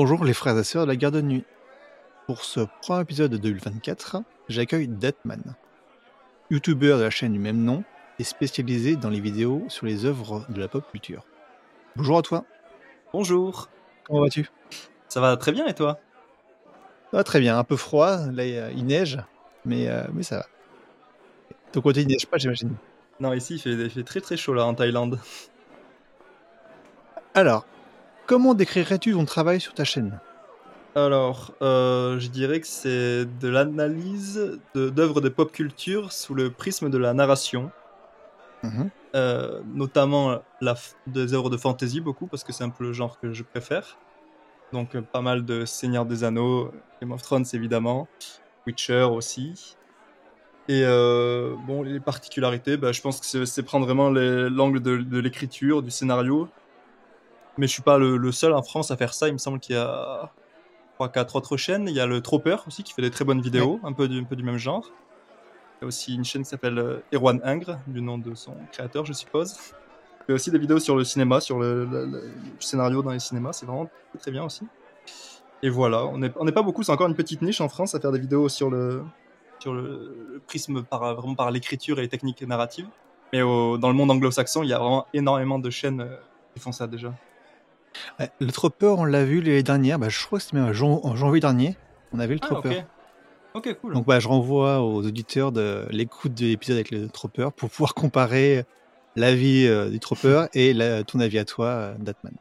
Bonjour 0.00 0.24
les 0.24 0.32
frères 0.32 0.56
et 0.56 0.62
sœurs 0.62 0.84
de 0.84 0.92
la 0.92 0.96
garde 0.96 1.16
de 1.16 1.20
nuit. 1.20 1.44
Pour 2.28 2.44
ce 2.44 2.60
premier 2.82 3.00
épisode 3.00 3.32
de 3.32 3.36
2024, 3.36 4.22
j'accueille 4.48 4.86
Deathman, 4.86 5.56
youtubeur 6.52 6.98
de 6.98 7.02
la 7.02 7.10
chaîne 7.10 7.32
du 7.32 7.40
même 7.40 7.64
nom 7.64 7.82
et 8.20 8.22
spécialisé 8.22 8.94
dans 8.94 9.10
les 9.10 9.18
vidéos 9.18 9.64
sur 9.66 9.86
les 9.86 10.04
œuvres 10.04 10.46
de 10.50 10.60
la 10.60 10.68
pop 10.68 10.88
culture. 10.88 11.24
Bonjour 11.96 12.16
à 12.16 12.22
toi, 12.22 12.44
Bonjour, 13.12 13.70
comment 14.04 14.20
vas-tu? 14.20 14.48
Ça 15.08 15.20
va 15.20 15.36
très 15.36 15.50
bien 15.50 15.66
et 15.66 15.74
toi? 15.74 15.98
Ça 17.10 17.16
va 17.16 17.24
très 17.24 17.40
bien, 17.40 17.58
un 17.58 17.64
peu 17.64 17.74
froid, 17.74 18.18
là 18.30 18.46
il 18.46 18.78
il 18.78 18.86
neige, 18.86 19.18
mais, 19.64 19.88
euh, 19.88 20.04
mais 20.12 20.22
ça 20.22 20.36
va. 20.36 20.46
Ton 21.72 21.80
côté 21.80 22.02
il 22.02 22.06
neige 22.06 22.28
pas 22.28 22.38
j'imagine. 22.38 22.76
Non, 23.18 23.32
ici 23.32 23.54
il 23.54 23.60
fait, 23.60 23.72
il 23.72 23.90
fait 23.90 24.04
très 24.04 24.20
très 24.20 24.36
chaud 24.36 24.54
là 24.54 24.64
en 24.64 24.74
Thaïlande. 24.74 25.18
Alors, 27.34 27.66
comment 28.28 28.54
décrirais-tu 28.54 29.12
ton 29.12 29.24
travail 29.24 29.60
sur 29.60 29.74
ta 29.74 29.84
chaîne? 29.84 30.20
Alors, 30.94 31.54
euh, 31.62 32.20
je 32.20 32.28
dirais 32.28 32.60
que 32.60 32.66
c'est 32.66 33.24
de 33.24 33.48
l'analyse 33.48 34.60
d'œuvres 34.74 35.20
de, 35.20 35.28
pop 35.28 35.50
culture 35.50 36.12
sous 36.12 36.34
le 36.34 36.50
prisme 36.50 36.90
de 36.90 36.98
la 36.98 37.14
narration, 37.14 37.70
Mhm. 38.62 38.90
euh, 39.16 39.62
notamment 39.74 40.40
la, 40.60 40.76
des 41.06 41.32
œuvres 41.32 41.50
de 41.50 41.56
fantasy 41.56 42.00
beaucoup 42.00 42.26
parce 42.26 42.44
que 42.44 42.52
c'est 42.52 42.64
un 42.64 42.70
peu 42.70 42.84
le 42.84 42.92
genre 42.92 43.18
que 43.20 43.32
je 43.32 43.42
préfère. 43.42 43.98
Donc 44.72 44.94
euh, 44.94 45.00
pas 45.00 45.22
mal 45.22 45.44
de 45.44 45.64
Seigneur 45.64 46.04
des 46.04 46.24
Anneaux, 46.24 46.70
Game 47.00 47.12
of 47.12 47.22
Thrones 47.22 47.46
évidemment, 47.54 48.08
Witcher 48.66 49.06
aussi. 49.10 49.74
Et 50.68 50.82
bon, 51.66 51.82
les 51.82 51.98
particularités, 51.98 52.76
bah, 52.76 52.92
je 52.92 53.00
pense 53.00 53.20
que 53.20 53.46
c'est- 53.46 53.62
prendre 53.62 53.86
vraiment 53.86 54.10
l'angle 54.10 54.80
de, 54.80 54.98
de 54.98 55.18
l'écriture, 55.18 55.82
du 55.82 55.90
scénario. 55.90 56.46
Mais 57.58 57.66
je 57.66 57.72
suis 57.72 57.82
pas 57.82 57.98
le, 57.98 58.16
le 58.16 58.32
seul 58.32 58.52
en 58.54 58.62
France 58.62 58.90
à 58.90 58.96
faire 58.96 59.12
ça. 59.12 59.28
Il 59.28 59.32
me 59.34 59.38
semble 59.38 59.58
qu'il 59.60 59.74
y 59.74 59.78
a 59.78 60.32
3-4 60.98 61.36
autres 61.36 61.56
chaînes. 61.56 61.86
Il 61.88 61.94
y 61.94 62.00
a 62.00 62.06
le 62.06 62.20
Tropper 62.20 62.56
aussi 62.66 62.82
qui 62.84 62.92
fait 62.94 63.02
des 63.02 63.10
très 63.10 63.24
bonnes 63.24 63.40
vidéos, 63.40 63.80
un, 63.84 63.92
peu 63.92 64.08
du, 64.08 64.20
un 64.20 64.24
peu 64.24 64.36
du 64.36 64.42
même 64.44 64.56
genre. 64.58 64.90
Il 65.80 65.82
y 65.82 65.84
a 65.84 65.88
aussi 65.88 66.14
une 66.14 66.24
chaîne 66.24 66.42
qui 66.42 66.48
s'appelle 66.48 66.78
euh, 66.78 66.98
Erwan 67.14 67.40
Ingres, 67.44 67.78
du 67.86 68.00
nom 68.00 68.18
de 68.18 68.34
son 68.34 68.54
créateur, 68.72 69.04
je 69.04 69.12
suppose. 69.12 69.56
Il 70.28 70.30
y 70.30 70.32
a 70.32 70.34
aussi 70.34 70.50
des 70.50 70.58
vidéos 70.58 70.78
sur 70.78 70.96
le 70.96 71.04
cinéma, 71.04 71.40
sur 71.40 71.58
le, 71.58 71.84
le- 71.84 72.06
le 72.06 72.32
scénario 72.60 73.02
dans 73.02 73.10
les 73.10 73.18
cinémas. 73.20 73.52
C'est 73.52 73.66
vraiment 73.66 73.86
très, 74.10 74.18
très 74.18 74.30
bien 74.30 74.44
aussi. 74.44 74.66
Et 75.62 75.68
voilà, 75.70 76.04
on 76.06 76.18
n'est 76.18 76.32
on 76.36 76.46
pas 76.46 76.62
beaucoup, 76.62 76.82
c'est 76.84 76.92
encore 76.92 77.08
une 77.08 77.16
petite 77.16 77.42
niche 77.42 77.60
en 77.60 77.68
France 77.68 77.94
à 77.94 78.00
faire 78.00 78.12
des 78.12 78.18
vidéos 78.20 78.48
sur 78.48 78.70
le, 78.70 79.02
sur 79.58 79.72
le, 79.74 80.26
le 80.34 80.40
prisme 80.46 80.84
par, 80.84 81.14
vraiment 81.16 81.34
par 81.34 81.50
l'écriture 81.50 81.98
et 81.98 82.02
les 82.02 82.08
techniques 82.08 82.42
narratives. 82.42 82.86
Mais 83.32 83.42
au- 83.42 83.78
dans 83.78 83.88
le 83.88 83.94
monde 83.94 84.10
anglo-saxon, 84.12 84.62
il 84.62 84.68
y 84.68 84.72
a 84.72 84.78
vraiment 84.78 85.06
énormément 85.12 85.58
de 85.58 85.70
chaînes 85.70 86.00
euh, 86.02 86.16
qui 86.54 86.60
font 86.60 86.72
ça 86.72 86.86
déjà. 86.86 87.12
Ouais, 88.20 88.30
Le 88.40 88.50
Tropper, 88.52 88.86
on 88.98 89.04
l'a 89.04 89.24
vu 89.24 89.40
l'année 89.40 89.62
dernière, 89.62 89.98
bah, 89.98 90.08
je 90.08 90.24
crois 90.24 90.38
que 90.38 90.44
c'était 90.44 90.56
même 90.56 90.66
en 90.66 90.72
jan- 90.72 91.00
en 91.02 91.16
janvier 91.16 91.40
dernier, 91.40 91.76
on 92.12 92.20
a 92.20 92.26
vu 92.26 92.34
le 92.34 92.40
Ah. 92.42 92.84
Ok, 93.54 93.76
cool. 93.80 93.94
Donc 93.94 94.06
bah, 94.06 94.20
je 94.20 94.28
renvoie 94.28 94.80
aux 94.80 95.04
auditeurs 95.04 95.52
de 95.52 95.86
l'écoute 95.90 96.34
de 96.34 96.46
l'épisode 96.46 96.76
avec 96.76 96.90
le 96.90 97.08
Tropper 97.08 97.48
pour 97.56 97.70
pouvoir 97.70 97.94
comparer 97.94 98.64
l'avis 99.16 99.66
euh, 99.66 99.88
du 99.88 99.98
Tropper 99.98 100.46
et 100.54 100.72
la- 100.74 101.02
ton 101.02 101.18
avis 101.18 101.38
à 101.38 101.44
toi, 101.44 101.66
euh, 101.66 101.94
Datman. 101.98 102.34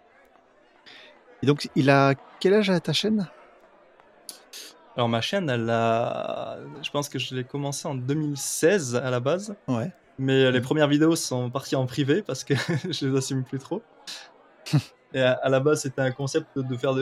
Et 1.41 1.45
donc, 1.47 1.69
il 1.75 1.89
a 1.89 2.13
quel 2.39 2.53
âge 2.53 2.69
à 2.69 2.79
ta 2.79 2.93
chaîne? 2.93 3.27
Alors 4.95 5.09
ma 5.09 5.21
chaîne, 5.21 5.49
elle 5.49 5.69
a... 5.69 6.57
je 6.83 6.89
pense 6.89 7.07
que 7.07 7.19
je 7.19 7.35
l'ai 7.35 7.43
commencé 7.43 7.87
en 7.87 7.93
2016 7.95 8.95
à 8.95 9.09
la 9.11 9.19
base. 9.19 9.55
Ouais. 9.67 9.91
Mais 10.19 10.51
les 10.51 10.59
Mhm. 10.59 10.65
premières 10.65 10.87
vidéos 10.87 11.15
sont 11.15 11.49
parties 11.51 11.75
en 11.75 11.85
privé 11.85 12.21
parce 12.23 12.43
que 12.43 12.53
je 12.91 13.05
les 13.07 13.17
assume 13.17 13.43
plus 13.43 13.59
trop. 13.59 13.81
Et 15.13 15.21
à, 15.21 15.49
la 15.49 15.59
base, 15.59 15.81
c'était 15.81 16.01
un 16.01 16.11
concept 16.11 16.57
de, 16.57 16.77
faire 16.77 16.93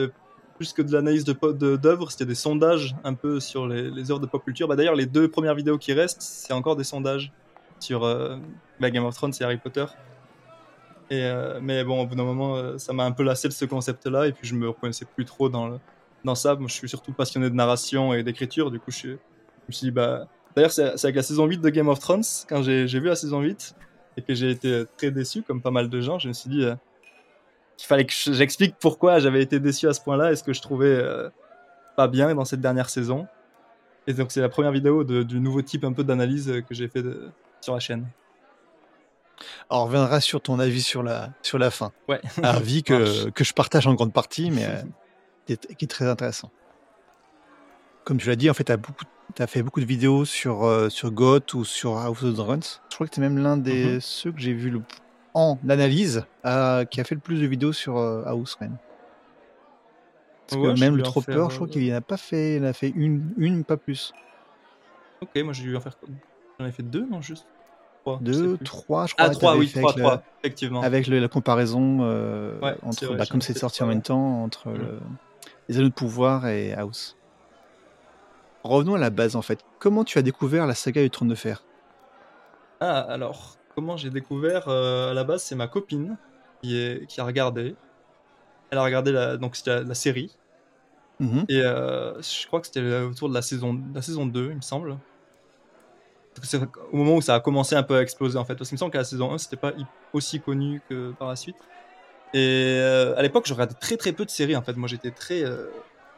plus 0.56 0.72
que 0.72 0.82
de 0.82 0.92
l'analyse 0.92 1.24
d'œuvres, 1.24 2.10
c'était 2.10 2.24
des 2.24 2.34
sondages 2.34 2.94
un 3.04 3.14
peu 3.14 3.40
sur 3.40 3.66
les, 3.66 4.10
œuvres 4.10 4.20
de 4.20 4.26
pop 4.26 4.44
culture. 4.44 4.68
Bah, 4.68 4.76
D'ailleurs, 4.76 4.94
les 4.94 5.06
deux 5.06 5.28
premières 5.28 5.54
vidéos 5.54 5.78
qui 5.78 5.92
restent, 5.92 6.22
c'est 6.22 6.52
encore 6.52 6.76
des 6.76 6.84
sondages 6.84 7.32
sur 7.80 8.04
euh, 8.04 8.36
bah, 8.80 8.90
Game 8.90 9.04
of 9.04 9.14
Thrones 9.14 9.32
et 9.38 9.44
Harry 9.44 9.58
Potter. 9.58 9.84
Et, 11.10 11.24
euh, 11.24 11.60
mais 11.60 11.84
bon, 11.84 12.02
au 12.02 12.06
bout 12.06 12.14
d'un 12.14 12.24
moment, 12.24 12.56
euh, 12.56 12.78
ça 12.78 12.92
m'a 12.92 13.04
un 13.04 13.12
peu 13.12 13.22
lassé 13.22 13.48
de 13.48 13.52
ce 13.52 13.64
concept-là, 13.64 14.26
et 14.26 14.32
puis 14.32 14.46
je 14.48 14.54
me 14.54 14.68
reconnaissais 14.68 15.04
plus 15.04 15.24
trop 15.24 15.48
dans, 15.48 15.78
dans 16.24 16.34
ça. 16.34 16.54
Moi, 16.54 16.68
je 16.68 16.74
suis 16.74 16.88
surtout 16.88 17.12
passionné 17.12 17.50
de 17.50 17.54
narration 17.54 18.12
et 18.14 18.22
d'écriture, 18.22 18.70
du 18.70 18.80
coup, 18.80 18.90
je, 18.90 19.08
me 19.08 19.18
suis 19.70 19.86
dit, 19.86 19.90
bah. 19.90 20.26
D'ailleurs, 20.54 20.72
c'est 20.72 20.84
avec 21.04 21.16
la 21.16 21.22
saison 21.22 21.44
8 21.44 21.60
de 21.60 21.68
Game 21.68 21.88
of 21.88 21.98
Thrones, 21.98 22.24
quand 22.48 22.62
j'ai 22.62 22.88
j'ai 22.88 22.98
vu 22.98 23.08
la 23.08 23.14
saison 23.14 23.42
8, 23.42 23.74
et 24.16 24.22
que 24.22 24.34
j'ai 24.34 24.50
été 24.50 24.84
très 24.96 25.10
déçu, 25.10 25.42
comme 25.42 25.60
pas 25.60 25.70
mal 25.70 25.88
de 25.88 26.00
gens, 26.00 26.18
je 26.18 26.28
me 26.28 26.32
suis 26.32 26.48
dit 26.48 26.64
euh, 26.64 26.74
qu'il 27.76 27.86
fallait 27.86 28.04
que 28.06 28.12
je- 28.12 28.32
j'explique 28.32 28.76
pourquoi 28.80 29.18
j'avais 29.18 29.42
été 29.42 29.60
déçu 29.60 29.86
à 29.88 29.92
ce 29.94 30.00
point-là, 30.00 30.32
et 30.32 30.36
ce 30.36 30.42
que 30.42 30.52
je 30.52 30.60
trouvais 30.62 30.86
euh, 30.88 31.28
pas 31.96 32.08
bien 32.08 32.34
dans 32.34 32.44
cette 32.44 32.60
dernière 32.60 32.88
saison. 32.90 33.26
Et 34.06 34.12
donc, 34.14 34.30
c'est 34.32 34.40
la 34.40 34.48
première 34.48 34.72
vidéo 34.72 35.02
de- 35.04 35.22
du 35.22 35.40
nouveau 35.40 35.62
type 35.62 35.84
un 35.84 35.92
peu 35.92 36.04
d'analyse 36.04 36.62
que 36.68 36.74
j'ai 36.74 36.88
fait 36.88 37.02
de- 37.02 37.30
sur 37.60 37.74
la 37.74 37.80
chaîne. 37.80 38.06
Alors, 39.68 39.82
on 39.82 39.86
reviendra 39.86 40.20
sur 40.20 40.40
ton 40.40 40.58
avis 40.58 40.80
sur 40.82 41.02
la, 41.02 41.30
sur 41.42 41.58
la 41.58 41.70
fin. 41.70 41.92
Ouais. 42.08 42.20
Avis 42.42 42.82
que, 42.82 43.28
que 43.30 43.44
je 43.44 43.52
partage 43.52 43.86
en 43.86 43.94
grande 43.94 44.12
partie, 44.12 44.50
mais 44.50 44.64
euh, 44.64 44.82
qui, 45.46 45.52
est, 45.54 45.74
qui 45.76 45.84
est 45.84 45.88
très 45.88 46.06
intéressant. 46.08 46.50
Comme 48.04 48.18
tu 48.18 48.28
l'as 48.28 48.36
dit, 48.36 48.48
en 48.48 48.54
fait, 48.54 48.64
tu 48.64 49.42
as, 49.42 49.46
fait 49.48 49.62
beaucoup 49.62 49.80
de 49.80 49.84
vidéos 49.86 50.24
sur, 50.24 50.64
euh, 50.64 50.88
sur 50.88 51.10
GOT 51.10 51.54
ou 51.54 51.64
sur 51.64 51.98
House 51.98 52.22
of 52.22 52.34
Dragons. 52.34 52.60
Je 52.88 52.94
crois 52.94 53.06
que 53.08 53.12
tu 53.12 53.20
es 53.20 53.22
même 53.22 53.38
l'un 53.38 53.56
des 53.56 53.94
Mhm. 53.94 54.00
ceux 54.00 54.30
que 54.32 54.38
j'ai 54.40 54.52
vu 54.54 54.70
le, 54.70 54.80
en 55.36 55.58
analyse 55.68 56.24
euh, 56.46 56.84
qui 56.84 57.00
a 57.00 57.04
fait 57.04 57.14
le 57.14 57.20
plus 57.20 57.40
de 57.40 57.46
vidéos 57.46 57.72
sur 57.72 57.98
euh, 57.98 58.24
House 58.26 58.54
Reign. 58.54 58.72
Parce 60.48 60.60
Ouais, 60.62 60.70
que 60.70 60.74
j'ai 60.76 60.80
même 60.80 60.96
le 60.96 61.02
Tropper, 61.02 61.32
faire, 61.32 61.50
je 61.50 61.56
crois 61.56 61.66
euh, 61.66 61.70
qu'il 61.70 61.92
en 61.92 61.96
a 61.96 62.00
pas 62.00 62.16
fait, 62.16 62.56
il 62.56 62.64
a 62.64 62.72
fait 62.72 62.90
une, 62.90 63.32
une 63.36 63.64
pas 63.64 63.76
plus. 63.76 64.12
Ok, 65.20 65.36
moi 65.44 65.52
j'ai 65.52 65.62
dû 65.64 65.76
en 65.76 65.80
faire. 65.80 65.96
J'en 66.60 66.66
ai 66.66 66.72
fait 66.72 66.82
deux, 66.82 67.06
non, 67.06 67.20
juste 67.20 67.46
Trois, 68.04 68.18
Deux, 68.22 68.56
trois, 68.58 69.06
je 69.06 69.14
crois. 69.14 69.26
Ah, 69.26 69.30
que 69.30 69.34
trois, 69.34 69.56
oui, 69.56 69.70
trois, 69.70 69.92
trois, 69.92 70.24
effectivement. 70.42 70.82
avec 70.82 71.06
le- 71.06 71.18
la 71.20 71.28
comparaison 71.28 71.98
euh, 72.02 72.58
Ouais, 72.62 72.76
entre, 72.82 73.04
vrai, 73.06 73.16
bah, 73.18 73.26
comme 73.26 73.40
c'est 73.42 73.54
sorti 73.54 73.82
en 73.82 73.86
même 73.86 74.02
temps, 74.02 74.42
entre 74.42 74.70
le- 74.70 75.00
les 75.68 75.78
anneaux 75.78 75.88
de 75.88 75.94
pouvoir 75.94 76.46
et 76.46 76.72
House. 76.74 77.16
Revenons 78.64 78.94
à 78.94 78.98
la 78.98 79.10
base 79.10 79.36
en 79.36 79.42
fait. 79.42 79.60
Comment 79.78 80.04
tu 80.04 80.18
as 80.18 80.22
découvert 80.22 80.66
la 80.66 80.74
saga 80.74 81.02
du 81.02 81.10
trône 81.10 81.28
de 81.28 81.34
fer? 81.34 81.64
Ah, 82.80 83.00
alors, 83.02 83.58
comment 83.76 83.96
j'ai 83.96 84.10
découvert 84.10 84.68
euh, 84.68 85.10
à 85.10 85.14
la 85.14 85.22
base, 85.22 85.44
c'est 85.44 85.54
ma 85.54 85.68
copine 85.68 86.16
qui, 86.62 86.76
est, 86.76 87.06
qui 87.06 87.20
a 87.20 87.24
regardé. 87.24 87.76
Elle 88.70 88.78
a 88.78 88.82
regardé 88.82 89.12
la, 89.12 89.36
donc 89.36 89.56
la, 89.66 89.82
la 89.82 89.94
série. 89.94 90.34
Mhm. 91.20 91.44
Et 91.48 91.60
euh, 91.60 92.20
je 92.20 92.46
crois 92.46 92.60
que 92.60 92.66
c'était 92.66 93.00
autour 93.00 93.28
de 93.28 93.34
la 93.34 93.42
saison, 93.42 93.80
la 93.94 94.02
saison 94.02 94.26
2, 94.26 94.50
il 94.50 94.56
me 94.56 94.60
semble. 94.62 94.96
C'est 96.42 96.60
au 96.92 96.96
moment 96.96 97.16
où 97.16 97.22
ça 97.22 97.34
a 97.34 97.40
commencé 97.40 97.74
un 97.76 97.82
peu 97.82 97.96
à 97.96 98.02
exploser 98.02 98.36
en 98.38 98.44
fait. 98.44 98.56
Parce 98.56 98.68
qu'il 98.68 98.76
me 98.76 98.78
semble 98.78 98.92
qu'à 98.92 98.98
la 98.98 99.04
saison 99.04 99.32
1, 99.32 99.38
c'était 99.38 99.56
pas 99.56 99.72
aussi 100.12 100.40
connu 100.40 100.82
que 100.88 101.12
par 101.12 101.28
la 101.28 101.36
suite. 101.36 101.56
Et 102.34 102.78
euh, 102.78 103.16
à 103.16 103.22
l'époque, 103.22 103.46
je 103.46 103.54
regardais 103.54 103.74
très 103.74 103.96
très 103.96 104.12
peu 104.12 104.24
de 104.24 104.30
séries 104.30 104.56
en 104.56 104.62
fait. 104.62 104.74
Moi 104.74 104.88
j'étais 104.88 105.12
très 105.12 105.44
euh, 105.44 105.68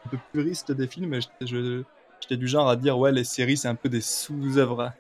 un 0.06 0.08
peu 0.08 0.19
puriste 0.32 0.72
des 0.72 0.88
films 0.88 1.14
et 1.14 1.20
j'étais 1.20 1.46
je- 1.46 1.84
j'étais 2.21 2.37
du 2.37 2.47
genre 2.49 2.69
à 2.69 2.77
dire 2.77 2.99
ouais, 2.99 3.12
les 3.12 3.25
séries 3.25 3.56
c'est 3.56 3.69
un 3.69 3.75
peu 3.75 3.88
des 3.88 4.00
sous-œuvres. 4.00 4.93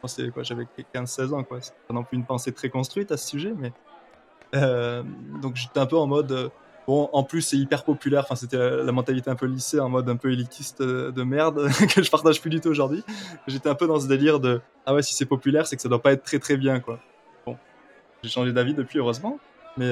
quoi, 0.34 0.42
j'avais 0.42 0.66
15-16 0.94 1.34
ans 1.34 1.44
quoi. 1.44 1.58
C'est 1.60 1.74
pas 1.88 1.94
non 1.94 2.04
plus 2.04 2.16
une 2.16 2.24
pensée 2.24 2.52
très 2.52 2.68
construite 2.68 3.12
à 3.12 3.16
ce 3.16 3.28
sujet, 3.28 3.54
mais. 3.56 3.72
Euh, 4.54 5.02
donc 5.40 5.56
j'étais 5.56 5.80
un 5.80 5.86
peu 5.86 5.96
en 5.96 6.06
mode. 6.06 6.32
euh, 6.32 6.48
Bon, 6.88 7.08
en 7.12 7.22
plus, 7.22 7.42
c'est 7.42 7.56
hyper 7.56 7.84
populaire. 7.84 8.24
Enfin, 8.24 8.34
c'était 8.34 8.58
la, 8.58 8.90
mentalité 8.90 9.30
un 9.30 9.36
peu 9.36 9.46
lycée, 9.46 9.78
en 9.78 9.88
mode 9.88 10.08
un 10.08 10.16
peu 10.16 10.32
élitiste 10.32 10.80
euh, 10.80 11.12
de 11.12 11.22
merde, 11.22 11.68
que 11.94 12.02
je 12.02 12.10
partage 12.10 12.40
plus 12.40 12.50
du 12.50 12.60
tout 12.60 12.70
aujourd'hui. 12.70 13.04
J'étais 13.46 13.68
un 13.68 13.76
peu 13.76 13.86
dans 13.86 14.00
ce 14.00 14.08
délire 14.08 14.40
de 14.40 14.60
ah 14.84 14.92
ouais, 14.92 15.02
si 15.02 15.14
c'est 15.14 15.24
populaire, 15.24 15.68
c'est 15.68 15.76
que 15.76 15.82
ça 15.82 15.88
doit 15.88 16.02
pas 16.02 16.10
être 16.10 16.24
très 16.24 16.40
très 16.40 16.56
bien, 16.56 16.80
quoi. 16.80 16.98
Bon, 17.46 17.56
j'ai 18.24 18.30
changé 18.30 18.52
d'avis 18.52 18.74
depuis, 18.74 18.98
heureusement. 18.98 19.38
Mais 19.76 19.88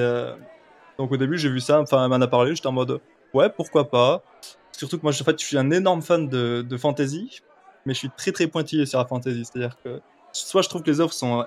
donc 0.97 1.13
au 1.13 1.17
début, 1.17 1.37
j'ai 1.37 1.49
vu 1.49 1.61
ça, 1.61 1.79
enfin, 1.79 2.03
elle 2.03 2.09
m'en 2.09 2.19
a 2.19 2.27
parlé, 2.27 2.53
j'étais 2.53 2.67
en 2.67 2.73
mode 2.73 2.99
ouais, 3.33 3.49
pourquoi 3.49 3.89
pas. 3.89 4.23
Surtout 4.71 4.97
que 4.97 5.03
moi, 5.03 5.11
je- 5.11 5.21
en 5.21 5.25
fait, 5.25 5.39
je 5.39 5.45
suis 5.45 5.57
un 5.57 5.69
énorme 5.71 6.01
fan 6.01 6.27
de, 6.27 6.65
de 6.67 6.77
fantasy, 6.77 7.41
mais 7.85 7.93
je 7.93 7.99
suis 7.99 8.09
très 8.09 8.31
très 8.31 8.47
pointillé 8.47 8.85
sur 8.85 8.99
la 8.99 9.05
fantasy. 9.05 9.43
C'est-à-dire 9.45 9.75
que 9.83 10.01
soit 10.31 10.61
je 10.61 10.69
trouve 10.69 10.81
que 10.83 10.89
les 10.89 10.99
œuvres 11.01 11.13
sont 11.13 11.45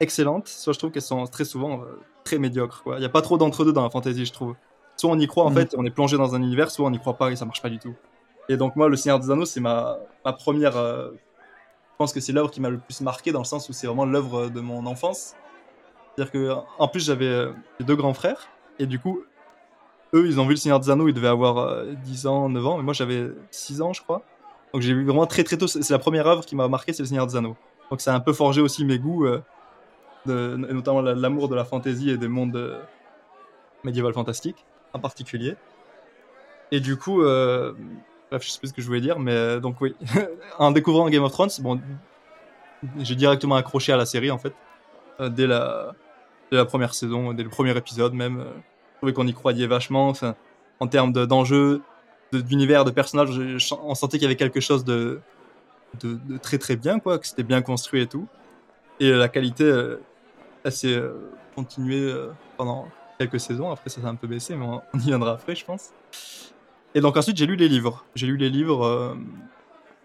excellentes, 0.00 0.48
soit 0.48 0.72
je 0.72 0.78
trouve 0.78 0.90
qu'elles 0.90 1.02
sont 1.02 1.24
très 1.26 1.44
souvent 1.44 1.82
euh, 1.82 1.98
très 2.24 2.38
médiocres. 2.38 2.82
Il 2.86 2.98
n'y 2.98 3.04
a 3.04 3.08
pas 3.10 3.22
trop 3.22 3.38
d'entre-deux 3.38 3.72
dans 3.72 3.82
la 3.82 3.90
fantasy, 3.90 4.24
je 4.26 4.32
trouve. 4.32 4.54
Soit 4.96 5.10
on 5.10 5.18
y 5.18 5.26
croit, 5.26 5.44
en 5.44 5.50
Mhm. 5.50 5.54
fait, 5.56 5.74
on 5.76 5.84
est 5.84 5.90
plongé 5.90 6.16
dans 6.16 6.34
un 6.34 6.42
univers, 6.42 6.70
soit 6.70 6.86
on 6.86 6.90
n'y 6.90 6.98
croit 6.98 7.16
pas 7.18 7.30
et 7.30 7.36
ça 7.36 7.44
marche 7.44 7.60
pas 7.62 7.68
du 7.70 7.78
tout. 7.78 7.94
Et 8.48 8.56
donc, 8.56 8.76
moi, 8.76 8.88
Le 8.88 8.96
Seigneur 8.96 9.18
des 9.20 9.30
Anneaux, 9.30 9.44
c'est 9.44 9.60
ma, 9.60 9.98
ma 10.24 10.32
première. 10.32 10.76
euh, 10.76 11.10
je 11.10 11.98
pense 11.98 12.12
que 12.12 12.20
c'est 12.20 12.32
l'œuvre 12.32 12.50
qui 12.50 12.60
m'a 12.60 12.68
le 12.68 12.78
plus 12.78 13.00
marqué 13.00 13.32
dans 13.32 13.38
le 13.40 13.44
sens 13.46 13.68
où 13.70 13.72
c'est 13.72 13.86
vraiment 13.86 14.04
l'œuvre 14.04 14.48
de 14.48 14.60
mon 14.60 14.84
enfance. 14.86 15.34
C'est-à-dire 16.14 16.30
que, 16.32 16.54
en 16.78 16.88
plus, 16.88 17.04
j'avais 17.04 17.26
euh, 17.26 17.52
deux 17.80 17.96
grands 17.96 18.12
frères, 18.14 18.48
et 18.78 18.86
du 18.86 18.98
coup, 18.98 19.22
ils 20.24 20.40
ont 20.40 20.44
vu 20.44 20.50
Le 20.50 20.56
Seigneur 20.56 20.80
des 20.80 20.88
Anneaux, 20.90 21.08
ils 21.08 21.14
devaient 21.14 21.26
avoir 21.28 21.58
euh, 21.58 21.92
10 22.04 22.26
ans, 22.26 22.48
9 22.48 22.66
ans, 22.66 22.76
mais 22.78 22.82
moi, 22.84 22.94
j'avais 22.94 23.28
6 23.50 23.82
ans, 23.82 23.92
je 23.92 24.02
crois. 24.02 24.22
Donc, 24.72 24.82
j'ai 24.82 24.94
vu 24.94 25.04
vraiment 25.04 25.26
très 25.26 25.42
très 25.44 25.56
tôt, 25.56 25.66
c'est 25.66 25.90
la 25.90 25.98
première 25.98 26.26
œuvre 26.26 26.44
qui 26.44 26.54
m'a 26.56 26.68
marqué, 26.68 26.92
c'est 26.92 27.02
Le 27.02 27.08
Seigneur 27.08 27.26
des 27.26 27.36
Anneaux. 27.36 27.56
Donc, 27.90 28.00
ça 28.00 28.12
a 28.12 28.16
un 28.16 28.20
peu 28.20 28.32
forgé 28.32 28.60
aussi 28.60 28.84
mes 28.84 28.98
goûts, 28.98 29.26
euh, 29.26 29.42
notamment 30.56 31.00
la- 31.02 31.14
l'amour 31.14 31.48
de 31.48 31.54
la 31.54 31.64
fantasy 31.64 32.10
et 32.10 32.16
des 32.18 32.28
mondes 32.28 32.56
euh, 32.56 32.80
médiéval 33.84 34.12
fantastiques 34.12 34.64
en 34.92 34.98
particulier. 34.98 35.54
Et 36.72 36.80
du 36.80 36.96
coup, 36.96 37.22
euh, 37.22 37.72
bref, 38.30 38.42
je 38.44 38.50
sais 38.50 38.58
plus 38.58 38.68
ce 38.68 38.72
que 38.72 38.82
je 38.82 38.86
voulais 38.88 39.00
dire, 39.00 39.18
mais 39.20 39.32
euh, 39.32 39.60
donc 39.60 39.80
oui, 39.80 39.94
en 40.58 40.72
découvrant 40.72 41.08
Game 41.08 41.22
of 41.22 41.30
Thrones, 41.32 41.50
bon, 41.60 41.80
j'ai 42.98 43.14
directement 43.14 43.54
accroché 43.54 43.92
à 43.92 43.96
la 43.96 44.04
série 44.06 44.30
en 44.32 44.38
fait, 44.38 44.52
euh, 45.20 45.28
dès 45.28 45.46
la 45.46 45.94
première 46.66 46.92
saison, 46.94 47.32
dès 47.32 47.44
le 47.44 47.48
premier 47.50 47.76
épisode 47.76 48.12
même. 48.14 48.44
Je 48.96 48.98
trouvais 48.98 49.12
qu'on 49.12 49.26
y 49.26 49.34
croyait 49.34 49.66
vachement, 49.66 50.08
enfin, 50.08 50.34
en 50.80 50.86
termes 50.88 51.12
de- 51.12 51.26
d'enjeux, 51.26 51.82
de- 52.32 52.40
d'univers, 52.40 52.84
de, 52.84 52.90
personnages, 52.90 53.30
je- 53.32 53.58
je- 53.58 53.74
on 53.82 53.94
sentait 53.94 54.18
qu'il 54.18 54.24
y 54.24 54.26
avait 54.26 54.36
quelque 54.36 54.60
chose 54.60 54.84
de, 54.84 55.20
de, 56.00 56.14
de 56.14 56.38
très 56.38 56.58
très 56.58 56.76
bien, 56.76 56.98
quoi, 56.98 57.18
que 57.18 57.26
c'était 57.26 57.42
bien 57.42 57.62
construit 57.62 58.02
et 58.02 58.06
tout. 58.06 58.26
Et 59.00 59.10
euh, 59.10 59.18
la 59.18 59.28
qualité, 59.28 59.64
euh, 59.64 60.00
elle 60.64 60.72
s'est 60.72 60.94
euh, 60.94 61.12
continuée 61.54 62.10
euh, 62.10 62.30
pendant 62.56 62.88
quelques 63.18 63.38
saisons. 63.40 63.70
Après, 63.70 63.90
ça 63.90 64.00
s'est 64.00 64.06
un 64.06 64.14
peu 64.14 64.26
baissé, 64.26 64.56
mais 64.56 64.64
on, 64.64 64.82
on 64.94 64.98
y 64.98 65.02
viendra 65.04 65.32
après, 65.32 65.54
je 65.54 65.64
pense. 65.64 65.90
Et 66.94 67.00
donc 67.00 67.16
ensuite, 67.16 67.36
j'ai 67.36 67.46
lu 67.46 67.56
les 67.56 67.68
livres. 67.68 68.04
J'ai 68.14 68.26
lu 68.26 68.36
les 68.38 68.48
livres, 68.50 68.84
euh, 68.84 69.14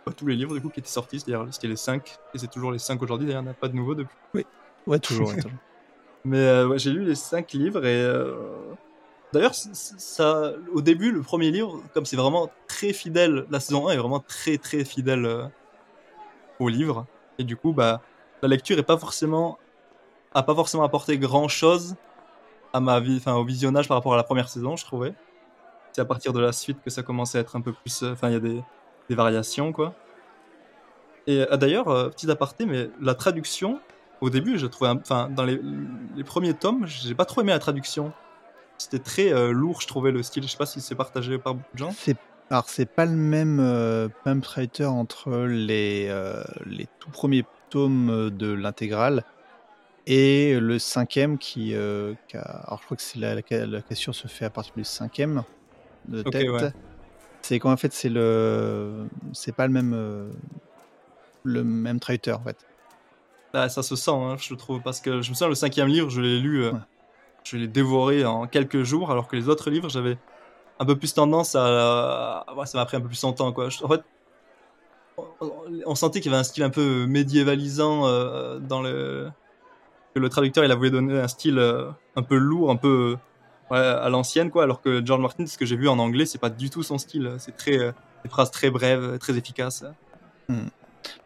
bah, 0.06 0.12
tous 0.16 0.28
les 0.28 0.36
livres 0.36 0.54
du 0.54 0.62
coup 0.62 0.70
qui 0.70 0.82
étaient 0.82 0.90
sortis, 0.90 1.20
c'est-à-dire 1.22 1.48
c'était 1.54 1.68
les 1.70 1.76
5, 1.78 2.18
et 2.34 2.38
c'est 2.38 2.50
toujours 2.52 2.72
les 2.72 2.80
5 2.80 3.02
aujourd'hui, 3.02 3.28
d'ailleurs, 3.28 3.42
il 3.42 3.46
n'y 3.46 3.50
en 3.50 3.54
a 3.54 3.56
pas 3.56 3.70
de 3.70 3.76
nouveau 3.76 3.96
depuis. 3.96 4.16
Ouais, 4.34 5.00
toujours. 5.00 5.30
ouais, 5.30 5.36
toujours. 5.36 5.52
Mais 6.24 6.38
euh, 6.38 6.78
j'ai 6.78 6.92
lu 6.92 7.04
les 7.04 7.16
5 7.16 7.52
livres 7.54 7.86
et. 7.86 8.02
euh, 8.02 8.36
D'ailleurs, 9.34 9.56
ça, 9.56 10.54
au 10.74 10.82
début, 10.82 11.12
le 11.12 11.22
premier 11.22 11.52
livre, 11.52 11.82
comme 11.94 12.06
c'est 12.06 12.18
vraiment 12.18 12.50
très 12.68 12.94
fidèle, 12.94 13.46
la 13.50 13.60
saison 13.62 13.88
1 13.88 13.94
est 13.94 13.98
vraiment 13.98 14.20
très 14.20 14.58
très 14.58 14.84
fidèle 14.86 15.26
euh, 15.26 15.46
au 16.60 16.70
livre. 16.70 17.06
Et 17.38 17.44
du 17.44 17.56
coup, 17.58 17.74
bah, 17.74 18.02
la 18.42 18.48
lecture 18.48 18.78
est 18.78 18.84
pas 18.84 18.98
forcément, 18.98 19.58
a 20.34 20.44
pas 20.44 20.56
forcément 20.56 20.84
apporté 20.84 21.18
grand 21.20 21.48
chose 21.48 21.96
à 22.74 22.82
ma 22.82 23.00
vie, 23.00 23.18
enfin 23.18 23.36
au 23.36 23.46
visionnage 23.46 23.88
par 23.88 23.98
rapport 23.98 24.14
à 24.14 24.18
la 24.18 24.24
première 24.24 24.50
saison, 24.50 24.76
je 24.76 24.86
trouvais. 24.86 25.14
C'est 25.94 26.02
à 26.02 26.06
partir 26.06 26.34
de 26.34 26.42
la 26.42 26.54
suite 26.54 26.80
que 26.84 26.90
ça 26.92 27.04
commençait 27.04 27.40
à 27.40 27.42
être 27.42 27.56
un 27.58 27.62
peu 27.62 27.74
plus, 27.74 28.04
enfin 28.04 28.30
il 28.30 28.34
y 28.34 28.38
a 28.38 28.42
des, 28.42 28.62
des 29.10 29.16
variations 29.16 29.74
quoi. 29.74 29.96
Et 31.28 31.46
d'ailleurs, 31.58 31.86
petit 32.12 32.30
aparté, 32.32 32.66
mais 32.66 32.90
la 33.00 33.14
traduction, 33.16 33.80
au 34.22 34.30
début, 34.30 34.58
je 34.58 34.68
trouvais, 34.68 34.90
enfin 34.92 35.30
dans 35.30 35.44
les, 35.44 35.60
les 36.16 36.24
premiers 36.24 36.54
tomes, 36.54 36.86
j'ai 36.88 37.16
pas 37.16 37.26
trop 37.26 37.42
aimé 37.42 37.52
la 37.52 37.60
traduction. 37.60 38.12
C'était 38.78 39.00
très 39.00 39.34
euh, 39.34 39.52
lourd, 39.52 39.82
je 39.82 39.88
trouvais 39.88 40.12
le 40.12 40.24
style. 40.24 40.44
Je 40.44 40.48
sais 40.50 40.58
pas 40.58 40.66
si 40.66 40.82
c'est 40.82 40.96
partagé 40.96 41.38
par 41.38 41.56
beaucoup 41.56 41.74
de 41.74 41.78
gens. 41.80 41.92
C'est 41.92 42.16
alors 42.50 42.68
c'est 42.70 42.86
pas 42.86 43.06
le 43.06 43.16
même 43.16 43.60
euh, 43.60 44.10
pump 44.26 44.46
writer 44.46 44.86
entre 44.86 45.32
les 45.46 46.08
euh, 46.10 46.44
les 46.66 46.88
tout 47.00 47.10
premiers 47.12 47.46
tomes 47.70 48.10
euh, 48.10 48.30
de 48.30 48.52
l'intégrale 48.52 49.24
et 50.08 50.60
le 50.60 50.80
cinquième 50.80 51.38
qui, 51.38 51.74
qui 52.28 52.38
a- 52.38 52.42
alors 52.42 52.80
je 52.80 52.86
crois 52.86 52.98
que 52.98 53.04
c'est 53.04 53.20
la, 53.20 53.36
la, 53.36 53.66
la 53.68 53.82
cassure 53.82 54.16
se 54.16 54.28
fait 54.28 54.46
à 54.46 54.50
partir 54.50 54.74
du 54.76 54.84
cinquième 54.84 55.44
de 56.10 56.24
tête. 56.24 56.50
ouais. 56.50 56.72
C'est 57.44 57.60
qu'en 57.60 57.78
fait 57.78 57.94
c'est 57.94 58.10
le 58.10 59.06
c'est 59.34 59.56
pas 59.56 59.68
le 59.68 59.74
même 59.74 60.34
le 61.44 61.64
même 61.64 62.00
traiteur 62.00 62.40
en 62.40 62.44
fait. 62.44 62.58
Ah, 63.54 63.68
ça 63.68 63.84
se 63.84 63.96
sent, 63.96 64.12
hein, 64.12 64.36
je 64.38 64.54
trouve, 64.56 64.82
parce 64.82 65.02
que 65.02 65.22
je 65.22 65.30
me 65.30 65.36
souviens, 65.36 65.50
le 65.50 65.56
cinquième 65.56 65.88
livre, 65.88 66.10
je 66.10 66.22
l'ai 66.22 66.40
lu, 66.40 66.64
euh, 66.64 66.72
Ouais. 66.72 66.80
je 67.44 67.58
l'ai 67.58 67.68
dévoré 67.68 68.24
en 68.26 68.48
quelques 68.48 68.84
jours, 68.84 69.12
alors 69.12 69.28
que 69.28 69.36
les 69.36 69.50
autres 69.50 69.70
livres, 69.70 69.90
j'avais 69.90 70.18
un 70.80 70.86
peu 70.86 70.98
plus 70.98 71.14
tendance 71.14 71.56
à... 71.56 72.46
ouais, 72.56 72.66
ça 72.66 72.78
m'a 72.78 72.86
pris 72.86 72.98
un 72.98 73.02
peu 73.02 73.08
plus 73.08 73.22
longtemps, 73.22 73.52
quoi. 73.52 73.70
Je- 73.70 73.84
En 73.84 73.90
fait, 73.90 74.02
on, 75.86 75.96
sentait 75.96 76.22
qu'il 76.22 76.32
y 76.32 76.34
avait 76.34 76.40
un 76.40 76.46
style 76.46 76.64
un 76.64 76.70
peu 76.70 77.06
médiévalisant 77.06 78.08
euh, 78.08 78.60
dans 78.60 78.82
le... 78.82 79.30
que 80.16 80.20
le 80.20 80.30
traducteur, 80.30 80.64
il 80.64 80.72
a 80.72 80.76
voulu 80.76 80.92
donner 80.92 81.20
un 81.20 81.28
style 81.28 81.60
euh, 81.60 81.92
un 82.16 82.24
peu 82.24 82.38
lourd, 82.38 82.72
un 82.72 82.78
peu 82.78 83.18
ouais, 83.70 83.78
à 83.78 84.08
l'ancienne, 84.10 84.50
quoi, 84.50 84.64
alors 84.64 84.82
que 84.82 85.06
George 85.06 85.22
Martin, 85.22 85.46
ce 85.46 85.58
que 85.58 85.66
j'ai 85.66 85.76
vu 85.76 85.90
en 85.90 86.00
anglais, 86.00 86.26
c'est 86.26 86.40
pas 86.40 86.50
du 86.50 86.70
tout 86.70 86.84
son 86.84 86.98
style. 86.98 87.36
C'est 87.38 87.58
très... 87.58 87.78
des 87.78 88.30
phrases 88.30 88.50
très 88.50 88.70
brèves, 88.70 89.20
très 89.20 89.38
efficaces. 89.38 89.84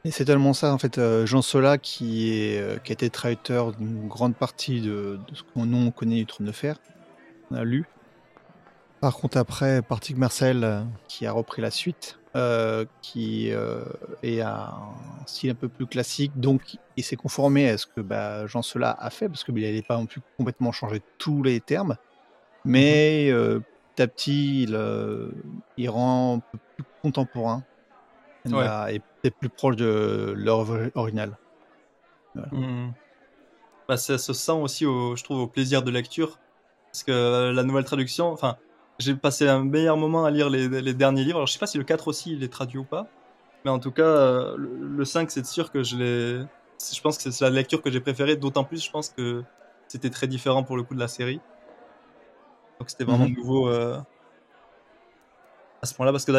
Et 0.03 0.11
c'est 0.11 0.25
tellement 0.25 0.53
ça, 0.53 0.73
en 0.73 0.77
fait, 0.77 0.97
euh, 0.97 1.25
Jean 1.25 1.41
Sola, 1.41 1.77
qui, 1.77 2.31
est, 2.31 2.59
euh, 2.59 2.77
qui 2.77 2.91
a 2.91 2.93
été 2.93 3.09
traiteur 3.09 3.73
d'une 3.73 4.07
grande 4.07 4.35
partie 4.35 4.81
de, 4.81 5.19
de 5.27 5.35
ce 5.35 5.43
qu'on 5.43 5.65
nous 5.65 5.87
on 5.87 5.91
connaît 5.91 6.17
du 6.17 6.25
Trône 6.25 6.47
de 6.47 6.51
Fer, 6.51 6.77
on 7.51 7.55
a 7.55 7.63
lu. 7.63 7.85
Par 9.01 9.15
contre, 9.17 9.37
après, 9.37 9.81
Partic 9.81 10.17
Marcel, 10.17 10.63
euh, 10.63 10.81
qui 11.07 11.25
a 11.25 11.31
repris 11.31 11.61
la 11.61 11.71
suite, 11.71 12.17
euh, 12.35 12.85
qui 13.01 13.51
euh, 13.51 13.83
est 14.23 14.41
un 14.41 14.73
style 15.25 15.51
un 15.51 15.55
peu 15.55 15.69
plus 15.69 15.85
classique, 15.85 16.31
donc 16.35 16.77
il 16.97 17.03
s'est 17.03 17.15
conformé 17.15 17.69
à 17.69 17.77
ce 17.77 17.85
que 17.85 18.01
bah, 18.01 18.45
Jean 18.47 18.61
Sola 18.61 18.95
a 18.99 19.09
fait, 19.09 19.29
parce 19.29 19.43
qu'il 19.43 19.53
n'allait 19.55 19.81
pas 19.81 19.97
non 19.97 20.05
plus 20.05 20.21
complètement 20.37 20.71
changer 20.71 21.01
tous 21.17 21.43
les 21.43 21.61
termes, 21.61 21.95
mais 22.65 23.29
euh, 23.29 23.59
petit 23.95 24.01
à 24.01 24.07
petit, 24.07 24.63
il, 24.63 24.79
il 25.77 25.89
rend 25.89 26.37
un 26.37 26.39
peu 26.39 26.57
plus 26.75 26.83
contemporain 27.01 27.63
Ouais. 28.53 28.99
peut-être 29.21 29.37
plus 29.37 29.49
proche 29.49 29.75
de 29.75 30.33
l'œuvre 30.35 30.89
originale. 30.95 31.37
Hmm. 32.51 32.89
Bah, 33.87 33.97
ça 33.97 34.17
se 34.17 34.33
sent 34.33 34.51
aussi, 34.51 34.85
au, 34.85 35.15
je 35.15 35.23
trouve, 35.23 35.39
au 35.41 35.47
plaisir 35.47 35.83
de 35.83 35.91
lecture. 35.91 36.39
Parce 36.91 37.03
que 37.03 37.51
la 37.51 37.63
nouvelle 37.63 37.85
traduction, 37.85 38.31
enfin, 38.31 38.57
j'ai 38.99 39.15
passé 39.15 39.47
un 39.47 39.63
meilleur 39.63 39.97
moment 39.97 40.25
à 40.25 40.31
lire 40.31 40.49
les, 40.49 40.67
les 40.67 40.93
derniers 40.93 41.23
livres. 41.23 41.37
Alors, 41.37 41.47
je 41.47 41.53
sais 41.53 41.59
pas 41.59 41.67
si 41.67 41.77
le 41.77 41.83
4 41.83 42.07
aussi, 42.07 42.33
il 42.33 42.43
est 42.43 42.51
traduit 42.51 42.77
ou 42.77 42.83
pas. 42.83 43.07
Mais 43.63 43.71
en 43.71 43.79
tout 43.79 43.91
cas, 43.91 44.55
le, 44.55 44.77
le 44.79 45.05
5, 45.05 45.29
c'est 45.31 45.45
sûr 45.45 45.71
que 45.71 45.83
je 45.83 45.97
l'ai. 45.97 46.45
Je 46.93 47.01
pense 47.01 47.17
que 47.17 47.31
c'est 47.31 47.43
la 47.43 47.49
lecture 47.49 47.81
que 47.81 47.89
j'ai 47.91 47.99
préférée. 48.01 48.35
D'autant 48.35 48.63
plus, 48.63 48.83
je 48.83 48.91
pense 48.91 49.09
que 49.09 49.43
c'était 49.87 50.09
très 50.09 50.27
différent 50.27 50.63
pour 50.63 50.77
le 50.77 50.83
coup 50.83 50.93
de 50.95 50.99
la 50.99 51.07
série. 51.07 51.39
Donc, 52.79 52.89
c'était 52.89 53.05
vraiment 53.05 53.25
Mhm. 53.25 53.35
nouveau 53.35 53.69
euh, 53.69 53.97
à 55.81 55.85
ce 55.85 55.93
point-là. 55.95 56.11
Parce 56.11 56.25
que 56.25 56.31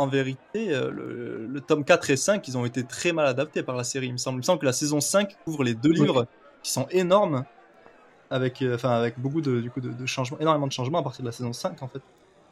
en 0.00 0.06
vérité, 0.08 0.72
euh, 0.74 0.90
le, 0.90 1.46
le 1.46 1.60
tome 1.60 1.84
4 1.84 2.10
et 2.10 2.16
5, 2.16 2.46
ils 2.48 2.56
ont 2.56 2.64
été 2.64 2.84
très 2.84 3.12
mal 3.12 3.26
adaptés 3.26 3.62
par 3.62 3.76
la 3.76 3.84
série, 3.84 4.06
il 4.06 4.12
me 4.12 4.18
semble. 4.18 4.36
Il 4.36 4.38
me 4.38 4.42
semble 4.44 4.58
que 4.60 4.66
la 4.66 4.72
saison 4.72 5.00
5 5.00 5.36
couvre 5.44 5.62
les 5.62 5.74
deux 5.74 5.90
livres 6.02 6.26
qui 6.62 6.72
sont 6.72 6.86
énormes, 6.90 7.44
avec, 8.30 8.62
euh, 8.62 8.74
enfin, 8.76 8.90
avec 8.90 9.18
beaucoup 9.18 9.40
de, 9.40 9.60
du 9.60 9.70
coup, 9.70 9.80
de, 9.80 9.90
de 9.90 10.06
changements, 10.06 10.38
énormément 10.40 10.66
de 10.66 10.72
changements 10.72 10.98
à 10.98 11.02
partir 11.02 11.22
de 11.22 11.28
la 11.28 11.32
saison 11.32 11.52
5, 11.52 11.82
en 11.82 11.88
fait. 11.88 12.00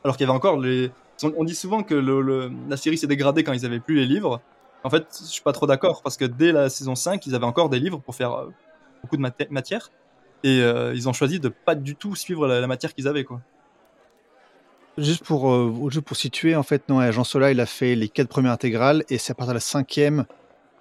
Alors 0.05 0.17
qu'il 0.17 0.27
y 0.27 0.29
avait 0.29 0.37
encore 0.37 0.59
les... 0.59 0.91
On 1.23 1.43
dit 1.45 1.55
souvent 1.55 1.83
que 1.83 1.95
le- 1.95 2.21
le- 2.21 2.53
la 2.69 2.77
série 2.77 2.97
s'est 2.99 3.07
dégradée 3.09 3.43
quand 3.45 3.53
ils 3.53 3.67
avaient 3.67 3.81
plus 3.81 3.97
les 3.97 4.07
livres. 4.07 4.41
En 4.85 4.91
fait, 4.91 5.07
je 5.21 5.25
suis 5.27 5.43
pas 5.43 5.53
trop 5.53 5.67
d'accord, 5.67 6.03
parce 6.03 6.17
que 6.17 6.25
dès 6.25 6.53
la 6.53 6.69
saison 6.69 6.95
5, 6.95 7.27
ils 7.27 7.35
avaient 7.35 7.45
encore 7.47 7.69
des 7.71 7.81
livres 7.81 7.99
pour 7.99 8.15
faire 8.15 8.33
euh, 8.33 8.51
beaucoup 9.03 9.17
de 9.17 9.23
matière, 9.51 9.91
et 10.45 10.61
euh, 10.63 10.95
ils 10.95 11.09
ont 11.09 11.13
choisi 11.13 11.41
de 11.41 11.49
pas 11.49 11.75
du 11.75 11.97
tout 11.97 12.15
suivre 12.15 12.47
la, 12.47 12.61
la 12.61 12.67
matière 12.69 12.95
qu'ils 12.95 13.09
avaient, 13.09 13.25
quoi. 13.25 13.41
Juste 14.99 15.25
pour, 15.25 15.51
euh, 15.53 15.89
juste 15.91 16.05
pour 16.05 16.17
situer, 16.17 16.57
en 16.57 16.63
fait, 16.63 16.89
non, 16.89 17.11
Jean 17.13 17.25
Sola, 17.25 17.51
il 17.51 17.61
a 17.61 17.67
fait 17.67 17.95
les 17.95 18.09
quatre 18.09 18.29
premières 18.29 18.53
intégrales 18.53 19.05
et 19.09 19.19
c'est 19.19 19.31
à 19.33 19.35
partir 19.35 19.53
de 19.53 19.57
la 19.57 19.61
cinquième 19.61 20.27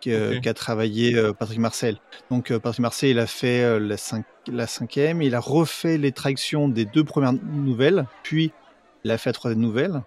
qu'a 0.01 0.53
travaillé 0.53 1.15
euh, 1.15 1.33
Patrick 1.33 1.59
Marcel. 1.59 1.97
Donc, 2.29 2.51
euh, 2.51 2.59
Patrick 2.59 2.79
Marcel, 2.79 3.09
il 3.09 3.19
a 3.19 3.27
fait 3.27 3.79
la, 3.79 3.97
cinq- 3.97 4.25
la 4.47 4.67
cinquième, 4.67 5.21
il 5.21 5.35
a 5.35 5.39
refait 5.39 5.97
les 5.97 6.11
traductions 6.11 6.67
des 6.67 6.85
deux 6.85 7.03
premières 7.03 7.33
nouvelles, 7.33 8.05
puis 8.23 8.51
il 9.03 9.11
a 9.11 9.17
fait 9.17 9.29
la 9.29 9.33
troisième 9.33 9.61
nouvelle 9.61 10.01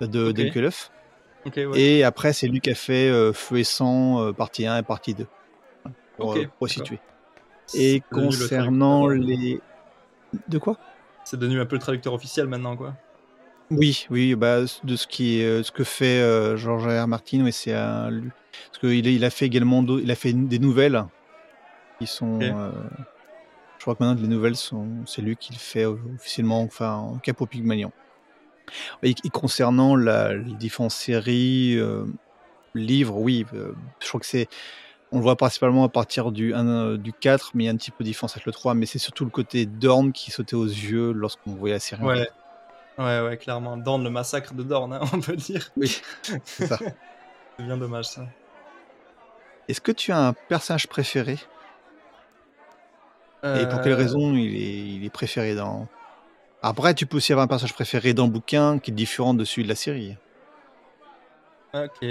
de 0.00 0.28
Ok. 0.28 0.34
Delkelef. 0.34 0.90
Ok, 1.46 1.54
ouais. 1.56 1.80
Et 1.80 2.04
après, 2.04 2.32
c'est 2.32 2.48
lui 2.48 2.60
qui 2.60 2.70
a 2.70 2.74
fait 2.74 3.10
Feu 3.32 3.58
et 3.58 3.64
Sang, 3.64 4.32
partie 4.32 4.66
1 4.66 4.78
et 4.78 4.82
partie 4.82 5.14
2. 5.14 5.26
Pour, 6.16 6.68
situer. 6.68 6.98
Et 7.74 8.02
le 8.10 8.16
concernant 8.16 9.08
les. 9.08 9.60
De 10.48 10.58
quoi? 10.58 10.76
C'est 11.24 11.38
devenu 11.38 11.60
un 11.60 11.66
peu 11.66 11.76
le 11.76 11.80
traducteur 11.80 12.12
officiel 12.12 12.46
maintenant, 12.46 12.76
quoi. 12.76 12.94
Oui, 13.70 14.06
oui, 14.10 14.34
bah, 14.34 14.60
de 14.84 14.96
ce 14.96 15.06
qui, 15.06 15.40
est, 15.40 15.44
euh, 15.44 15.62
ce 15.62 15.70
que 15.70 15.84
fait 15.84 16.20
euh, 16.20 16.56
George 16.56 16.86
R. 16.86 17.04
R. 17.04 17.06
Martin, 17.06 17.42
oui, 17.44 17.52
c'est 17.52 17.74
un 17.74 18.10
lui. 18.10 18.30
Parce 18.66 18.78
qu'il 18.78 19.06
il 19.06 19.24
a 19.24 19.30
fait 19.30 19.46
également, 19.46 19.84
il 19.84 20.10
a 20.10 20.14
fait 20.14 20.32
des 20.32 20.58
nouvelles 20.58 21.04
qui 21.98 22.06
sont. 22.06 22.40
Euh, 22.40 22.70
je 23.78 23.82
crois 23.82 23.94
que 23.94 24.02
maintenant 24.02 24.20
les 24.20 24.28
nouvelles 24.28 24.56
sont, 24.56 24.88
c'est 25.06 25.22
lui 25.22 25.36
qui 25.36 25.52
le 25.52 25.58
fait 25.58 25.84
officiellement, 25.84 26.62
enfin 26.62 26.94
en 26.94 27.18
cap 27.18 27.40
au 27.40 27.46
Pygmalion. 27.46 27.92
Et, 29.02 29.10
et 29.10 29.30
concernant 29.30 29.96
la, 29.96 30.34
les 30.34 30.54
différentes 30.54 30.90
séries, 30.90 31.76
euh, 31.76 32.04
livres, 32.74 33.16
oui, 33.16 33.46
euh, 33.54 33.72
je 34.00 34.08
crois 34.08 34.20
que 34.20 34.26
c'est, 34.26 34.48
on 35.12 35.18
le 35.18 35.22
voit 35.22 35.36
principalement 35.36 35.84
à 35.84 35.88
partir 35.88 36.32
du 36.32 36.52
1, 36.54 36.96
du 36.96 37.12
4, 37.12 37.52
mais 37.54 37.64
il 37.64 37.66
y 37.66 37.70
a 37.70 37.72
un 37.72 37.76
petit 37.76 37.90
peu 37.90 38.04
de 38.04 38.08
différence 38.08 38.32
avec 38.32 38.46
le 38.46 38.52
3, 38.52 38.74
mais 38.74 38.84
c'est 38.84 38.98
surtout 38.98 39.24
le 39.24 39.30
côté 39.30 39.64
Dorn 39.64 40.12
qui 40.12 40.30
sautait 40.30 40.56
aux 40.56 40.66
yeux 40.66 41.12
lorsqu'on 41.12 41.54
voyait 41.54 41.74
la 41.74 41.80
série. 41.80 42.02
Ouais. 42.02 42.28
Ouais, 42.98 43.20
ouais, 43.20 43.36
clairement. 43.36 43.76
Dorn, 43.76 44.02
le 44.02 44.10
massacre 44.10 44.54
de 44.54 44.62
Dorn, 44.62 44.92
hein, 44.92 45.00
on 45.12 45.20
peut 45.20 45.36
dire. 45.36 45.70
Oui, 45.76 46.00
c'est 46.44 46.66
ça. 46.66 46.78
C'est 47.56 47.64
bien 47.64 47.76
dommage, 47.76 48.04
ça. 48.06 48.22
Est-ce 49.66 49.80
que 49.80 49.90
tu 49.90 50.12
as 50.12 50.18
un 50.28 50.32
personnage 50.32 50.86
préféré? 50.86 51.38
Et 53.42 53.66
pour 53.66 53.80
quelle 53.82 53.92
Euh, 53.92 53.96
raison 53.96 54.32
il 54.32 54.54
est, 54.56 54.78
il 54.96 55.04
est 55.04 55.10
préféré 55.10 55.54
dans... 55.56 55.88
Après, 56.62 56.94
tu 56.94 57.06
peux 57.06 57.16
aussi 57.16 57.32
avoir 57.32 57.44
un 57.44 57.48
personnage 57.48 57.74
préféré 57.74 58.14
dans 58.14 58.26
le 58.26 58.30
bouquin 58.30 58.78
qui 58.78 58.90
est 58.90 58.94
différent 58.94 59.34
de 59.34 59.44
celui 59.44 59.64
de 59.64 59.68
la 59.68 59.74
série. 59.74 60.16
Ok. 61.74 62.04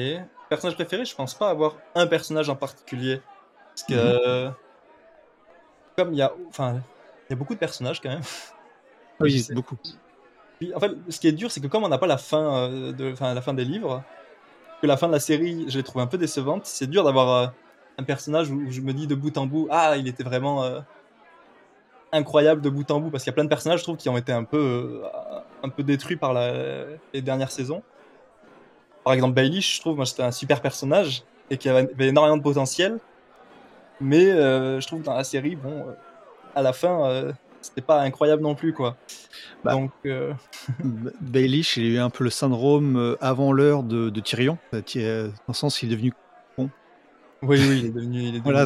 Personnage 0.50 0.76
préféré, 0.76 1.04
je 1.06 1.16
pense 1.16 1.34
pas 1.34 1.50
avoir 1.50 1.76
un 1.96 2.08
personnage 2.08 2.50
en 2.50 2.56
particulier. 2.56 3.22
Parce 3.70 3.84
que. 3.84 4.48
Mhm. 4.48 4.54
Comme 5.98 6.14
il 6.14 6.18
y 6.18 6.22
a. 6.22 6.34
Enfin, 6.50 6.82
il 7.30 7.32
y 7.32 7.34
a 7.34 7.36
beaucoup 7.36 7.54
de 7.54 7.60
personnages 7.60 8.02
quand 8.02 8.10
même. 8.10 8.22
Oui, 9.20 9.46
beaucoup. 9.52 9.78
Puis, 10.58 10.74
en 10.74 10.80
fait, 10.80 10.92
ce 11.10 11.20
qui 11.20 11.28
est 11.28 11.34
dur, 11.34 11.52
c'est 11.52 11.62
que 11.62 11.68
comme 11.68 11.84
on 11.84 11.88
n'a 11.88 11.98
pas 11.98 12.08
la 12.08 12.18
fin, 12.18 12.70
euh, 12.70 12.92
de, 12.92 13.14
la 13.20 13.42
fin 13.42 13.54
des 13.54 13.66
livres, 13.66 14.04
que 14.82 14.88
la 14.88 14.98
fin 14.98 15.08
de 15.08 15.14
la 15.14 15.20
série, 15.20 15.66
je 15.70 15.78
l'ai 15.78 15.84
trouvé 15.84 16.04
un 16.04 16.08
peu 16.08 16.18
décevante, 16.18 16.66
c'est 16.66 16.88
dur 16.88 17.04
d'avoir 17.04 17.30
euh, 17.30 17.48
un 18.00 18.04
personnage 18.04 18.50
où, 18.50 18.70
je 18.70 18.82
me 18.82 18.94
dis 18.94 19.08
de 19.08 19.16
bout 19.16 19.38
en 19.38 19.46
bout, 19.46 19.68
ah, 19.70 19.98
il 19.98 20.08
était 20.08 20.24
vraiment 20.24 20.64
euh, 20.64 20.80
incroyable 22.12 22.62
de 22.62 22.70
bout 22.70 22.90
en 22.90 23.00
bout, 23.00 23.12
parce 23.12 23.24
qu'il 23.24 23.32
y 23.32 23.34
a 23.34 23.36
plein 23.36 23.44
de 23.44 23.50
personnages, 23.50 23.80
je 23.80 23.84
trouve, 23.84 23.98
qui 23.98 24.10
ont 24.10 24.18
été 24.18 24.32
un 24.32 24.44
peu, 24.44 25.04
un 25.64 25.70
peu 25.70 25.84
détruits 25.84 26.16
par 26.16 26.34
les 26.34 27.22
dernières 27.22 27.52
saisons. 27.52 27.84
Par 29.04 29.14
exemple, 29.14 29.36
Baelish, 29.36 29.78
je 29.78 29.82
trouve, 29.82 29.96
moi, 29.96 30.06
c'était 30.06 30.24
un 30.24 30.32
super 30.32 30.62
personnage 30.62 31.24
et 31.50 31.58
qui 31.58 31.70
avait, 31.70 31.88
énormément 32.00 32.38
de 32.38 32.44
potentiel, 32.44 33.00
mais 34.02 34.26
je 34.26 34.86
trouve 34.88 35.02
que 35.02 35.06
dans 35.06 35.16
la 35.16 35.24
série, 35.24 35.56
bon, 35.56 35.86
à 36.56 36.62
la 36.62 36.74
fin 36.74 37.34
c'était 37.68 37.82
pas 37.82 38.02
incroyable 38.02 38.42
non 38.42 38.56
plus 38.56 38.74
quoi. 38.74 38.96
Bah, 39.64 39.74
Donc 39.74 39.92
euh... 40.06 40.34
Baelish, 41.22 41.78
il 41.78 41.86
a 41.86 41.88
eu 41.88 41.98
un 42.00 42.10
peu 42.10 42.24
le 42.24 42.30
syndrome 42.30 42.98
euh, 42.98 43.16
avant 43.22 43.52
l'heure 43.52 43.84
de, 43.84 44.10
Tyrion, 44.20 44.58
euh, 44.74 44.82
euh, 44.96 45.28
dans 45.28 45.34
le 45.50 45.54
sens 45.54 45.82
il 45.84 45.90
est 45.90 45.96
devenu 45.96 46.14
con. 46.56 46.70
Oui, 47.42 47.60
oui, 47.60 47.80
il 47.80 47.86
est 47.86 47.90
devenu. 47.90 48.22
Il 48.22 48.36
est 48.38 48.40
voilà, 48.44 48.66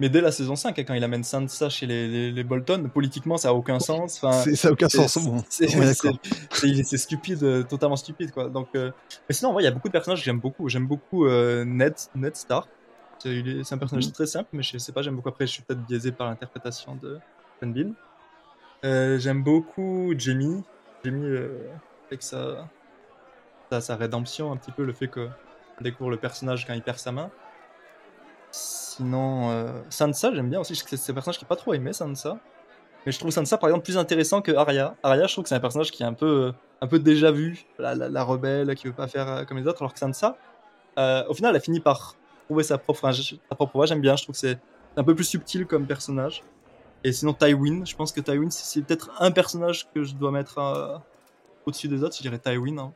Mais 0.00 0.08
dès 0.08 0.20
la 0.20 0.32
saison 0.32 0.56
5, 0.56 0.78
hein, 0.78 0.84
quand 0.86 0.94
il 0.94 1.04
amène 1.04 1.24
Sansa 1.24 1.68
chez 1.68 1.86
les, 1.86 2.32
les, 2.32 2.44
Bolton, 2.44 2.90
politiquement 2.92 3.36
ça 3.36 3.50
a 3.50 3.52
aucun 3.52 3.78
sens. 3.78 4.22
Enfin, 4.22 4.32
ça 4.54 4.68
a 4.68 4.72
aucun 4.72 4.88
sens. 4.88 5.18
Bon. 5.18 5.42
C'est 5.48 6.98
stupide, 6.98 7.68
totalement 7.68 7.96
stupide 7.96 8.32
quoi. 8.32 8.48
Donc, 8.48 8.68
Mais 8.74 8.90
sinon, 9.30 9.58
il 9.60 9.64
y 9.64 9.68
a 9.68 9.70
beaucoup 9.70 9.88
de 9.88 9.92
personnages 9.92 10.18
que 10.18 10.24
j'aime 10.24 10.40
beaucoup. 10.40 10.68
J'aime 10.68 10.86
beaucoup 10.86 11.26
Ned, 11.28 11.94
Ned 12.14 12.36
Stark. 12.36 12.68
C'est 13.18 13.72
un 13.72 13.78
personnage 13.78 14.06
mhm. 14.06 14.12
très 14.12 14.26
simple, 14.26 14.50
mais 14.52 14.62
je 14.62 14.78
sais 14.78 14.92
pas, 14.92 15.02
j'aime 15.02 15.16
beaucoup. 15.16 15.28
Après, 15.28 15.46
je 15.46 15.52
suis 15.52 15.62
peut-être 15.62 15.84
biaisé 15.86 16.12
par 16.12 16.28
l'interprétation 16.28 16.96
de 16.96 17.18
Euh, 18.84 19.18
j'aime 19.18 19.42
beaucoup 19.42 20.12
Jamie. 20.16 20.62
Jamie, 21.04 21.24
euh, 21.24 21.68
avec 22.08 22.22
sa, 22.22 22.68
sa, 23.80 23.96
rédemption, 23.96 24.52
un 24.52 24.56
petit 24.56 24.72
peu, 24.72 24.84
le 24.84 24.92
fait 24.92 25.08
qu'on 25.08 25.30
découvre 25.80 26.10
le 26.10 26.16
personnage 26.16 26.66
quand 26.66 26.74
il 26.74 26.82
perd 26.82 26.98
sa 26.98 27.12
main. 27.12 27.30
Sinon, 28.50 29.50
euh, 29.50 29.82
Sansa, 29.90 30.32
j'aime 30.34 30.50
bien 30.50 30.60
aussi. 30.60 30.74
C'est 30.74 31.10
un 31.10 31.14
personnage 31.14 31.38
qui 31.38 31.44
n'est 31.44 31.48
pas 31.48 31.56
trop 31.56 31.74
aimé, 31.74 31.92
Sansa. 31.92 32.38
Mais 33.04 33.12
je 33.12 33.18
trouve 33.18 33.30
Sansa, 33.30 33.58
par 33.58 33.68
exemple, 33.68 33.84
plus 33.84 33.98
intéressant 33.98 34.42
que 34.42 34.52
Arya. 34.52 34.96
Arya, 35.02 35.26
je 35.26 35.32
trouve 35.32 35.44
que 35.44 35.48
c'est 35.48 35.54
un 35.54 35.60
personnage 35.60 35.90
qui 35.90 36.02
est 36.02 36.06
un 36.06 36.14
peu, 36.14 36.52
un 36.80 36.86
peu 36.86 36.98
déjà 36.98 37.30
vu, 37.30 37.64
la, 37.78 37.94
la, 37.94 38.22
rebelle 38.24 38.74
qui 38.74 38.88
veut 38.88 38.92
pas 38.92 39.06
faire 39.06 39.46
comme 39.46 39.58
les 39.58 39.66
autres, 39.66 39.82
alors 39.82 39.92
que 39.92 39.98
Sansa, 39.98 40.36
au 40.96 41.34
final, 41.34 41.50
elle 41.50 41.56
a 41.56 41.60
fini 41.60 41.80
par 41.80 42.16
trouver 42.46 42.64
sa 42.64 42.78
propre, 42.78 43.12
sa 43.12 43.54
propre 43.54 43.72
voix. 43.74 43.86
J'aime 43.86 44.00
bien, 44.00 44.16
je 44.16 44.24
trouve 44.24 44.34
que 44.34 44.40
c'est 44.40 44.58
un 44.96 45.04
peu 45.04 45.14
plus 45.14 45.24
subtil 45.24 45.66
comme 45.66 45.86
personnage. 45.86 46.42
Et 47.04 47.12
sinon, 47.12 47.34
Tywin, 47.34 47.84
je 47.84 47.94
pense 47.94 48.12
que 48.12 48.20
Tywin, 48.20 48.50
c'est 48.50 48.82
peut-être 48.82 49.10
un 49.18 49.30
personnage 49.30 49.88
que 49.94 50.02
je 50.02 50.14
dois 50.14 50.30
mettre 50.30 50.58
euh, 50.58 50.96
au-dessus 51.66 51.88
des 51.88 52.02
autres, 52.02 52.16
je 52.16 52.22
dirais 52.22 52.38
Tywin. 52.38 52.78
Hein. 52.78 52.92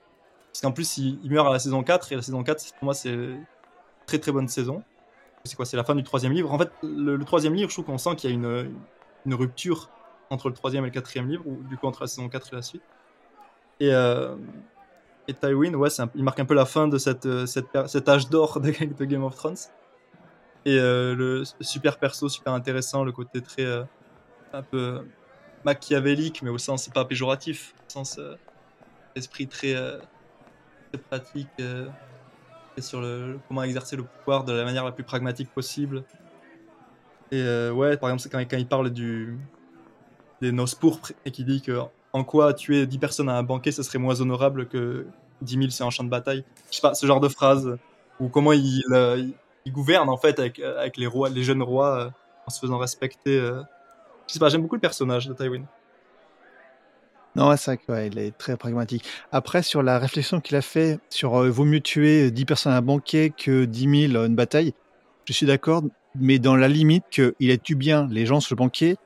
Parce 0.52 0.62
qu'en 0.62 0.72
plus, 0.72 0.98
il, 0.98 1.30
meurt 1.30 1.46
à 1.46 1.52
la 1.52 1.58
saison 1.58 1.82
4, 1.82 2.12
et 2.12 2.16
la 2.16 2.22
saison 2.22 2.42
4, 2.42 2.74
pour 2.74 2.84
moi, 2.84 2.94
c'est 2.94 3.36
très 4.06 4.18
très 4.18 4.32
bonne 4.32 4.48
saison. 4.48 4.82
C'est 5.44 5.54
quoi 5.56 5.64
C'est 5.64 5.76
la 5.76 5.84
fin 5.84 5.94
du 5.94 6.02
troisième 6.02 6.32
livre? 6.32 6.52
En 6.52 6.58
fait, 6.58 6.70
le, 6.82 7.16
troisième 7.24 7.54
livre, 7.54 7.70
je 7.70 7.74
trouve 7.74 7.86
qu'on 7.86 7.98
sent 7.98 8.16
qu'il 8.16 8.30
y 8.30 8.32
a 8.32 8.36
une, 8.36 9.34
rupture 9.34 9.90
entre 10.28 10.48
le 10.48 10.54
troisième 10.54 10.84
et 10.84 10.88
le 10.88 10.92
quatrième 10.92 11.28
livre, 11.28 11.44
ou 11.46 11.62
du 11.68 11.76
coup 11.76 11.86
entre 11.86 12.02
la 12.02 12.08
saison 12.08 12.28
4 12.28 12.48
et 12.52 12.56
la 12.56 12.62
suite. 12.62 12.82
Et, 13.78 13.92
euh, 13.92 14.34
Tywin, 15.40 15.74
ouais, 15.74 15.88
il 16.16 16.24
marque 16.24 16.40
un 16.40 16.44
peu 16.44 16.54
la 16.54 16.64
fin 16.64 16.88
de 16.88 16.98
cette, 16.98 17.26
euh, 17.26 17.46
cette 17.46 17.68
cet 17.86 18.08
âge 18.08 18.28
d'or 18.28 18.60
de, 18.60 18.70
Game 19.04 19.22
of 19.22 19.36
Thrones. 19.36 19.56
Et 20.64 20.78
euh, 20.78 21.14
le 21.14 21.44
super 21.60 21.98
perso, 21.98 22.28
super 22.28 22.52
intéressant, 22.52 23.04
le 23.04 23.12
côté 23.12 23.40
très 23.40 23.64
euh, 23.64 23.82
un 24.52 24.62
peu 24.62 25.06
machiavélique, 25.64 26.42
mais 26.42 26.50
au 26.50 26.58
sens 26.58 26.88
pas 26.88 27.04
péjoratif, 27.04 27.74
au 27.88 27.90
sens 27.90 28.20
esprit 29.14 29.46
très, 29.46 29.74
très 29.74 31.02
pratique 31.10 31.48
sur 32.78 33.02
le, 33.02 33.38
comment 33.46 33.62
exercer 33.62 33.96
le 33.96 34.04
pouvoir 34.04 34.44
de 34.44 34.52
la 34.52 34.64
manière 34.64 34.84
la 34.84 34.92
plus 34.92 35.04
pragmatique 35.04 35.50
possible. 35.50 36.04
Et 37.30 37.42
ouais, 37.70 37.96
par 37.98 38.10
exemple, 38.10 38.30
quand, 38.32 38.40
quand 38.50 38.56
il 38.56 38.66
parle 38.66 38.90
du, 38.90 39.38
des 40.40 40.52
noces 40.52 40.74
pourpres 40.74 41.12
et 41.24 41.30
qui 41.30 41.44
dit 41.44 41.60
que 41.60 41.80
en 42.12 42.24
quoi 42.24 42.54
tuer 42.54 42.86
10 42.86 42.98
personnes 42.98 43.28
à 43.28 43.36
un 43.36 43.42
banquet, 43.42 43.72
ce 43.72 43.82
serait 43.82 43.98
moins 43.98 44.20
honorable 44.20 44.66
que 44.66 45.06
10 45.42 45.54
000 45.54 45.70
c'est 45.70 45.84
un 45.84 45.90
champ 45.90 46.04
de 46.04 46.08
bataille. 46.08 46.44
Je 46.70 46.76
sais 46.76 46.82
pas, 46.82 46.94
ce 46.94 47.06
genre 47.06 47.20
de 47.20 47.28
phrase. 47.28 47.78
Ou 48.18 48.28
comment 48.28 48.52
il, 48.52 48.82
euh, 48.90 49.26
gouverne 49.70 50.08
en 50.08 50.16
fait 50.16 50.38
avec, 50.38 50.58
euh, 50.58 50.78
avec 50.78 50.96
les, 50.96 51.06
rois, 51.06 51.28
les 51.28 51.42
jeunes 51.42 51.62
rois 51.62 51.98
euh, 51.98 52.10
en 52.46 52.50
se 52.50 52.60
faisant 52.60 52.78
respecter. 52.78 53.38
Je 53.38 54.32
sais 54.32 54.38
pas, 54.38 54.48
j'aime 54.48 54.62
beaucoup 54.62 54.76
le 54.76 54.80
personnage 54.80 55.26
de 55.26 55.34
Tywin. 55.34 55.62
Non, 57.36 57.56
c'est 57.56 57.76
vrai 57.86 58.08
qu'il 58.08 58.18
est 58.18 58.36
très 58.36 58.56
pragmatique. 58.56 59.04
Après, 59.30 59.62
sur 59.62 59.82
la 59.82 59.98
réflexion 59.98 60.40
qu'il 60.40 60.56
a 60.56 60.62
fait 60.62 60.98
sur 61.10 61.32
vaut 61.50 61.64
mieux 61.64 61.80
tuer 61.80 62.30
10 62.30 62.44
personnes 62.44 62.72
à 62.72 62.78
un 62.78 62.82
banquet 62.82 63.32
que 63.36 63.64
10 63.64 64.08
000 64.08 64.22
à 64.22 64.26
une 64.26 64.34
bataille, 64.34 64.74
je 65.26 65.32
suis 65.32 65.46
d'accord, 65.46 65.82
mais 66.16 66.40
dans 66.40 66.56
la 66.56 66.66
limite 66.66 67.04
qu'il 67.10 67.50
a 67.50 67.56
tué 67.56 67.76
bien 67.76 68.08
les 68.10 68.26
gens 68.26 68.40
sur 68.40 68.54
le 68.54 68.58
banquet, 68.58 68.96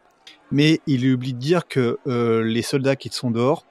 mais 0.50 0.80
il 0.86 1.06
oublie 1.12 1.34
de 1.34 1.38
dire 1.38 1.68
que 1.68 1.98
les 2.06 2.62
soldats 2.62 2.96
qui 2.96 3.10
sont 3.10 3.30
dehors, 3.30 3.66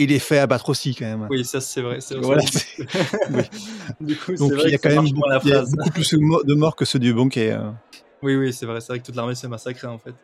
il 0.00 0.12
est 0.12 0.18
fait 0.18 0.38
abattre 0.38 0.70
aussi 0.70 0.94
quand 0.94 1.04
même. 1.04 1.26
Oui, 1.30 1.44
ça 1.44 1.60
c'est 1.60 1.82
vrai. 1.82 1.98
Voilà, 2.22 2.42
du 4.00 4.16
coup, 4.16 4.34
Donc 4.34 4.52
il 4.64 4.70
y 4.70 4.74
a 4.74 4.78
quand 4.78 4.88
même 4.88 5.10
beaucoup, 5.10 5.48
beaucoup, 5.76 5.90
plus 5.90 6.14
de 6.14 6.54
morts 6.54 6.74
que 6.74 6.86
ceux 6.86 6.98
du 6.98 7.12
banquet. 7.12 7.52
Hein. 7.52 7.76
Oui, 8.22 8.34
oui, 8.34 8.52
c'est 8.52 8.66
vrai. 8.66 8.80
C'est 8.80 8.88
vrai 8.88 9.00
que 9.00 9.06
toute 9.06 9.16
l'armée 9.16 9.34
s'est 9.34 9.48
massacrée 9.48 9.86
en 9.86 9.98
fait. 9.98 10.14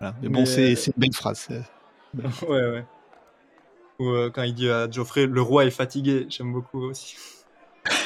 Mais, 0.00 0.28
bon, 0.28 0.46
c'est 0.46 0.72
une 0.72 0.92
belle 0.96 1.12
phrase. 1.12 1.48
ouais, 2.14 2.22
ouais. 2.48 2.84
Ou 4.00 4.08
euh, 4.08 4.30
quand 4.30 4.42
il 4.42 4.54
dit 4.54 4.68
à 4.68 4.90
Geoffrey, 4.90 5.26
le 5.26 5.42
roi 5.42 5.64
est 5.64 5.70
fatigué, 5.70 6.26
j'aime 6.28 6.52
beaucoup 6.52 6.82
aussi. 6.82 7.16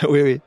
oui, 0.08 0.20
oui. 0.20 0.40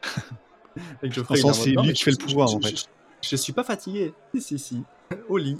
Avec 1.02 1.14
Geoffrey, 1.14 1.44
en 1.44 1.54
c'est 1.54 1.72
lui 1.72 1.94
qui 1.94 2.04
fait 2.04 2.12
le 2.12 2.18
pouvoir 2.18 2.54
en 2.54 2.62
fait. 2.62 2.76
Je, 3.22 3.30
je, 3.30 3.36
suis 3.36 3.54
pas 3.54 3.64
fatigué. 3.64 4.14
Si, 4.36 4.42
si, 4.42 4.60
si. 4.60 4.84
Au 5.28 5.38
lit. 5.38 5.58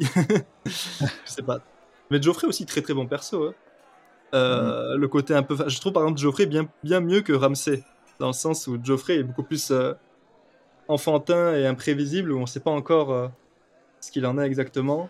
je 0.66 0.72
sais 1.26 1.42
pas. 1.42 1.60
Mais 2.12 2.22
Geoffrey 2.22 2.48
aussi 2.48 2.66
très 2.66 2.82
très 2.82 2.94
bon 2.94 3.08
perso. 3.08 3.48
Hein. 3.48 3.54
Euh, 4.34 4.96
le 4.96 5.08
côté 5.08 5.34
un 5.34 5.44
peu. 5.44 5.56
Je 5.68 5.80
trouve 5.80 5.94
par 5.94 6.04
exemple 6.04 6.20
Geoffrey 6.20 6.46
bien, 6.46 6.68
bien 6.84 7.00
mieux 7.00 7.22
que 7.22 7.34
Ramsay, 7.34 7.84
dans 8.20 8.28
le 8.28 8.34
sens 8.34 8.68
où 8.68 8.78
Geoffrey 8.82 9.18
est 9.18 9.24
beaucoup 9.24 9.44
plus 9.44 9.72
euh, 9.72 9.94
enfantin 10.88 11.56
et 11.56 11.66
imprévisible, 11.66 12.32
où 12.32 12.38
on 12.38 12.42
ne 12.42 12.46
sait 12.46 12.60
pas 12.60 12.72
encore 12.72 13.12
euh, 13.12 13.28
ce 14.02 14.12
qu'il 14.12 14.26
en 14.26 14.38
est 14.38 14.46
exactement. 14.46 15.10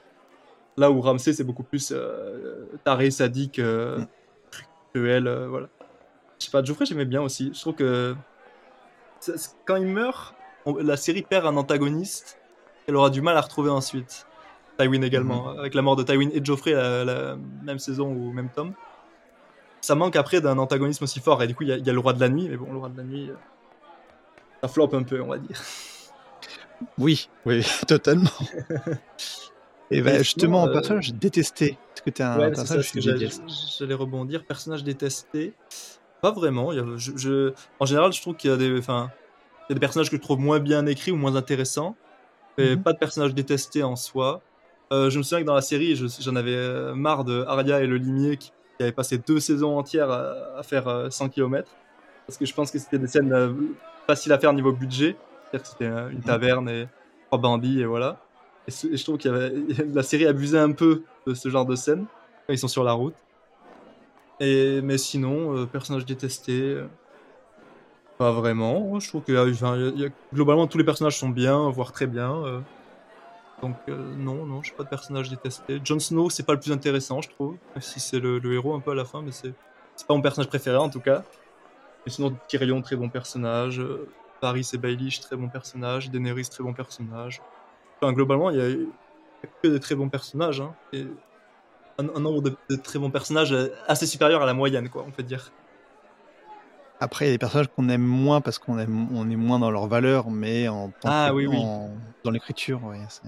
Là 0.77 0.89
où 0.89 1.01
Ramsay, 1.01 1.33
c'est 1.33 1.43
beaucoup 1.43 1.63
plus 1.63 1.93
taré, 2.85 3.11
sadique, 3.11 3.59
mm. 3.59 4.07
cruel, 4.93 5.45
voilà. 5.49 5.67
Je 6.39 6.45
sais 6.45 6.51
pas, 6.51 6.63
Geoffrey, 6.63 6.85
j'aimais 6.85 7.03
bien 7.03 7.21
aussi. 7.21 7.51
Je 7.53 7.59
trouve 7.59 7.75
que 7.75 8.15
quand 9.65 9.75
il 9.75 9.88
meurt, 9.88 10.35
la 10.79 10.95
série 10.95 11.23
perd 11.23 11.45
un 11.45 11.57
antagoniste, 11.57 12.39
elle 12.88 12.95
aura 12.95 13.09
du 13.09 13.21
mal 13.21 13.35
à 13.35 13.41
retrouver 13.41 13.69
ensuite. 13.69 14.25
Tywin 14.77 15.01
également, 15.01 15.51
mm-hmm. 15.51 15.59
avec 15.59 15.73
la 15.73 15.81
mort 15.81 15.97
de 15.97 16.03
Tywin 16.03 16.29
et 16.31 16.39
Geoffrey 16.41 16.71
la 16.71 17.35
même 17.63 17.79
saison 17.79 18.07
ou 18.07 18.31
même 18.31 18.47
tome 18.47 18.73
ça 19.81 19.95
manque 19.95 20.15
après 20.15 20.41
d'un 20.41 20.57
antagonisme 20.57 21.03
aussi 21.03 21.19
fort. 21.19 21.41
Et 21.43 21.48
du 21.48 21.55
coup, 21.55 21.63
il 21.63 21.69
y, 21.69 21.89
a 21.89 21.93
le 21.93 22.00
roi 22.00 22.13
de 22.13 22.19
la 22.19 22.29
nuit, 22.29 22.48
mais 22.50 22.57
bon, 22.57 22.71
le 22.71 22.77
roi 22.77 22.89
de 22.89 22.98
la 22.98 23.03
nuit, 23.03 23.29
euh, 23.29 23.36
ça 24.62 24.67
floppe 24.67 24.93
un 24.93 25.03
peu, 25.03 25.21
on 25.21 25.27
va 25.27 25.38
dire. 25.38 25.62
Oui, 26.98 27.27
oui, 27.45 27.62
totalement. 27.89 28.29
et 29.91 30.01
ben, 30.01 30.19
justement, 30.19 30.65
euh... 30.65 30.71
personnage 30.71 31.13
détesté. 31.13 31.77
Est-ce 31.93 32.01
que 32.01 32.09
tu 32.09 32.21
as 32.21 32.36
un 32.36 32.51
personnage 32.51 32.93
que 32.93 33.01
J'allais 33.01 33.93
rebondir. 33.93 34.45
Personnage 34.45 34.86
détesté. 34.86 35.51
Pas 36.21 36.31
vraiment. 36.31 36.71
je, 36.95 37.53
En 37.81 37.86
général, 37.86 38.13
je 38.13 38.21
trouve 38.21 38.38
qu'il 38.38 38.50
y 38.50 38.53
a 38.53 38.55
des. 38.55 38.79
Enfin, 38.79 39.12
il 39.67 39.71
y 39.71 39.74
a 39.74 39.75
des 39.75 39.81
personnages 39.81 40.09
que 40.09 40.15
je 40.15 40.21
trouve 40.21 40.39
moins 40.39 40.59
bien 40.62 40.86
écrits 40.86 41.12
ou 41.12 41.17
moins 41.17 41.36
intéressants. 41.36 41.98
Mais 42.57 42.77
mhm. 42.77 42.83
pas 42.83 42.93
de 42.93 42.98
personnage 42.98 43.33
détesté 43.33 43.83
en 43.83 43.98
soi. 43.98 44.41
Euh, 44.91 45.09
je 45.09 45.17
me 45.17 45.24
souviens 45.24 45.41
que 45.41 45.48
dans 45.48 45.55
la 45.55 45.62
série, 45.62 45.95
j'en 45.95 46.36
avais 46.36 46.55
euh, 46.55 46.95
marre 46.95 47.24
de 47.24 47.43
Arya 47.45 47.81
et 47.81 47.88
le 47.88 47.98
limier 47.98 48.38
qui 48.38 48.51
qui 48.79 48.83
avait 48.83 48.93
passé 48.93 49.17
deux 49.17 49.41
saisons 49.41 49.77
entières 49.77 50.09
à, 50.09 50.63
faire 50.63 51.07
100 51.09 51.25
euh, 51.25 51.27
km. 51.27 51.69
Parce 52.25 52.38
que 52.38 52.45
je 52.45 52.53
pense 52.53 52.71
que 52.71 52.79
c'était 52.79 52.98
des 52.98 53.07
scènes 53.07 53.33
euh, 53.33 53.51
faciles 54.07 54.31
à 54.31 54.39
faire 54.39 54.53
niveau 54.53 54.71
budget. 54.71 55.17
C'est-à-dire 55.51 55.63
que 55.63 55.67
c'était 55.67 55.86
euh, 55.86 56.09
une 56.09 56.19
mhm. 56.19 56.24
taverne 56.24 56.69
et 56.69 56.88
trois 57.27 57.39
bandits 57.39 57.81
et 57.81 57.86
voilà. 57.86 58.21
Et, 58.69 58.71
je 58.71 59.03
trouve 59.03 59.17
avait 59.25 59.53
la 59.93 60.01
série 60.01 60.25
abusait 60.27 60.59
un 60.59 60.71
peu 60.71 61.03
de 61.27 61.33
ce 61.33 61.50
genre 61.50 61.65
de 61.65 61.75
scènes 61.75 62.05
quand 62.48 62.53
ils 62.53 62.57
sont 62.57 62.69
sur 62.69 62.86
la 62.86 62.93
route. 62.93 63.15
Et, 64.39 64.79
mais 64.81 64.98
sinon, 64.98 65.67
personnage 65.67 66.05
détesté, 66.05 66.81
pas 68.17 68.31
vraiment. 68.31 68.98
Je 69.01 69.09
trouve 69.09 69.24
que 69.24 70.09
globalement 70.33 70.67
tous 70.67 70.77
les 70.77 70.86
personnages 70.86 71.17
sont 71.17 71.27
bien, 71.27 71.69
voire 71.69 71.91
très 71.91 72.07
bien. 72.07 72.63
Donc 73.62 73.75
euh, 73.89 74.16
non, 74.16 74.46
non, 74.46 74.62
je 74.62 74.68
suis 74.68 74.75
pas 74.75 74.84
de 74.84 74.89
personnage 74.89 75.30
détesté. 75.30 75.80
Jon 75.84 76.00
Snow, 76.00 76.30
c'est 76.30 76.46
pas 76.46 76.54
le 76.54 76.60
plus 76.60 76.72
intéressant, 76.72 77.22
je 77.22 77.30
trouve. 77.30 77.58
Même 77.74 77.82
si 77.82 78.00
c'est 78.00 78.20
le, 78.20 78.42
héros 78.54 78.74
un 78.74 78.80
peu 78.80 78.92
à 78.92 78.96
la 78.96 79.06
fin, 79.06 79.22
mais 79.22 79.32
c'est 79.32 79.54
pas 80.08 80.13
mon 80.13 80.22
personnage 80.22 80.48
préféré 80.48 80.78
en 80.78 80.89
tout 80.89 81.01
cas. 81.01 81.24
Mais 82.06 82.12
sinon, 82.12 82.38
Tyrion, 82.48 82.82
très 82.82 82.96
bon 82.96 83.10
personnage. 83.10 83.82
Paris 84.39 84.70
et 84.74 84.78
Baelish, 84.78 85.20
très 85.20 85.36
bon 85.36 85.50
personnage. 85.50 86.10
Daenerys, 86.10 86.46
très 86.46 86.63
bon 86.63 86.74
personnage. 86.74 87.42
Enfin, 88.01 88.13
globalement, 88.13 88.50
il 88.50 88.58
y, 88.58 88.62
a 88.62 89.48
que 89.62 89.68
des 89.68 89.80
très 89.80 89.96
bons 89.96 90.10
personnages. 90.10 90.62
Hein. 90.62 90.74
Et 90.94 91.06
un, 91.98 92.08
un 92.16 92.20
nombre 92.20 92.42
de, 92.42 92.56
de 92.70 92.75
très 92.75 92.98
bons 93.00 93.12
personnages 93.12 93.51
euh, 93.51 93.68
assez 93.88 94.06
supérieur 94.06 94.42
à 94.42 94.46
la 94.46 94.54
moyenne, 94.54 94.89
quoi, 94.89 95.04
on 95.06 95.12
peut 95.12 95.24
dire. 95.24 95.51
Après, 97.00 97.25
il 97.25 97.27
y 97.29 97.32
a 97.32 97.34
des 97.34 97.38
personnages 97.39 97.68
qu'on 97.70 97.88
aime 97.89 98.01
moins 98.03 98.41
parce 98.41 98.60
qu'on 98.60 98.77
aime, 98.77 99.08
on 99.15 99.29
est 99.29 99.36
moins 99.38 99.60
dans 99.60 99.72
leurs 99.72 99.88
valeurs, 99.88 100.29
mais 100.29 100.68
en, 100.68 100.89
tant 100.89 101.10
Ah 101.10 101.27
que- 101.29 101.36
oui, 101.36 101.48
oui. 101.48 101.58
dans 102.24 102.32
l'écriture, 102.32 102.84
ouais, 102.84 103.00
c'est- 103.10 103.24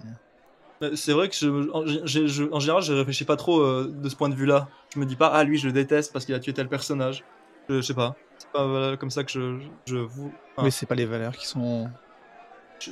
Euh, 0.84 0.96
C'est 0.96 1.14
vrai 1.14 1.30
que 1.30 1.36
je, 1.36 1.48
en, 1.72 1.86
j'ai- 2.06 2.28
je- 2.28 2.52
en 2.52 2.60
général, 2.60 2.82
je 2.82 2.92
réfléchis 2.94 3.24
pas 3.24 3.36
trop 3.38 3.62
euh, 3.62 3.94
de 3.96 4.10
ce 4.10 4.16
point 4.16 4.30
de 4.30 4.36
vue-là. 4.36 4.68
Je 4.94 5.00
me 5.00 5.06
dis 5.06 5.16
pas, 5.16 5.28
ah 5.28 5.44
lui, 5.44 5.58
je 5.60 5.68
le 5.68 5.74
déteste 5.74 6.12
parce 6.12 6.26
qu'il 6.26 6.34
a 6.36 6.40
tué 6.40 6.54
tel 6.54 6.68
personnage. 6.68 7.24
Je, 7.70 7.76
je 7.76 7.82
sais 7.82 7.94
pas. 7.94 8.16
C'est 8.40 8.50
pas 8.52 8.66
voilà, 8.66 8.98
comme 8.98 9.12
ça 9.12 9.24
que 9.24 9.32
je, 9.32 9.60
je, 9.60 9.68
je 9.86 9.98
vous. 9.98 10.34
enfin, 10.58 10.66
Oui, 10.66 10.72
c'est 10.72 10.88
pas 10.88 10.96
les 10.96 11.06
valeurs 11.06 11.38
qui 11.38 11.46
sont 11.48 11.88
je- 12.80 12.92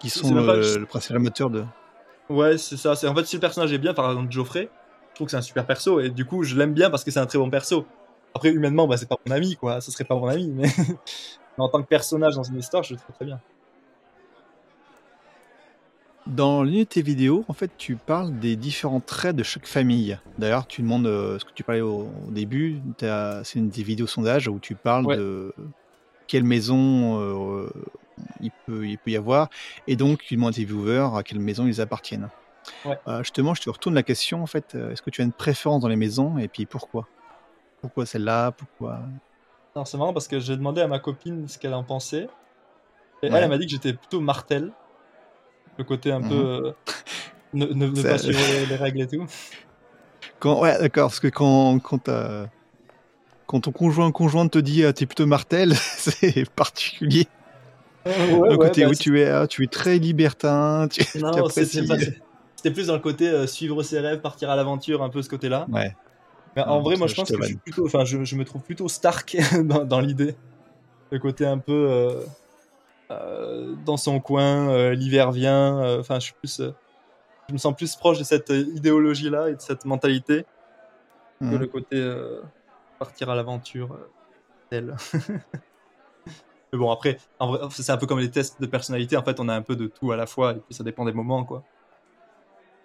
qui 0.00 0.10
sont 0.10 0.34
pas 0.44 0.56
le, 0.56 0.62
je- 0.62 0.84
principal 0.84 1.20
moteur 1.20 1.50
de. 1.50 1.64
Ouais, 2.28 2.58
c'est 2.58 2.76
ça. 2.76 2.96
C'est 2.96 3.06
en 3.06 3.14
fait 3.14 3.24
si 3.24 3.36
le 3.36 3.40
personnage 3.40 3.72
est 3.72 3.78
bien, 3.78 3.94
par 3.94 4.10
exemple 4.10 4.30
Geoffrey, 4.32 4.68
je 5.10 5.14
trouve 5.14 5.26
que 5.26 5.30
c'est 5.30 5.36
un 5.36 5.40
super 5.42 5.64
perso 5.66 6.00
et 6.00 6.10
du 6.10 6.24
coup 6.24 6.42
je 6.42 6.56
l'aime 6.56 6.74
bien 6.74 6.90
parce 6.90 7.04
que 7.04 7.10
c'est 7.12 7.20
un 7.20 7.26
très 7.26 7.38
bon 7.38 7.48
perso. 7.48 7.86
Après 8.34 8.50
humainement, 8.50 8.86
bah 8.86 8.96
c'est 8.96 9.08
pas 9.08 9.16
mon 9.26 9.32
ami 9.34 9.56
quoi. 9.56 9.80
Ce 9.80 9.90
serait 9.90 10.04
pas 10.04 10.14
mon 10.16 10.28
ami, 10.28 10.48
mais, 10.48 10.68
mais 10.78 10.84
en 11.58 11.68
tant 11.68 11.82
que 11.82 11.88
personnage 11.88 12.34
dans 12.36 12.42
une 12.44 12.58
histoire, 12.58 12.82
je 12.82 12.94
le 12.94 13.00
trouve 13.00 13.14
très 13.16 13.24
bien. 13.24 13.40
Dans 16.26 16.62
l'unité 16.62 17.02
vidéo, 17.02 17.44
en 17.48 17.54
fait, 17.54 17.70
tu 17.76 17.96
parles 17.96 18.38
des 18.38 18.54
différents 18.54 19.00
traits 19.00 19.34
de 19.34 19.42
chaque 19.42 19.66
famille. 19.66 20.18
D'ailleurs, 20.38 20.66
tu 20.66 20.82
demandes 20.82 21.06
euh, 21.06 21.38
ce 21.38 21.44
que 21.44 21.50
tu 21.52 21.64
parlais 21.64 21.80
au, 21.80 22.08
au 22.28 22.30
début. 22.30 22.80
C'est 23.00 23.54
une 23.58 23.68
des 23.70 23.82
vidéos 23.82 24.06
sondages 24.06 24.46
où 24.46 24.58
tu 24.60 24.74
parles 24.74 25.06
Ouais. 25.06 25.16
de 25.16 25.52
quelle 26.28 26.44
maison 26.44 27.20
euh, 27.20 27.68
il, 28.40 28.50
peut, 28.66 28.86
il 28.86 28.98
peut 28.98 29.10
y 29.10 29.16
avoir. 29.16 29.48
Et 29.88 29.96
donc, 29.96 30.20
tu 30.20 30.36
demandes 30.36 30.50
à 30.50 30.56
tes 30.56 30.64
viewers 30.64 31.08
à 31.16 31.22
quelle 31.24 31.40
maison 31.40 31.66
ils 31.66 31.80
appartiennent. 31.80 32.28
Ouais. 32.84 32.98
Euh, 33.08 33.22
justement, 33.24 33.54
je 33.54 33.62
te 33.62 33.70
retourne 33.70 33.94
la 33.94 34.02
question. 34.04 34.42
En 34.42 34.46
fait, 34.46 34.76
est-ce 34.76 35.02
que 35.02 35.10
tu 35.10 35.22
as 35.22 35.24
une 35.24 35.32
préférence 35.32 35.80
dans 35.82 35.88
les 35.88 35.96
maisons 35.96 36.38
et 36.38 36.46
puis 36.46 36.66
pourquoi? 36.66 37.08
Pourquoi 37.80 38.06
celle-là 38.06 38.52
Pourquoi? 38.52 39.00
Alors 39.74 39.86
c'est 39.86 39.96
marrant 39.98 40.12
parce 40.12 40.28
que 40.28 40.40
j'ai 40.40 40.56
demandé 40.56 40.80
à 40.80 40.88
ma 40.88 40.98
copine 40.98 41.48
ce 41.48 41.58
qu'elle 41.58 41.74
en 41.74 41.84
pensait. 41.84 42.28
Et 43.22 43.26
Ouais. 43.26 43.38
elle, 43.38 43.44
elle 43.44 43.48
m'a 43.48 43.58
dit 43.58 43.66
que 43.66 43.72
j'étais 43.72 43.92
plutôt 43.92 44.20
martel. 44.20 44.72
Le 45.78 45.84
côté 45.84 46.12
un 46.12 46.20
Mhm. 46.20 46.28
peu. 46.28 46.34
euh, 46.34 46.72
ne 47.52 47.66
ne, 47.66 48.02
pas 48.02 48.18
suivre 48.18 48.46
les, 48.46 48.66
les 48.66 48.76
règles 48.76 49.02
et 49.02 49.06
tout. 49.08 49.26
Quand, 50.38 50.60
ouais, 50.60 50.78
d'accord, 50.78 51.08
parce 51.08 51.20
que 51.20 51.28
quand, 51.28 51.78
quand, 51.80 52.08
quand 53.46 53.60
ton 53.60 53.72
conjoint 53.72 54.10
conjoint 54.12 54.48
te 54.48 54.58
dit 54.58 54.84
ah, 54.84 54.92
t'es 54.92 55.06
plutôt 55.06 55.26
Martel, 55.26 55.74
c'est 55.96 56.48
particulier. 56.50 57.26
Ouais, 58.06 58.50
D'un 58.50 58.56
côté, 58.56 58.84
bah, 58.84 58.90
où 58.90 58.94
tu 58.94 59.20
es, 59.20 59.46
tu 59.48 59.64
es 59.64 59.66
très 59.66 59.98
libertin, 59.98 60.88
tu, 60.90 61.02
Non, 61.16 61.48
c'était 61.50 62.70
plus 62.72 62.86
dans 62.88 62.94
le 62.94 63.00
côté 63.00 63.28
euh, 63.28 63.46
suivre 63.46 63.82
ses 63.82 64.00
rêves, 64.00 64.20
partir 64.20 64.50
à 64.50 64.56
l'aventure, 64.56 65.02
un 65.02 65.08
peu 65.10 65.22
ce 65.22 65.28
côté-là. 65.28 65.66
Ouais. 65.72 65.94
Mais 66.56 66.62
en 66.62 66.78
Ah, 66.78 66.80
vrai, 66.80 66.96
moi, 66.96 67.06
je 67.06 67.14
pense 67.14 67.30
que 67.30 67.36
je, 67.40 67.46
suis 67.46 67.56
plutôt, 67.56 67.86
enfin, 67.86 68.04
je, 68.04 68.24
je 68.24 68.36
me 68.36 68.44
trouve 68.44 68.62
plutôt 68.62 68.88
Stark 68.88 69.36
dans, 69.64 69.84
dans 69.84 70.00
l'idée. 70.00 70.34
Le 71.10 71.18
côté 71.18 71.46
un 71.46 71.58
peu 71.58 71.72
euh, 71.90 72.24
euh, 73.10 73.74
dans 73.84 73.96
son 73.96 74.20
coin, 74.20 74.68
euh, 74.70 74.94
l'hiver 74.94 75.32
vient. 75.32 75.98
Enfin, 75.98 76.16
je 76.20 76.26
suis 76.26 76.34
plus, 76.34 76.60
je 77.48 77.52
me 77.52 77.58
sens 77.58 77.74
plus 77.76 77.94
proche 77.96 78.18
de 78.18 78.24
cette 78.24 78.50
idéologie-là 78.50 79.50
et 79.50 79.54
de 79.54 79.60
cette 79.60 79.84
mentalité 79.84 80.44
que 81.40 81.46
Mhm. 81.46 81.58
le 81.58 81.66
côté 81.66 82.14
partir 82.98 83.30
à 83.30 83.34
l'aventure 83.34 83.98
tel. 84.68 84.94
Mais 86.72 86.78
bon, 86.78 86.90
après, 86.90 87.18
c'est 87.70 87.90
un 87.90 87.96
peu 87.96 88.06
comme 88.06 88.20
les 88.20 88.30
tests 88.30 88.60
de 88.60 88.66
personnalité. 88.66 89.16
En 89.16 89.24
fait, 89.24 89.40
on 89.40 89.48
a 89.48 89.54
un 89.54 89.62
peu 89.62 89.74
de 89.74 89.86
tout 89.86 90.12
à 90.12 90.16
la 90.16 90.26
fois 90.26 90.52
et 90.52 90.60
puis 90.60 90.74
ça 90.74 90.84
dépend 90.84 91.04
des 91.04 91.12
moments, 91.12 91.44
quoi. 91.44 91.64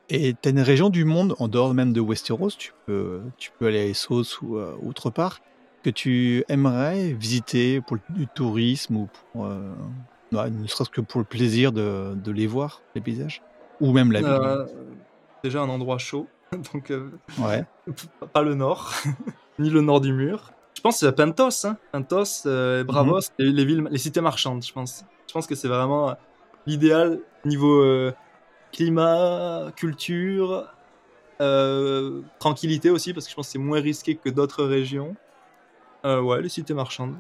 Et 0.09 0.35
t'as 0.39 0.51
une 0.51 0.59
région 0.59 0.89
du 0.89 1.03
monde, 1.03 1.35
en 1.39 1.47
dehors 1.47 1.73
même 1.73 1.91
de 1.91 1.99
Westeros, 1.99 2.51
tu 2.51 2.73
peux, 2.85 3.21
tu 3.37 3.51
peux 3.57 3.67
aller 3.67 3.79
à 3.79 3.85
Essos 3.85 4.39
ou 4.41 4.57
euh, 4.57 4.75
autre 4.85 5.09
part, 5.09 5.39
que 5.83 5.89
tu 5.89 6.43
aimerais 6.47 7.13
visiter 7.13 7.81
pour 7.81 7.97
du 8.09 8.27
tourisme 8.27 8.97
ou 8.97 9.09
pour, 9.31 9.45
euh, 9.45 9.73
ouais, 10.31 10.49
ne 10.49 10.67
serait-ce 10.67 10.91
que 10.91 11.01
pour 11.01 11.19
le 11.19 11.25
plaisir 11.25 11.71
de, 11.71 12.13
de 12.15 12.31
les 12.31 12.45
voir, 12.45 12.81
les 12.93 13.01
paysages? 13.01 13.41
Ou 13.81 13.93
même 13.93 14.11
la 14.11 14.19
ville. 14.19 14.29
Euh, 14.29 14.65
déjà 15.43 15.61
un 15.61 15.69
endroit 15.69 15.97
chaud, 15.97 16.27
donc 16.73 16.93
Ouais. 17.39 17.65
pas 18.33 18.43
le 18.43 18.53
nord, 18.53 18.93
ni 19.59 19.71
le 19.71 19.81
nord 19.81 20.01
du 20.01 20.13
mur. 20.13 20.51
Je 20.75 20.81
pense 20.81 20.99
que 20.99 21.07
c'est 21.07 21.15
Pentos, 21.15 21.65
hein. 21.65 21.77
Pentos, 21.91 22.45
euh, 22.45 22.83
Bravos, 22.83 23.21
et 23.39 23.43
les 23.43 23.65
villes, 23.65 23.87
les 23.89 23.97
cités 23.97 24.21
marchandes, 24.21 24.63
je 24.63 24.71
pense. 24.71 25.03
Je 25.27 25.33
pense 25.33 25.47
que 25.47 25.55
c'est 25.55 25.67
vraiment 25.67 26.15
l'idéal 26.67 27.19
niveau 27.43 27.81
climat, 28.75 29.71
culture, 29.75 30.67
euh, 31.41 32.23
tranquillité 32.39 32.89
aussi, 32.89 33.13
parce 33.13 33.25
que 33.25 33.31
je 33.31 33.35
pense 33.35 33.47
que 33.47 33.51
c'est 33.53 33.59
moins 33.59 33.81
risqué 33.81 34.17
que 34.17 34.29
d'autres 34.29 34.65
régions. 34.65 35.15
Euh, 36.05 36.21
ouais, 36.21 36.41
les 36.41 36.49
cités 36.49 36.73
marchandes. 36.73 37.17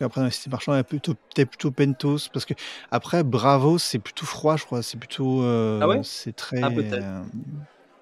Et 0.00 0.04
après, 0.04 0.20
dans 0.22 0.26
les 0.26 0.30
cités 0.30 0.48
marchandes, 0.50 0.76
ouais, 0.76 0.84
plutôt, 0.84 1.14
peut-être 1.14 1.50
plutôt 1.50 1.70
Pentos, 1.70 2.28
parce 2.32 2.46
que 2.46 2.54
après, 2.90 3.22
Bravo, 3.22 3.76
c'est 3.78 3.98
plutôt 3.98 4.24
froid, 4.24 4.56
je 4.56 4.64
crois. 4.64 4.82
C'est 4.82 4.98
plutôt. 4.98 5.42
euh, 5.42 5.80
Ah 5.82 5.88
ouais? 5.88 6.00
C'est 6.04 6.34
très. 6.34 6.62
Ah, 6.62 6.70
peut-être. 6.70 7.04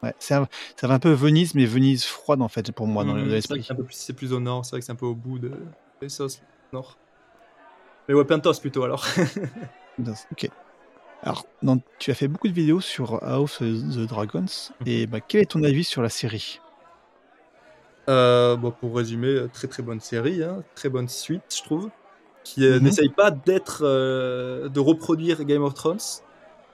ouais, 0.03 0.15
c'est 0.21 0.35
un- 0.35 0.47
ça 0.81 0.87
va 0.87 0.95
un 0.95 0.99
peu 1.01 1.11
Venise, 1.13 1.55
mais 1.55 1.67
Venise 1.67 2.05
froide, 2.05 2.41
en 2.41 2.49
fait, 2.49 2.71
pour 2.73 2.87
moi, 2.87 3.05
dans 3.05 3.15
vrai 3.15 3.25
l'esprit. 3.27 3.67
c'est 3.91 4.13
plus, 4.15 4.33
au 4.33 4.41
nord, 4.41 4.65
c'est 4.65 4.71
vrai 4.73 4.81
que 4.81 4.87
c'est 4.87 4.93
un 4.93 4.97
peu 4.97 5.07
au 5.07 5.15
bout 5.17 5.39
de 5.41 5.67
Essos, 6.03 6.41
nord. 6.73 6.99
Mais 8.09 8.15
ouais, 8.15 8.25
Pentos 8.25 8.61
plutôt 8.61 8.85
alors. 8.85 9.05
Ok. 9.99 10.68
Alors, 11.23 11.47
tu 11.99 12.11
as 12.11 12.15
fait 12.17 12.27
beaucoup 12.27 12.49
de 12.49 12.53
vidéos 12.53 12.81
sur 12.81 13.23
House 13.23 13.61
of 13.61 13.69
the 13.69 14.01
Dragons, 14.09 14.47
et 14.85 15.07
bah, 15.07 15.21
quel 15.21 15.43
est 15.43 15.47
ton 15.53 15.63
avis 15.63 15.85
sur 15.85 16.03
la 16.03 16.09
série? 16.09 16.61
Euh, 18.09 18.57
bon, 18.57 18.73
pour 18.73 18.97
résumer, 18.97 19.29
euh, 19.29 19.49
très 19.49 19.69
très 19.69 19.83
bonne 19.83 20.01
série, 20.01 20.43
hein, 20.43 20.65
très 20.75 20.89
bonne 20.89 21.09
suite, 21.09 21.45
je 21.55 21.63
trouve, 21.63 21.91
qui 22.43 22.65
euh, 22.65 22.81
Mhm. 22.81 22.85
n'essaye 22.85 23.11
pas 23.15 23.31
d'être, 23.31 23.83
euh, 23.85 24.69
de 24.71 24.81
reproduire 24.81 25.45
Game 25.45 25.63
of 25.63 25.75
Thrones, 25.75 25.99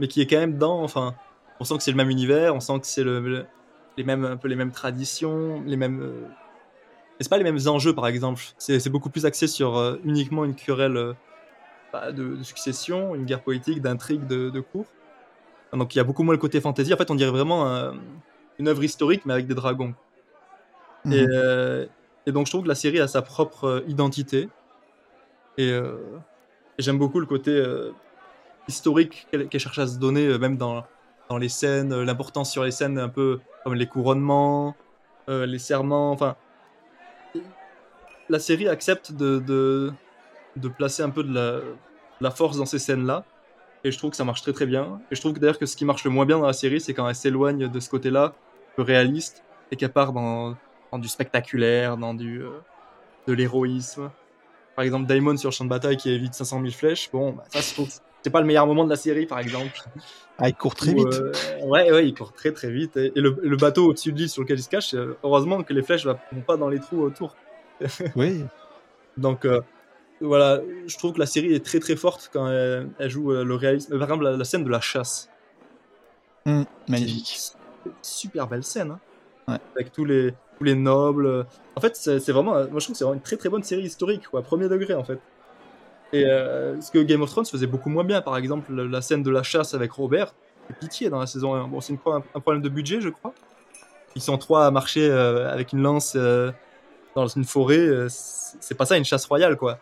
mais 0.01 0.07
qui 0.09 0.21
est 0.21 0.27
quand 0.29 0.39
même 0.39 0.59
dans, 0.59 0.83
enfin, 0.83 1.19
on 1.61 1.65
sent 1.65 1.77
que 1.79 1.83
c'est 1.83 1.91
le 1.91 1.97
même 1.97 2.11
univers, 2.11 2.55
on 2.55 2.61
sent 2.61 2.81
que 2.81 2.87
c'est 2.87 3.03
le, 3.05 3.21
le- 3.21 3.51
les 3.97 4.05
mêmes, 4.05 4.25
un 4.25 4.37
peu 4.37 4.49
les 4.49 4.57
mêmes 4.57 4.73
traditions, 4.73 5.63
les 5.63 5.77
mêmes, 5.77 6.01
euh, 6.03 6.37
c'est 7.21 7.29
pas 7.31 7.39
les 7.39 7.45
mêmes 7.45 7.61
enjeux 7.69 7.95
par 7.95 8.07
exemple. 8.07 8.43
C'est 8.59 8.89
beaucoup 8.91 9.11
plus 9.11 9.27
axé 9.27 9.47
sur 9.49 9.77
euh, 9.77 9.99
uniquement 10.05 10.45
une 10.45 10.57
querelle 10.57 10.97
euh, 10.97 11.15
bah, 11.15 11.21
de, 12.13 12.37
de 12.37 12.43
succession, 12.43 13.15
une 13.15 13.25
guerre 13.25 13.43
politique, 13.43 13.81
d'intrigue, 13.81 14.27
de, 14.27 14.51
de 14.51 14.61
cours. 14.61 14.87
Donc 15.73 15.95
il 15.95 15.99
y 15.99 16.01
a 16.01 16.05
beaucoup 16.05 16.23
moins 16.23 16.35
le 16.35 16.41
côté 16.41 16.61
fantasy. 16.61 16.93
En 16.95 16.97
fait, 16.97 17.11
on 17.11 17.15
dirait 17.15 17.31
vraiment 17.31 17.67
euh, 17.69 17.93
une 18.59 18.69
œuvre 18.69 18.85
historique, 18.85 19.23
mais 19.27 19.33
avec 19.33 19.47
des 19.47 19.55
dragons. 19.55 19.95
Et, 21.11 21.27
Mhm. 21.27 21.31
euh, 21.35 21.87
et 22.27 22.33
donc 22.33 22.47
je 22.47 22.53
trouve 22.53 22.63
que 22.63 22.69
la 22.69 22.75
série 22.75 23.01
a 23.01 23.09
sa 23.09 23.23
propre 23.23 23.65
euh, 23.65 23.81
identité. 23.89 24.49
Et, 25.59 25.71
euh, 25.71 25.97
et 26.79 26.83
j'aime 26.83 26.99
beaucoup 26.99 27.21
le 27.21 27.27
côté 27.27 27.63
historique 28.67 29.27
qu'elle 29.31 29.61
cherche 29.61 29.79
à 29.79 29.87
se 29.87 29.99
donner, 29.99 30.39
même 30.39 30.57
dans, 30.57 30.85
dans 31.29 31.39
les 31.39 31.49
scènes, 31.49 31.95
l'importance 32.03 32.51
sur 32.51 32.65
les 32.65 32.73
scènes 32.73 32.99
un 32.99 33.09
peu 33.09 33.41
comme 33.63 33.75
les 33.75 33.87
couronnements, 33.87 34.75
les 35.29 35.59
serments. 35.61 36.11
Enfin, 36.11 36.35
la 38.29 38.39
série 38.41 38.69
accepte 38.69 39.13
de, 39.13 39.39
de, 39.39 39.93
de 40.57 40.69
placer 40.69 41.03
un 41.03 41.11
peu 41.11 41.25
de 41.25 41.33
la, 41.35 41.53
de 41.61 41.65
la 42.21 42.31
force 42.31 42.57
dans 42.57 42.67
ces 42.67 42.79
scènes-là. 42.79 43.25
Et 43.85 43.91
je 43.91 43.99
trouve 43.99 44.11
que 44.11 44.17
ça 44.17 44.25
marche 44.25 44.43
très 44.43 44.53
très 44.53 44.67
bien. 44.67 45.01
Et 45.11 45.15
je 45.15 45.21
trouve 45.21 45.39
d'ailleurs 45.39 45.59
que 45.59 45.67
ce 45.67 45.77
qui 45.77 45.85
marche 45.85 46.05
le 46.05 46.11
moins 46.11 46.25
bien 46.25 46.39
dans 46.39 46.47
la 46.47 46.53
série, 46.55 46.81
c'est 46.81 46.95
quand 46.95 47.07
elle 47.09 47.15
s'éloigne 47.15 47.69
de 47.69 47.81
ce 47.81 47.91
côté-là, 47.91 48.35
peu 48.77 48.83
réaliste, 48.83 49.45
et 49.71 49.77
qu'elle 49.77 49.93
part 49.93 50.13
dans, 50.13 50.57
dans 50.91 50.99
du 50.99 51.09
spectaculaire, 51.09 51.97
dans 51.97 52.15
du, 52.15 52.43
euh, 52.43 52.51
de 53.27 53.33
l'héroïsme. 53.35 54.11
Par 54.75 54.85
exemple, 54.85 55.07
Daemon 55.07 55.37
sur 55.37 55.53
champ 55.53 55.65
de 55.65 55.71
bataille 55.71 55.97
qui 55.97 56.11
évite 56.11 56.35
500 56.35 56.61
000 56.61 56.71
flèches. 56.73 57.11
Bon, 57.13 57.33
bah, 57.33 57.45
ça, 57.49 57.61
je 57.61 57.75
trouve 57.75 57.89
que 57.89 57.95
c'est 58.23 58.31
pas 58.31 58.41
le 58.41 58.47
meilleur 58.47 58.67
moment 58.67 58.85
de 58.85 58.91
la 58.91 58.97
série, 58.97 59.27
par 59.27 59.39
exemple. 59.39 59.79
Ah, 60.39 60.49
il 60.49 60.55
court 60.55 60.75
très 60.75 60.95
vite. 60.95 61.07
euh, 61.13 61.33
ouais, 61.65 61.93
ouais, 61.93 62.09
il 62.09 62.15
court 62.15 62.33
très 62.33 62.53
très 62.53 62.71
vite. 62.71 62.97
Et, 62.97 63.13
et 63.15 63.21
le, 63.21 63.37
le 63.43 63.57
bateau 63.57 63.91
au-dessus 63.91 64.13
de 64.13 64.19
l'île 64.19 64.31
sur 64.31 64.43
lequel 64.43 64.59
il 64.59 64.63
se 64.63 64.69
cache, 64.71 64.95
euh, 64.95 65.17
heureusement 65.23 65.63
que 65.63 65.73
les 65.75 65.83
flèches 65.83 66.07
ne 66.07 66.13
vont 66.33 66.41
pas 66.45 66.57
dans 66.57 66.69
les 66.69 66.81
trous 66.81 67.03
autour. 67.03 67.37
Oui. 68.17 68.45
Donc 69.19 69.45
euh, 69.45 69.61
voilà, 70.21 70.61
je 70.87 70.97
trouve 70.97 71.13
que 71.15 71.19
la 71.19 71.27
série 71.27 71.53
est 71.55 71.65
très 71.65 71.81
très 71.81 71.97
forte 71.97 72.31
quand 72.33 72.49
elle, 72.49 72.89
elle 72.99 73.11
joue 73.11 73.33
euh, 73.33 73.45
le 73.45 73.55
réalisme. 73.55 73.93
Par 73.99 74.03
exemple, 74.09 74.25
la, 74.25 74.37
la 74.37 74.45
scène 74.45 74.65
de 74.65 74.71
la 74.71 74.81
chasse. 74.81 75.29
Hum, 76.47 76.65
magnifique. 76.89 77.53
Super 78.03 78.47
belle 78.47 78.65
scène. 78.65 78.93
hein. 78.93 79.01
Ouais. 79.49 79.59
Avec 79.75 79.93
tous 79.93 80.05
les, 80.05 80.33
tous 80.59 80.65
les 80.65 80.75
nobles. 80.75 81.47
En 81.77 81.81
fait, 81.81 81.97
c'est 81.97 82.31
vraiment, 82.33 82.53
moi 82.53 82.65
je 82.65 82.85
trouve 82.85 82.93
que 82.93 82.95
c'est 82.95 83.05
vraiment 83.05 83.17
une 83.17 83.23
très 83.23 83.37
très 83.37 83.49
bonne 83.49 83.63
série 83.63 83.83
historique, 83.83 84.29
quoi, 84.29 84.43
premier 84.43 84.69
degré 84.69 84.95
en 84.95 85.05
fait. 85.05 85.19
Et 86.13 86.25
euh, 86.27 86.81
ce 86.81 86.91
que 86.91 87.01
Game 87.01 87.23
of 87.23 87.31
Thrones 87.31 87.45
faisait 87.47 87.67
beaucoup 87.67 87.91
moins 87.91 88.05
bien, 88.05 88.23
par 88.23 88.37
exemple, 88.37 88.73
la 88.73 89.03
scène 89.03 89.23
de 89.23 89.31
la 89.31 89.43
chasse 89.43 89.75
avec 89.75 89.91
Robert, 89.93 90.33
c'est 90.69 90.79
pitié 90.79 91.11
dans 91.11 91.19
la 91.19 91.27
saison 91.27 91.55
1. 91.55 91.67
Bon, 91.69 91.81
c'est 91.81 91.93
un, 92.07 92.23
un 92.35 92.41
problème 92.41 92.63
de 92.63 92.69
budget, 92.69 93.01
je 93.01 93.09
crois. 93.09 93.35
Ils 94.15 94.23
sont 94.23 94.39
trois 94.39 94.65
à 94.67 94.71
marcher 94.71 95.11
euh, 95.11 95.51
avec 95.53 95.73
une 95.73 95.83
lance 95.83 96.13
euh, 96.15 96.53
dans 97.17 97.27
une 97.27 97.45
forêt. 97.45 97.79
euh, 97.79 98.07
c'est 98.09 98.77
pas 98.77 98.87
ça 98.87 98.97
une 98.97 99.05
chasse 99.05 99.27
royale, 99.27 99.57
quoi. 99.57 99.79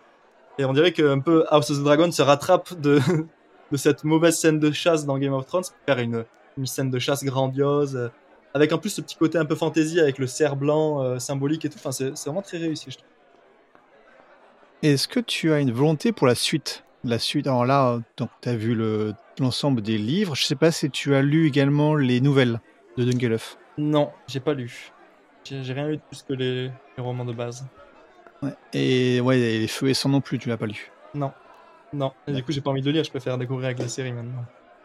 Et 0.59 0.65
on 0.65 0.73
dirait 0.73 0.93
qu'un 0.93 1.19
peu 1.21 1.45
House 1.49 1.71
of 1.71 1.79
the 1.79 1.83
Dragon 1.83 2.11
se 2.13 2.23
rattrape 2.23 2.79
de, 2.81 3.01
de 3.73 3.77
cette 3.77 4.05
mauvaise 4.05 4.39
scène 4.39 4.59
de 4.59 4.71
chasse 4.71 5.07
dans 5.07 5.19
Game 5.19 5.33
of 5.33 5.47
Thrones 5.47 5.63
pour 5.65 5.75
faire 5.87 5.99
une, 5.99 6.25
une 6.59 6.67
scène 6.67 6.91
de 6.91 6.99
chasse 6.99 7.25
grandiose, 7.25 7.97
euh, 7.97 8.09
avec 8.55 8.73
en 8.73 8.79
plus 8.79 8.91
ce 8.91 9.01
petit 9.01 9.17
côté 9.17 9.39
un 9.39 9.45
peu 9.47 9.55
fantasy 9.55 9.99
avec 9.99 10.19
le 10.19 10.27
cerf 10.27 10.57
blanc 10.57 11.03
euh, 11.03 11.19
symbolique 11.19 11.65
et 11.65 11.71
tout. 11.71 11.79
Enfin, 11.79 11.93
c'est 11.93 12.11
vraiment 12.27 12.43
très 12.43 12.59
réussi, 12.59 12.91
je 12.91 12.99
trouve. 12.99 13.09
Est-ce 14.83 15.07
que 15.09 15.21
tu 15.21 15.53
as 15.53 15.61
une 15.61 15.73
volonté 15.73 16.13
pour 16.13 16.27
la 16.27 16.35
suite? 16.35 16.85
La 17.05 17.19
suite, 17.19 17.47
alors 17.47 17.65
là, 17.65 18.01
tu 18.17 18.49
as 18.49 18.57
vu 18.57 18.75
le- 18.75 19.15
l'ensemble 19.39 19.81
des 19.81 19.97
livres. 19.99 20.35
Je 20.37 20.45
sais 20.45 20.55
pas 20.57 20.71
si 20.71 20.91
tu 20.91 21.15
as 21.15 21.23
lu 21.23 21.47
également 21.47 21.95
les 21.95 22.21
nouvelles 22.21 22.61
de 22.97 23.05
Dunkelhoff. 23.05 23.59
Non, 23.79 24.11
j'ai 24.29 24.41
pas 24.41 24.55
lu. 24.55 24.93
J'ai 25.45 25.63
j'ai 25.65 25.73
rien 25.73 25.89
lu 25.89 25.97
de 25.97 26.03
plus 26.03 26.23
que 26.23 26.33
les, 26.33 26.65
les 26.67 27.03
romans 27.03 27.25
de 27.25 27.33
base. 27.33 27.65
Ouais. 28.43 28.55
Et 28.73 29.21
ouais, 29.21 29.39
et 29.39 29.59
les 29.61 29.69
feux 29.69 29.89
et 29.89 29.95
sang 29.95 30.09
non 30.09 30.21
plus, 30.21 30.39
tu 30.39 30.49
l'as 30.49 30.57
pas 30.57 30.67
lu. 30.67 30.91
Non. 31.15 31.33
Non. 31.93 32.13
Et 32.27 32.33
du 32.33 32.43
coup, 32.43 32.53
j'ai 32.53 32.61
pas 32.61 32.71
envie 32.71 32.81
de 32.81 32.87
le 32.87 32.93
lire, 32.93 33.05
je 33.05 33.11
préfère 33.11 33.37
découvrir 33.39 33.67
avec 33.67 33.79
la 33.79 33.89
série 33.89 34.13
maintenant. 34.13 34.45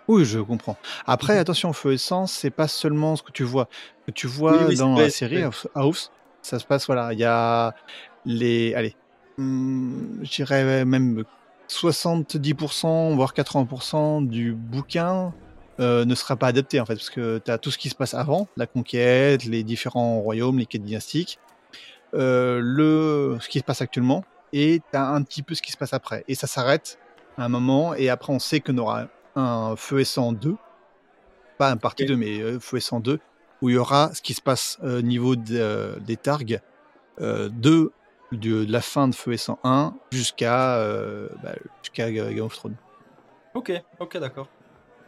Oui, 0.10 0.24
je 0.26 0.40
comprends. 0.40 0.78
Après, 1.06 1.34
Mhm. 1.36 1.40
attention, 1.40 1.74
feu 1.74 1.94
et 1.94 1.98
sang, 1.98 2.28
c'est 2.28 2.50
pas 2.50 2.68
seulement 2.68 3.16
ce 3.16 3.24
que 3.24 3.32
tu 3.32 3.44
vois. 3.44 3.68
Ce 4.02 4.06
que 4.08 4.12
tu 4.12 4.28
vois 4.28 4.52
Oui, 4.54 4.58
oui, 4.70 4.78
c'est 4.78 4.84
dans 4.84 4.96
la 4.96 5.10
série. 5.10 5.44
House, 5.76 6.12
ça 6.42 6.60
se 6.60 6.66
passe, 6.66 6.86
voilà, 6.86 7.12
il 7.14 7.20
y 7.20 7.26
a 7.26 7.74
les, 8.26 8.74
allez, 8.74 8.96
hum, 9.38 10.20
je 10.22 10.30
dirais 10.32 10.86
même 10.86 11.24
70%, 11.68 13.16
voire 13.16 13.34
80% 13.34 14.22
du 14.22 14.54
bouquin 14.54 15.34
euh, 15.80 16.06
ne 16.06 16.16
sera 16.16 16.36
pas 16.36 16.48
adapté 16.48 16.80
en 16.80 16.86
fait, 16.86 16.96
parce 16.96 17.10
que 17.12 17.38
tu 17.44 17.52
as 17.52 17.58
tout 17.60 17.70
ce 17.72 17.78
qui 17.78 17.90
se 17.90 17.96
passe 17.96 18.14
avant, 18.16 18.48
la 18.58 18.66
conquête, 18.66 19.44
les 19.46 19.64
différents 19.64 20.20
royaumes, 20.22 20.58
les 20.58 20.66
quêtes 20.66 20.84
dynastiques, 20.84 21.38
le, 22.14 23.38
ce 23.42 23.50
qui 23.50 23.60
se 23.60 23.64
passe 23.64 23.82
actuellement, 23.82 24.24
et 24.54 24.82
tu 24.92 24.98
as 24.98 25.08
un 25.10 25.22
petit 25.24 25.44
peu 25.44 25.56
ce 25.56 25.62
qui 25.62 25.72
se 25.72 25.78
passe 25.78 25.94
après. 25.94 26.24
Et 26.28 26.36
ça 26.36 26.48
s'arrête 26.48 26.98
à 27.38 27.46
un 27.46 27.50
moment, 27.50 27.94
et 27.94 28.10
après 28.10 28.34
on 28.34 28.40
sait 28.40 28.60
qu'on 28.60 28.78
aura 28.78 29.08
un 29.36 29.76
Feu 29.76 30.00
et 30.00 30.06
Sang 30.06 30.32
2, 30.32 30.56
pas 31.58 31.70
un 31.72 31.78
partie 31.78 32.04
Ok. 32.04 32.10
2, 32.10 32.16
mais 32.18 32.40
euh, 32.40 32.60
Feu 32.60 32.78
et 32.78 32.82
Sang 32.82 33.00
2, 33.00 33.20
où 33.62 33.70
il 33.70 33.76
y 33.76 33.78
aura 33.78 34.14
ce 34.14 34.22
qui 34.22 34.34
se 34.34 34.42
passe 34.42 34.78
au 34.84 35.02
niveau 35.02 35.36
de- 35.36 35.56
euh, 35.58 36.00
des 36.00 36.16
targs 36.18 36.62
euh, 37.20 37.50
de, 37.50 37.92
de, 38.32 38.66
de 38.66 38.72
la 38.72 38.82
fin 38.82 39.08
de 39.08 39.16
Feu 39.16 39.34
et 39.34 39.38
Sang 39.38 39.60
1 39.64 39.94
jusqu'à 40.12 40.76
euh, 40.78 41.28
bah, 41.44 41.54
jusqu'à 41.84 42.12
Game 42.12 42.46
of 42.46 42.56
Thrones. 42.56 42.76
Ok, 43.54 43.72
ok, 44.00 44.18
d'accord. 44.18 44.48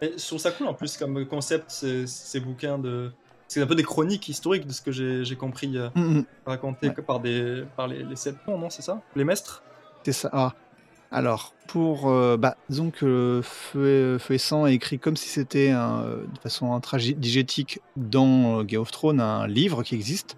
Mais 0.01 0.13
je 0.17 0.25
trouve 0.25 0.39
ça 0.39 0.51
cool 0.51 0.67
en 0.67 0.73
plus 0.73 0.97
comme 0.97 1.25
concept, 1.27 1.69
ces, 1.69 2.07
ces 2.07 2.39
bouquins 2.39 2.77
de. 2.79 3.11
C'est 3.49 3.61
un 3.61 3.67
peu 3.67 3.75
des 3.75 3.83
chroniques 3.83 4.29
historiques 4.29 4.65
de 4.65 4.71
ce 4.71 4.81
que 4.81 4.91
j'ai 4.91 5.35
compris 5.35 5.77
euh, 5.77 5.89
raconté 6.45 6.87
Ouais. 6.87 6.93
que 6.93 7.01
par, 7.01 7.19
des, 7.19 7.63
par 7.75 7.87
les, 7.87 8.03
les 8.03 8.15
sept 8.15 8.37
ponts, 8.45 8.57
non, 8.57 8.69
c'est 8.69 8.81
ça? 8.83 9.01
Les 9.17 9.23
mestres 9.25 9.61
C'est 10.03 10.13
ça. 10.13 10.29
Ah. 10.31 10.53
Alors, 11.11 11.53
pour. 11.67 12.07
euh, 12.09 12.37
bah, 12.37 12.55
disons 12.69 12.91
que 12.91 13.41
Feu 13.43 14.15
et, 14.15 14.19
Feu 14.19 14.35
et 14.35 14.37
Sang 14.37 14.67
est 14.67 14.75
écrit 14.75 14.99
comme 14.99 15.17
si 15.17 15.27
c'était 15.27 15.71
euh, 15.73 16.23
de 16.31 16.39
façon 16.39 16.71
intradigétique 16.73 17.79
dans 17.97 18.59
euh, 18.59 18.63
Game 18.63 18.81
of 18.81 18.91
Thrones, 18.91 19.19
un 19.19 19.47
livre 19.47 19.81
qui 19.83 19.95
existe. 19.95 20.37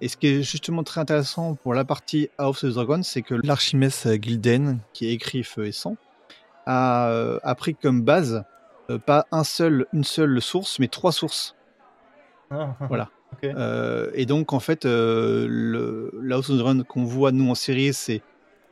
Et 0.00 0.06
ce 0.08 0.16
qui 0.16 0.28
est 0.28 0.42
justement 0.42 0.84
très 0.84 1.00
intéressant 1.00 1.54
pour 1.56 1.74
la 1.74 1.84
partie 1.84 2.28
House 2.38 2.62
of 2.64 2.70
the 2.70 2.74
Dragon, 2.74 3.02
c'est 3.02 3.22
que 3.22 3.34
l'archimès 3.42 4.06
Gilden, 4.20 4.78
qui 4.92 5.08
a 5.08 5.10
écrit 5.10 5.42
Feu 5.44 5.66
et 5.66 5.72
Sang, 5.72 5.96
a, 6.66 7.08
euh, 7.08 7.38
a 7.42 7.54
pris 7.56 7.74
comme 7.74 8.02
base 8.02 8.44
euh, 8.90 8.98
pas 8.98 9.26
un 9.32 9.42
seul, 9.44 9.86
une 9.92 10.04
seule 10.04 10.40
source, 10.40 10.78
mais 10.78 10.86
trois 10.88 11.10
sources. 11.12 11.54
Ah, 12.52 12.76
Voilà. 12.88 13.08
Euh, 13.44 14.10
et 14.14 14.24
donc, 14.24 14.52
en 14.52 14.60
fait, 14.60 14.84
euh, 14.84 15.46
le, 15.48 16.12
la 16.22 16.36
House 16.36 16.48
of 16.50 16.56
the 16.56 16.58
Dragon 16.60 16.84
qu'on 16.84 17.02
voit, 17.04 17.32
nous, 17.32 17.50
en 17.50 17.56
série, 17.56 17.92
c'est 17.92 18.22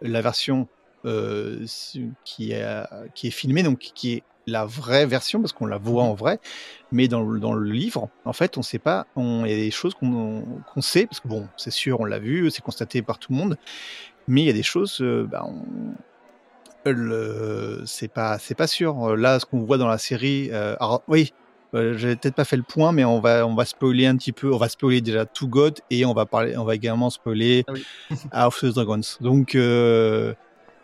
la 0.01 0.21
version 0.21 0.69
euh, 1.07 1.65
qui, 2.25 2.53
est, 2.53 2.65
qui 3.15 3.27
est 3.27 3.31
filmée, 3.33 3.65
donc 3.65 3.79
qui 3.79 4.13
est 4.13 4.23
la 4.47 4.67
vraie 4.67 5.07
version, 5.07 5.41
parce 5.41 5.53
qu'on 5.53 5.67
la 5.67 5.79
voit 5.79 6.05
en 6.05 6.15
vrai. 6.15 6.39
Mais 6.93 7.09
dans 7.09 7.23
le, 7.23 7.41
dans 7.41 7.53
le 7.55 7.69
livre, 7.69 8.11
en 8.25 8.33
fait, 8.33 8.59
on 8.59 8.63
sait 8.63 8.79
pas, 8.79 9.07
on- 9.17 9.45
il 9.45 9.51
y 9.51 9.55
a 9.55 9.57
des 9.57 9.71
choses 9.73 9.95
qu'on 9.95 10.63
sait, 10.83 11.07
parce 11.07 11.19
que 11.19 11.27
bon, 11.27 11.49
c'est 11.57 11.73
sûr, 11.73 11.99
on 11.99 12.05
l'a 12.05 12.21
vu, 12.21 12.49
c'est 12.53 12.63
constaté 12.63 13.03
par 13.03 13.19
tout 13.19 13.33
le 13.33 13.39
monde, 13.39 13.57
mais 14.29 14.43
il 14.43 14.47
y 14.47 14.51
a 14.51 14.55
des 14.55 14.63
choses, 14.63 15.01
euh, 15.01 15.27
bah, 15.29 15.45
on- 15.47 15.95
c'est 17.87 18.09
pas, 18.09 18.39
c'est 18.39 18.55
pas 18.55 18.67
sûr. 18.67 19.17
Là, 19.17 19.41
ce 19.41 19.47
qu'on 19.47 19.65
voit 19.65 19.79
dans 19.79 19.89
la 19.89 19.99
série, 19.99 20.51
euh, 20.53 20.77
alors, 20.81 21.03
oui, 21.09 21.31
euh, 21.75 21.97
j'ai 21.97 22.17
peut-être 22.17 22.35
pas 22.35 22.45
fait 22.45 22.57
le 22.57 22.63
point, 22.63 22.93
mais 22.93 23.05
on 23.05 23.21
va, 23.21 23.47
on 23.47 23.55
va 23.55 23.65
spoiler 23.65 24.07
un 24.07 24.17
petit 24.17 24.33
peu. 24.33 24.53
On 24.53 24.57
va 24.59 24.69
spoiler 24.69 25.01
déjà 25.01 25.25
To 25.27 25.47
God 25.47 25.79
et 25.91 26.05
on 26.05 26.13
va 26.15 26.27
parler, 26.27 26.57
on 26.57 26.65
va 26.65 26.75
également 26.75 27.11
spoiler 27.11 27.65
Ah 27.69 27.73
oui. 27.73 27.85
House 28.33 28.63
of 28.65 28.71
the 28.71 28.75
Dragons. 28.75 29.01
Donc, 29.21 29.55
euh, 29.55 30.35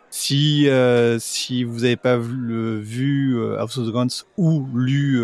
si, 0.09 0.69
euh, 0.69 1.19
si 1.19 1.63
vous 1.63 1.79
n'avez 1.81 1.97
pas 1.97 2.17
vu, 2.17 2.35
le- 2.35 2.79
vu 2.79 3.37
House 3.57 3.77
of 3.77 3.85
the 3.85 3.91
Dragons 3.91 4.23
ou 4.37 4.65
lu 4.75 5.21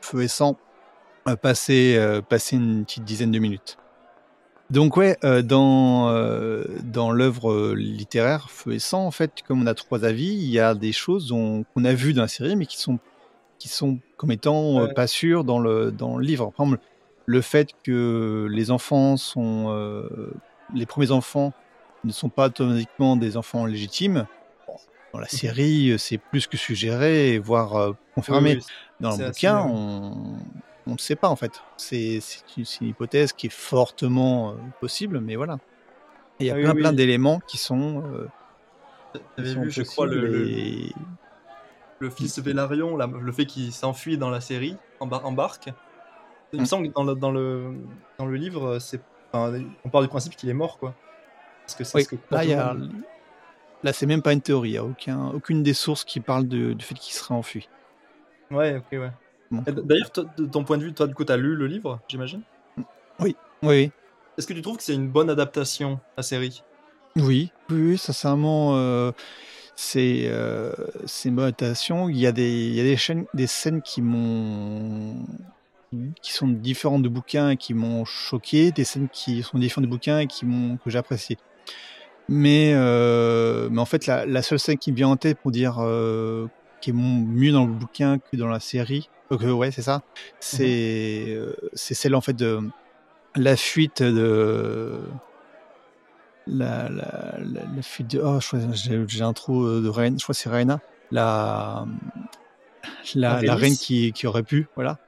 Feu 0.00 0.22
et 0.22 0.28
Sang, 0.28 0.58
passez, 1.42 1.98
passez 2.28 2.56
une 2.56 2.84
petite 2.84 3.04
dizaine 3.04 3.30
de 3.30 3.38
minutes. 3.38 3.76
Donc 4.70 4.96
ouais, 4.96 5.16
euh, 5.24 5.42
dans, 5.42 6.10
euh, 6.10 6.62
dans 6.84 7.10
l'œuvre 7.10 7.74
littéraire 7.74 8.50
Feu 8.50 8.74
et 8.74 8.78
Sang, 8.78 9.04
en 9.04 9.10
fait, 9.10 9.32
comme 9.46 9.62
on 9.62 9.66
a 9.66 9.74
trois 9.74 10.04
avis, 10.04 10.28
il 10.32 10.48
y 10.48 10.60
a 10.60 10.74
des 10.74 10.92
choses 10.92 11.30
qu'on 11.30 11.84
a 11.84 11.92
vues 11.92 12.12
dans 12.12 12.22
la 12.22 12.28
série, 12.28 12.54
mais 12.54 12.66
qui 12.66 12.78
sont, 12.78 13.00
qui 13.60 13.68
sont 13.68 13.98
comme 14.16 14.32
étant 14.32 14.80
euh, 14.80 14.86
Ouais. 14.86 14.94
pas 14.94 15.06
sûres 15.06 15.44
dans 15.44 15.60
le, 15.60 15.92
dans 15.92 16.16
le 16.16 16.24
livre. 16.24 16.50
Par 16.56 16.66
exemple, 16.66 16.82
le 17.26 17.40
fait 17.40 17.70
que 17.84 18.48
les 18.50 18.72
enfants 18.72 19.16
sont... 19.16 19.66
euh, 19.68 20.32
les 20.74 20.86
premiers 20.86 21.12
enfants 21.12 21.52
ne 22.02 22.10
sont 22.12 22.30
pas 22.30 22.46
automatiquement 22.46 23.16
des 23.16 23.36
enfants 23.36 23.66
légitimes. 23.66 24.26
Bon, 24.66 24.74
dans 25.12 25.20
la 25.20 25.28
série, 25.28 25.90
euh, 25.90 25.98
c'est 25.98 26.18
plus 26.18 26.46
que 26.46 26.56
suggéré, 26.56 27.38
voire 27.38 27.76
euh, 27.76 27.92
confirmé. 28.14 28.54
Oui, 28.54 28.56
oui, 28.56 28.66
Dans 29.00 29.16
le 29.16 29.26
bouquin, 29.26 29.60
on 29.66 30.92
ne 30.92 30.98
sait 30.98 31.16
pas 31.16 31.28
en 31.28 31.36
fait. 31.36 31.52
C'est 31.76 32.20
une, 32.56 32.64
hypothèse 32.80 33.32
qui 33.34 33.48
est 33.48 33.52
fortement 33.52 34.50
euh, 34.50 34.54
possible, 34.80 35.20
mais 35.20 35.36
voilà. 35.36 35.58
Il 36.38 36.46
y 36.46 36.50
a 36.50 36.54
Ah 36.54 36.60
plein 36.60 36.74
oui. 36.74 36.80
plein 36.80 36.92
d'éléments 36.94 37.40
qui 37.46 37.58
sont. 37.58 38.02
vu, 39.36 39.70
je 39.70 39.82
crois, 39.82 40.06
le, 40.06 40.20
possibles 40.22 40.26
le, 40.26 40.48
et- 40.48 40.94
le 42.00 42.10
fils 42.10 42.38
Vélarion, 42.40 42.96
la- 42.96 43.06
le 43.06 43.32
fait 43.32 43.46
qu'il 43.46 43.72
s'enfuit 43.72 44.18
dans 44.18 44.30
la 44.30 44.40
série, 44.40 44.76
en, 45.00 45.06
bar- 45.06 45.24
en 45.26 45.32
barque. 45.32 45.70
Il 46.52 46.60
me 46.60 46.64
Mm. 46.64 46.68
semble 46.68 46.88
que 46.88 46.92
dans 46.94 47.04
le, 47.04 47.14
dans 47.16 47.32
le, 47.32 47.86
dans 48.18 48.26
le 48.26 48.36
livre, 48.36 48.78
c'est, 48.80 49.04
enfin, 49.32 49.58
on 49.84 49.90
part 49.90 50.02
du 50.02 50.08
principe 50.08 50.36
qu'il 50.36 50.48
est 50.48 50.54
mort, 50.54 50.78
quoi. 50.78 50.96
Parce 51.66 51.76
que 51.76 51.84
c'est 51.84 51.98
Oui, 51.98 52.04
ce 52.04 52.08
que 52.08 52.16
là, 52.30 52.44
y 52.44 52.52
a- 52.54 52.76
là 53.82 53.92
c'est 53.92 54.06
même 54.06 54.22
pas 54.22 54.32
une 54.32 54.40
théorie. 54.42 54.70
Il 54.70 54.72
n'y 54.72 54.78
a 54.78 54.84
aucun, 54.84 55.28
aucune 55.28 55.62
des 55.62 55.74
sources 55.74 56.04
qui 56.04 56.20
parle 56.20 56.48
de- 56.48 56.72
du 56.72 56.84
fait 56.84 56.94
qu'il 56.94 57.12
serait 57.14 57.34
enfui. 57.34 57.70
Ouais, 58.50 58.76
ok, 58.76 58.86
ouais. 58.92 59.10
D'ailleurs, 59.66 60.10
de 60.36 60.46
ton 60.46 60.64
point 60.64 60.78
de 60.78 60.84
vue, 60.84 60.94
toi, 60.94 61.06
du 61.06 61.14
coup, 61.14 61.24
t'as 61.24 61.36
lu 61.36 61.54
le 61.56 61.66
livre, 61.66 62.02
j'imagine? 62.08 62.44
Oui, 63.20 63.36
oui, 63.62 63.92
Est-ce 64.36 64.48
que 64.48 64.52
tu 64.54 64.60
trouves 64.62 64.76
que 64.76 64.82
c'est 64.82 64.94
une 64.96 65.08
bonne 65.08 65.30
adaptation, 65.30 66.00
la 66.16 66.24
série? 66.24 66.64
Oui, 67.16 67.52
oui, 67.70 67.82
oui, 67.82 67.98
sincèrement, 67.98 68.76
euh, 68.76 69.10
c'est 69.76 70.24
euh, 70.26 70.72
bonne 71.26 71.44
adaptation. 71.44 72.08
Il 72.08 72.18
y 72.18 72.26
a 72.26 72.32
des, 72.32 72.50
il 72.50 72.74
y 72.74 72.80
a 72.80 72.84
des, 72.84 72.96
chaînes, 72.96 73.26
des 73.34 73.46
scènes 73.46 73.82
qui 73.82 74.02
m'ont 74.02 75.16
qui 76.22 76.32
sont 76.32 76.46
différentes 76.46 77.02
du 77.02 77.08
bouquin 77.08 77.50
et 77.50 77.56
qui 77.56 77.74
m'ont 77.74 78.04
choqué, 78.04 78.70
des 78.70 78.84
scènes 78.84 79.08
qui 79.08 79.42
sont 79.42 79.58
différentes 79.58 79.86
du 79.86 79.90
bouquin 79.90 80.20
et 80.20 80.28
qui 80.28 80.46
m'ont 80.46 80.76
que 80.76 80.88
j'ai 80.88 80.98
apprécié. 80.98 81.36
Mais, 82.28 82.72
euh, 82.74 83.68
mais 83.72 83.80
en 83.80 83.84
fait, 83.84 84.06
la, 84.06 84.24
la 84.24 84.42
seule 84.42 84.60
scène 84.60 84.78
qui 84.78 84.92
me 84.92 84.96
vient 84.96 85.08
en 85.08 85.16
tête 85.16 85.38
pour 85.38 85.50
dire 85.50 85.78
euh, 85.80 86.46
qui 86.80 86.90
est 86.90 86.92
mieux 86.92 87.50
dans 87.50 87.66
le 87.66 87.72
bouquin 87.72 88.18
que 88.18 88.36
dans 88.36 88.46
la 88.46 88.60
série, 88.60 89.10
euh, 89.32 89.52
ouais, 89.52 89.70
c'est 89.70 89.82
ça, 89.82 90.02
c'est 90.40 91.26
euh, 91.28 91.54
c'est 91.72 91.94
celle 91.94 92.14
en 92.14 92.20
fait 92.20 92.32
de 92.32 92.60
la 93.36 93.56
fuite 93.56 94.02
de 94.02 95.00
la, 96.46 96.88
la, 96.88 97.38
la, 97.38 97.60
la 97.76 97.82
fuite 97.82 98.10
de 98.10 98.20
oh 98.22 98.38
j'ai 98.72 99.22
un 99.22 99.32
trou 99.32 99.64
euh, 99.64 99.80
de 99.80 99.88
reine 99.88 100.18
je 100.18 100.24
crois 100.24 100.34
que 100.34 100.40
c'est 100.40 100.48
Raina 100.48 100.80
la 101.10 101.86
la, 103.14 103.36
Rhaenys 103.36 103.50
reine 103.50 103.76
qui, 103.76 104.12
qui 104.12 104.26
aurait 104.26 104.42
pu 104.42 104.68
voilà. 104.74 104.98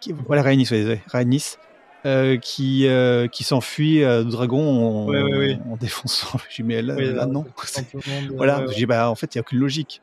Qui, 0.00 0.12
voilà 0.12 0.42
Rhaenys 0.42 0.68
ouais, 0.70 1.02
Rhaenys 1.06 1.56
euh, 2.04 2.36
qui 2.36 2.88
euh, 2.88 3.28
qui 3.28 3.44
s'enfuit 3.44 4.02
euh, 4.02 4.24
dragon 4.24 5.04
en, 5.04 5.08
Ouais, 5.08 5.22
ouais, 5.22 5.58
en 5.70 5.76
défonçant 5.76 6.38
j'ai 6.50 6.62
mais 6.62 6.82
là, 6.82 6.96
là, 6.96 7.26
non. 7.26 7.44
tout 7.44 8.00
monde, 8.06 8.30
euh, 8.30 8.34
voilà 8.36 8.66
j'ai 8.70 8.86
bah 8.86 9.08
en 9.08 9.14
fait 9.14 9.34
il 9.34 9.38
y 9.38 9.40
a 9.40 9.42
aucune 9.42 9.58
logique. 9.60 10.02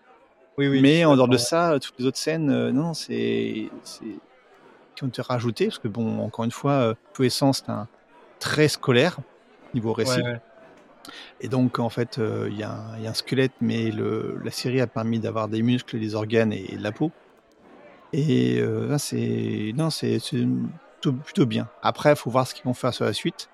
Oui, 0.58 0.68
oui, 0.68 0.78
je 0.78 0.82
mais 0.82 1.06
en 1.06 1.15
dehors 1.15 1.30
de 1.30 1.38
ça, 1.38 1.78
toutes 1.82 1.98
les 2.00 2.06
autres 2.06 2.18
scènes, 2.18 2.50
euh, 2.50 2.72
non, 2.74 2.94
c'est 2.94 3.70
qui 4.96 5.04
ont 5.04 5.08
été 5.08 5.22
rajoutées 5.22 5.68
parce 5.68 5.80
que 5.80 5.88
bon, 5.88 6.20
encore 6.20 6.44
une 6.44 6.52
fois, 6.52 6.96
et 7.18 7.30
Sang, 7.30 7.54
c'est 7.54 7.70
un 7.70 7.88
très 8.39 8.68
scolaire 8.68 9.20
niveau 9.74 9.94
récit. 9.94 10.20
Et 11.40 11.48
donc 11.48 11.80
en 11.80 11.90
fait, 11.90 12.20
euh, 12.20 12.48
il 12.52 12.58
y, 12.58 12.64
a 12.64 12.72
un- 12.72 13.14
squelette, 13.14 13.54
mais 13.62 13.92
la 13.92 14.52
série 14.52 14.82
a 14.82 14.88
permis 14.88 15.20
d'avoir 15.20 15.48
des 15.48 15.62
muscles, 15.62 16.00
des 16.00 16.16
organes 16.16 16.54
et 16.54 16.76
de 16.78 16.84
la 16.84 16.92
peau. 16.92 17.12
Et 18.14 18.60
euh, 18.60 18.98
c'est 18.98 19.74
plutôt, 21.24 21.46
bien. 21.46 21.68
Après, 21.82 22.12
il 22.12 22.16
faut 22.16 22.30
voir 22.30 22.48
ce 22.48 22.54
qu'ils 22.54 22.66
vont 22.66 22.74
faire 22.74 22.94
sur 22.94 23.06
la 23.06 23.14
suite. 23.14 23.50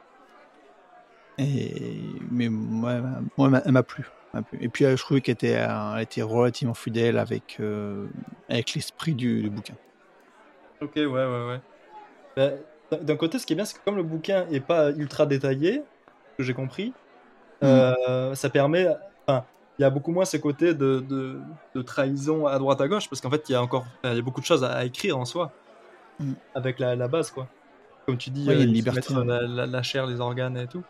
Et 1.38 2.14
mais 2.32 2.50
moi, 2.50 2.94
elle 3.38 3.72
m'a- 3.72 3.84
plu. 3.84 4.06
Et 4.60 4.68
puis, 4.68 4.86
euh, 4.86 4.96
je 4.98 5.02
trouvais 5.02 5.22
qu'elle 5.22 5.34
était, 5.34 6.22
relativement 6.24 6.74
fidèle 6.74 7.18
avec, 7.18 7.60
avec 8.50 8.74
l'esprit 8.74 9.14
du, 9.14 9.50
bouquin. 9.50 9.76
Ok, 10.82 10.94
ouais, 10.96 11.06
ouais, 11.08 11.48
ouais. 11.48 11.60
Bah, 12.36 12.52
d'un- 13.04 13.16
côté, 13.16 13.40
ce 13.40 13.46
qui 13.46 13.54
est 13.54 13.56
bien, 13.56 13.66
c'est 13.66 13.78
que 13.78 13.84
comme 13.86 13.96
le 13.96 14.04
bouquin 14.04 14.46
est 14.52 14.60
pas 14.60 14.92
ultra 14.92 15.26
détaillé, 15.26 15.82
que 16.38 16.44
j'ai 16.44 16.54
compris, 16.54 16.94
Mm. 17.62 17.66
euh, 17.66 18.36
ça 18.36 18.50
permet. 18.50 18.88
Enfin, 19.28 19.44
il 19.78 19.82
y 19.82 19.86
a 19.86 19.90
beaucoup 19.90 20.12
moins 20.12 20.26
ce 20.26 20.38
côté 20.38 20.74
de, 20.74 21.00
de, 21.00 21.38
de 21.74 21.82
trahison 21.82 22.48
à 22.48 22.58
droite 22.60 22.80
à 22.82 22.88
gauche, 22.88 23.10
parce 23.10 23.22
qu'en 23.22 23.30
fait, 23.30 23.48
il 23.50 23.54
y 23.54 23.56
a 23.56 23.62
encore 23.62 23.86
il 24.04 24.14
y 24.16 24.20
a 24.20 24.22
beaucoup 24.22 24.42
de 24.42 24.46
choses 24.46 24.64
à, 24.64 24.72
à 24.74 24.86
écrire 24.86 25.18
en 25.18 25.26
soi, 25.26 25.52
Mm. 26.20 26.34
avec 26.54 26.80
la, 26.80 26.96
la 26.96 27.08
base, 27.10 27.30
quoi. 27.32 27.48
Comme 28.06 28.18
tu 28.18 28.30
dis, 28.30 28.50
euh, 28.50 28.54
il 28.56 28.72
liberté, 28.72 29.14
ouais. 29.14 29.26
la, 29.26 29.42
la- 29.42 29.66
la 29.66 29.84
chair, 29.84 30.06
les 30.06 30.22
organes 30.22 30.56
et 30.58 30.68
tout. 30.68 30.84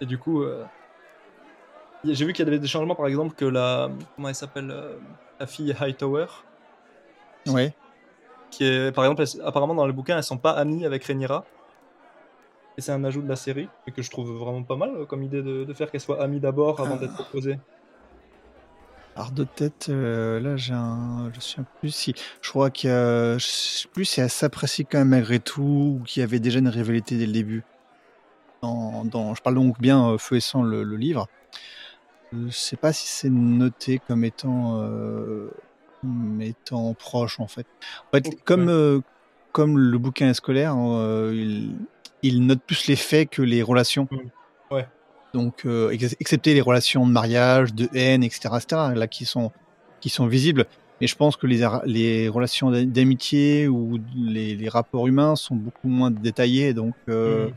Et 0.00 0.06
du 0.06 0.16
coup, 0.18 0.42
euh, 0.42 0.62
j'ai 2.04 2.24
vu 2.26 2.32
qu'il 2.32 2.44
y 2.44 2.48
avait 2.48 2.58
des 2.58 2.66
changements, 2.68 2.94
par 2.94 3.06
exemple, 3.08 3.34
que 3.34 3.44
la. 3.46 3.88
Comment 4.14 4.28
elle 4.28 4.34
s'appelle 4.34 4.70
euh, 4.70 4.96
La 5.40 5.46
fille 5.46 5.74
Hightower, 5.80 6.26
Ouais. 7.48 7.74
qui 8.50 8.64
est, 8.64 8.92
par 8.92 9.04
exemple, 9.04 9.22
elles- 9.22 9.42
apparemment 9.44 9.74
dans 9.74 9.86
le 9.86 9.92
bouquin, 9.92 10.16
elles 10.18 10.22
sont 10.22 10.38
pas 10.38 10.52
amies 10.52 10.84
avec 10.86 11.02
Rhaenyra. 11.04 11.44
Et 12.76 12.80
c'est 12.80 12.92
un 12.92 13.04
ajout 13.04 13.22
de 13.22 13.28
la 13.28 13.36
série, 13.36 13.68
et 13.86 13.92
que 13.92 14.02
je 14.02 14.10
trouve 14.10 14.30
vraiment 14.32 14.62
pas 14.64 14.76
mal 14.76 14.90
euh, 14.96 15.04
comme 15.06 15.22
idée 15.22 15.42
de, 15.42 15.64
de 15.64 15.74
faire 15.74 15.90
qu'elles 15.90 16.00
soient 16.00 16.20
amies 16.22 16.40
d'abord 16.40 16.80
avant 16.80 16.96
Ah. 16.96 16.98
d'être 16.98 17.20
opposées. 17.20 17.58
Alors 19.16 19.30
de 19.30 19.44
tête, 19.44 19.86
euh, 19.90 20.40
là 20.40 20.56
j'ai 20.56 20.72
un, 20.74 21.30
je 21.32 21.38
sais 21.38 21.62
plus 21.78 21.94
si, 21.94 22.14
je 22.42 22.50
crois 22.50 22.66
a, 22.66 23.38
je 23.38 23.46
sais 23.46 23.86
plus 23.86 24.04
si 24.06 24.20
elle 24.20 24.28
s'apprécie 24.28 24.84
quand 24.84 24.98
même 24.98 25.10
malgré 25.10 25.38
tout 25.38 26.00
ou 26.00 26.02
qu'il 26.04 26.20
y 26.20 26.24
avait 26.24 26.40
déjà 26.40 26.58
une 26.58 26.66
rivalité 26.68 27.16
dès 27.16 27.26
le 27.26 27.32
début. 27.32 27.62
Dans, 28.60 29.04
dans- 29.04 29.34
je 29.36 29.40
parle 29.42 29.54
donc 29.54 29.80
bien 29.80 30.10
euh, 30.10 30.18
Feu 30.18 30.36
et 30.36 30.40
Sang 30.40 30.64
le, 30.64 30.82
le 30.82 30.96
livre. 30.96 31.28
Je 32.32 32.50
sais 32.50 32.76
pas 32.76 32.92
si 32.92 33.06
c'est 33.06 33.30
noté 33.30 34.00
comme 34.08 34.24
étant, 34.24 34.80
euh, 34.82 35.48
comme 36.00 36.40
étant 36.40 36.92
proche 36.94 37.38
en 37.38 37.46
fait. 37.46 37.66
En 38.08 38.16
fait, 38.16 38.26
Ok, 38.26 38.38
comme 38.44 38.68
euh, 38.68 38.98
comme 39.52 39.78
le 39.78 39.98
bouquin 39.98 40.30
est 40.30 40.34
scolaire, 40.34 40.74
euh, 40.76 41.30
il, 41.32 41.76
il 42.26 42.44
note 42.46 42.60
plus 42.66 42.86
les 42.88 42.96
faits 42.96 43.30
que 43.30 43.42
les 43.42 43.62
relations. 43.62 44.08
Mm. 44.10 44.74
Ouais. 44.74 44.86
Donc, 45.32 45.64
euh, 45.66 45.90
ex- 45.90 46.16
excepté 46.20 46.54
les 46.54 46.60
relations 46.60 47.06
de 47.06 47.12
mariage, 47.12 47.74
de 47.74 47.88
haine, 47.94 48.22
etc., 48.24 48.50
etc., 48.56 48.66
là 48.94 49.06
qui 49.06 49.24
sont 49.24 49.50
qui 50.00 50.08
sont 50.10 50.26
visibles. 50.26 50.66
Mais 51.00 51.06
je 51.08 51.16
pense 51.16 51.36
que 51.36 51.46
les, 51.46 51.66
les 51.86 52.28
relations 52.28 52.70
d'a- 52.70 52.84
d'amitié 52.84 53.66
ou 53.68 53.98
les, 54.16 54.54
les 54.54 54.68
rapports 54.68 55.06
humains 55.08 55.34
sont 55.34 55.56
beaucoup 55.56 55.88
moins 55.88 56.10
détaillés. 56.10 56.72
Donc, 56.74 56.94
euh, 57.08 57.48
Mm. 57.48 57.52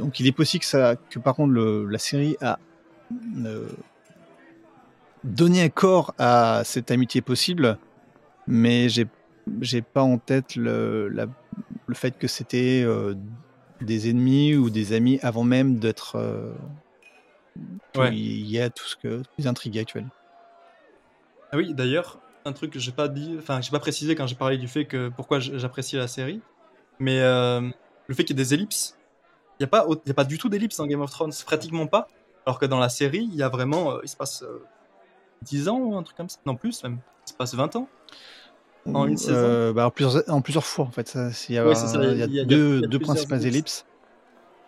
donc 0.00 0.20
il 0.20 0.26
est 0.26 0.32
possible 0.32 0.60
que 0.62 0.66
ça, 0.68 0.96
que 1.10 1.18
par 1.18 1.34
contre 1.36 1.52
le- 1.52 1.86
la 1.86 1.98
série 1.98 2.36
a 2.40 2.58
euh, 3.46 3.68
donné 5.22 5.62
un 5.62 5.68
corps 5.68 6.14
à 6.18 6.62
cette 6.64 6.90
amitié 6.90 7.20
possible, 7.20 7.78
mais 8.46 8.88
j'ai 8.88 9.06
j'ai 9.60 9.82
pas 9.82 10.02
en 10.02 10.16
tête 10.18 10.56
le, 10.56 11.08
la- 11.10 11.26
le 11.86 11.94
fait 11.94 12.16
que 12.18 12.26
c'était 12.26 12.82
euh, 12.84 13.14
des 13.80 14.08
ennemis 14.10 14.54
ou 14.56 14.70
des 14.70 14.92
amis 14.92 15.18
avant 15.22 15.44
même 15.44 15.78
d'être 15.78 16.16
euh, 16.16 16.52
Ouais. 17.96 18.10
qu'il 18.10 18.46
y 18.50 18.58
a 18.60 18.68
tout 18.70 18.84
ce 18.84 18.96
que 18.96 19.22
les 19.38 19.46
intrigues 19.46 19.78
actuelles. 19.78 20.08
Ah 21.52 21.56
oui, 21.56 21.72
d'ailleurs, 21.74 22.18
un 22.44 22.52
truc 22.52 22.72
que 22.72 22.80
j'ai 22.80 22.90
pas 22.90 23.06
dit, 23.06 23.36
enfin, 23.38 23.60
j'ai 23.60 23.70
pas 23.70 23.78
précisé 23.78 24.16
quand 24.16 24.26
j'ai 24.26 24.34
parlé 24.34 24.58
du 24.58 24.66
fait 24.66 24.84
que 24.86 25.08
pourquoi 25.08 25.38
j'apprécie 25.38 25.94
la 25.96 26.08
série, 26.08 26.40
mais 26.98 27.20
euh, 27.20 27.60
le 28.08 28.14
fait 28.14 28.24
qu'il 28.24 28.36
y 28.36 28.40
ait 28.40 28.44
des 28.44 28.54
ellipses. 28.54 28.98
Il 29.60 29.62
n'y 29.62 29.64
a, 29.64 29.68
pas 29.68 29.86
il 29.88 30.08
y 30.08 30.10
a 30.10 30.14
pas 30.14 30.24
du 30.24 30.36
tout 30.36 30.48
d'ellipses 30.48 30.78
dans 30.78 30.86
Game 30.86 31.00
of 31.00 31.10
Thrones, 31.12 31.32
pratiquement 31.46 31.86
pas. 31.86 32.08
Alors 32.44 32.58
que 32.58 32.66
dans 32.66 32.80
la 32.80 32.88
série, 32.88 33.28
il 33.30 33.36
y 33.36 33.42
a 33.44 33.48
vraiment. 33.48 33.92
euh, 33.92 34.00
il 34.02 34.08
se 34.08 34.16
passe 34.16 34.42
euh, 34.42 34.64
10 35.42 35.68
ans 35.68 35.78
ou 35.78 35.96
un 35.96 36.02
truc 36.02 36.16
comme 36.16 36.28
ça. 36.28 36.38
Non, 36.44 36.56
plus 36.56 36.82
même. 36.82 36.98
Il 37.26 37.30
se 37.30 37.34
passe 37.36 37.54
20 37.54 37.76
ans. 37.76 37.88
En 38.92 39.06
une 39.06 39.16
Euh, 39.28 39.72
bah, 39.72 39.86
en, 39.86 39.90
plusieurs, 39.90 40.22
en 40.28 40.42
plusieurs 40.42 40.64
fois 40.64 40.84
en 40.84 40.90
fait. 40.90 41.16
Il 41.48 41.54
y 41.54 41.58
a, 41.58 41.66
Oui, 41.66 41.74
c'est 41.74 41.86
ça, 41.86 42.04
il 42.04 42.04
y 42.04 42.08
a 42.08 42.12
il 42.12 42.18
y 42.18 42.22
a- 42.22 42.26
il 42.26 42.34
y 42.34 42.40
a- 42.40 42.44
deux, 42.44 42.76
il 42.76 42.82
y 42.82 42.84
a 42.84 42.88
deux 42.88 42.98
plusieurs 42.98 43.14
principales 43.14 43.46
ellipses. 43.46 43.84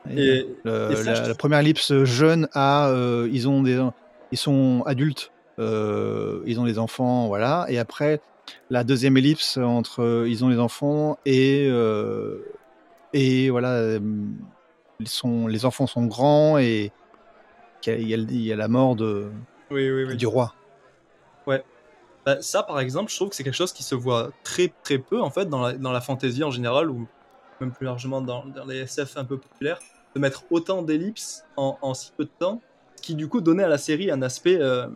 ellipses. 0.09 0.19
Et, 0.19 0.39
Et, 0.41 0.57
le- 0.65 0.93
et 0.93 0.97
ça, 0.97 1.29
la, 1.29 1.35
première 1.35 1.59
ellipse 1.59 2.05
jeune 2.05 2.49
à 2.53 2.89
euh, 2.89 3.29
ils 3.33 3.49
ont 3.49 3.63
des 3.63 3.85
ils 4.31 4.39
sont 4.39 4.83
adultes 4.87 5.33
euh, 5.59 6.43
ils 6.47 6.61
ont 6.61 6.65
des 6.65 6.79
enfants 6.79 7.27
voilà 7.27 7.67
et 7.69 7.79
après 7.79 8.21
la 8.71 8.85
deuxième 8.85 9.17
ellipse 9.17 9.57
entre 9.57 10.03
euh, 10.03 10.29
ils 10.29 10.45
ont 10.45 10.49
des 10.49 10.59
enfants 10.61 11.19
et 11.27 11.69
et 13.13 13.51
voilà 13.51 13.99
ils 15.01 15.09
sont 15.09 15.49
les 15.49 15.65
enfants 15.65 15.89
sont 15.89 16.07
grands 16.07 16.57
et 16.59 16.93
il 17.87 18.09
y, 18.09 18.15
a, 18.15 18.17
il 18.17 18.43
y 18.43 18.53
a 18.53 18.57
la 18.57 18.69
mort 18.69 18.95
de 18.97 19.29
oui, 19.71 19.91
oui, 19.91 20.05
oui. 20.05 20.17
du 20.17 20.27
roi 20.27 20.55
Bah, 22.27 22.43
ça, 22.43 22.65
par 22.65 22.81
exemple, 22.81 23.11
je 23.11 23.17
trouve 23.17 23.29
que 23.31 23.37
c'est 23.37 23.45
quelque 23.45 23.55
chose 23.55 23.73
qui 23.73 23.85
se 23.85 23.95
voit 23.95 24.31
très 24.43 24.73
très 24.83 24.99
peu 24.99 25.23
en 25.23 25.31
fait 25.31 25.47
dans 25.49 25.63
la, 25.63 25.73
dans 25.75 25.93
la 25.93 26.01
fantasy 26.01 26.43
en 26.43 26.51
général 26.51 26.91
ou 26.91 27.07
même 27.61 27.73
plus 27.73 27.87
largement 27.87 28.21
dans, 28.21 28.45
dans 28.45 28.67
les 28.67 28.81
SF 28.81 29.17
un 29.17 29.25
peu 29.25 29.39
populaires, 29.39 29.79
de 30.15 30.21
mettre 30.21 30.45
autant 30.51 30.83
d'ellipses 30.83 31.45
en, 31.57 31.95
si 31.95 32.11
peu 32.17 32.25
de 32.25 32.31
temps, 32.39 32.61
qui 33.01 33.15
du 33.15 33.29
coup 33.29 33.41
donnait 33.41 33.63
à 33.63 33.69
la 33.69 33.79
série 33.79 34.11
un 34.11 34.21
aspect 34.23 34.59
euh, 34.61 34.89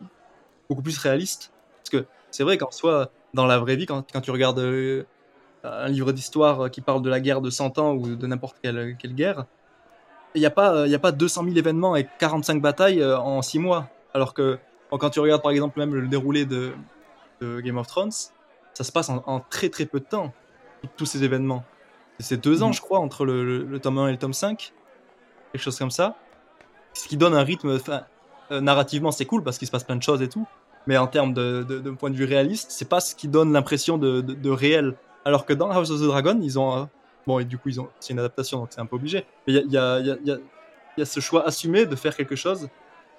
beaucoup 0.68 0.82
plus 0.82 0.98
réaliste. 0.98 1.52
Parce 1.78 1.90
que 1.90 2.08
c'est 2.30 2.42
vrai 2.42 2.58
qu'en 2.58 2.70
soi, 2.70 3.10
dans 3.32 3.46
la 3.46 3.58
vraie 3.58 3.76
vie, 3.76 3.86
quand, 3.86 4.04
quand 4.12 4.20
tu 4.20 4.30
regardes 4.30 4.58
euh, 4.58 5.04
un 5.64 5.88
livre 5.88 6.12
d'histoire 6.12 6.70
qui 6.70 6.80
parle 6.80 7.00
de 7.00 7.08
la 7.08 7.20
guerre 7.20 7.40
de 7.40 7.48
100 7.48 7.78
ans 7.78 7.94
ou 7.94 8.16
de 8.16 8.26
n'importe 8.26 8.56
quelle, 8.60 8.96
quelle 8.98 9.14
guerre, 9.14 9.46
il 10.34 10.40
n'y 10.40 10.46
a, 10.46 10.50
pas, 10.50 10.74
euh, 10.74 10.94
a 10.94 10.98
pas 10.98 11.12
200 11.12 11.44
000 11.44 11.56
événements 11.56 11.96
et 11.96 12.06
45 12.18 12.60
batailles 12.60 13.02
euh, 13.02 13.18
en 13.18 13.42
6 13.42 13.58
mois. 13.58 13.88
Alors 14.14 14.34
que 14.34 14.58
quand 14.90 15.10
tu 15.10 15.20
regardes 15.20 15.42
par 15.42 15.52
exemple 15.52 15.78
même 15.78 15.94
le 15.94 16.08
déroulé 16.08 16.44
de, 16.44 16.72
de 17.40 17.60
Game 17.60 17.78
of 17.78 17.86
Thrones, 17.86 18.10
ça 18.74 18.84
se 18.84 18.92
passe 18.92 19.08
en, 19.08 19.22
en 19.26 19.40
très 19.40 19.68
très 19.68 19.86
peu 19.86 20.00
de 20.00 20.04
temps, 20.04 20.32
tous 20.96 21.06
ces 21.06 21.24
événements. 21.24 21.64
C'est 22.18 22.36
deux 22.42 22.62
ans, 22.62 22.68
Mhm. 22.68 22.74
je 22.74 22.80
crois, 22.82 22.98
entre 22.98 23.24
le, 23.24 23.44
le- 23.44 23.64
le 23.64 23.78
tome 23.78 23.98
1 23.98 24.08
et 24.08 24.12
le 24.12 24.18
tome 24.18 24.34
5, 24.34 24.72
quelque 25.52 25.62
chose 25.62 25.78
comme 25.78 25.90
ça. 25.90 26.16
Ce 26.92 27.08
qui 27.08 27.16
donne 27.16 27.34
un 27.34 27.42
rythme, 27.42 27.78
euh, 28.50 28.60
narrativement 28.60 29.10
c'est 29.10 29.24
cool 29.26 29.42
parce 29.42 29.58
qu'il 29.58 29.66
se 29.66 29.72
passe 29.72 29.84
plein 29.84 29.96
de 29.96 30.02
choses 30.02 30.20
et 30.22 30.28
tout, 30.28 30.46
mais 30.86 30.96
en 30.98 31.06
termes 31.06 31.32
de, 31.32 31.62
de- 31.66 31.78
de 31.78 31.90
point 31.90 32.10
de 32.10 32.16
vue 32.16 32.24
réaliste, 32.24 32.70
c'est 32.70 32.88
pas 32.88 33.00
ce 33.00 33.14
qui 33.14 33.28
donne 33.28 33.52
l'impression 33.52 33.96
de, 33.96 34.50
réel. 34.50 34.96
Alors 35.24 35.46
que 35.46 35.52
dans 35.52 35.70
House 35.70 35.90
of 35.90 36.00
the 36.00 36.04
Dragon, 36.04 36.38
ils 36.42 36.58
ont. 36.58 36.76
euh, 36.76 36.84
bon, 37.26 37.38
et 37.38 37.44
du 37.44 37.56
coup, 37.58 37.68
ils 37.68 37.80
ont, 37.80 37.88
c'est 38.00 38.12
une 38.12 38.18
adaptation 38.18 38.58
donc 38.58 38.68
c'est 38.70 38.80
un 38.80 38.86
peu 38.86 38.96
obligé, 38.96 39.24
mais 39.46 39.54
il 39.54 39.70
y 39.72 39.76
a, 39.78 40.00
y 40.00 40.00
a- 40.00 40.00
y 40.00 40.10
a- 40.10 40.16
y 40.24 40.30
a- 40.32 40.38
il 40.96 41.00
y 41.00 41.02
a 41.02 41.06
ce 41.06 41.20
choix 41.20 41.46
assumé 41.46 41.86
de 41.86 41.94
faire 41.96 42.16
quelque 42.16 42.36
chose 42.36 42.68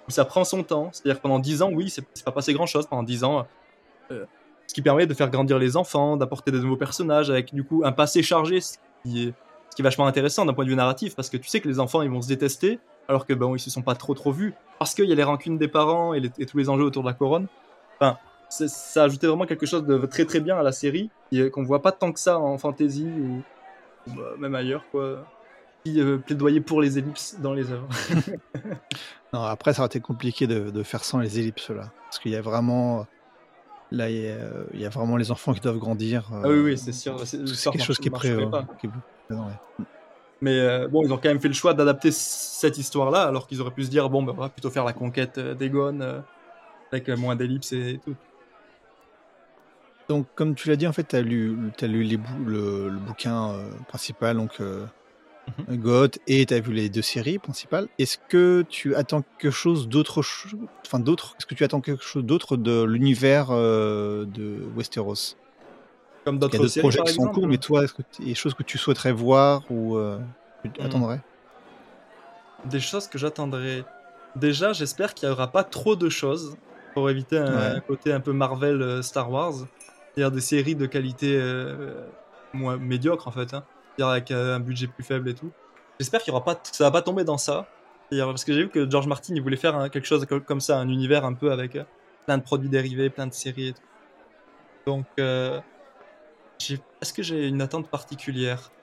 où 0.07 0.11
ça 0.11 0.25
prend 0.25 0.43
son 0.43 0.61
temps. 0.63 0.89
C'est-à-dire 0.91 1.21
pendant 1.21 1.39
10 1.39 1.61
ans, 1.61 1.69
oui, 1.71 1.89
c'est 1.89 2.03
c'est 2.13 2.25
pas 2.25 2.31
passé 2.31 2.53
grand-chose 2.53 2.85
pendant 2.87 3.03
10 3.03 3.23
ans. 3.23 3.47
Euh, 4.11 4.25
ce 4.67 4.73
qui 4.73 4.81
permet 4.81 5.05
de 5.05 5.13
faire 5.13 5.29
grandir 5.29 5.59
les 5.59 5.75
enfants, 5.75 6.15
d'apporter 6.15 6.51
des 6.51 6.59
nouveaux 6.59 6.77
personnages 6.77 7.29
avec 7.29 7.53
du 7.53 7.63
coup 7.63 7.81
un 7.83 7.91
passé 7.91 8.23
chargé, 8.23 8.61
ce 8.61 8.77
qui 9.03 9.27
est, 9.27 9.33
ce 9.69 9.75
qui 9.75 9.81
est 9.81 9.83
vachement 9.83 10.07
intéressant 10.07 10.45
d'un 10.45 10.53
point 10.53 10.63
de 10.63 10.69
vue 10.69 10.75
narratif, 10.75 11.13
parce 11.15 11.29
que 11.29 11.37
tu 11.37 11.49
sais 11.49 11.59
que 11.59 11.67
les 11.67 11.79
enfants 11.79 12.01
ils 12.01 12.09
vont 12.09 12.21
se 12.21 12.29
détester, 12.29 12.79
alors 13.09 13.25
que 13.25 13.33
bon 13.33 13.53
ils 13.55 13.59
se 13.59 13.69
sont 13.69 13.81
pas 13.81 13.95
trop 13.95 14.13
trop 14.13 14.31
vus, 14.31 14.53
parce 14.79 14.93
qu'il 14.93 15.05
y 15.05 15.11
a 15.11 15.15
les 15.15 15.23
rancunes 15.23 15.57
des 15.57 15.67
parents 15.67 16.13
et, 16.13 16.21
tous 16.29 16.57
les 16.57 16.69
enjeux 16.69 16.85
autour 16.85 17.03
de 17.03 17.07
la 17.09 17.13
couronne. 17.13 17.47
Enfin, 17.99 18.17
ça 18.49 19.03
ajoutait 19.03 19.27
vraiment 19.27 19.45
quelque 19.45 19.65
chose 19.65 19.85
de 19.85 19.97
très 20.05 20.25
très 20.25 20.39
bien 20.39 20.57
à 20.57 20.63
la 20.63 20.71
série, 20.71 21.09
et, 21.33 21.39
euh, 21.39 21.49
qu'on 21.49 21.63
voit 21.63 21.81
pas 21.81 21.91
tant 21.91 22.13
que 22.13 22.19
ça 22.19 22.39
en 22.39 22.57
fantasy 22.57 23.05
ou, 23.05 23.41
bah, 24.07 24.35
même 24.39 24.55
ailleurs 24.55 24.85
quoi. 24.91 25.25
Qui 25.83 25.99
euh, 25.99 26.17
plaidoyer 26.17 26.61
pour 26.61 26.79
les 26.79 26.97
ellipses 26.97 27.37
dans 27.39 27.53
les 27.53 27.71
œuvres. 27.71 27.89
Non, 29.33 29.43
après, 29.43 29.73
ça 29.73 29.81
aurait 29.81 29.87
été 29.87 30.01
compliqué 30.01 30.45
de, 30.45 30.71
de 30.71 30.83
faire 30.83 31.05
sans 31.05 31.19
les 31.19 31.39
ellipses 31.39 31.69
là. 31.69 31.89
Parce 32.03 32.19
qu'il 32.19 32.33
y 32.33 32.35
a 32.35 32.41
vraiment. 32.41 33.07
Là, 33.91 34.09
il 34.09 34.21
y 34.21 34.29
a, 34.29 34.37
il 34.73 34.79
y 34.79 34.85
a 34.85 34.89
vraiment 34.89 35.17
les 35.17 35.31
enfants 35.31 35.53
qui 35.53 35.59
doivent 35.59 35.77
grandir. 35.77 36.29
Ah 36.31 36.47
oui, 36.47 36.59
oui, 36.59 36.77
c'est 36.77 36.93
sûr. 36.93 37.19
c'est- 37.27 37.45
quelque 37.71 37.83
chose 37.83 37.97
qui 37.99 38.07
est 38.07 38.11
qui 38.21 38.87
ouais. 38.87 39.35
Mais 40.41 40.59
euh, 40.59 40.87
bon, 40.87 41.03
ils 41.03 41.11
ont 41.13 41.17
quand 41.17 41.29
même 41.29 41.39
fait 41.41 41.49
le 41.49 41.53
choix 41.53 41.73
d'adapter 41.73 42.09
cette 42.11 42.77
histoire-là, 42.77 43.23
alors 43.23 43.47
qu'ils 43.47 43.61
auraient 43.61 43.71
pu 43.71 43.83
se 43.83 43.89
dire, 43.89 44.09
bon, 44.09 44.23
bah, 44.23 44.33
on 44.35 44.39
va 44.41 44.49
plutôt 44.49 44.71
faire 44.71 44.85
la 44.85 44.93
conquête 44.93 45.37
euh, 45.37 45.53
d'Egon, 45.53 45.99
euh, 46.01 46.19
avec 46.91 47.09
euh, 47.09 47.17
moins 47.17 47.35
d'ellipses 47.35 47.73
et 47.73 47.99
tout. 48.03 48.15
Donc, 50.09 50.25
comme 50.35 50.55
tu 50.55 50.67
l'as 50.69 50.75
dit, 50.77 50.87
en 50.87 50.93
fait, 50.93 51.07
tu 51.09 51.15
as 51.15 51.21
lu, 51.21 51.55
as 51.79 51.87
lu 51.87 52.03
les 52.03 52.17
bou- 52.17 52.43
le, 52.45 52.89
le 52.89 52.97
bouquin 52.99 53.51
euh, 53.51 53.69
principal, 53.87 54.37
donc 54.37 54.59
euh, 55.69 55.75
Goth, 55.77 56.19
et 56.27 56.45
tu 56.45 56.53
as 56.53 56.59
vu 56.59 56.73
les 56.73 56.89
deux 56.89 57.01
séries 57.01 57.39
principales. 57.39 57.87
Est-ce 57.97 58.17
que 58.29 58.63
tu 58.69 58.95
attends 58.95 59.23
quelque 59.39 59.51
chose 59.51 59.87
d'autre 59.87 60.21
Enfin, 60.85 60.99
d'autre 60.99 61.35
Est-ce 61.39 61.45
que 61.45 61.55
tu 61.55 61.63
attends 61.63 61.81
quelque 61.81 62.03
chose 62.03 62.23
d'autre 62.23 62.57
de 62.57 62.83
l'univers 62.83 63.47
euh, 63.51 64.25
de 64.25 64.67
Westeros? 64.75 65.35
Comme 66.25 66.35
Il 66.35 66.41
y 66.41 66.45
a 66.45 66.49
d'autres 66.49 66.57
d'autres 66.57 66.71
séries, 66.73 66.83
projets 66.83 67.01
qui 67.03 67.13
sont 67.13 67.23
en 67.23 67.27
cours, 67.29 67.47
mais 67.47 67.57
toi, 67.57 67.83
est-ce 67.83 67.93
que 67.93 68.01
il 68.19 68.25
y 68.25 68.27
a 68.29 68.31
des 68.31 68.35
choses 68.35 68.53
que 68.53 68.63
tu 68.63 68.77
souhaiterais 68.77 69.11
voir 69.11 69.63
ou 69.69 69.97
euh, 69.97 70.19
tu 70.63 70.69
Hmm. 70.79 70.85
attendrais? 70.85 71.21
Des 72.65 72.79
choses 72.79 73.07
que 73.07 73.17
j'attendrais. 73.17 73.83
Déjà, 74.35 74.71
j'espère 74.73 75.13
qu'il 75.13 75.27
n'y 75.27 75.33
aura 75.33 75.51
pas 75.51 75.63
trop 75.63 75.95
de 75.95 76.09
choses, 76.09 76.55
pour 76.93 77.09
éviter 77.09 77.37
un, 77.37 77.73
Ouais. 77.73 77.81
côté 77.87 78.13
un 78.13 78.19
peu 78.19 78.33
Marvel 78.33 78.81
euh, 78.81 79.01
Star 79.01 79.31
Wars. 79.31 79.53
C'est-à-dire 80.13 80.31
des 80.31 80.41
séries 80.41 80.75
de 80.75 80.85
qualité 80.85 81.37
euh, 81.39 82.05
moins 82.53 82.77
médiocre, 82.77 83.27
en 83.27 83.31
fait. 83.31 83.53
Hein. 83.53 83.63
Avec 83.99 84.31
euh, 84.31 84.55
un 84.55 84.59
budget 84.59 84.87
plus 84.87 85.03
faible 85.03 85.29
et 85.29 85.35
tout. 85.35 85.53
J'espère 85.99 86.23
qu'il 86.23 86.31
aura 86.33 86.43
pas, 86.43 86.55
que 86.55 86.75
ça 86.75 86.83
va 86.85 86.91
pas 86.91 87.01
tomber 87.03 87.23
dans 87.23 87.37
ça. 87.37 87.71
C'est-à-dire, 88.09 88.27
parce 88.27 88.43
que 88.43 88.53
j'ai 88.53 88.63
vu 88.63 88.69
que 88.71 88.89
George 88.89 89.07
Martin, 89.07 89.33
il 89.35 89.41
voulait 89.41 89.57
faire 89.57 89.75
hein, 89.75 89.89
quelque 89.89 90.05
chose 90.05 90.25
co- 90.25 90.41
comme 90.41 90.59
ça, 90.61 90.79
un 90.79 90.89
univers 90.89 91.23
un 91.25 91.33
peu 91.35 91.51
avec 91.51 91.75
euh, 91.75 91.85
plein 92.25 92.37
de 92.37 92.43
produits 92.43 92.69
dérivés, 92.69 93.09
plein 93.09 93.27
de 93.27 93.33
séries 93.33 93.67
et 93.67 93.73
tout. 93.73 93.81
Donc, 94.85 95.07
euh, 95.19 95.61
est-ce 97.01 97.13
que 97.13 97.21
j'ai 97.23 97.47
une 97.47 97.61
attente 97.61 97.89
particulière? 97.91 98.73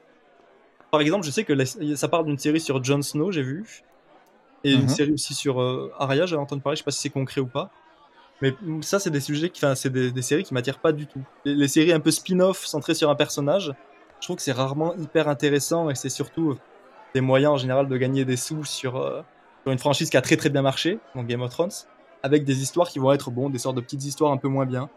Par 0.91 1.01
exemple, 1.01 1.27
je 1.27 1.31
sais 1.31 1.45
que 1.45 1.53
la- 1.53 1.67
ça 1.67 2.09
parle 2.09 2.27
d'une 2.27 2.39
série 2.39 2.61
sur 2.61 2.83
Jon 2.83 3.03
Snow, 3.03 3.31
j'ai 3.33 3.43
vu, 3.43 3.85
et 4.65 4.75
une 4.75 4.89
Mhm. 4.89 4.89
série 4.89 5.13
aussi 5.13 5.35
sur 5.35 5.61
euh, 5.63 5.93
Arya, 5.99 6.27
j'avais 6.27 6.43
entendu 6.43 6.63
parler, 6.63 6.77
je 6.77 6.81
sais 6.81 6.85
pas 6.85 6.91
si 6.93 7.01
c'est 7.03 7.11
concret 7.11 7.41
ou 7.41 7.49
pas. 7.49 7.75
Mais 8.43 8.57
mm, 8.63 8.83
ça, 8.83 9.01
c'est 9.01 9.11
des 9.11 9.21
sujets, 9.21 9.51
qui, 9.51 9.65
enfin, 9.65 9.75
c'est 9.77 9.91
des, 9.91 10.13
des 10.13 10.23
séries 10.23 10.45
qui 10.45 10.55
m'attirent 10.55 10.81
pas 10.81 10.93
du 10.93 11.09
tout. 11.09 11.27
Les, 11.45 11.55
les 11.55 11.69
séries 11.69 11.93
un 11.93 12.01
peu 12.01 12.11
spin-off 12.13 12.67
centrées 12.67 12.95
sur 12.95 13.11
un 13.11 13.17
personnage, 13.17 13.75
je 14.21 14.27
trouve 14.27 14.37
que 14.37 14.43
c'est 14.43 14.53
rarement 14.53 14.95
hyper 14.97 15.29
intéressant 15.29 15.91
et 15.91 15.95
c'est 15.95 16.09
surtout 16.09 16.51
euh, 16.51 16.59
des 17.15 17.21
moyens 17.21 17.53
en 17.53 17.57
général 17.57 17.89
de 17.89 17.97
gagner 17.97 18.25
des 18.25 18.37
sous 18.37 18.65
sur, 18.65 18.97
euh, 18.97 19.23
sur 19.63 19.73
une 19.73 19.79
franchise 19.79 20.11
qui 20.11 20.17
a 20.17 20.23
très 20.23 20.37
très 20.37 20.51
bien 20.51 20.63
marché, 20.63 20.99
donc 21.15 21.27
Game 21.27 21.43
of 21.43 21.51
Thrones, 21.51 21.71
avec 22.23 22.45
des 22.45 22.63
histoires 22.63 22.89
qui 22.89 22.99
vont 22.99 23.13
être 23.13 23.31
bon, 23.31 23.51
des 23.51 23.59
sortes 23.59 23.77
de 23.77 23.81
petites 23.81 24.05
histoires 24.05 24.33
un 24.33 24.37
peu 24.37 24.49
moins 24.49 24.67
bien. 24.67 24.91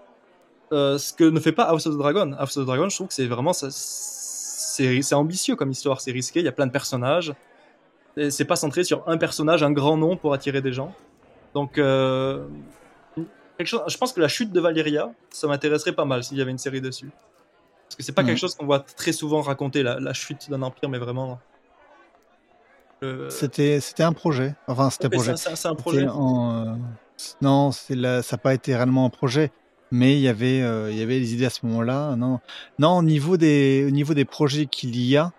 Euh, 0.71 0.97
ce 0.97 1.13
que 1.13 1.23
ne 1.25 1.39
fait 1.39 1.51
pas 1.51 1.63
House 1.65 1.85
of 1.85 1.95
the 1.95 1.97
Dragon. 1.97 2.33
House 2.37 2.57
of 2.57 2.63
the 2.63 2.67
Dragon, 2.67 2.89
je 2.89 2.95
trouve 2.95 3.07
que 3.07 3.13
c'est 3.13 3.27
vraiment 3.27 3.51
c'est 3.53 5.13
ambitieux 5.13 5.55
comme 5.55 5.71
histoire, 5.71 6.01
c'est 6.01 6.11
risqué, 6.11 6.39
il 6.39 6.45
y 6.45 6.49
a 6.49 6.53
plein 6.53 6.67
de 6.67 6.71
personnages. 6.71 7.33
C'est 8.29 8.45
pas 8.45 8.55
centré 8.57 8.83
sur 8.83 9.07
un 9.07 9.17
personnage, 9.17 9.63
un 9.63 9.71
grand 9.71 9.95
nom 9.95 10.17
pour 10.17 10.33
attirer 10.33 10.61
des 10.61 10.73
gens. 10.73 10.93
Donc, 11.53 11.73
quelque 11.75 12.37
chose, 13.65 13.81
je 13.87 13.97
pense 13.97 14.11
que 14.11 14.19
la 14.19 14.27
chute 14.27 14.51
de 14.51 14.59
Valyria, 14.59 15.11
ça 15.29 15.47
m'intéresserait 15.47 15.93
pas 15.93 16.03
mal 16.03 16.23
s'il 16.23 16.37
y 16.37 16.41
avait 16.41 16.51
une 16.51 16.57
série 16.57 16.81
dessus. 16.81 17.09
Parce 17.91 17.97
que 17.97 18.03
c'est 18.03 18.13
pas 18.13 18.21
Mhm. 18.21 18.29
quelque 18.29 18.37
chose 18.39 18.55
qu'on 18.55 18.65
voit 18.65 18.79
très 18.79 19.11
souvent 19.11 19.41
raconter, 19.41 19.83
la, 19.83 19.99
la 19.99 20.13
chute 20.13 20.49
d'un 20.49 20.61
empire, 20.61 20.87
mais 20.87 20.97
vraiment. 20.97 21.39
euh, 23.03 23.29
C'était 23.29 23.81
un 23.99 24.13
projet. 24.13 24.55
Enfin, 24.67 24.89
c'était 24.89 25.07
un 25.07 25.09
projet. 25.09 25.33
c'est 25.35 25.49
un- 25.49 25.55
c'est 25.57 25.67
un 25.67 25.71
C'était 25.71 25.81
projet. 25.81 26.07
en, 26.07 26.67
euh, 26.67 26.75
Non, 27.41 27.71
la- 27.89 28.23
ça 28.23 28.35
n'a 28.35 28.41
pas 28.41 28.53
été 28.53 28.73
réellement 28.75 29.05
un 29.05 29.09
projet, 29.09 29.51
mais 29.91 30.15
il 30.15 30.21
y 30.21 30.29
avait, 30.29 30.61
euh, 30.61 30.89
il 30.89 30.97
y 30.97 31.01
avait 31.01 31.19
les 31.19 31.33
idées 31.33 31.45
à 31.45 31.49
ce 31.49 31.65
moment-là. 31.65 32.15
Non, 32.15 32.39
non, 32.79 32.97
au 32.97 33.03
niveau 33.03 33.35
des, 33.35 33.83
au 33.85 33.91
niveau 33.91 34.13
des 34.13 34.25
projets 34.25 34.67
qu'il 34.67 34.95
y 34.97 35.17
a, 35.17 35.31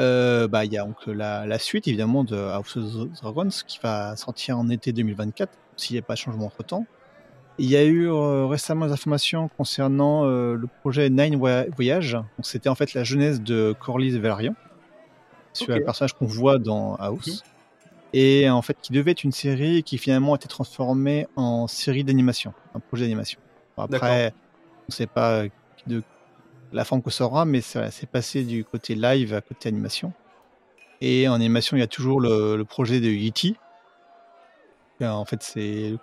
euh, 0.00 0.48
bah, 0.48 0.64
il 0.64 0.72
y 0.72 0.78
a 0.78 0.84
donc 0.84 1.06
la, 1.06 1.46
la 1.46 1.58
suite 1.60 1.86
évidemment 1.86 2.24
de 2.24 2.34
House 2.36 2.76
of 2.76 3.08
Dragons 3.22 3.48
qui 3.66 3.78
va 3.82 4.16
sortir 4.16 4.58
en 4.58 4.68
été 4.68 4.92
2024, 4.92 5.52
s'il 5.76 5.94
n'y 5.94 6.00
a 6.00 6.02
pas 6.02 6.14
de 6.14 6.18
changement 6.18 6.46
entre 6.46 6.64
temps. 6.64 6.84
Il 7.62 7.68
y 7.68 7.76
a 7.76 7.84
eu 7.84 8.08
euh, 8.08 8.46
récemment 8.46 8.86
des 8.86 8.92
informations 8.92 9.48
concernant 9.58 10.24
euh, 10.24 10.54
le 10.54 10.66
projet 10.80 11.10
Nine 11.10 11.36
Voy- 11.36 11.68
Voyage. 11.76 12.16
C'était 12.42 12.70
en 12.70 12.74
fait 12.74 12.94
la 12.94 13.04
jeunesse 13.04 13.40
de 13.42 13.74
Corlys 13.78 14.18
Velaryon, 14.18 14.54
sur 15.52 15.68
Ok. 15.74 15.80
un 15.82 15.84
personnage 15.84 16.14
qu'on 16.14 16.24
voit 16.24 16.58
dans 16.58 16.94
House 16.96 17.44
et 18.14 18.48
en 18.48 18.62
fait 18.62 18.76
qui 18.80 18.92
devait 18.94 19.10
être 19.10 19.24
une 19.24 19.32
série 19.32 19.82
qui 19.82 19.98
finalement 19.98 20.32
a 20.32 20.36
été 20.36 20.48
transformée 20.48 21.26
en 21.36 21.66
série 21.66 22.02
d'animation, 22.02 22.54
un 22.74 22.80
projet 22.80 23.04
d'animation. 23.04 23.38
Après, 23.76 24.32
on 24.78 24.84
ne 24.88 24.94
sait 24.94 25.06
pas 25.06 25.44
de 25.86 26.02
la 26.72 26.84
forme 26.86 27.02
que 27.02 27.10
ça 27.10 27.24
aura, 27.26 27.44
mais 27.44 27.60
ça 27.60 27.90
c'est 27.90 28.08
passé 28.08 28.42
du 28.42 28.64
côté 28.64 28.94
live 28.94 29.34
à 29.34 29.42
côté 29.42 29.68
animation. 29.68 30.12
Et 31.02 31.28
en 31.28 31.34
animation, 31.34 31.76
il 31.76 31.80
y 31.80 31.82
a 31.82 31.86
toujours 31.88 32.20
le, 32.20 32.56
le 32.56 32.64
projet 32.64 33.00
de 33.00 33.08
E.T. 33.08 33.54
Euh, 35.02 35.08
En 35.08 35.24
fait, 35.24 35.42
c'est, 35.42 35.94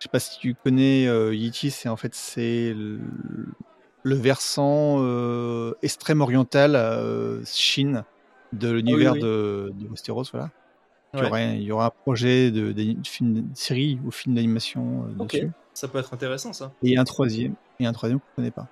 je 0.00 0.04
sais 0.04 0.08
pas 0.10 0.18
si 0.18 0.38
tu 0.38 0.54
connais 0.54 1.06
euh, 1.06 1.30
E.T. 1.32 1.70
C'est 1.70 1.88
en 1.88 1.96
fait 1.96 2.14
c'est 2.14 2.72
le, 2.74 2.98
le 4.02 4.14
versant 4.14 4.96
euh, 5.00 5.74
extrême 5.82 6.22
oriental 6.22 6.74
euh, 6.74 7.44
Chine 7.44 8.04
de 8.52 8.70
l'univers 8.70 9.12
oui. 9.12 9.20
de, 9.20 9.72
de 9.78 9.88
Westeros, 9.88 10.24
voilà. 10.32 10.50
Il 11.12 11.20
y, 11.58 11.64
il 11.64 11.72
aura 11.72 11.86
un 11.86 11.90
projet 11.90 12.50
de, 12.50 12.72
de, 12.72 12.92
de 12.94 13.06
film, 13.06 13.34
de 13.34 13.44
série 13.54 13.98
ou 14.04 14.10
film 14.10 14.34
d'animation 14.36 15.04
euh, 15.20 15.24
dessus. 15.24 15.50
ça 15.74 15.86
peut 15.88 15.98
être 15.98 16.14
intéressant 16.14 16.52
ça. 16.52 16.72
Et 16.82 16.96
un 16.96 17.04
troisième, 17.04 17.54
et 17.78 17.86
un 17.86 17.92
troisième 17.92 18.20
qu'on 18.20 18.26
ne 18.30 18.36
connaît 18.36 18.50
pas. 18.52 18.68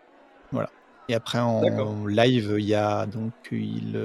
Voilà. 0.50 0.70
Et 1.08 1.14
après 1.14 1.38
en 1.40 2.06
live, 2.06 2.56
il 2.58 2.64
y 2.64 2.74
a 2.74 3.06
donc 3.06 3.32
il, 3.50 3.98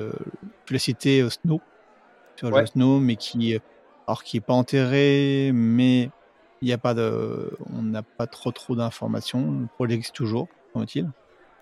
tu 0.66 0.74
l'as 0.74 0.80
cité 0.80 1.28
Snow 1.30 1.62
sur 2.36 2.52
Ouais. 2.52 2.62
le 2.62 2.66
Snow, 2.68 3.00
mais 3.00 3.16
qui, 3.16 3.58
alors 4.08 4.24
qui 4.24 4.38
est 4.38 4.42
pas 4.42 4.54
enterré, 4.54 5.52
mais 5.54 6.10
il 6.64 6.68
n'y 6.68 6.72
a 6.74 6.78
pas 6.78 6.94
de, 6.94 7.52
on 7.76 7.82
n'a 7.82 8.04
pas 8.04 8.26
trop 8.26 8.54
trop 8.54 8.74
d'informations. 8.74 9.52
Le 9.52 9.68
projet 9.68 9.96
existe 9.96 10.16
toujours, 10.16 10.48
semble-t-il. 10.72 11.10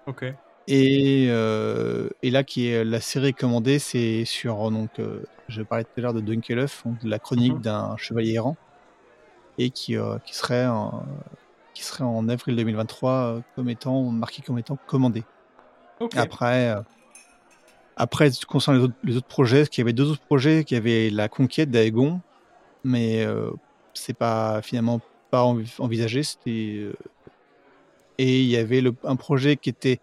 Ok. 0.05 0.25
Et, 0.67 1.25
euh, 1.29 2.07
et 2.21 2.29
là, 2.29 2.43
qui 2.43 2.67
est 2.67 2.83
la 2.83 3.01
série 3.01 3.33
commandée, 3.33 3.79
c'est 3.79 4.25
sur 4.25 4.69
donc, 4.69 4.99
euh, 4.99 5.23
je 5.47 5.63
parlais 5.63 5.85
tout 5.85 5.89
à 5.97 6.01
l'heure 6.01 6.13
de 6.13 6.21
Dunkelhoff, 6.21 6.83
la 7.03 7.17
chronique 7.17 7.55
Mhm. 7.55 7.61
d'un 7.61 7.97
chevalier 7.97 8.33
errant, 8.33 8.55
et 9.57 9.71
qui, 9.71 9.97
euh, 9.97 10.19
qui 10.19 10.35
serait 10.35 10.67
en, 10.67 11.03
qui 11.73 11.81
serait 11.83 12.03
en 12.03 12.29
avril 12.29 12.55
2023 12.55 13.11
euh, 13.11 13.41
comme 13.55 13.69
étant 13.69 14.03
marqué 14.03 14.43
comme 14.43 14.59
étant 14.59 14.77
commandé. 14.85 15.23
Après, 16.15 16.75
après 17.95 18.29
concernant 18.47 18.77
les 18.77 18.83
autres, 18.85 18.95
les 19.03 19.17
autres 19.17 19.27
projets, 19.27 19.65
qu'il 19.65 19.81
y 19.81 19.83
avait 19.83 19.93
deux 19.93 20.11
autres 20.11 20.21
projets, 20.21 20.63
qui 20.63 20.75
avait 20.75 21.09
la 21.09 21.27
conquête 21.27 21.71
d'Aegon, 21.71 22.21
mais 22.83 23.25
c'est 23.93 24.13
pas 24.13 24.61
finalement 24.61 25.01
pas 25.29 25.43
envi- 25.43 25.73
envisagé. 25.79 26.23
C'était 26.23 26.75
euh, 26.79 26.93
et 28.17 28.41
il 28.41 28.47
y 28.47 28.57
avait 28.57 28.81
le- 28.81 28.95
un 29.03 29.15
projet 29.15 29.57
qui 29.57 29.69
était 29.69 29.99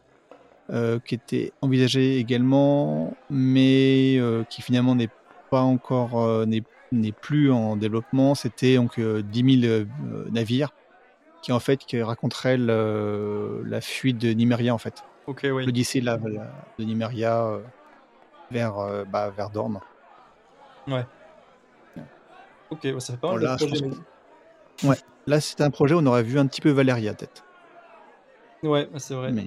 euh, 0.70 1.00
qui 1.06 1.14
était 1.14 1.52
envisagé 1.62 2.18
également, 2.18 3.16
mais 3.30 4.16
euh, 4.18 4.44
qui 4.50 4.62
finalement 4.62 4.94
n'est 4.94 5.10
pas 5.50 5.62
encore 5.62 6.20
euh, 6.22 6.46
n'est 6.46 6.62
n'est 6.92 7.12
plus 7.12 7.50
en 7.50 7.76
développement. 7.76 8.34
C'était 8.34 8.76
donc 8.76 8.98
euh, 8.98 9.22
10 9.22 9.42
000 9.42 9.64
euh, 9.64 9.86
navires 10.30 10.70
qui 11.42 11.52
en 11.52 11.60
fait 11.60 11.78
qui 11.78 12.00
raconterait 12.02 12.58
le- 12.58 13.62
la 13.66 13.80
fuite 13.80 14.18
de 14.18 14.32
Nymeria 14.32 14.74
en 14.74 14.78
fait, 14.78 14.94
Ok, 15.26 15.46
oui. 15.52 15.64
l'Odyssée 15.66 16.00
de, 16.00 16.06
de 16.78 16.84
Nymeria 16.84 17.46
euh, 17.46 17.62
vers 18.50 19.06
bah, 19.06 19.30
vers 19.30 19.50
Dorne. 19.50 19.78
Ok, 22.70 22.80
ouais, 22.84 23.00
ça 23.00 23.14
fait 23.14 23.18
pas 23.18 23.28
mal 23.32 23.56
projets. 23.56 23.80
pense 24.82 24.96
que- 24.96 25.02
Là, 25.26 25.40
c'était 25.40 25.62
un 25.64 25.70
projet 25.70 25.94
où 25.94 25.98
on 25.98 26.06
aurait 26.06 26.22
vu 26.22 26.38
un 26.38 26.46
petit 26.46 26.60
peu 26.62 26.70
Valéria 26.70 27.12
peut-être. 27.14 27.44
mais- 28.62 28.68
Ouais, 28.68 28.88
c'est 28.96 29.14
vrai. 29.14 29.30
Mais 29.32 29.44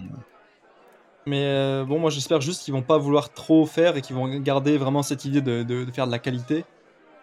Mais 1.27 1.43
euh, 1.45 1.85
bon, 1.85 1.99
moi 1.99 2.09
j'espère 2.09 2.41
juste 2.41 2.63
qu'ils 2.63 2.73
vont 2.73 2.81
pas 2.81 2.97
vouloir 2.97 3.31
trop 3.31 3.65
faire 3.67 3.95
et 3.95 4.01
qu'ils 4.01 4.15
vont 4.15 4.27
garder 4.39 4.77
vraiment 4.79 5.03
cette 5.03 5.23
idée 5.25 5.41
de, 5.41 5.61
de- 5.63 5.83
de 5.85 5.91
faire 5.91 6.07
de 6.07 6.11
la 6.11 6.17
qualité. 6.19 6.65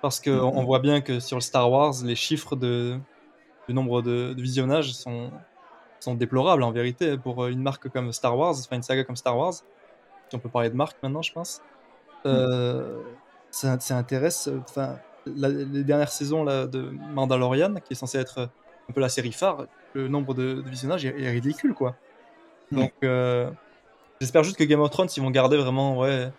Parce 0.03 0.21
qu'on 0.21 0.31
Mhm. 0.31 0.57
on 0.59 0.65
voit 0.65 0.79
bien 0.79 1.01
que 1.01 1.19
sur 1.19 1.37
le 1.37 1.41
Star 1.41 1.69
Wars, 1.71 1.95
les 2.05 2.15
chiffres 2.15 2.55
de, 2.55 2.97
du 3.69 3.75
nombre 3.75 4.01
de, 4.03 4.35
de 4.35 4.41
visionnages 4.43 4.93
sont, 4.93 5.33
sont 5.99 6.15
déplorables 6.15 6.63
en 6.63 6.71
vérité 6.71 7.19
pour 7.19 7.43
euh, 7.45 7.49
une 7.49 7.61
marque 7.63 7.89
comme 7.89 8.13
Star 8.13 8.37
Wars, 8.39 8.55
enfin 8.59 8.77
une 8.77 8.83
saga 8.85 9.03
comme 9.03 9.17
Star 9.17 9.37
Wars. 9.37 9.55
Si 9.55 10.35
on 10.35 10.39
peut 10.39 10.49
parler 10.49 10.71
de 10.71 10.77
marque 10.77 10.97
maintenant, 11.03 11.23
je 11.23 11.33
pense. 11.33 11.61
Euh, 12.27 13.01
ça, 13.51 13.81
ça 13.81 13.97
intéresse. 13.97 14.49
Enfin, 14.69 14.97
la- 15.37 15.49
les 15.49 15.85
dernières 15.85 16.11
saisons 16.11 16.45
là, 16.45 16.67
de 16.67 16.91
Mandalorian, 17.15 17.75
qui 17.85 17.93
est 17.93 17.97
censée 17.97 18.19
être 18.19 18.49
un 18.89 18.93
peu 18.93 19.01
la 19.01 19.09
série 19.09 19.33
phare, 19.33 19.67
le 19.95 20.09
nombre 20.09 20.35
de, 20.35 20.55
de 20.63 20.69
visionnages 20.69 21.05
est, 21.05 21.15
est 21.21 21.31
ridicule 21.31 21.75
quoi. 21.75 21.97
Ouais. 22.73 22.83
Donc, 22.83 22.93
euh, 23.05 23.51
j'espère 24.21 24.43
juste 24.45 24.57
que 24.57 24.65
Game 24.65 24.81
of 24.81 24.91
Thrones, 24.91 25.09
ils 25.17 25.23
vont 25.23 25.31
garder 25.31 25.57
vraiment 25.57 25.99
ouais, 25.99 26.31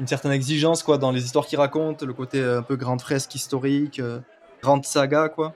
une 0.00 0.06
certaine 0.06 0.32
exigence 0.32 0.82
quoi, 0.82 0.98
dans 0.98 1.10
les 1.10 1.24
histoires 1.24 1.46
qu'ils 1.46 1.58
racontent, 1.58 2.04
le 2.06 2.12
côté 2.12 2.40
euh, 2.40 2.58
un 2.58 2.62
peu 2.62 2.76
grande 2.76 3.00
fresque 3.00 3.34
historique, 3.34 3.98
euh, 4.00 4.20
grande 4.62 4.84
saga, 4.84 5.28
quoi. 5.28 5.54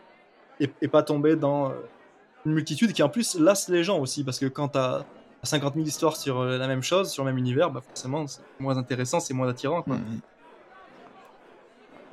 Et, 0.61 0.70
et 0.83 0.89
pas 0.89 1.03
tomber 1.03 1.35
dans 1.37 1.70
euh, 1.70 1.74
une 2.47 2.53
multitude 2.53 2.93
qui 2.93 3.03
en 3.03 3.09
plus 3.09 3.39
lasse 3.39 3.68
les 3.68 3.83
gens 3.85 3.99
aussi, 3.99 4.22
parce 4.24 4.39
que 4.39 4.47
quand 4.47 4.68
t'as 4.68 5.05
50 5.43 5.74
000 5.74 5.87
histoires 5.87 6.16
sur 6.16 6.41
euh, 6.41 6.59
la 6.59 6.66
même 6.68 6.83
chose, 6.83 7.11
sur 7.11 7.24
le 7.24 7.31
même 7.31 7.39
univers, 7.39 7.70
bah 7.70 7.81
forcément 7.81 8.26
c'est 8.26 8.41
moins 8.61 8.76
intéressant, 8.79 9.20
c'est 9.20 9.35
moins 9.35 9.49
attirant. 9.49 9.83
Quoi. 9.83 9.97
Mhm. 9.97 10.20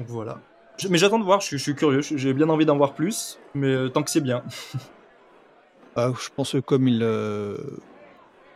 Donc 0.01 0.09
voilà. 0.09 0.39
Je- 0.77 0.87
mais 0.87 0.97
j'attends 0.97 1.19
de 1.19 1.23
voir, 1.23 1.41
je, 1.41 1.45
suis- 1.47 1.57
je 1.59 1.63
suis 1.63 1.75
curieux, 1.75 2.01
j'ai 2.01 2.33
bien 2.33 2.49
envie 2.49 2.65
d'en 2.65 2.75
voir 2.75 2.93
plus, 2.93 3.37
mais 3.53 3.67
euh, 3.67 3.87
tant 3.89 4.01
que 4.03 4.09
c'est 4.09 4.21
bien. 4.21 4.43
Ah, 5.97 6.13
je 6.17 6.29
pense 6.33 6.53
que 6.53 6.59
comme 6.59 6.87
il, 6.87 7.03
euh, 7.03 7.57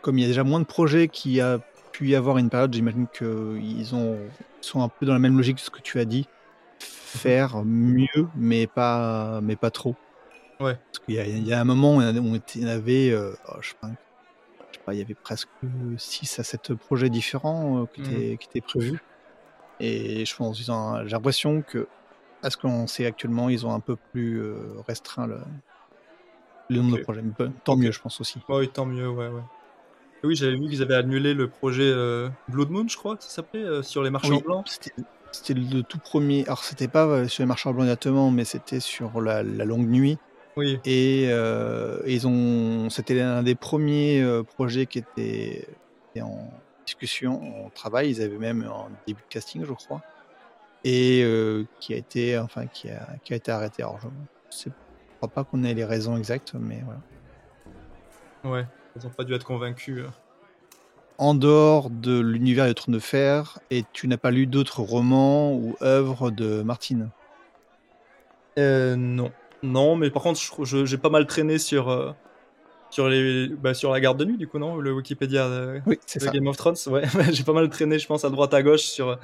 comme 0.00 0.16
il 0.16 0.22
y 0.22 0.24
a 0.24 0.28
déjà 0.28 0.42
moins 0.42 0.58
de 0.58 0.64
projets 0.64 1.06
qu'il 1.06 1.32
y 1.32 1.42
a 1.42 1.58
pu 1.92 2.08
y 2.08 2.14
avoir 2.14 2.38
une 2.38 2.48
période, 2.48 2.72
j'imagine 2.72 3.06
qu'ils 3.08 3.94
ont 3.94 4.18
sont 4.62 4.80
un 4.80 4.88
peu 4.88 5.04
dans 5.04 5.12
la 5.12 5.18
même 5.18 5.36
logique 5.36 5.56
que 5.58 5.62
ce 5.62 5.68
que 5.68 5.82
tu 5.82 5.98
as 6.00 6.06
dit, 6.06 6.26
faire 6.80 7.62
mieux, 7.62 8.26
mais 8.36 8.66
pas, 8.66 9.40
mais 9.42 9.54
pas 9.54 9.70
trop. 9.70 9.94
Ouais. 10.60 10.76
Parce 10.76 11.04
qu'il 11.04 11.14
y, 11.16 11.18
a- 11.18 11.26
il 11.26 11.46
y 11.46 11.52
a 11.52 11.60
un 11.60 11.64
moment 11.64 11.96
où 11.96 11.98
on 11.98 12.00
avait, 12.00 12.20
on 12.20 12.34
euh, 12.34 13.34
oh, 13.48 13.56
je, 13.60 13.68
sais 13.68 13.74
pas, 13.82 13.88
je 13.90 14.78
sais 14.78 14.82
pas, 14.86 14.94
il 14.94 14.98
y 14.98 15.02
avait 15.02 15.14
presque 15.14 15.48
6 15.98 16.38
à 16.38 16.42
7 16.42 16.72
projets 16.74 17.10
différents 17.10 17.82
euh, 17.82 17.84
qui, 17.94 18.00
Mhm. 18.00 18.06
étaient, 18.06 18.36
qui 18.38 18.48
étaient 18.48 18.60
prévus. 18.62 18.98
Et 19.80 20.24
je 20.24 20.36
pense, 20.36 20.58
j'ai 20.58 20.72
l'impression 21.10 21.62
que, 21.62 21.86
à 22.42 22.50
ce 22.50 22.56
qu'on 22.56 22.86
sait 22.86 23.06
actuellement, 23.06 23.48
ils 23.48 23.66
ont 23.66 23.72
un 23.72 23.80
peu 23.80 23.96
plus 24.12 24.40
euh, 24.40 24.56
restreint 24.88 25.26
le, 25.26 25.38
le 26.70 26.80
nombre 26.80 26.98
de 26.98 27.02
projets. 27.02 27.22
Mais 27.22 27.46
tant 27.64 27.76
mieux, 27.76 27.92
je 27.92 28.00
pense 28.00 28.20
aussi. 28.20 28.40
Oui, 28.48 28.68
tant 28.68 28.86
mieux, 28.86 29.08
ouais, 29.08 29.28
ouais. 29.28 29.42
Oui, 30.24 30.34
j'avais 30.34 30.54
vu 30.56 30.68
qu'ils 30.68 30.82
avaient 30.82 30.94
annulé 30.94 31.34
le 31.34 31.48
projet 31.48 31.84
euh, 31.84 32.28
Blood 32.48 32.70
Moon, 32.70 32.88
je 32.88 32.96
crois 32.96 33.16
que 33.16 33.22
ça 33.22 33.28
s'appelait, 33.28 33.62
euh, 33.62 33.82
sur 33.82 34.02
les 34.02 34.10
marchands 34.10 34.36
Oui, 34.36 34.42
blancs. 34.42 34.66
c'était 35.30 35.54
le 35.54 35.82
tout 35.82 35.98
premier. 35.98 36.44
Alors, 36.46 36.64
c'était 36.64 36.88
pas 36.88 37.04
euh, 37.04 37.28
sur 37.28 37.42
les 37.42 37.46
marchands 37.46 37.72
blancs 37.72 37.84
directement, 37.84 38.30
mais 38.30 38.44
c'était 38.44 38.80
sur 38.80 39.20
la, 39.20 39.42
la 39.42 39.64
longue 39.64 39.86
nuit. 39.88 40.16
Oui, 40.56 40.80
Et 40.86 41.26
euh, 41.28 42.00
ils 42.06 42.26
ont. 42.26 42.88
C'était 42.88 43.14
l'un 43.14 43.42
des 43.42 43.54
premiers 43.54 44.24
projets 44.54 44.86
qui 44.86 44.98
était, 45.00 45.68
qui 45.68 46.18
était 46.18 46.22
en, 46.22 46.50
discussion 46.86 47.66
au 47.66 47.70
travail. 47.70 48.10
Ils 48.10 48.22
avaient 48.22 48.38
même 48.38 48.62
un 48.62 48.88
début 49.06 49.20
de 49.20 49.28
casting, 49.28 49.64
je 49.64 49.72
crois, 49.72 50.02
et 50.84 51.26
qui 51.80 51.92
a 51.92 51.96
été, 51.96 52.38
enfin, 52.38 52.66
qui 52.66 52.88
a, 52.88 53.06
qui 53.24 53.34
a 53.34 53.36
été 53.36 53.50
arrêté. 53.50 53.82
Alors, 53.82 53.98
je 54.00 54.08
ne 54.68 54.72
crois 55.16 55.28
pas 55.28 55.44
qu'on 55.44 55.64
ait 55.64 55.74
les 55.74 55.84
raisons 55.84 56.16
exactes, 56.16 56.54
mais 56.54 56.82
voilà. 56.84 57.00
Ouais, 58.44 58.66
ils 58.94 59.04
n'ont 59.04 59.10
pas 59.10 59.24
dû 59.24 59.34
être 59.34 59.44
convaincus. 59.44 60.04
En 61.18 61.34
dehors 61.34 61.90
de 61.90 62.20
l'univers 62.20 62.66
de 62.66 62.72
Trône 62.72 62.94
de 62.94 63.00
Fer, 63.00 63.58
et 63.70 63.84
tu 63.92 64.06
n'as 64.06 64.18
pas 64.18 64.30
lu 64.30 64.46
d'autres 64.46 64.80
romans 64.80 65.52
ou 65.52 65.74
œuvres 65.82 66.30
de 66.30 66.62
Martine? 66.62 67.10
Euh, 68.58 68.96
Non. 68.96 69.32
Non, 69.62 69.96
mais 69.96 70.10
par 70.10 70.22
contre, 70.22 70.38
j'ai 70.64 70.98
pas 70.98 71.08
mal 71.08 71.26
traîné 71.26 71.58
sur, 71.58 72.14
sur, 72.90 73.08
les, 73.08 73.48
bah, 73.48 73.74
sur 73.74 73.92
la 73.92 74.00
garde 74.00 74.18
de 74.18 74.24
nuit, 74.24 74.36
du 74.36 74.48
coup, 74.48 74.58
non? 74.58 74.76
Le 74.76 74.92
Wikipédia 74.92 75.48
de, 75.48 75.82
Game 76.32 76.46
of 76.46 76.56
Thrones. 76.56 76.76
Ouais, 76.88 77.02
j'ai 77.32 77.44
pas 77.44 77.52
mal 77.52 77.68
traîné, 77.68 77.98
je 77.98 78.06
pense, 78.06 78.24
à 78.24 78.30
droite 78.30 78.54
à 78.54 78.62
gauche 78.62 78.82
sur, 78.82 79.18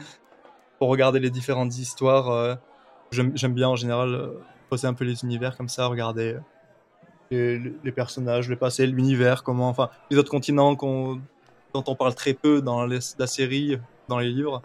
pour 0.79 0.89
regarder 0.89 1.21
les 1.21 1.31
différentes 1.31 1.79
histoires. 1.79 2.31
Euh. 2.31 2.55
J'aime 3.11 3.53
bien 3.53 3.69
en 3.69 3.77
général 3.77 4.15
euh, 4.15 4.29
poser 4.71 4.87
un 4.87 4.95
peu 4.95 5.05
les 5.05 5.23
univers 5.23 5.57
comme 5.57 5.69
ça, 5.69 5.87
regarder 5.87 6.37
euh, 7.33 7.59
les, 7.59 7.75
les 7.85 7.93
personnages, 7.93 8.49
le 8.49 8.57
passé, 8.57 8.87
l'univers, 8.87 9.43
comment, 9.43 9.69
enfin, 9.69 9.91
les 10.11 10.17
autres 10.17 10.31
continents 10.31 10.73
dont 10.73 11.21
on 11.75 11.95
parle 11.95 12.15
très 12.15 12.35
peu 12.35 12.63
dans 12.63 12.87
la 12.87 13.27
série, 13.27 13.79
dans 14.09 14.19
les 14.19 14.31
livres. 14.31 14.63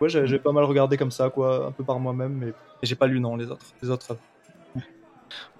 Ouais, 0.00 0.08
j'ai 0.08 0.38
pas 0.38 0.52
mal 0.52 0.64
regardé 0.64 0.96
comme 0.96 1.10
ça, 1.10 1.30
quoi, 1.30 1.66
un 1.66 1.72
peu 1.72 1.82
par 1.82 1.98
moi-même, 1.98 2.34
mais 2.34 2.52
j'ai 2.82 2.94
pas 2.94 3.06
lu 3.06 3.18
non 3.18 3.36
les 3.36 3.50
autres. 3.50 3.66
Les 3.82 3.90
autres 3.90 4.16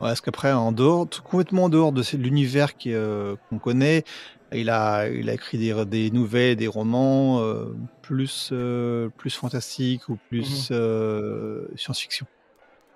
Ouais, 0.01 0.09
parce 0.09 0.21
qu'après, 0.21 0.53
en 0.53 0.73
dehors, 0.73 1.09
complètement 1.25 1.65
en 1.65 1.69
dehors 1.69 1.93
de 1.93 2.03
l'univers 2.17 2.73
euh, 2.87 3.37
qu'on 3.49 3.59
connaît, 3.59 4.05
il 4.53 4.71
a, 4.71 5.09
il 5.09 5.29
a 5.29 5.35
écrit 5.35 5.59
des, 5.59 5.85
des 5.85 6.11
nouvelles, 6.11 6.57
des 6.57 6.67
romans 6.67 7.41
euh, 7.41 7.75
plus, 8.03 8.51
euh, 8.53 9.09
plus 9.17 9.35
fantastiques 9.35 10.09
ou 10.09 10.19
plus 10.29 10.71
mmh 10.71 11.77
science-fiction. 11.77 12.27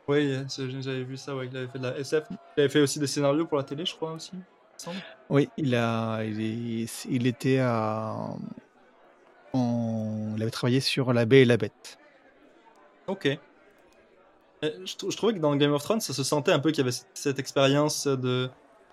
Oui, 0.08 0.36
j'avais 0.80 1.04
vu 1.04 1.16
ça, 1.16 1.34
ouais, 1.36 1.48
il 1.50 1.56
avait 1.56 1.68
fait 1.68 1.78
de 1.78 1.84
la 1.84 1.96
SF. 1.96 2.24
Il 2.56 2.60
avait 2.60 2.68
fait 2.68 2.80
aussi 2.80 2.98
des 2.98 3.06
scénarios 3.06 3.46
pour 3.46 3.56
la 3.56 3.64
télé, 3.64 3.86
je 3.86 3.94
crois 3.94 4.12
aussi. 4.12 4.32
Oui, 5.30 5.48
il, 5.56 5.74
a, 5.74 6.22
il, 6.24 6.88
il 7.08 7.26
était 7.26 7.58
à. 7.60 8.16
En, 9.52 10.34
il 10.36 10.42
avait 10.42 10.50
travaillé 10.50 10.80
sur 10.80 11.12
La 11.12 11.24
Baie 11.24 11.42
et 11.42 11.44
la 11.44 11.56
Bête. 11.56 11.98
Ok. 13.06 13.38
Euh, 14.64 14.70
je, 14.84 15.16
trouvais 15.16 15.34
que 15.34 15.38
dans 15.38 15.54
Game 15.56 15.72
of 15.72 15.82
Thrones, 15.82 16.00
ça 16.00 16.12
se 16.12 16.22
sentait 16.22 16.52
un 16.52 16.60
peu 16.60 16.70
qu'il 16.70 16.84
y 16.84 16.88
avait 16.88 16.96
cette, 17.14 17.38
expérience 17.38 18.06
de, 18.06 18.48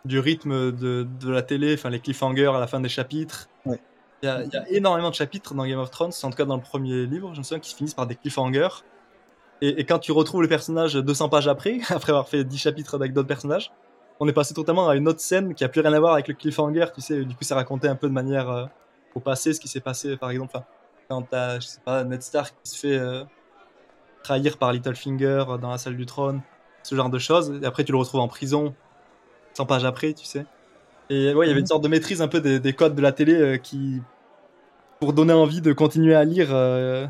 du 0.06 0.20
rythme 0.20 0.72
de, 0.72 1.08
de, 1.20 1.32
la 1.32 1.44
télé, 1.44 1.76
enfin 1.76 1.90
les 1.90 2.00
cliffhangers 2.00 2.48
à 2.48 2.60
la 2.60 2.68
fin 2.68 2.80
des 2.80 2.90
chapitres. 2.90 3.48
Il, 3.66 3.78
y 4.24 4.28
a, 4.28 4.44
il, 4.44 4.50
y 4.52 4.58
a, 4.58 4.68
énormément 4.70 5.10
de 5.10 5.16
chapitres 5.16 5.54
dans 5.54 5.66
Game 5.66 5.80
of 5.80 5.92
Thrones, 5.92 6.12
en 6.24 6.30
tout 6.32 6.38
cas 6.38 6.46
dans 6.46 6.56
le 6.56 6.62
premier 6.62 7.06
livre, 7.06 7.34
je 7.34 7.40
me 7.40 7.44
souviens, 7.44 7.60
qui 7.60 7.76
finissent 7.76 7.94
par 7.94 8.08
des 8.08 8.16
cliffhangers. 8.16 8.84
Et, 9.62 9.82
et, 9.82 9.86
quand 9.86 10.00
tu 10.00 10.12
retrouves 10.12 10.42
le 10.42 10.48
personnage 10.48 10.96
200 10.96 11.30
pages 11.30 11.48
après, 11.48 11.80
après 11.90 12.12
avoir 12.12 12.28
fait 12.28 12.44
10 12.44 12.58
chapitres 12.58 12.96
avec 12.96 13.14
d'autres 13.14 13.28
personnages, 13.28 13.72
on 14.20 14.28
est 14.28 14.34
passé 14.34 14.54
totalement 14.54 14.90
à 14.90 14.96
une 14.96 15.08
autre 15.08 15.22
scène 15.22 15.54
qui 15.54 15.64
a 15.64 15.70
plus 15.70 15.82
rien 15.82 15.94
à 15.94 16.00
voir 16.00 16.14
avec 16.14 16.28
le 16.28 16.34
cliffhanger, 16.34 16.88
tu 16.94 17.02
sais, 17.02 17.24
du 17.24 17.36
coup 17.36 17.44
ça 17.44 17.56
racontait 17.56 17.88
un 17.88 17.96
peu 17.96 18.08
de 18.08 18.14
manière 18.14 18.50
euh, 18.50 18.66
au 19.16 19.20
passé 19.20 19.54
ce 19.54 19.60
qui 19.60 19.68
s'est 19.68 19.80
passé, 19.80 20.18
par 20.18 20.32
exemple, 20.32 20.60
quand 21.10 21.22
t'as, 21.22 21.60
je 21.60 21.68
sais 21.68 21.82
pas, 21.86 22.04
Ned 22.04 22.24
Stark 22.24 22.56
qui 22.64 22.72
se 22.72 22.80
fait... 22.80 22.98
Euh, 22.98 23.24
trahir 24.24 24.58
par 24.58 24.74
Littlefinger 24.74 25.46
dans 25.62 25.70
la 25.70 25.78
salle 25.78 25.98
du 25.98 26.06
trône, 26.06 26.42
ce 26.84 26.96
genre 26.96 27.10
de 27.10 27.20
choses. 27.20 27.60
Et 27.62 27.66
après, 27.66 27.84
tu 27.84 27.92
le 27.92 27.98
retrouves 27.98 28.22
en 28.22 28.28
prison, 28.28 28.74
100 29.54 29.66
pages 29.66 29.86
après, 29.86 30.14
tu 30.14 30.26
sais. 30.26 30.46
Et 31.10 31.34
ouais, 31.34 31.48
il 31.48 31.50
y 31.50 31.52
avait 31.52 31.60
une 31.60 31.64
mhm. 31.64 31.68
sorte 31.68 31.84
de 31.84 31.88
maîtrise 31.88 32.22
un 32.22 32.28
peu 32.28 32.40
des, 32.40 32.74
codes 32.74 32.96
de 32.96 33.02
la 33.02 33.12
télé 33.12 33.34
euh, 33.34 33.58
qui, 33.58 34.02
pour 35.00 35.14
donner 35.14 35.34
envie 35.34 35.62
de 35.62 35.74
continuer 35.74 36.16
à 36.16 36.24
lire, 36.24 36.50
euh, 36.52 37.08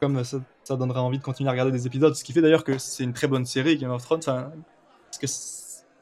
comme 0.00 0.24
ça, 0.24 0.38
ça 0.64 0.76
donnerait 0.76 1.00
envie 1.00 1.18
de 1.18 1.22
continuer 1.22 1.48
à 1.48 1.52
regarder 1.52 1.72
des 1.72 1.86
épisodes. 1.86 2.14
Ce 2.14 2.24
qui 2.24 2.32
fait 2.32 2.40
d'ailleurs 2.40 2.64
que 2.64 2.78
c'est 2.78 3.04
une 3.04 3.12
très 3.12 3.26
bonne 3.26 3.44
série, 3.44 3.76
Game 3.76 3.90
of 3.90 4.02
Thrones, 4.02 4.20
parce 4.24 5.18
que 5.20 5.26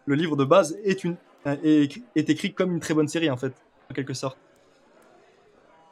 le 0.06 0.14
livre 0.14 0.36
de 0.36 0.44
base 0.44 0.76
est, 0.84 1.04
une, 1.04 1.16
est, 1.46 2.00
est 2.14 2.30
écrit 2.30 2.54
comme 2.54 2.72
une 2.72 2.80
très 2.80 2.94
bonne 2.94 3.08
série, 3.08 3.30
en 3.30 3.36
fait, 3.36 3.54
en 3.90 3.94
quelque 3.94 4.14
sorte. 4.14 4.38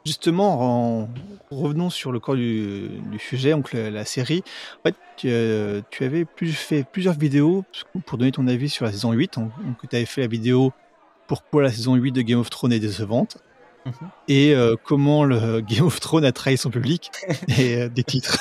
Justement, 0.05 1.01
en... 1.01 1.09
revenons 1.51 1.89
sur 1.89 2.11
le 2.11 2.19
corps 2.19 2.35
du, 2.35 2.89
sujet, 3.19 3.51
donc 3.51 3.73
la, 3.73 4.05
série. 4.05 4.43
En 4.79 4.89
fait, 4.89 4.95
tu, 5.17 5.29
tu 5.91 6.03
avais 6.03 6.25
plus, 6.25 6.53
fait 6.53 6.83
plusieurs 6.83 7.13
vidéos 7.13 7.63
pour 8.05 8.17
donner 8.17 8.31
ton 8.31 8.47
avis 8.47 8.69
sur 8.69 8.85
la 8.85 8.91
saison 8.91 9.11
8. 9.11 9.35
Donc, 9.35 9.51
tu 9.89 9.95
avais 9.95 10.05
fait 10.05 10.21
la 10.21 10.27
vidéo 10.27 10.73
Pourquoi 11.27 11.61
la 11.61 11.71
saison 11.71 11.95
8 11.95 12.11
de 12.11 12.21
Game 12.21 12.39
of 12.39 12.49
Thrones 12.49 12.73
est 12.73 12.79
décevante 12.79 13.37
mhm. 13.85 13.93
et 14.27 14.55
euh, 14.55 14.75
comment 14.83 15.23
le 15.23 15.61
Game 15.67 15.85
of 15.85 15.99
Thrones 15.99 16.25
a 16.25 16.31
trahi 16.31 16.57
son 16.57 16.71
public 16.71 17.11
et 17.59 17.77
euh, 17.77 17.89
des 17.89 18.03
titres. 18.03 18.39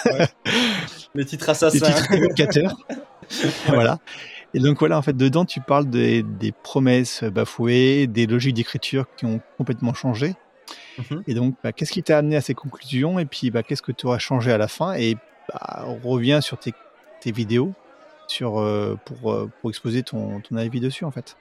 Les 1.15 1.27
titres 1.27 1.51
assassins. 1.51 1.79
Des 1.79 1.95
titres 1.95 2.13
évocateurs. 2.13 2.77
voilà. 3.67 3.99
Et 4.55 4.59
donc 4.59 4.81
voilà, 4.81 4.99
en 4.99 5.03
fait, 5.03 5.17
dedans, 5.17 5.45
tu 5.45 5.61
parles 5.61 5.89
des, 5.89 6.23
des 6.23 6.53
promesses 6.53 7.23
bafouées, 7.23 8.07
des 8.07 8.27
logiques 8.27 8.55
d'écriture 8.55 9.05
qui 9.17 9.27
ont 9.27 9.41
complètement 9.59 9.95
changé. 9.95 10.35
Mmh 11.11 11.23
et 11.27 11.35
donc, 11.35 11.55
bah, 11.63 11.73
qu'est-ce 11.73 11.93
qui 11.93 12.03
t'a 12.03 12.19
amené 12.19 12.37
à 12.37 12.41
ces 12.41 12.55
conclusions 12.55 13.19
Et 13.19 13.25
puis, 13.25 13.51
bah, 13.51 13.63
qu'est-ce 13.63 13.83
que 13.83 13.93
tu 13.93 14.07
auras 14.07 14.19
changé 14.19 14.53
à 14.53 14.59
la 14.59 14.69
fin 14.69 14.95
Et 14.95 15.17
bah, 15.49 15.85
on 15.87 16.09
revient 16.09 16.41
sur 16.43 16.59
tes, 16.59 16.75
tes 17.21 17.33
vidéos 17.33 17.73
sur, 18.27 18.61
euh, 18.61 18.97
pour, 19.05 19.33
euh, 19.33 19.51
pour 19.61 19.71
exposer 19.71 20.03
ton, 20.03 20.41
ton, 20.41 20.57
avis 20.57 20.81
dessus, 20.81 21.05
en 21.05 21.11
fait. 21.11 21.37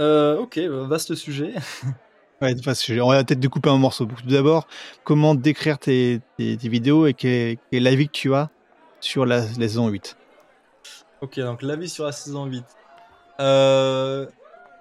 Euh, 0.00 0.38
ok, 0.38 0.58
vaste 0.58 1.14
sujet. 1.14 1.54
ouais, 2.42 2.54
On 3.00 3.08
va 3.08 3.24
peut-être 3.24 3.40
découper 3.40 3.70
un 3.70 3.78
morceau. 3.78 4.06
Tout 4.06 4.26
d'abord, 4.26 4.66
comment 5.04 5.34
décrire 5.34 5.78
tes, 5.78 6.20
tes, 6.38 6.56
vidéos 6.56 7.06
et 7.06 7.14
quel, 7.14 7.58
est 7.72 7.80
l'avis 7.80 8.06
que 8.06 8.12
tu 8.12 8.34
as 8.34 8.50
sur 9.00 9.26
la, 9.26 9.40
la 9.40 9.44
saison 9.68 9.88
8 9.88 10.16
Ok, 11.22 11.38
donc 11.40 11.62
l'avis 11.62 11.88
sur 11.88 12.04
la 12.04 12.12
saison 12.12 12.46
8. 12.46 12.64
Euh, 13.40 14.26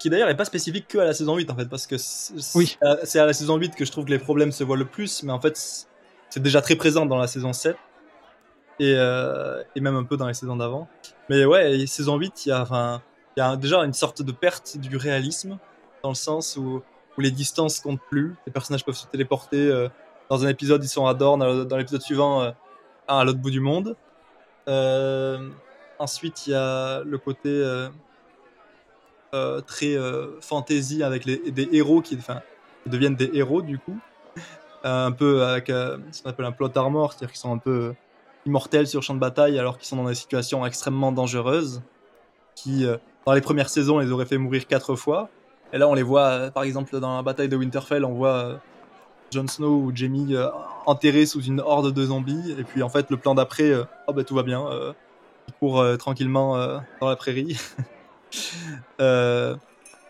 qui 0.01 0.09
d'ailleurs 0.09 0.27
n'est 0.27 0.35
pas 0.35 0.45
spécifique 0.45 0.87
que 0.87 0.97
à 0.97 1.05
la 1.05 1.13
saison 1.13 1.35
8 1.35 1.51
en 1.51 1.55
fait, 1.55 1.69
parce 1.69 1.85
que 1.85 1.95
c'est 1.97 3.19
à, 3.19 3.25
la 3.25 3.33
saison 3.33 3.57
8 3.57 3.75
que 3.75 3.85
je 3.85 3.91
trouve 3.91 4.05
que 4.05 4.09
les 4.09 4.17
problèmes 4.17 4.51
se 4.51 4.63
voient 4.63 4.77
le 4.77 4.85
plus, 4.85 5.21
mais 5.21 5.31
en 5.31 5.39
fait 5.39 5.87
c'est 6.29 6.39
déjà 6.39 6.59
très 6.61 6.75
présent 6.75 7.05
dans 7.05 7.17
la 7.17 7.27
saison 7.27 7.53
7 7.53 7.75
et, 8.79 8.95
euh, 8.97 9.61
et 9.75 9.79
même 9.79 9.95
un 9.95 10.03
peu 10.03 10.17
dans 10.17 10.27
les 10.27 10.33
saisons 10.33 10.55
d'avant. 10.55 10.87
Mais 11.29 11.45
ouais, 11.45 11.85
saison 11.85 12.17
8, 12.17 12.47
il 12.47 12.49
y, 12.49 12.51
a, 12.51 12.61
enfin, 12.61 13.03
il 13.37 13.41
y 13.41 13.43
a 13.43 13.55
déjà 13.55 13.83
une 13.83 13.93
sorte 13.93 14.23
de 14.23 14.31
perte 14.31 14.77
du 14.77 14.97
réalisme, 14.97 15.59
dans 16.01 16.09
le 16.09 16.15
sens 16.15 16.57
où, 16.57 16.81
où 17.15 17.21
les 17.21 17.29
distances 17.29 17.79
comptent 17.79 18.01
plus, 18.09 18.33
les 18.47 18.51
personnages 18.51 18.83
peuvent 18.83 18.95
se 18.95 19.05
téléporter, 19.05 19.67
euh, 19.67 19.87
dans 20.31 20.43
un 20.43 20.47
épisode 20.47 20.83
ils 20.83 20.89
sont 20.89 21.05
à 21.05 21.13
Dorne, 21.13 21.65
dans 21.65 21.77
l'épisode 21.77 22.01
suivant 22.01 22.41
euh, 22.41 22.51
à 23.07 23.23
l'autre 23.23 23.39
bout 23.39 23.51
du 23.51 23.59
monde. 23.59 23.95
ensuite 25.99 26.47
il 26.47 26.51
y 26.53 26.55
a 26.55 27.03
le 27.03 27.17
côté 27.19 27.49
euh, 29.33 29.61
très 29.61 29.95
euh, 29.95 30.41
fantasy 30.41 31.03
avec 31.03 31.25
des 31.25 31.69
héros 31.71 32.01
qui, 32.01 32.17
deviennent 32.85 33.15
des 33.15 33.29
héros 33.33 33.61
du 33.61 33.79
coup. 33.79 33.97
Euh, 34.83 35.05
un 35.05 35.11
peu 35.13 35.43
avec 35.43 35.67
ce 35.67 36.21
qu'on 36.21 36.29
appelle 36.29 36.45
un 36.45 36.51
plot 36.51 36.75
armor, 36.75 37.13
c'est-à-dire 37.13 37.29
qu'ils 37.29 37.39
sont 37.39 37.53
un 37.53 37.57
peu 37.57 37.93
immortels 38.45 38.87
sur 38.87 38.99
le 38.99 39.03
champ 39.05 39.13
de 39.13 39.19
bataille 39.19 39.57
alors 39.57 39.77
qu'ils 39.77 39.87
sont 39.87 39.95
dans 39.95 40.09
des 40.09 40.15
situations 40.15 40.65
extrêmement 40.65 41.13
dangereuses 41.13 41.81
qui, 42.55 42.85
dans 43.25 43.31
les 43.31 43.41
premières 43.41 43.69
saisons, 43.69 43.99
les 43.99 44.11
auraient 44.11 44.25
fait 44.25 44.37
mourir 44.37 44.67
quatre 44.67 44.95
fois. 44.95 45.29
Et 45.71 45.77
là, 45.77 45.87
on 45.87 45.93
les 45.93 46.03
voit, 46.03 46.51
par 46.51 46.63
exemple, 46.63 46.99
dans 46.99 47.15
la 47.15 47.23
bataille 47.23 47.47
de 47.47 47.55
Winterfell, 47.55 48.03
on 48.03 48.13
voit 48.13 48.59
Jon 49.31 49.47
Snow 49.47 49.77
ou 49.77 49.91
Jamie 49.95 50.35
enterrés 50.85 51.25
sous 51.25 51.41
une 51.41 51.61
horde 51.61 51.93
de 51.93 52.05
zombies. 52.05 52.55
Et 52.57 52.63
puis, 52.63 52.83
en 52.83 52.89
fait, 52.89 53.09
le 53.09 53.17
plan 53.17 53.35
d'après, 53.35 53.71
oh, 54.07 54.23
tout 54.23 54.35
va 54.35 54.43
bien. 54.43 54.67
ils 55.47 55.53
courent 55.53 55.85
tranquillement 55.97 56.57
dans 56.99 57.07
la 57.07 57.15
prairie. 57.15 57.57
Euh, 58.99 59.55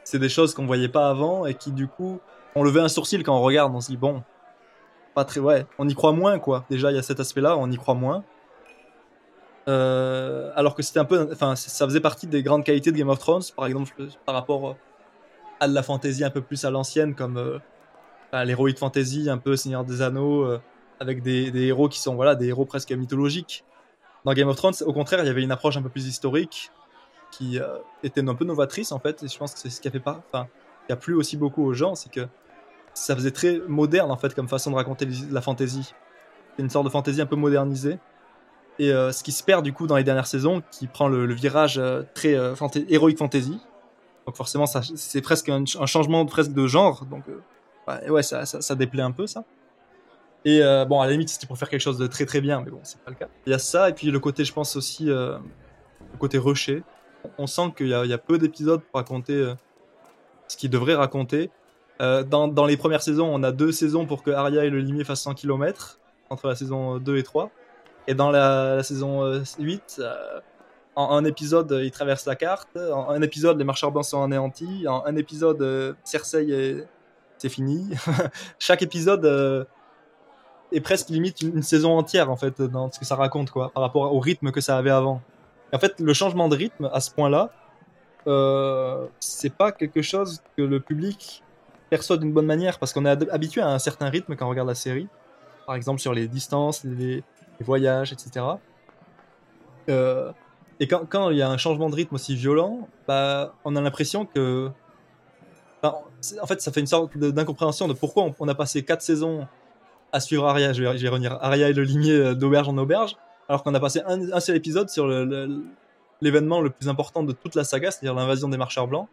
c'est 0.03 0.19
des 0.19 0.29
choses 0.29 0.53
qu'on 0.53 0.65
voyait 0.65 0.89
pas 0.89 1.09
avant 1.09 1.45
et 1.45 1.53
qui 1.53 1.71
du 1.71 1.87
coup 1.87 2.19
on 2.55 2.63
levait 2.63 2.81
un 2.81 2.89
sourcil 2.89 3.23
quand 3.23 3.35
on 3.37 3.41
regarde, 3.41 3.73
on 3.73 3.81
se 3.81 3.87
dit 3.87 3.97
bon, 3.97 4.23
pas 5.13 5.25
très 5.25 5.39
ouais, 5.39 5.65
on 5.77 5.87
y 5.87 5.95
croit 5.95 6.11
moins 6.11 6.39
quoi. 6.39 6.65
Déjà 6.69 6.91
il 6.91 6.95
y 6.95 6.99
a 6.99 7.03
cet 7.03 7.19
aspect-là, 7.19 7.57
on 7.57 7.71
y 7.71 7.77
croit 7.77 7.93
moins. 7.93 8.23
Euh, 9.67 10.51
alors 10.55 10.75
que 10.75 10.81
c'était 10.81 10.99
un 10.99 11.05
peu, 11.05 11.29
enfin 11.31 11.55
ça 11.55 11.85
faisait 11.85 11.99
partie 11.99 12.27
des 12.27 12.43
grandes 12.43 12.63
qualités 12.63 12.91
de 12.91 12.97
Game 12.97 13.09
of 13.09 13.19
Thrones, 13.19 13.43
par 13.55 13.67
exemple 13.67 13.93
par 14.25 14.35
rapport 14.35 14.75
à 15.59 15.67
de 15.67 15.73
la 15.73 15.83
fantasy 15.83 16.23
un 16.23 16.31
peu 16.31 16.41
plus 16.41 16.65
à 16.65 16.71
l'ancienne 16.71 17.13
comme 17.15 17.37
euh, 17.37 17.59
l'heroic 18.43 18.75
fantasy, 18.77 19.29
un 19.29 19.37
peu 19.37 19.55
Seigneur 19.55 19.85
des 19.85 20.01
Anneaux, 20.01 20.47
avec 20.99 21.21
des, 21.21 21.51
des, 21.51 21.67
héros 21.67 21.89
qui 21.89 21.99
sont 21.99 22.15
voilà 22.15 22.35
des 22.35 22.47
héros 22.47 22.65
presque 22.65 22.91
mythologiques. 22.91 23.63
Dans 24.25 24.33
Game 24.33 24.47
of 24.47 24.55
Thrones, 24.55 24.75
au 24.85 24.93
contraire, 24.93 25.21
il 25.23 25.27
y 25.27 25.29
avait 25.29 25.41
une 25.41 25.51
approche 25.51 25.77
un 25.77 25.81
peu 25.81 25.89
plus 25.89 26.07
historique, 26.07 26.71
qui 27.31 27.59
euh, 27.59 27.77
était 28.03 28.27
un 28.27 28.35
peu 28.35 28.45
novatrice 28.45 28.91
en 28.91 28.99
fait, 28.99 29.23
et 29.23 29.27
je 29.27 29.37
pense 29.37 29.53
que 29.53 29.59
c'est 29.59 29.69
ce 29.69 29.81
qui 29.81 29.87
a 29.87 29.91
fait 29.91 29.99
pas, 29.99 30.21
enfin, 30.27 30.47
qui 30.85 30.93
a 30.93 30.95
plu 30.95 31.15
aussi 31.15 31.37
beaucoup 31.37 31.63
aux 31.63 31.73
gens, 31.73 31.95
c'est 31.95 32.11
que 32.11 32.27
ça 32.93 33.15
faisait 33.15 33.31
très 33.31 33.59
moderne 33.67 34.11
en 34.11 34.17
fait 34.17 34.35
comme 34.35 34.49
façon 34.49 34.69
de 34.69 34.75
raconter 34.75 35.07
la 35.31 35.41
fantasy. 35.41 35.93
C'est 36.55 36.61
une 36.61 36.69
sorte 36.69 36.85
de 36.85 36.91
fantasy 36.91 37.21
un 37.21 37.25
peu 37.25 37.37
modernisée. 37.37 37.97
Et 38.79 38.91
euh, 38.91 39.11
ce 39.11 39.23
qui 39.23 39.31
se 39.31 39.43
perd 39.43 39.63
du 39.63 39.73
coup 39.73 39.87
dans 39.87 39.95
les 39.95 40.03
dernières 40.03 40.27
saisons, 40.27 40.61
qui 40.71 40.87
prend 40.87 41.07
le, 41.07 41.33
virage 41.33 41.77
euh, 41.77 42.03
très 42.13 42.37
héroïque 42.89 43.17
fantasy. 43.17 43.59
Donc 44.25 44.35
forcément, 44.35 44.65
c'est 44.65 45.21
presque 45.21 45.49
un, 45.49 45.65
changement 45.65 46.25
presque 46.25 46.51
de 46.51 46.67
genre. 46.67 47.05
Donc 47.05 47.23
ouais, 48.09 48.23
ça, 48.23 48.45
ça, 48.45 48.75
déplaît 48.75 49.01
un 49.01 49.11
peu 49.11 49.25
ça. 49.25 49.45
Et 50.45 50.61
bon, 50.87 51.01
à 51.01 51.05
la 51.05 51.13
limite, 51.13 51.29
c'était 51.29 51.47
pour 51.47 51.57
faire 51.57 51.69
quelque 51.69 51.81
chose 51.81 51.97
de 51.97 52.07
très 52.07 52.25
très 52.25 52.39
bien, 52.39 52.61
mais 52.61 52.69
bon, 52.69 52.79
c'est 52.83 52.99
pas 52.99 53.11
le 53.11 53.15
cas. 53.15 53.27
Il 53.45 53.51
y 53.51 53.53
a 53.53 53.59
ça, 53.59 53.89
et 53.89 53.93
puis 53.93 54.11
le 54.11 54.19
côté, 54.19 54.45
je 54.45 54.53
pense 54.53 54.75
aussi, 54.75 55.05
le 55.05 55.39
côté 56.19 56.37
rushé. 56.37 56.83
On 57.37 57.47
sent 57.47 57.73
qu'il 57.77 57.87
y, 57.87 57.93
a- 57.93 58.17
peu 58.17 58.37
d'épisodes 58.37 58.81
pour 58.81 58.99
raconter 58.99 59.33
euh, 59.33 59.55
ce 60.47 60.57
qu'il 60.57 60.69
devrait 60.69 60.95
raconter. 60.95 61.49
Euh, 62.01 62.23
dans, 62.23 62.65
les 62.65 62.77
premières 62.77 63.03
saisons, 63.03 63.29
on 63.31 63.43
a 63.43 63.51
deux 63.51 63.71
saisons 63.71 64.05
pour 64.05 64.23
que 64.23 64.31
Arya 64.31 64.65
et 64.65 64.69
le 64.69 64.79
limier 64.79 65.03
fassent 65.03 65.21
100 65.21 65.35
km, 65.35 65.99
entre 66.29 66.47
la 66.47 66.55
saison 66.55 66.97
2 66.97 67.17
et 67.17 67.23
3. 67.23 67.51
Et 68.07 68.15
dans 68.15 68.31
la, 68.31 68.81
saison 68.83 69.23
euh, 69.23 69.43
8, 69.59 69.97
euh, 69.99 70.39
en 70.95 71.15
un 71.15 71.23
épisode, 71.25 71.79
ils 71.83 71.91
traversent 71.91 72.25
la 72.25 72.35
carte. 72.35 72.75
En 72.75 73.09
un 73.09 73.21
épisode, 73.21 73.57
les 73.57 73.63
marcheurs 73.63 73.91
blancs 73.91 74.05
sont 74.05 74.23
anéantis. 74.23 74.87
En 74.87 75.05
un 75.05 75.15
épisode, 75.15 75.95
Cersei, 76.03 76.49
est- 76.49 76.87
c'est 77.37 77.49
fini. 77.49 77.89
Chaque 78.59 78.81
épisode 78.81 79.67
est 80.71 80.81
presque 80.81 81.09
limite 81.09 81.41
une, 81.41 81.57
une 81.57 81.63
saison 81.63 81.97
entière, 81.97 82.31
en 82.31 82.35
fait, 82.35 82.61
dans 82.61 82.91
ce 82.91 82.99
que 82.99 83.05
ça 83.05 83.15
raconte, 83.15 83.51
quoi, 83.51 83.69
par 83.73 83.83
rapport 83.83 84.13
au 84.13 84.19
rythme 84.19 84.51
que 84.51 84.61
ça 84.61 84.77
avait 84.77 84.89
avant. 84.91 85.21
En 85.73 85.79
fait, 85.79 85.99
le 85.99 86.13
changement 86.13 86.49
de 86.49 86.55
rythme, 86.55 86.89
à 86.93 86.99
ce 86.99 87.11
point-là, 87.11 87.51
euh, 88.27 89.07
c'est 89.19 89.53
pas 89.53 89.71
quelque 89.71 90.01
chose 90.01 90.41
que 90.57 90.61
le 90.61 90.79
public 90.79 91.43
perçoit 91.89 92.17
d'une 92.17 92.31
bonne 92.31 92.45
manière, 92.45 92.79
parce 92.79 92.93
qu'on 92.93 93.05
est 93.05 93.31
habitué 93.31 93.61
à 93.61 93.69
un 93.69 93.79
certain 93.79 94.09
rythme 94.09 94.35
quand 94.35 94.45
on 94.45 94.49
regarde 94.49 94.67
la 94.67 94.75
série. 94.75 95.07
Par 95.65 95.75
exemple, 95.75 95.99
sur 95.99 96.13
les 96.13 96.27
distances, 96.27 96.83
les, 96.83 97.23
voyages, 97.59 98.11
etc. 98.11 98.45
Euh, 99.89 100.31
et 100.79 100.87
quand, 100.87 101.05
quand 101.07 101.29
il 101.29 101.37
y 101.37 101.43
a 101.43 101.49
un 101.49 101.57
changement 101.57 101.89
de 101.89 101.95
rythme 101.95 102.15
aussi 102.15 102.35
violent, 102.35 102.87
bah, 103.07 103.53
on 103.65 103.75
a 103.75 103.81
l'impression 103.81 104.25
que. 104.25 104.71
en 105.83 106.47
fait, 106.47 106.61
ça 106.61 106.71
fait 106.71 106.79
une 106.79 106.87
sorte 106.87 107.15
d'incompréhension 107.17 107.87
de 107.87 107.93
pourquoi 107.93 108.33
on, 108.39 108.47
a 108.47 108.55
passé 108.55 108.83
quatre 108.83 109.01
saisons 109.01 109.47
à 110.11 110.19
suivre 110.19 110.45
Arya, 110.47 110.73
je 110.73 110.83
vais, 110.83 111.09
revenir, 111.09 111.37
Arya 111.41 111.69
et 111.69 111.73
le 111.73 111.83
limier 111.83 112.13
euh, 112.13 112.35
d'auberge 112.35 112.67
en 112.67 112.77
auberge, 112.77 113.15
alors 113.51 113.63
qu'on 113.63 113.73
a 113.73 113.81
passé 113.81 114.01
un, 114.05 114.39
seul 114.39 114.55
épisode 114.55 114.89
sur 114.89 115.07
l'événement 116.21 116.61
le, 116.61 116.69
plus 116.69 116.87
important 116.87 117.21
de 117.21 117.33
toute 117.33 117.53
la 117.55 117.65
saga, 117.65 117.91
c'est-à-dire 117.91 118.13
l'invasion 118.15 118.47
des 118.47 118.55
marcheurs 118.55 118.87
blancs, 118.87 119.09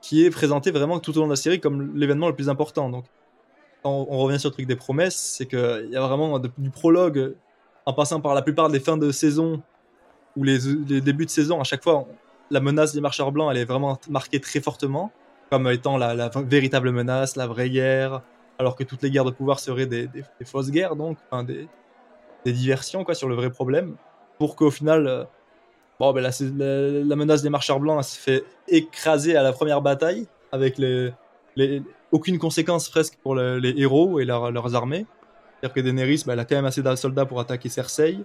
qui 0.00 0.24
est 0.24 0.30
présenté 0.30 0.70
vraiment 0.70 0.98
tout 0.98 1.14
au 1.18 1.20
long 1.20 1.26
de 1.26 1.32
la 1.32 1.36
série 1.36 1.60
comme 1.60 1.94
l'événement 1.94 2.28
le 2.28 2.34
plus 2.34 2.48
important. 2.48 2.88
Donc, 2.88 3.04
on, 3.84 4.06
on 4.08 4.16
revient 4.16 4.40
sur 4.40 4.48
le 4.48 4.54
truc 4.54 4.66
des 4.66 4.76
promesses, 4.76 5.14
c'est 5.36 5.44
qu'il 5.44 5.88
y 5.90 5.96
a 5.96 6.00
vraiment 6.00 6.38
du 6.38 6.70
prologue, 6.70 7.34
en 7.84 7.92
passant 7.92 8.22
par 8.22 8.32
la 8.32 8.40
plupart 8.40 8.70
des 8.70 8.80
fins 8.80 8.96
de 8.96 9.10
saison 9.10 9.62
ou 10.38 10.42
les, 10.42 10.60
débuts 11.02 11.26
de 11.26 11.30
saison, 11.30 11.60
à 11.60 11.64
chaque 11.64 11.82
fois, 11.82 12.06
la 12.50 12.60
menace 12.60 12.94
des 12.94 13.02
marcheurs 13.02 13.30
blancs, 13.30 13.50
elle 13.50 13.58
est 13.58 13.66
vraiment 13.66 14.00
marquée 14.08 14.40
très 14.40 14.60
fortement, 14.60 15.12
comme 15.50 15.68
étant 15.68 15.98
la, 15.98 16.14
la 16.14 16.30
véritable 16.34 16.92
menace, 16.92 17.36
la 17.36 17.46
vraie 17.46 17.68
guerre, 17.68 18.22
alors 18.58 18.74
que 18.74 18.84
toutes 18.84 19.02
les 19.02 19.10
guerres 19.10 19.26
de 19.26 19.32
pouvoir 19.32 19.60
seraient 19.60 19.84
des, 19.84 20.06
des- 20.06 20.24
des 20.38 20.44
fausses 20.46 20.70
guerres, 20.70 20.96
donc, 20.96 21.18
enfin, 21.30 21.44
des, 21.44 21.68
des 22.44 22.52
diversions, 22.52 23.04
quoi, 23.04 23.14
sur 23.14 23.28
le 23.28 23.34
vrai 23.34 23.50
problème, 23.50 23.96
pour 24.38 24.56
qu'au 24.56 24.70
final, 24.70 25.06
euh, 25.06 25.24
bon, 25.98 26.12
ben, 26.12 26.22
la, 26.22 27.16
menace 27.16 27.42
des 27.42 27.50
marcheurs 27.50 27.80
blancs, 27.80 28.04
se 28.04 28.18
fait 28.18 28.44
écraser 28.68 29.36
à 29.36 29.42
la 29.42 29.52
première 29.52 29.82
bataille, 29.82 30.26
avec 30.52 30.78
les, 30.78 31.12
aucune 32.12 32.38
conséquence 32.38 32.88
presque 32.88 33.18
pour 33.22 33.34
le- 33.34 33.58
les 33.58 33.74
héros 33.80 34.20
et 34.20 34.24
leur- 34.24 34.50
leurs 34.50 34.74
armées. 34.74 35.06
C'est-à-dire 35.60 35.74
que 35.74 35.80
Daenerys, 35.80 36.22
bah, 36.26 36.32
elle 36.32 36.40
a 36.40 36.44
quand 36.44 36.56
même 36.56 36.64
assez 36.64 36.82
de 36.82 36.94
soldats 36.96 37.26
pour 37.26 37.38
attaquer 37.38 37.68
Cersei. 37.68 38.18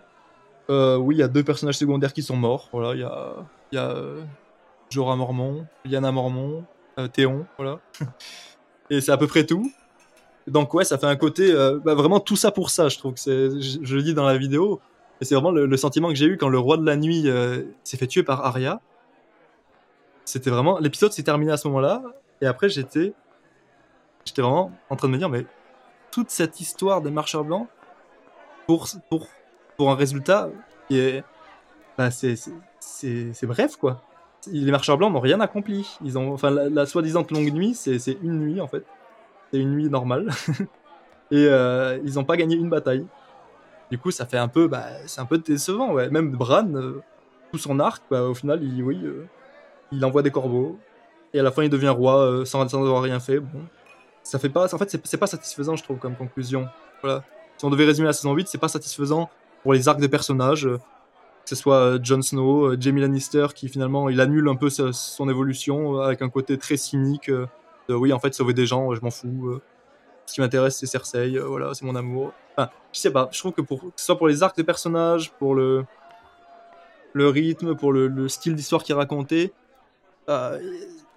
Euh, 0.70 0.96
oui, 0.98 1.16
il 1.16 1.20
y 1.20 1.24
a 1.24 1.28
deux 1.28 1.44
personnages 1.44 1.78
secondaires 1.78 2.14
qui 2.14 2.24
sont 2.24 2.38
morts. 2.38 2.70
Voilà, 2.72 2.94
il 2.96 3.02
y 3.02 3.78
a, 3.78 3.88
euh, 3.90 4.22
Jorah 4.90 5.16
Mormont, 5.16 5.68
Lyanna 5.84 6.12
Mormont, 6.12 6.64
Théon, 7.12 7.46
voilà. 7.58 7.80
et 8.90 9.02
c'est 9.02 9.12
à 9.12 9.18
peu 9.18 9.28
près 9.28 9.46
tout. 9.46 9.70
Donc 10.48 10.74
ouais, 10.74 10.86
ça 10.86 10.98
fait 10.98 11.08
un 11.08 11.16
côté 11.16 11.52
euh, 11.52 11.80
bah, 11.84 11.96
vraiment 11.96 12.20
tout 12.20 12.36
ça 12.36 12.52
pour 12.52 12.70
ça. 12.70 12.88
Je 12.90 12.98
trouve 12.98 13.14
que 13.16 13.20
je, 13.20 13.96
le 13.96 14.04
dis 14.04 14.14
dans 14.14 14.26
la 14.26 14.38
vidéo, 14.38 14.80
et 15.20 15.26
c'est 15.26 15.34
vraiment 15.34 15.52
le, 15.52 15.78
sentiment 15.78 16.10
que 16.10 16.16
j'ai 16.16 16.28
eu 16.28 16.38
quand 16.38 16.50
le 16.50 16.60
roi 16.60 16.78
de 16.78 16.86
la 16.86 16.96
nuit 16.98 17.24
euh, 17.28 17.64
s'est 17.84 17.98
fait 17.98 18.08
tuer 18.08 18.24
par 18.24 18.46
Arya. 18.46 18.80
C'était 20.24 20.50
vraiment 20.50 20.80
l'épisode 20.80 21.12
s'est 21.12 21.24
terminé 21.24 21.52
à 21.52 21.58
ce 21.58 21.68
moment-là, 21.68 22.04
et 22.42 22.46
après 22.46 22.70
j'étais, 22.70 23.14
j'étais 24.24 24.42
vraiment 24.42 24.72
en 24.90 24.96
train 24.96 25.08
de 25.08 25.14
me 25.14 25.18
dire 25.18 25.30
mais 25.30 25.46
toute 26.12 26.30
cette 26.30 26.60
histoire 26.62 27.02
des 27.02 27.12
marcheurs 27.12 27.44
blancs 27.44 27.68
pour 28.68 28.88
pour 29.10 29.28
pour 29.78 29.92
un 29.92 29.96
résultat 29.96 30.50
qui 30.88 31.00
est 31.00 31.24
bah, 31.98 32.12
c'est 32.12 32.36
c'est- 32.80 33.34
c'est 33.34 33.48
bref 33.48 33.78
quoi. 33.78 34.02
Les 34.48 34.72
marcheurs 34.72 34.98
blancs 34.98 35.12
n'ont 35.12 35.20
rien 35.20 35.40
accompli. 35.42 35.98
Ils 36.04 36.20
ont 36.20 36.34
enfin 36.34 36.52
la, 36.52 36.70
la 36.70 36.86
soi-disant 36.86 37.26
longue 37.32 37.52
nuit, 37.52 37.74
c'est 37.74 37.98
une 38.22 38.40
nuit 38.40 38.62
en 38.62 38.68
fait. 38.68 38.84
Une 39.60 39.72
nuit 39.72 39.90
normale. 39.90 40.30
Et 41.32 41.48
euh, 41.48 41.98
ils 42.04 42.16
n'ont 42.16 42.24
pas 42.24 42.38
gagné 42.38 42.56
une 42.56 42.70
bataille. 42.70 43.06
Du 43.90 43.98
coup, 43.98 44.12
ça 44.12 44.26
fait 44.26 44.38
un 44.38 44.48
peu 44.48 44.68
bah 44.68 44.86
c'est 45.06 45.22
un 45.22 45.26
peu 45.26 45.38
décevant. 45.38 45.94
Même 45.94 46.32
Bran 46.32 46.74
euh, 46.76 47.02
tout 47.52 47.58
son 47.58 47.80
arc 47.80 48.04
bah, 48.10 48.24
au 48.24 48.34
final 48.34 48.64
il 48.64 48.84
oui 48.84 49.00
euh, 49.04 49.26
il 49.92 50.04
envoie 50.04 50.24
des 50.24 50.32
corbeaux 50.32 50.78
et 51.34 51.40
à 51.40 51.44
la 51.44 51.52
fin 51.52 51.64
il 51.64 51.70
devient 51.70 51.90
roi 51.90 52.44
sans, 52.46 52.68
sans 52.68 52.82
avoir 52.82 53.02
rien 53.02 53.20
fait. 53.20 53.40
Bon, 53.40 53.62
ça 54.24 54.40
fait 54.40 54.50
pas 54.50 54.74
en 54.74 54.78
fait 54.78 55.00
c'est 55.04 55.18
pas 55.18 55.28
satisfaisant 55.28 55.76
je 55.76 55.84
trouve 55.84 55.98
comme 55.98 56.16
conclusion. 56.16 56.68
Voilà. 57.02 57.24
Si 57.58 57.66
on 57.66 57.70
devait 57.70 57.86
résumer 57.86 58.08
la 58.08 58.14
saison 58.14 58.34
8, 58.34 58.48
c'est 58.50 58.58
pas 58.58 58.68
satisfaisant 58.68 59.30
pour 59.64 59.74
les 59.74 59.88
arcs 59.88 60.02
des 60.02 60.10
personnages, 60.10 60.64
que 60.66 61.50
ce 61.50 61.56
soit 61.56 62.04
Jon 62.04 62.22
Snow, 62.22 62.80
Jaime 62.80 62.98
Lannister, 62.98 63.48
qui 63.56 63.70
finalement 63.70 64.10
il 64.10 64.20
annule 64.20 64.50
un 64.50 64.56
peu 64.56 64.70
son 64.70 65.30
évolution 65.30 66.02
avec 66.02 66.22
un 66.22 66.30
côté 66.30 66.58
très 66.58 66.76
cynique. 66.76 67.32
Euh, 67.90 67.94
de, 67.94 67.98
oui, 67.98 68.14
en 68.14 68.20
fait, 68.20 68.34
sauver 68.34 68.54
des 68.54 68.66
gens, 68.66 68.92
euh, 68.92 68.96
je 68.96 69.02
m'en 69.02 69.12
fous. 69.12 69.48
euh, 69.48 69.62
ce 70.26 70.34
qui 70.34 70.42
m'intéresse, 70.42 70.78
c'est 70.78 70.88
Cersei, 70.88 71.38
voilà, 71.38 71.74
c'est 71.74 71.86
mon 71.86 71.96
amour. 71.96 72.34
Enfin, 72.58 72.70
je 72.92 73.00
sais 73.00 73.12
pas, 73.12 73.30
je 73.32 73.40
trouve 73.40 73.52
que, 73.52 73.62
pour, 73.62 73.80
que 73.82 73.88
ce 73.96 74.06
soit 74.06 74.18
pour 74.18 74.28
les 74.28 74.42
arcs 74.42 74.56
des 74.58 74.64
personnages, 74.64 75.32
pour 75.34 75.54
le, 75.54 75.86
le 77.14 77.28
rythme, 77.30 77.76
pour 77.76 77.94
le, 77.94 78.08
le 78.08 78.28
style 78.28 78.56
d'histoire 78.56 78.84
qui 78.84 78.92
est 78.92 78.96
raconté, 78.96 79.54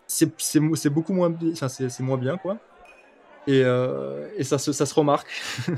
c'est 0.06 0.90
beaucoup 0.90 1.14
moins, 1.14 1.32
enfin, 1.52 1.68
c'est 1.68 2.00
moins 2.00 2.18
bien, 2.18 2.36
quoi. 2.36 2.58
Et, 3.46 3.60
et 3.60 4.44
ça, 4.44 4.58
se, 4.58 4.72
ça 4.72 4.84
se 4.84 4.94
remarque. 4.94 5.28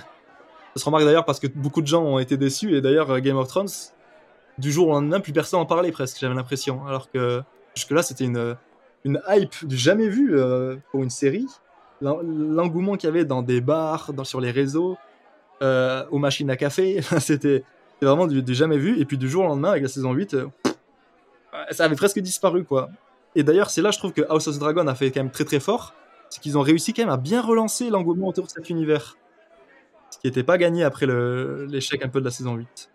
Ça 0.77 0.83
se 0.83 0.85
remarque 0.85 1.05
d'ailleurs 1.05 1.25
parce 1.25 1.41
que 1.41 1.49
beaucoup 1.49 1.83
de 1.83 1.89
gens 1.89 2.05
ont 2.05 2.21
été 2.21 2.37
déçus 2.37 2.77
et 2.77 2.81
d'ailleurs 2.81 3.21
Game 3.21 3.37
of 3.37 3.49
Thrones, 3.49 3.67
du 4.57 4.71
jour 4.71 4.87
au 4.87 4.93
lendemain, 4.93 5.19
plus 5.19 5.33
personne 5.33 5.59
en 5.59 5.67
parlait 5.67 5.91
presque, 5.91 6.19
j'avais 6.21 6.35
l'impression. 6.35 6.87
Alors 6.87 7.11
que 7.11 7.43
jusque-là, 7.75 8.05
c'était 8.05 8.25
une, 8.25 8.57
une 9.05 9.21
hype 9.29 9.67
du 9.67 9.77
jamais 9.77 10.09
vu 10.09 10.39
euh, 10.39 10.77
pour 10.91 11.03
une 11.03 11.11
série. 11.11 11.47
L'en- 12.01 12.21
L'engouement 12.23 12.97
qu'il 12.97 13.09
y 13.09 13.11
avait 13.11 13.25
dans 13.25 13.43
des 13.43 13.61
bars, 13.61 14.13
dans, 14.13 14.25
sur 14.25 14.41
les 14.41 14.51
réseaux, 14.51 14.97
euh, 15.63 16.05
aux 16.11 16.19
machines 16.19 16.51
à 16.51 16.57
café, 16.57 17.01
c'était 17.21 17.65
vraiment 18.03 18.27
du, 18.27 18.43
jamais 18.55 18.79
vu. 18.79 18.99
Et 19.01 19.05
puis 19.05 19.19
du 19.19 19.29
jour 19.29 19.45
au 19.45 19.49
lendemain, 19.49 19.71
avec 19.71 19.83
la 19.83 19.89
saison 19.89 20.13
8, 20.13 20.35
euh, 20.35 20.47
ça 21.71 21.85
avait 21.85 21.97
presque 21.97 22.19
disparu 22.21 22.65
quoi. 22.65 22.91
Et 23.35 23.43
d'ailleurs, 23.43 23.71
c'est 23.71 23.83
là, 23.83 23.91
je 23.91 23.99
trouve 23.99 24.13
que 24.13 24.23
House 24.29 24.49
of 24.49 24.59
Dragon 24.59 24.87
a 24.87 24.95
fait 24.95 25.11
quand 25.11 25.21
même 25.21 25.31
très 25.31 25.45
très 25.45 25.61
fort. 25.61 25.95
C'est 26.31 26.41
qu'ils 26.41 26.57
ont 26.59 26.63
réussi 26.63 26.93
quand 26.93 27.03
même 27.03 27.11
à 27.13 27.17
bien 27.17 27.43
relancer 27.43 27.91
l'engouement 27.91 28.29
autour 28.29 28.45
de 28.47 28.51
cet 28.51 28.71
univers 28.71 29.17
ce 30.11 30.19
qui 30.19 30.27
n'était 30.27 30.43
pas 30.43 30.59
gagné 30.59 30.83
après 30.83 31.07
l'échec 31.07 32.05
un 32.05 32.09
peu 32.09 32.19
de 32.21 32.25
la 32.25 32.33
saison 32.33 32.55
8. 32.57 32.91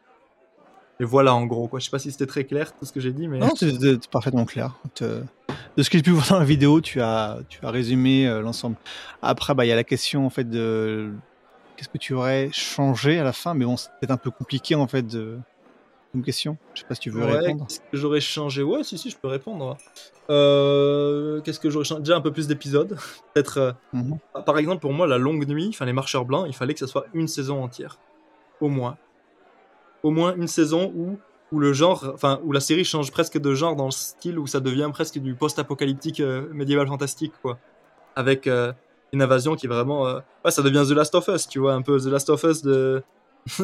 Et 1.00 1.04
voilà 1.04 1.34
en 1.36 1.46
gros 1.46 1.68
quoi. 1.68 1.80
Je 1.80 1.86
sais 1.86 1.92
pas 1.92 2.00
si 2.00 2.12
c'était 2.12 2.26
très 2.26 2.46
clair 2.46 2.72
tout 2.78 2.86
ce 2.86 2.92
que 2.94 3.00
j'ai 3.00 3.12
dit, 3.12 3.28
mais 3.28 3.40
Non, 3.40 3.54
c'est 3.56 3.72
parfaitement 4.10 4.46
clair. 4.46 4.80
Te- 4.94 5.24
De 5.78 5.84
ce 5.84 5.90
que 5.90 5.98
j'ai 5.98 6.04
pu 6.04 6.12
voir 6.12 6.28
dans 6.30 6.40
la 6.40 6.46
vidéo, 6.46 6.80
tu 6.82 7.02
as, 7.02 7.40
tu 7.50 7.60
as 7.66 7.70
résumé 7.72 8.28
euh, 8.28 8.40
l'ensemble. 8.42 8.78
Après, 9.22 9.54
bah, 9.54 9.66
il 9.66 9.70
y 9.70 9.72
a 9.72 9.76
la 9.76 9.84
question 9.84 10.26
en 10.26 10.30
fait 10.30 10.50
de 10.50 11.14
qu'est-ce 11.76 11.90
que 11.90 11.98
tu 11.98 12.14
aurais 12.14 12.50
changé 12.54 13.20
à 13.20 13.24
la 13.26 13.34
fin, 13.34 13.54
mais 13.54 13.66
bon, 13.66 13.76
c'est 13.76 13.90
peut-être 14.00 14.12
un 14.12 14.18
peu 14.18 14.32
compliqué 14.32 14.76
en 14.76 14.88
fait 14.88 15.04
de 15.06 15.38
comme 16.14 16.24
question. 16.24 16.58
Je 16.74 16.80
sais 16.80 16.86
pas 16.88 16.96
si 16.96 17.02
tu 17.02 17.10
veux 17.10 17.26
Ouais, 17.26 17.34
répondre. 17.40 17.66
Qu'est-ce 17.68 17.80
que 17.92 17.98
j'aurais 17.98 18.22
changé? 18.22 18.64
Ouais, 18.64 18.84
si 18.86 18.98
si, 18.98 19.10
je 19.10 19.18
peux 19.22 19.28
répondre. 19.28 19.78
Euh, 20.32 21.42
Qu'est-ce 21.42 21.60
que 21.60 21.70
j'aurais 21.70 21.84
changé 21.86 22.02
Déjà 22.04 22.16
un 22.16 22.22
peu 22.22 22.32
plus 22.32 22.48
d'épisodes. 22.48 22.98
Peut-être. 23.34 23.58
euh, 23.58 23.72
Mhm. 23.94 24.18
Par 24.46 24.58
exemple, 24.58 24.82
pour 24.82 24.94
moi, 24.94 25.08
la 25.08 25.18
longue 25.18 25.46
nuit, 25.48 25.68
enfin 25.70 25.86
les 25.86 25.94
marcheurs 25.94 26.26
blancs, 26.26 26.46
il 26.48 26.54
fallait 26.56 26.74
que 26.74 26.80
ça 26.80 26.88
soit 26.88 27.06
une 27.14 27.28
saison 27.28 27.64
entière, 27.64 27.98
au 28.62 28.68
moins. 28.70 28.98
Au 30.06 30.12
moins 30.12 30.36
une 30.36 30.48
saison 30.48 30.92
où 30.96 31.18
où 31.52 31.60
le 31.60 31.74
genre, 31.74 32.00
enfin 32.14 32.40
où 32.46 32.52
la 32.52 32.60
série 32.60 32.84
change 32.94 33.12
presque 33.12 33.38
de 33.40 33.52
genre 33.62 33.76
dans 33.76 33.86
le 33.92 33.92
style 33.92 34.38
où 34.40 34.48
ça 34.48 34.60
devient 34.60 34.90
presque 34.92 35.20
du 35.20 35.36
post-apocalyptique 35.36 36.20
euh, 36.20 36.48
médiéval 36.54 36.88
fantastique 36.88 37.34
quoi, 37.44 37.60
avec 38.16 38.48
euh, 38.48 38.74
une 39.14 39.22
invasion 39.22 39.56
qui 39.56 39.68
est 39.68 39.70
vraiment, 39.70 40.08
euh, 40.08 40.20
ouais, 40.44 40.52
ça 40.52 40.64
devient 40.64 40.84
The 40.88 40.94
Last 41.00 41.14
of 41.16 41.28
Us, 41.28 41.48
tu 41.48 41.60
vois, 41.60 41.74
un 41.74 41.82
peu 41.84 42.00
The 42.00 42.08
Last 42.16 42.30
of 42.30 42.44
Us 42.44 42.62
de 42.64 43.04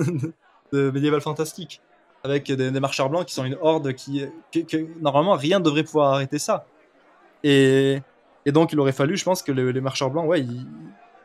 de 0.74 0.92
médiéval 0.92 1.22
fantastique, 1.22 1.82
avec 2.24 2.52
des, 2.52 2.72
des 2.72 2.80
marcheurs 2.80 3.10
blancs 3.10 3.26
qui 3.26 3.34
sont 3.34 3.46
une 3.46 3.58
horde 3.62 3.94
qui, 3.94 4.26
que, 4.54 4.60
que- 4.60 4.88
normalement 5.02 5.34
rien 5.36 5.60
ne 5.60 5.64
devrait 5.64 5.84
pouvoir 5.84 6.14
arrêter 6.14 6.40
ça. 6.40 6.66
Et 7.44 8.00
et 8.48 8.52
donc, 8.52 8.74
il 8.74 8.80
aurait 8.80 8.92
fallu, 8.92 9.18
je 9.18 9.24
pense, 9.24 9.44
que 9.44 9.52
le- 9.52 9.70
les 9.72 9.82
marcheurs 9.82 10.10
blancs, 10.10 10.28
ouais, 10.28 10.42
ils, 10.42 10.66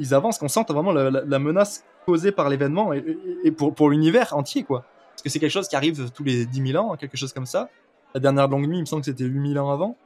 ils 0.01 0.13
avancent, 0.15 0.39
qu'on 0.39 0.49
sente 0.49 0.71
vraiment 0.71 0.93
la, 0.93 1.39
menace 1.39 1.85
causée 2.07 2.33
par 2.33 2.49
l'événement 2.51 2.93
et- 2.93 3.19
et 3.45 3.51
pour, 3.53 3.75
pour 3.75 3.89
l'univers 3.91 4.37
entier, 4.37 4.65
quoi. 4.65 4.85
Parce 5.17 5.23
que 5.23 5.29
c'est 5.31 5.39
quelque 5.41 5.51
chose 5.51 5.67
qui 5.69 5.77
arrive 5.77 6.11
tous 6.13 6.25
les 6.25 6.47
10 6.47 6.73
000 6.73 6.85
ans, 6.85 6.95
quelque 6.97 7.17
chose 7.17 7.33
comme 7.33 7.47
ça. 7.47 7.69
La 8.15 8.21
dernière 8.21 8.49
longue 8.49 8.67
nuit, 8.67 8.77
il 8.77 8.83
me 8.83 8.87
semble 8.87 9.01
que 9.03 9.07
c'était 9.11 9.25
8 9.25 9.53
000 9.55 9.67
ans 9.67 9.71
avant. 9.73 9.97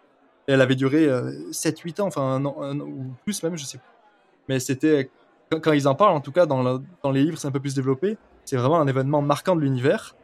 Et 0.49 0.53
elle 0.53 0.61
avait 0.61 0.77
duré 0.77 1.07
7-8 1.53 2.01
ans, 2.01 2.07
enfin, 2.07 2.23
un 2.23 2.45
an, 2.45 2.55
ou 2.81 3.13
plus 3.25 3.43
même, 3.43 3.57
je 3.57 3.65
sais 3.65 3.79
plus. 3.79 3.87
mais 4.49 4.59
c'était 4.61 5.11
quand, 5.63 5.73
ils 5.73 5.87
en 5.89 5.95
parlent, 5.95 6.15
en 6.17 6.21
tout 6.21 6.33
cas 6.33 6.47
dans, 6.47 6.63
le- 6.63 6.81
dans 7.03 7.11
les 7.11 7.23
livres, 7.25 7.39
c'est 7.39 7.49
un 7.49 7.53
peu 7.53 7.61
plus 7.61 7.75
développé. 7.75 8.17
C'est 8.45 8.57
vraiment 8.57 8.81
un 8.81 8.87
événement 8.87 9.21
marquant 9.23 9.55
de 9.57 9.61
l'univers. 9.61 10.15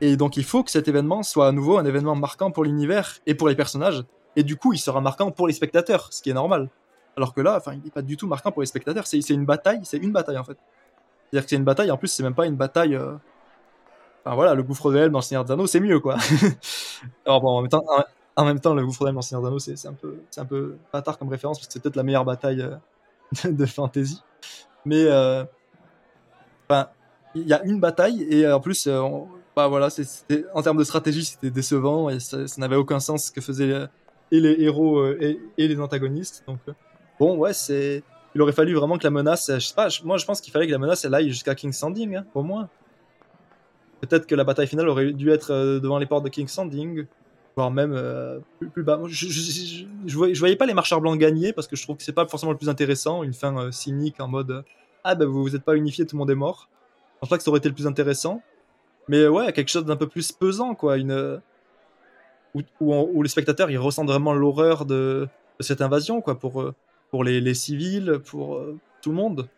Et 0.00 0.16
donc 0.16 0.36
il 0.36 0.44
faut 0.44 0.62
que 0.64 0.70
cet 0.70 0.86
événement 0.88 1.22
soit 1.22 1.46
à 1.48 1.52
nouveau 1.52 1.78
un 1.78 1.84
événement 1.84 2.14
marquant 2.16 2.50
pour 2.50 2.64
l'univers 2.64 3.18
et 3.26 3.34
pour 3.34 3.48
les 3.48 3.54
personnages. 3.54 4.04
Et 4.36 4.42
du 4.42 4.56
coup, 4.56 4.72
il 4.72 4.78
sera 4.78 5.00
marquant 5.00 5.30
pour 5.30 5.46
les 5.46 5.54
spectateurs, 5.54 6.08
ce 6.12 6.20
qui 6.22 6.30
est 6.30 6.34
normal. 6.34 6.68
Alors 7.16 7.32
que 7.32 7.40
là, 7.40 7.56
enfin, 7.56 7.72
il 7.74 7.82
n'est 7.84 7.90
pas 7.90 8.02
du 8.02 8.16
tout 8.16 8.26
marquant 8.26 8.50
pour 8.50 8.62
les 8.62 8.66
spectateurs. 8.66 9.06
C'est 9.06 9.20
c'est 9.22 9.34
une 9.34 9.44
bataille, 9.46 9.80
c'est 9.84 9.98
une 9.98 10.10
bataille 10.12 10.36
en 10.38 10.44
fait. 10.44 10.58
C'est-à-dire 11.30 11.44
que 11.46 11.50
c'est 11.50 11.56
une 11.56 11.64
bataille. 11.64 11.90
En 11.92 11.96
plus, 11.96 12.08
c'est 12.08 12.22
même 12.24 12.34
pas 12.34 12.46
une 12.46 12.56
bataille. 12.56 12.96
euh, 12.96 13.12
Enfin 14.24 14.36
voilà, 14.36 14.54
le 14.54 14.62
gouffre 14.62 14.90
de 14.90 14.96
Helm 14.96 15.12
dans 15.12 15.18
le 15.18 15.22
Seigneur 15.22 15.44
des 15.44 15.52
Anneaux, 15.52 15.66
c'est 15.66 15.80
mieux 15.80 16.00
quoi. 16.00 16.16
Alors 17.26 17.42
bon, 17.42 17.58
en 17.58 18.44
même 18.44 18.60
temps, 18.60 18.74
le 18.74 18.86
gouffre 18.86 19.04
de 19.04 19.08
Helm 19.08 19.16
dans 19.16 19.20
le 19.20 19.22
Seigneur 19.22 19.42
des 19.42 19.48
Anneaux, 19.48 19.58
c'est 19.58 19.86
un 19.86 19.92
peu, 19.92 20.16
c'est 20.30 20.40
un 20.40 20.46
peu 20.46 20.76
bâtard 20.92 21.18
comme 21.18 21.28
référence 21.28 21.58
parce 21.58 21.66
que 21.66 21.72
c'est 21.74 21.82
peut-être 21.82 21.96
la 21.96 22.04
meilleure 22.04 22.24
bataille 22.24 22.62
euh, 22.62 22.76
de, 23.50 23.66
fantasy. 23.66 24.22
Mais 24.86 25.04
euh, 25.04 25.44
enfin, 26.68 26.88
il 27.34 27.46
y 27.46 27.52
a 27.52 27.62
une 27.64 27.80
bataille 27.80 28.22
et 28.30 28.46
euh, 28.46 28.56
en 28.56 28.60
plus, 28.60 28.88
bah 29.54 29.68
voilà, 29.68 29.90
c'était 29.90 30.46
en 30.54 30.62
termes 30.62 30.78
de 30.78 30.84
stratégie, 30.84 31.24
c'était 31.24 31.50
décevant 31.50 32.08
et 32.08 32.18
ça, 32.18 32.46
ça 32.48 32.60
n'avait 32.62 32.76
aucun 32.76 33.00
sens 33.00 33.26
ce 33.26 33.30
que 33.30 33.42
faisaient 33.42 33.88
et 34.32 34.40
les 34.40 34.56
héros 34.62 35.04
et, 35.04 35.38
les 35.58 35.80
antagonistes. 35.80 36.44
Donc 36.46 36.60
bon, 37.20 37.36
ouais, 37.36 37.52
c'est, 37.52 38.02
il 38.34 38.40
aurait 38.40 38.52
fallu 38.52 38.74
vraiment 38.74 38.96
que 38.96 39.04
la 39.04 39.10
menace, 39.10 39.50
je 39.52 39.58
sais 39.58 39.74
pas, 39.74 39.88
moi 40.02 40.16
je 40.16 40.24
pense 40.24 40.40
qu'il 40.40 40.50
fallait 40.50 40.66
que 40.66 40.72
la 40.72 40.78
menace 40.78 41.04
elle 41.04 41.14
aille 41.14 41.28
jusqu'à 41.28 41.54
King's 41.54 41.82
Landing, 41.82 42.16
hein, 42.16 42.24
au 42.34 42.42
moins. 42.42 42.70
Peut-être 44.06 44.26
que 44.26 44.34
la 44.34 44.44
bataille 44.44 44.66
finale 44.66 44.88
aurait 44.88 45.12
dû 45.12 45.30
être 45.30 45.50
euh, 45.50 45.80
devant 45.80 45.98
les 45.98 46.06
portes 46.06 46.24
de 46.24 46.28
King's 46.28 46.56
Landing, 46.56 47.06
voire 47.56 47.70
même 47.70 47.92
euh, 47.94 48.38
plus, 48.58 48.82
bas. 48.82 49.00
Je, 49.06 49.28
je, 50.06 50.38
voyais, 50.38 50.56
pas 50.56 50.66
les 50.66 50.74
marcheurs 50.74 51.00
blancs 51.00 51.18
gagner 51.18 51.52
parce 51.52 51.66
que 51.66 51.76
je 51.76 51.82
trouve 51.82 51.96
que 51.96 52.02
c'est 52.02 52.12
pas 52.12 52.26
forcément 52.26 52.52
le 52.52 52.58
plus 52.58 52.68
intéressant, 52.68 53.22
une 53.22 53.32
fin 53.32 53.56
euh, 53.56 53.70
cynique 53.70 54.20
en 54.20 54.28
mode 54.28 54.64
ah 55.04 55.14
ben 55.14 55.26
vous 55.26 55.42
vous 55.42 55.56
êtes 55.56 55.64
pas 55.64 55.76
unifiés, 55.76 56.06
tout 56.06 56.16
le 56.16 56.18
monde 56.18 56.30
est 56.30 56.34
mort. 56.34 56.68
Je 57.14 57.20
pense 57.20 57.28
pas 57.28 57.36
que 57.38 57.42
ça 57.42 57.50
aurait 57.50 57.58
été 57.58 57.68
le 57.68 57.74
plus 57.74 57.86
intéressant. 57.86 58.42
Mais 59.08 59.26
ouais, 59.26 59.52
quelque 59.52 59.68
chose 59.68 59.84
d'un 59.84 59.96
peu 59.96 60.06
plus 60.06 60.32
pesant, 60.32 60.74
quoi. 60.74 60.96
Une, 60.96 61.40
où, 62.80 63.22
les 63.22 63.28
spectateurs 63.28 63.70
ils 63.70 63.78
ressentent 63.78 64.08
vraiment 64.08 64.32
l'horreur 64.32 64.86
de, 64.86 65.28
cette 65.60 65.82
invasion, 65.82 66.22
quoi, 66.22 66.38
pour, 66.38 66.72
pour 67.10 67.24
les, 67.24 67.54
civils, 67.54 68.18
pour 68.24 68.62
tout 69.02 69.10
le 69.10 69.16
monde. 69.16 69.48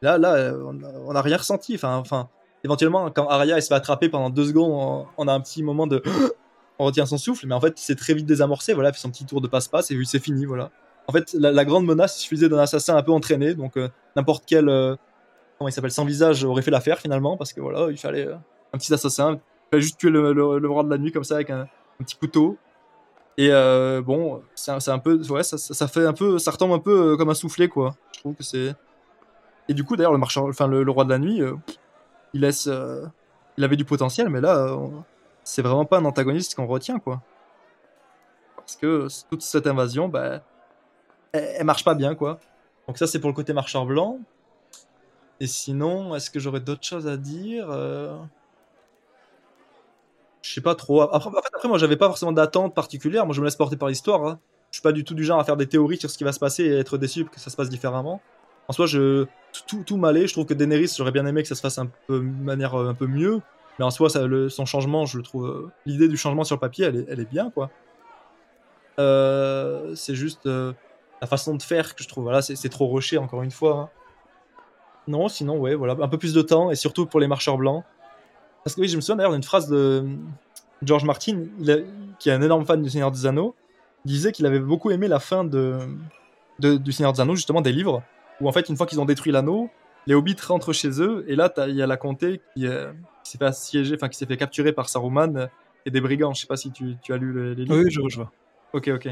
Là, 0.00 0.16
là, 0.16 0.54
on 0.56 1.12
n'a 1.12 1.20
rien 1.20 1.36
ressenti. 1.36 1.74
Enfin, 1.74 1.96
enfin, 1.96 2.30
éventuellement, 2.64 3.10
quand 3.10 3.28
Arya 3.28 3.60
se 3.60 3.68
fait 3.68 3.74
attraper 3.74 4.08
pendant 4.08 4.30
deux 4.30 4.46
secondes, 4.46 5.06
on, 5.16 5.28
a 5.28 5.32
un 5.32 5.40
petit 5.40 5.62
moment 5.62 5.86
de. 5.86 6.02
on 6.78 6.86
retient 6.86 7.06
son 7.06 7.18
souffle, 7.18 7.46
mais 7.46 7.54
en 7.54 7.60
fait, 7.60 7.74
c'est 7.76 7.96
très 7.96 8.14
vite 8.14 8.26
désamorcé. 8.26 8.72
Voilà, 8.72 8.92
fait 8.92 9.00
son 9.00 9.10
petit 9.10 9.26
tour 9.26 9.40
de 9.40 9.48
passe-passe 9.48 9.90
et 9.90 9.98
c'est 10.04 10.18
fini. 10.18 10.46
Voilà. 10.46 10.70
En 11.10 11.12
fait, 11.12 11.34
la, 11.34 11.64
grande 11.64 11.86
menace, 11.86 12.18
il 12.18 12.20
suffisait 12.20 12.48
d'un 12.48 12.58
assassin 12.58 12.96
un 12.96 13.02
peu 13.02 13.12
entraîné, 13.12 13.54
donc 13.54 13.76
euh, 13.76 13.88
n'importe 14.16 14.44
quel. 14.46 14.68
euh, 14.68 14.94
comment 15.58 15.68
il 15.68 15.72
s'appelle 15.72 15.90
Sans 15.90 16.04
visage 16.04 16.44
aurait 16.44 16.62
fait 16.62 16.70
l'affaire 16.70 16.98
finalement, 16.98 17.36
parce 17.36 17.52
que 17.52 17.60
voilà, 17.60 17.90
il 17.90 17.98
fallait 17.98 18.28
euh, 18.28 18.36
un 18.72 18.78
petit 18.78 18.94
assassin. 18.94 19.32
Il 19.32 19.70
fallait 19.70 19.82
juste 19.82 19.98
tuer 19.98 20.10
le, 20.10 20.68
roi 20.68 20.84
de 20.84 20.90
la 20.90 20.98
nuit 20.98 21.12
comme 21.12 21.24
ça 21.24 21.34
avec 21.34 21.50
un, 21.50 21.66
petit 21.98 22.16
couteau. 22.16 22.58
Et 23.36 23.50
bon, 24.02 24.42
c'est 24.54 24.70
un, 24.70 24.98
peu. 24.98 25.20
Ouais, 25.30 25.42
ça, 25.42 25.88
fait 25.88 26.06
un 26.06 26.12
peu. 26.12 26.38
Ça 26.38 26.50
retombe 26.50 26.72
un 26.72 26.78
peu 26.78 27.16
comme 27.16 27.30
un 27.30 27.34
soufflet, 27.34 27.68
quoi. 27.68 27.96
Je 28.14 28.20
trouve 28.20 28.34
que 28.34 28.42
c'est. 28.42 28.74
Et 29.68 29.74
du 29.74 29.82
coup, 29.82 29.96
d'ailleurs, 29.96 30.12
le 30.12 30.18
marchand, 30.18 30.48
enfin, 30.48 30.66
le, 30.66 30.88
roi 30.90 31.04
de 31.04 31.10
la 31.10 31.18
nuit, 31.18 31.42
il 32.34 32.40
laisse. 32.42 32.66
euh, 32.66 33.06
il 33.58 33.64
avait 33.64 33.76
du 33.76 33.84
potentiel, 33.84 34.30
mais 34.30 34.40
là, 34.40 34.56
euh, 34.56 34.88
c'est 35.44 35.62
vraiment 35.62 35.84
pas 35.84 35.98
un 35.98 36.04
antagoniste 36.04 36.54
qu'on 36.54 36.66
retient, 36.66 36.98
quoi. 36.98 37.20
Parce 38.56 38.76
que 38.76 39.08
toute 39.30 39.42
cette 39.42 39.66
invasion, 39.66 40.08
bah, 40.08 40.40
elle, 41.32 41.64
marche 41.64 41.84
pas 41.84 41.94
bien, 41.94 42.14
quoi. 42.14 42.38
Donc 42.88 42.98
ça, 42.98 43.06
c'est 43.06 43.20
pour 43.20 43.30
le 43.30 43.34
côté 43.34 43.52
marcheur 43.52 43.86
blanc. 43.86 44.18
Et 45.40 45.46
sinon, 45.46 46.14
est-ce 46.14 46.30
que 46.30 46.38
j'aurais 46.38 46.60
d'autres 46.60 46.84
choses 46.84 47.06
à 47.08 47.16
dire 47.16 47.66
Euh, 47.70 48.16
Je 50.42 50.52
sais 50.54 50.60
pas 50.60 50.74
trop. 50.74 51.02
Après, 51.02 51.30
moi, 51.68 51.78
j'avais 51.78 51.96
pas 51.96 52.06
forcément 52.08 52.32
d'attente 52.32 52.74
particulière. 52.74 53.26
Moi, 53.26 53.34
je 53.34 53.40
me 53.40 53.46
laisse 53.46 53.56
porter 53.56 53.76
par 53.76 53.88
l'histoire. 53.88 54.24
hein. 54.26 54.38
Je 54.70 54.76
suis 54.76 54.82
pas 54.82 54.92
du 54.92 55.04
tout 55.04 55.14
du 55.14 55.24
genre 55.24 55.40
à 55.40 55.44
faire 55.44 55.56
des 55.56 55.66
théories 55.66 55.98
sur 55.98 56.10
ce 56.10 56.16
qui 56.16 56.24
va 56.24 56.32
se 56.32 56.38
passer 56.38 56.64
et 56.64 56.78
être 56.78 56.96
déçu 56.98 57.24
que 57.24 57.40
ça 57.40 57.50
se 57.50 57.56
passe 57.56 57.68
différemment. 57.68 58.20
En 58.70 58.72
soi, 58.72 58.86
je 58.86 59.26
tout, 59.66 59.82
tout 59.82 59.96
m'allait. 59.96 60.28
Je 60.28 60.32
trouve 60.32 60.46
que 60.46 60.54
Daenerys, 60.54 60.94
j'aurais 60.96 61.10
bien 61.10 61.26
aimé 61.26 61.42
que 61.42 61.48
ça 61.48 61.56
se 61.56 61.60
fasse 61.60 61.78
un 61.78 61.88
peu 62.06 62.20
de 62.20 62.24
manière 62.24 62.76
euh, 62.80 62.88
un 62.90 62.94
peu 62.94 63.08
mieux. 63.08 63.40
Mais 63.80 63.84
en 63.84 63.90
soi, 63.90 64.08
ça, 64.08 64.20
son 64.48 64.64
changement, 64.64 65.06
je 65.06 65.16
le 65.16 65.24
trouve. 65.24 65.46
euh, 65.48 65.72
L'idée 65.86 66.06
du 66.06 66.16
changement 66.16 66.44
sur 66.44 66.54
le 66.54 66.60
papier, 66.60 66.84
elle 66.84 67.18
est, 67.18 67.28
bien, 67.28 67.50
quoi. 67.50 67.68
Euh, 69.00 69.92
c'est 69.96 70.14
juste 70.14 70.46
la 70.46 71.26
façon 71.26 71.56
de 71.56 71.62
faire 71.62 71.96
que 71.96 72.04
je 72.04 72.08
trouve. 72.08 72.22
Voilà, 72.22 72.42
c'est 72.42 72.68
trop 72.68 72.86
rushé, 72.86 73.18
encore 73.18 73.42
une 73.42 73.50
fois. 73.50 73.76
hein. 73.76 73.88
Non, 75.08 75.26
sinon, 75.26 75.58
ouais, 75.58 75.74
voilà, 75.74 75.96
un 76.00 76.08
peu 76.08 76.18
plus 76.18 76.32
de 76.32 76.42
temps 76.42 76.70
et 76.70 76.76
surtout 76.76 77.06
pour 77.06 77.18
les 77.18 77.26
marcheurs 77.26 77.58
blancs. 77.58 77.82
Parce 78.62 78.76
que 78.76 78.82
oui, 78.82 78.86
je 78.88 78.94
me 78.94 79.00
souviens 79.00 79.16
d'ailleurs 79.16 79.32
d'une 79.32 79.42
phrase 79.42 79.68
de 79.68 80.06
George 80.82 81.02
Martin, 81.02 81.42
qui 82.20 82.28
est 82.28 82.32
un 82.32 82.42
énorme 82.42 82.64
fan 82.64 82.80
du 82.80 82.88
Seigneur 82.88 83.10
des 83.10 83.26
Anneaux, 83.26 83.56
disait 84.04 84.30
qu'il 84.30 84.46
avait 84.46 84.60
beaucoup 84.60 84.92
aimé 84.92 85.08
la 85.08 85.18
fin 85.18 85.42
de, 85.42 85.76
de- 86.60 86.76
du 86.76 86.92
Seigneur 86.92 87.12
des 87.12 87.20
Anneaux, 87.20 87.34
justement 87.34 87.62
des 87.62 87.72
livres, 87.72 88.04
où 88.40 88.48
en 88.48 88.52
fait, 88.52 88.68
une 88.68 88.76
fois 88.76 88.86
qu'ils 88.86 89.00
ont 89.00 89.04
détruit 89.04 89.32
l'anneau, 89.32 89.70
les 90.06 90.14
hobbits 90.14 90.36
rentrent 90.46 90.72
chez 90.72 91.00
eux, 91.02 91.24
et 91.28 91.36
là, 91.36 91.52
il 91.68 91.74
y 91.74 91.82
a 91.82 91.86
la 91.86 91.96
comté 91.96 92.40
qui, 92.54 92.66
euh, 92.66 92.90
qui 93.22 93.32
s'est 93.32 93.38
fait 93.38 93.44
assiéger, 93.44 93.94
enfin, 93.96 94.08
qui 94.08 94.16
s'est 94.16 94.26
fait 94.26 94.36
capturer 94.36 94.72
par 94.72 94.88
Saruman 94.88 95.48
et 95.86 95.90
des 95.90 96.00
brigands. 96.00 96.32
Je 96.34 96.40
sais 96.42 96.46
pas 96.46 96.56
si 96.56 96.70
tu, 96.72 96.96
tu 97.02 97.12
as 97.12 97.16
lu 97.18 97.32
le- 97.32 97.52
les 97.54 97.64
livres. 97.64 97.76
Oui, 97.84 97.90
je, 97.90 98.00
je 98.08 98.16
vois. 98.16 98.32
Ok, 98.72 98.88
ok. 98.88 99.06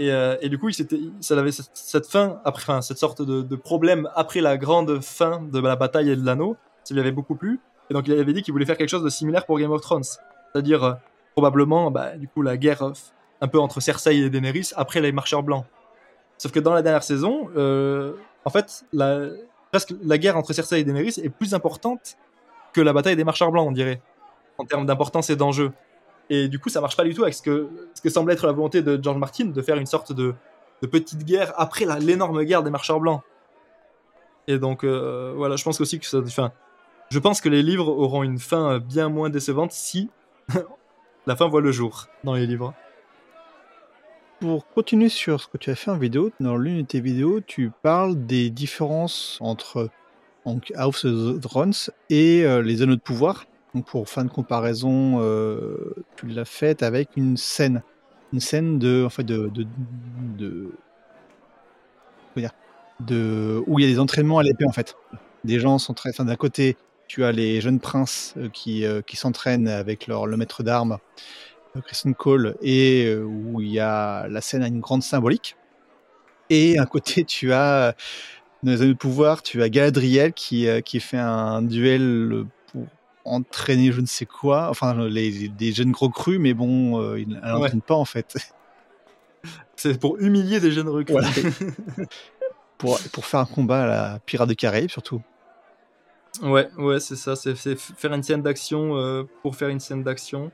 Et, 0.00 0.12
euh, 0.12 0.36
et 0.40 0.48
du 0.48 0.58
coup, 0.58 0.68
il 0.68 0.74
ça 1.20 1.38
avait 1.38 1.50
cette, 1.50 1.70
cette 1.74 2.06
fin, 2.06 2.40
après, 2.44 2.62
enfin, 2.62 2.82
cette 2.82 2.98
sorte 2.98 3.22
de, 3.22 3.42
de 3.42 3.56
problème 3.56 4.08
après 4.14 4.40
la 4.40 4.56
grande 4.56 5.00
fin 5.00 5.40
de 5.40 5.58
la 5.58 5.74
bataille 5.76 6.10
et 6.10 6.16
de 6.16 6.24
l'anneau, 6.24 6.56
ça 6.84 6.94
lui 6.94 7.00
avait 7.00 7.10
beaucoup 7.10 7.34
plu. 7.34 7.58
Et 7.90 7.94
donc, 7.94 8.06
il 8.06 8.12
avait 8.12 8.32
dit 8.32 8.42
qu'il 8.42 8.52
voulait 8.52 8.66
faire 8.66 8.76
quelque 8.76 8.90
chose 8.90 9.02
de 9.02 9.08
similaire 9.08 9.44
pour 9.46 9.58
Game 9.58 9.72
of 9.72 9.80
Thrones. 9.80 10.04
C'est-à-dire, 10.04 10.84
euh, 10.84 10.92
probablement, 11.32 11.90
bah, 11.90 12.16
du 12.16 12.28
coup, 12.28 12.42
la 12.42 12.56
guerre 12.56 12.82
euh, 12.82 12.92
un 13.40 13.48
peu 13.48 13.58
entre 13.58 13.80
Cersei 13.80 14.18
et 14.18 14.30
Daenerys 14.30 14.70
après 14.76 15.00
les 15.00 15.10
marcheurs 15.10 15.42
blancs. 15.42 15.64
Sauf 16.36 16.52
que 16.52 16.60
dans 16.60 16.74
la 16.74 16.82
dernière 16.82 17.02
saison, 17.02 17.48
en 18.44 18.50
fait, 18.50 18.84
la, 18.92 19.28
presque 19.70 19.94
la 20.02 20.18
guerre 20.18 20.36
entre 20.36 20.52
Cersei 20.52 20.80
et 20.80 20.84
Daenerys 20.84 21.20
est 21.22 21.28
plus 21.28 21.54
importante 21.54 22.16
que 22.72 22.80
la 22.80 22.92
bataille 22.92 23.16
des 23.16 23.24
marcheurs 23.24 23.50
blancs, 23.50 23.66
on 23.68 23.72
dirait, 23.72 24.00
en 24.58 24.64
termes 24.64 24.86
d'importance 24.86 25.30
et 25.30 25.36
d'enjeu. 25.36 25.72
Et 26.30 26.48
du 26.48 26.58
coup, 26.58 26.68
ça 26.68 26.80
marche 26.80 26.96
pas 26.96 27.04
du 27.04 27.14
tout 27.14 27.22
avec 27.22 27.34
ce 27.34 27.42
que, 27.42 27.68
semble 28.08 28.32
être 28.32 28.46
la 28.46 28.52
volonté 28.52 28.82
de 28.82 28.98
George 29.02 29.18
Martin 29.18 29.46
de 29.46 29.62
faire 29.62 29.76
une 29.76 29.86
sorte 29.86 30.12
de, 30.12 30.34
de 30.82 30.86
petite 30.86 31.24
guerre 31.24 31.52
après 31.56 31.86
l'énorme 32.00 32.44
guerre 32.44 32.62
des 32.62 32.70
marcheurs 32.70 33.00
blancs. 33.00 33.22
Et 34.46 34.58
donc, 34.58 34.84
euh, 34.84 35.32
voilà, 35.36 35.56
je 35.56 35.64
pense 35.64 35.80
aussi 35.80 35.98
que 35.98 36.06
ça. 36.06 36.18
Enfin, 36.18 36.52
je 37.10 37.18
pense 37.18 37.40
que 37.40 37.48
les 37.48 37.62
livres 37.62 37.88
auront 37.88 38.22
une 38.22 38.38
fin 38.38 38.78
bien 38.78 39.08
moins 39.08 39.30
décevante 39.30 39.72
si 39.72 40.10
la 41.26 41.36
fin 41.36 41.48
voit 41.48 41.60
le 41.60 41.72
jour 41.72 42.06
dans 42.24 42.34
les 42.34 42.46
livres. 42.46 42.74
Pour 44.40 44.68
continuer 44.68 45.08
sur 45.08 45.40
ce 45.40 45.48
que 45.48 45.58
tu 45.58 45.70
as 45.70 45.74
fait 45.74 45.90
en 45.90 45.98
vidéo, 45.98 46.30
dans 46.38 46.56
l'une 46.56 46.82
de 46.82 46.86
tes 46.86 47.00
vidéos, 47.00 47.40
tu 47.40 47.72
parles 47.82 48.26
des 48.26 48.50
différences 48.50 49.36
entre 49.40 49.90
donc, 50.46 50.72
House 50.76 51.04
of 51.04 51.40
Thrones 51.40 51.74
et 52.08 52.44
euh, 52.44 52.62
les 52.62 52.82
anneaux 52.82 52.94
de 52.94 53.00
pouvoir. 53.00 53.46
Donc 53.74 53.86
pour 53.86 54.08
fin 54.08 54.24
de 54.24 54.30
comparaison, 54.30 55.20
euh, 55.20 55.92
tu 56.16 56.26
l'as 56.26 56.44
faite 56.44 56.84
avec 56.84 57.10
une 57.16 57.36
scène, 57.36 57.82
une 58.32 58.38
scène 58.38 58.78
de, 58.78 59.04
en 59.04 59.10
fait, 59.10 59.24
de, 59.24 59.50
de, 59.50 60.70
où 63.66 63.78
il 63.80 63.84
y 63.84 63.88
a 63.88 63.92
des 63.92 63.98
entraînements 63.98 64.38
à 64.38 64.44
l'épée 64.44 64.66
en 64.66 64.72
fait. 64.72 64.96
Des 65.42 65.58
gens 65.58 65.78
s'entraînent. 65.78 66.12
Enfin, 66.14 66.24
d'un 66.24 66.36
côté, 66.36 66.76
tu 67.08 67.24
as 67.24 67.32
les 67.32 67.60
jeunes 67.60 67.80
princes 67.80 68.34
euh, 68.36 68.48
qui, 68.48 68.84
qui 69.04 69.16
s'entraînent 69.16 69.66
avec 69.66 70.06
leur 70.06 70.26
le 70.26 70.36
maître 70.36 70.62
d'armes, 70.62 70.98
Kristen 71.82 72.14
Cole, 72.14 72.56
et 72.62 73.06
euh, 73.06 73.22
où 73.24 73.60
il 73.60 73.68
y 73.70 73.80
a 73.80 74.26
la 74.28 74.40
scène 74.40 74.62
a 74.62 74.66
une 74.68 74.80
grande 74.80 75.02
symbolique. 75.02 75.56
Et 76.50 76.78
à 76.78 76.86
côté, 76.86 77.24
tu 77.24 77.52
as 77.52 77.94
dans 78.62 78.72
les 78.72 78.82
anneaux 78.82 78.92
de 78.94 78.98
pouvoir, 78.98 79.42
tu 79.42 79.62
as 79.62 79.68
Galadriel 79.68 80.32
qui, 80.32 80.66
euh, 80.66 80.80
qui 80.80 80.98
fait 81.00 81.18
un 81.18 81.62
duel 81.62 82.44
pour 82.72 82.86
entraîner 83.24 83.92
je 83.92 84.00
ne 84.00 84.06
sais 84.06 84.26
quoi, 84.26 84.68
enfin 84.70 85.06
les, 85.08 85.48
des 85.48 85.72
jeunes 85.72 85.92
gros 85.92 86.08
crus, 86.08 86.38
mais 86.40 86.54
bon, 86.54 87.00
euh, 87.00 87.20
il- 87.20 87.38
elle 87.44 87.50
n'entraîne 87.52 87.82
pas 87.82 87.94
en 87.94 88.04
fait. 88.06 88.36
C'est 89.76 90.00
pour 90.00 90.18
humilier 90.18 90.58
des 90.58 90.72
jeunes 90.72 90.88
recrues. 90.88 91.12
Voilà. 91.12 91.28
pour, 92.78 92.98
pour 93.12 93.24
faire 93.26 93.40
un 93.40 93.44
combat 93.46 93.82
à 93.82 93.86
la 93.86 94.18
Pirate 94.26 94.48
des 94.48 94.56
Caraïbes 94.56 94.90
surtout. 94.90 95.22
Ouais, 96.42 96.68
ouais, 96.78 97.00
c'est 97.00 97.16
ça. 97.16 97.36
C'est 97.36 97.54
faire 97.56 98.12
une 98.12 98.22
scène 98.22 98.42
d'action 98.42 98.96
euh, 98.96 99.24
pour 99.42 99.56
faire 99.56 99.68
une 99.68 99.80
scène 99.80 100.02
d'action 100.02 100.50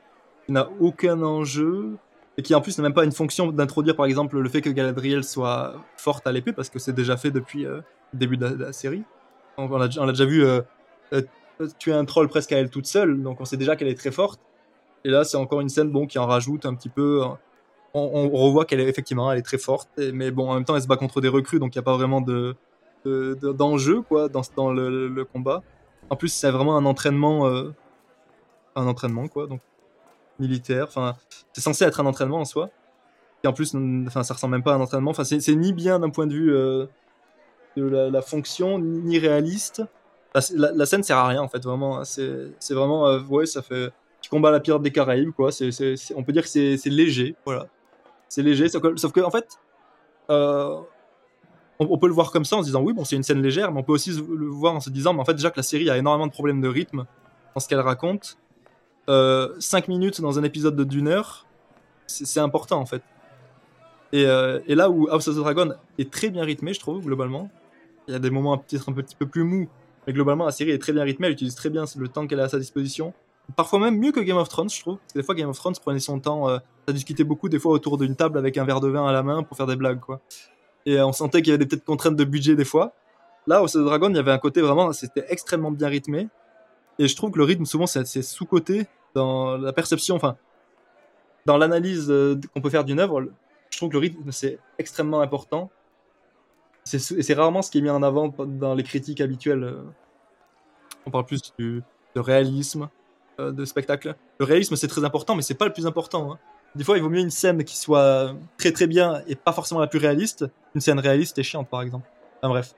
n'a 0.49 0.68
aucun 0.80 1.22
enjeu 1.22 1.97
et 2.36 2.42
qui 2.42 2.55
en 2.55 2.61
plus 2.61 2.76
n'a 2.78 2.82
même 2.82 2.95
pas 2.95 3.05
une 3.05 3.12
fonction 3.12 3.53
d'introduire 3.53 3.97
par 3.97 4.07
exemple 4.07 4.38
le 4.38 4.49
fait 4.49 4.61
que 4.61 4.70
Galadriel 4.70 5.24
soit 5.24 5.74
forte 5.97 6.26
à 6.26 6.32
l'épée 6.32 6.53
parce 6.53 6.68
que 6.68 6.78
c'est 6.78 6.92
déjà 6.92 7.16
fait 7.16 7.30
depuis 7.30 7.64
euh, 7.66 7.80
le 8.12 8.18
début 8.18 8.36
de 8.36 8.47
la, 8.47 8.72
série. 8.72 9.05
On 9.57 9.70
on 9.70 9.78
l'a 9.78 9.88
déjà 9.88 10.24
vu 10.24 10.45
euh, 10.45 10.61
euh, 11.12 11.22
tuer 11.78 11.92
un 11.92 12.05
troll 12.05 12.28
presque 12.28 12.51
à 12.53 12.59
elle 12.59 12.70
toute 12.70 12.86
seule, 12.86 13.22
donc 13.22 13.40
on 13.40 13.45
sait 13.45 13.57
déjà 13.57 13.76
qu'elle 13.76 13.88
est 13.88 13.99
très 13.99 14.11
forte. 14.11 14.40
Et 15.05 15.11
là, 15.11 15.22
c'est 15.24 15.36
encore 15.36 15.61
une 15.61 15.68
scène 15.68 15.90
bon 15.90 16.07
qui 16.07 16.18
en 16.18 16.26
rajoute 16.26 16.66
un 16.66 16.74
petit 16.74 16.88
peu. 16.88 17.22
euh, 17.22 17.28
On, 17.95 18.28
revoit 18.30 18.64
qu'elle 18.64 18.80
est 18.80 18.88
effectivement 18.88 19.30
elle 19.30 19.38
est 19.38 19.42
très 19.42 19.59
forte, 19.59 19.88
mais 20.12 20.30
bon 20.32 20.51
en 20.51 20.55
même 20.55 20.64
temps 20.64 20.74
elle 20.74 20.82
se 20.82 20.88
bat 20.88 20.97
contre 20.97 21.20
des 21.20 21.28
recrues, 21.28 21.61
donc 21.61 21.74
il 21.74 21.78
n'y 21.78 21.82
a 21.82 21.84
pas 21.84 21.97
vraiment 21.97 22.20
de 22.20 22.57
de- 23.05 23.34
de- 23.40 23.53
d'enjeu 23.53 24.01
quoi 24.03 24.28
dans, 24.28 24.40
dans 24.57 24.72
le, 24.72 25.09
le 25.09 25.24
combat. 25.24 25.62
En 26.11 26.16
plus, 26.16 26.28
c'est 26.28 26.51
vraiment 26.51 26.76
un 26.76 26.84
entraînement, 26.86 27.47
un 28.76 28.86
entraînement 28.86 29.28
quoi, 29.28 29.47
donc 29.47 29.61
militaire. 30.39 30.85
Enfin, 30.89 31.16
c'est 31.53 31.61
censé 31.61 31.85
être 31.85 32.01
un 32.01 32.07
entraînement 32.07 32.41
en 32.41 32.45
soi. 32.45 32.70
Et 33.43 33.47
en 33.49 33.53
plus, 33.53 33.74
enfin, 34.07 34.22
ça 34.22 34.35
ressemble 34.35 34.53
même 34.53 34.62
pas 34.62 34.72
à 34.72 34.76
un 34.76 34.80
entraînement. 34.80 35.11
Enfin, 35.11 35.24
c'est 35.24 35.55
ni 35.55 35.72
bien 35.72 35.99
d'un 36.01 36.11
point 36.11 36.26
de 36.26 36.32
vue 36.32 36.55
euh, 36.55 36.87
de 37.76 37.85
la, 37.85 38.22
fonction, 38.22 38.78
ni, 38.78 39.18
réaliste. 39.18 39.82
La, 40.35 40.72
la- 40.72 40.87
scène 40.87 41.03
sert 41.03 41.18
à 41.18 41.28
rien 41.28 41.43
en 41.43 41.49
fait, 41.49 41.62
vraiment. 41.62 42.01
hein. 42.01 42.05
C'est 42.05 42.74
vraiment, 42.74 43.07
euh, 43.07 43.20
ouais, 43.28 43.47
ça 43.47 43.62
fait 43.62 43.91
petit 44.20 44.30
combat 44.30 44.49
à 44.49 44.53
la 44.53 44.61
pirate 44.61 44.82
des 44.82 44.91
Caraïbes 44.91 45.30
quoi. 45.32 45.53
C'est- 45.53 45.70
c'est- 45.70 46.14
on 46.16 46.24
peut 46.24 46.32
dire 46.32 46.43
que 46.43 46.49
c'est 46.49 46.76
léger, 46.87 47.37
voilà. 47.45 47.66
C'est 48.28 48.43
léger, 48.43 48.68
sauf 48.68 48.82
que, 48.82 48.97
sauf 48.97 49.12
que, 49.12 49.20
en 49.20 49.30
fait, 49.30 49.47
euh, 50.30 50.76
on, 51.78 51.87
on 51.91 51.99
peut 51.99 52.09
le 52.09 52.14
voir 52.14 52.32
comme 52.32 52.45
ça 52.45 52.57
en 52.57 52.61
se 52.62 52.66
disant 52.66 52.80
oui, 52.80 52.93
bon, 52.95 53.05
c'est 53.05 53.14
une 53.16 53.22
scène 53.22 53.43
légère, 53.43 53.70
mais 53.70 53.80
on 53.80 53.85
peut 53.85 53.93
aussi 53.93 54.11
le 54.11 54.47
voir 54.47 54.74
en 54.74 54.80
se 54.80 54.91
disant, 54.91 55.12
mais 55.12 55.20
en 55.20 55.24
fait, 55.24 55.35
déjà 55.35 55.51
que 55.51 55.59
la 55.59 55.62
série 55.62 55.89
a 55.91 55.97
énormément 55.99 56.26
de 56.26 56.32
problèmes 56.32 56.61
de 56.61 56.68
rythme 56.68 57.05
dans 57.55 57.61
ce 57.61 57.68
qu'elle 57.68 57.80
raconte. 57.80 58.39
5 59.09 59.88
minutes 59.88 60.20
dans 60.20 60.38
un 60.38 60.44
épisode 60.44 60.76
de 60.76 60.84
d'une 60.84 61.09
heure, 61.09 61.46
c'est 62.07 62.40
important 62.40 62.80
en 62.80 62.86
fait. 62.86 63.02
Et, 64.12 64.26
euh, 64.26 64.61
et 64.68 64.76
là 64.76 64.90
où 64.90 65.09
House 65.09 65.26
of 65.26 65.34
the 65.34 65.38
Dragon 65.38 65.72
est 65.98 66.09
très 66.09 66.30
bien 66.30 66.44
rythmé, 66.44 66.72
je 66.72 66.78
trouve, 66.78 67.05
globalement, 67.05 67.50
il 68.07 68.12
y 68.12 68.16
a 68.16 68.20
des 68.20 68.30
moments 68.30 68.57
peut-être 68.57 68.88
un 68.88 68.92
petit 68.92 69.16
peu 69.16 69.26
plus 69.26 69.42
mous, 69.42 69.68
mais 70.07 70.12
globalement, 70.12 70.44
la 70.44 70.52
série 70.52 70.70
est 70.70 70.78
très 70.78 70.92
bien 70.92 71.02
rythmée, 71.02 71.26
elle 71.26 71.32
utilise 71.32 71.57
très 71.57 71.68
bien 71.70 71.84
le 71.96 72.09
temps 72.09 72.26
qu'elle 72.26 72.38
a 72.38 72.44
à 72.44 72.48
sa 72.48 72.59
disposition. 72.61 73.12
Parfois 73.57 73.78
même 73.80 73.98
mieux 73.98 74.12
que 74.12 74.20
Game 74.20 74.36
of 74.36 74.48
Thrones, 74.48 74.70
je 74.70 74.80
trouve. 74.80 74.98
Parce 74.98 75.12
que 75.14 75.18
des 75.18 75.24
fois, 75.24 75.34
Game 75.34 75.48
of 75.48 75.59
Thrones 75.59 75.74
prenait 75.82 75.98
son 75.98 76.20
temps, 76.20 76.48
euh, 76.48 76.59
ça 76.86 76.94
discutait 76.94 77.24
beaucoup, 77.24 77.48
des 77.48 77.59
fois, 77.59 77.72
autour 77.72 77.98
d'une 77.98 78.14
table 78.14 78.38
avec 78.38 78.57
un 78.57 78.64
verre 78.64 78.80
de 78.80 78.88
vin 78.88 79.05
à 79.05 79.12
la 79.12 79.24
main 79.24 79.42
pour 79.42 79.57
faire 79.57 79.66
des 79.66 79.76
blagues, 79.76 80.00
quoi. 80.00 80.20
Et 80.86 80.98
euh, 80.98 81.07
on 81.07 81.12
sentait 81.12 81.42
qu'il 81.42 81.50
y 81.50 81.55
avait 81.55 81.64
des 81.64 81.66
petites 81.66 81.84
contraintes 81.84 82.16
de 82.16 82.24
budget, 82.24 82.55
des 82.55 82.64
fois. 82.64 82.94
Là, 83.48 83.57
House 83.57 83.74
of 83.74 83.82
the 83.82 83.86
Dragon, 83.86 84.11
il 84.11 84.16
y 84.16 84.18
avait 84.18 84.30
un 84.30 84.38
côté 84.38 84.61
vraiment, 84.61 84.92
c'était 84.92 85.24
extrêmement 85.28 85.72
bien 85.72 85.88
rythmé. 85.88 86.28
Et 86.99 87.09
je 87.09 87.16
trouve 87.16 87.30
que 87.32 87.38
le 87.38 87.45
rythme, 87.45 87.64
souvent, 87.64 87.86
c'est 87.86 88.22
sous-côté 88.22 88.86
dans 89.14 89.57
la 89.57 89.72
perception, 89.72 90.16
enfin, 90.16 90.36
dans 91.47 91.57
l'analyse 91.57 92.07
euh, 92.11 92.38
qu'on 92.53 92.61
peut 92.61 92.70
faire 92.70 92.84
d'une 92.84 93.01
œuvre. 93.01 93.26
Je 93.70 93.76
trouve 93.78 93.88
que 93.88 93.95
le 93.95 94.01
rythme, 94.01 94.30
c'est 94.30 94.59
extrêmement 94.78 95.20
important. 95.20 95.70
C'est 96.84 96.99
c'est 96.99 97.34
rarement 97.34 97.62
ce 97.62 97.70
qui 97.70 97.78
est 97.78 97.80
mis 97.80 97.90
en 97.90 98.03
avant 98.03 98.28
dans 98.38 98.74
les 98.74 98.82
critiques 98.82 99.20
habituelles. 99.20 99.64
euh. 99.64 99.82
On 101.07 101.11
parle 101.11 101.26
plus 101.26 101.53
de 101.59 101.82
réalisme, 102.14 102.88
euh, 103.40 103.53
de 103.53 103.64
spectacle. 103.64 104.14
Le 104.38 104.45
réalisme, 104.45 104.76
c'est 104.76 104.88
très 104.88 105.05
important, 105.05 105.34
mais 105.34 105.42
c'est 105.42 105.55
pas 105.55 105.66
le 105.66 105.72
plus 105.72 105.86
important. 105.86 106.32
hein. 106.32 106.38
Des 106.74 106.84
fois, 106.84 106.97
il 106.97 107.03
vaut 107.03 107.09
mieux 107.09 107.20
une 107.20 107.30
scène 107.30 107.62
qui 107.64 107.76
soit 107.76 108.34
très 108.59 108.72
très 108.72 108.86
bien 108.86 109.22
et 109.26 109.34
pas 109.34 109.53
forcément 109.53 109.80
la 109.80 109.86
plus 109.86 109.99
réaliste. 109.99 110.45
Une 110.74 110.80
scène 110.80 110.99
réaliste 110.99 111.38
et 111.38 111.42
chiante, 111.42 111.68
par 111.68 111.82
exemple. 111.82 112.09
Enfin 112.38 112.49
bref, 112.49 112.74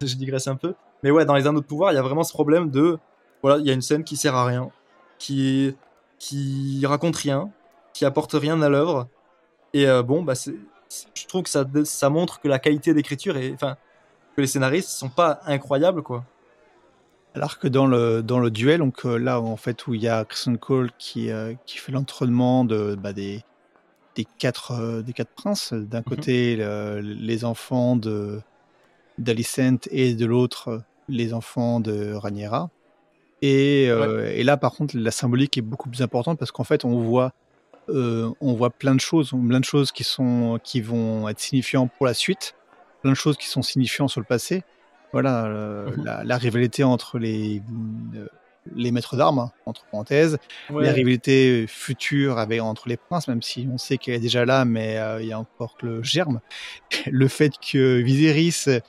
je 0.00 0.14
digresse 0.16 0.48
un 0.48 0.56
peu. 0.56 0.74
Mais 1.02 1.10
ouais, 1.10 1.24
dans 1.24 1.34
les 1.34 1.46
Anneaux 1.46 1.60
de 1.60 1.66
pouvoir, 1.66 1.92
il 1.92 1.94
y 1.94 1.98
a 1.98 2.02
vraiment 2.02 2.24
ce 2.24 2.32
problème 2.32 2.70
de 2.70 2.98
voilà, 3.46 3.60
il 3.60 3.66
y 3.66 3.70
a 3.70 3.74
une 3.74 3.82
scène 3.82 4.02
qui 4.02 4.16
sert 4.16 4.34
à 4.34 4.44
rien, 4.44 4.70
qui 5.18 5.76
qui 6.18 6.84
raconte 6.84 7.14
rien, 7.14 7.50
qui 7.92 8.04
apporte 8.04 8.32
rien 8.32 8.60
à 8.60 8.68
l'œuvre. 8.68 9.06
Et 9.72 9.86
euh, 9.86 10.02
bon, 10.02 10.22
bah 10.22 10.34
je 11.14 11.26
trouve 11.26 11.44
que 11.44 11.48
ça, 11.50 11.64
ça 11.84 12.10
montre 12.10 12.40
que 12.40 12.48
la 12.48 12.58
qualité 12.58 12.92
d'écriture 12.92 13.36
est, 13.36 13.52
enfin, 13.52 13.76
que 14.34 14.40
les 14.40 14.48
scénaristes 14.48 14.88
sont 14.88 15.08
pas 15.08 15.38
incroyables 15.44 16.02
quoi. 16.02 16.24
Alors 17.36 17.58
que 17.60 17.68
dans 17.68 17.86
le, 17.86 18.22
dans 18.22 18.40
le 18.40 18.50
duel, 18.50 18.80
donc 18.80 19.06
euh, 19.06 19.16
là 19.16 19.40
en 19.40 19.56
fait 19.56 19.86
où 19.86 19.94
il 19.94 20.02
y 20.02 20.08
a 20.08 20.24
Kristen 20.24 20.58
Cole 20.58 20.90
qui, 20.98 21.30
euh, 21.30 21.54
qui 21.66 21.78
fait 21.78 21.92
l'entraînement 21.92 22.64
de, 22.64 22.96
bah, 22.96 23.12
des, 23.12 23.44
des, 24.16 24.26
quatre, 24.38 24.72
euh, 24.72 25.02
des 25.02 25.12
quatre 25.12 25.30
princes, 25.30 25.72
d'un 25.72 26.02
côté 26.02 26.56
le- 26.56 27.00
les 27.00 27.44
enfants 27.44 27.94
de 27.94 28.40
d'Alicent 29.18 29.86
et 29.90 30.14
de 30.14 30.26
l'autre 30.26 30.82
les 31.08 31.32
enfants 31.32 31.78
de 31.78 32.12
Rhaenyra. 32.14 32.70
Et, 33.42 33.88
euh, 33.90 34.30
et 34.34 34.42
là 34.44 34.56
par 34.56 34.72
contre 34.72 34.96
la 34.96 35.10
symbolique 35.10 35.58
est 35.58 35.62
beaucoup 35.62 35.88
plus 35.90 36.00
importante 36.02 36.38
parce 36.38 36.50
qu'en 36.50 36.64
fait 36.64 36.84
on 36.84 36.98
voit 37.00 37.32
euh, 37.88 38.30
on 38.40 38.54
voit 38.54 38.70
plein 38.70 38.94
de 38.94 39.00
choses, 39.00 39.30
plein 39.48 39.60
de 39.60 39.64
choses 39.64 39.92
qui 39.92 40.04
sont 40.04 40.58
qui 40.64 40.80
vont 40.80 41.28
être 41.28 41.38
signifiantes 41.38 41.90
pour 41.96 42.06
la 42.06 42.14
suite, 42.14 42.54
plein 43.02 43.12
de 43.12 43.16
choses 43.16 43.36
qui 43.36 43.46
sont 43.48 43.62
signifiantes 43.62 44.10
sur 44.10 44.20
le 44.20 44.26
passé. 44.26 44.62
Voilà, 45.12 45.44
euh, 45.46 45.90
Mhm. 45.96 46.04
la, 46.04 46.24
la 46.24 46.36
rivalité 46.38 46.82
entre 46.84 47.18
les 47.18 47.62
les 48.74 48.90
maîtres 48.90 49.16
d'armes, 49.16 49.38
hein, 49.38 49.52
entre 49.66 49.84
parenthèses, 49.92 50.38
Ouais. 50.70 50.84
la 50.86 50.92
rivalité 50.92 51.66
future 51.68 52.38
avec 52.38 52.60
entre 52.60 52.88
les 52.88 52.96
princes, 52.96 53.28
même 53.28 53.40
si 53.42 53.68
on 53.72 53.78
sait 53.78 53.96
qu'elle 53.96 54.14
est 54.14 54.18
déjà 54.20 54.44
là, 54.44 54.64
mais 54.64 54.98
il 55.20 55.26
y 55.28 55.32
a 55.32 55.38
encore 55.38 55.76
que 55.76 55.86
le 55.86 56.02
germe. 56.02 56.40
Le 57.06 57.28
fait 57.28 57.52
que 57.60 58.00
Viserys 58.00 58.80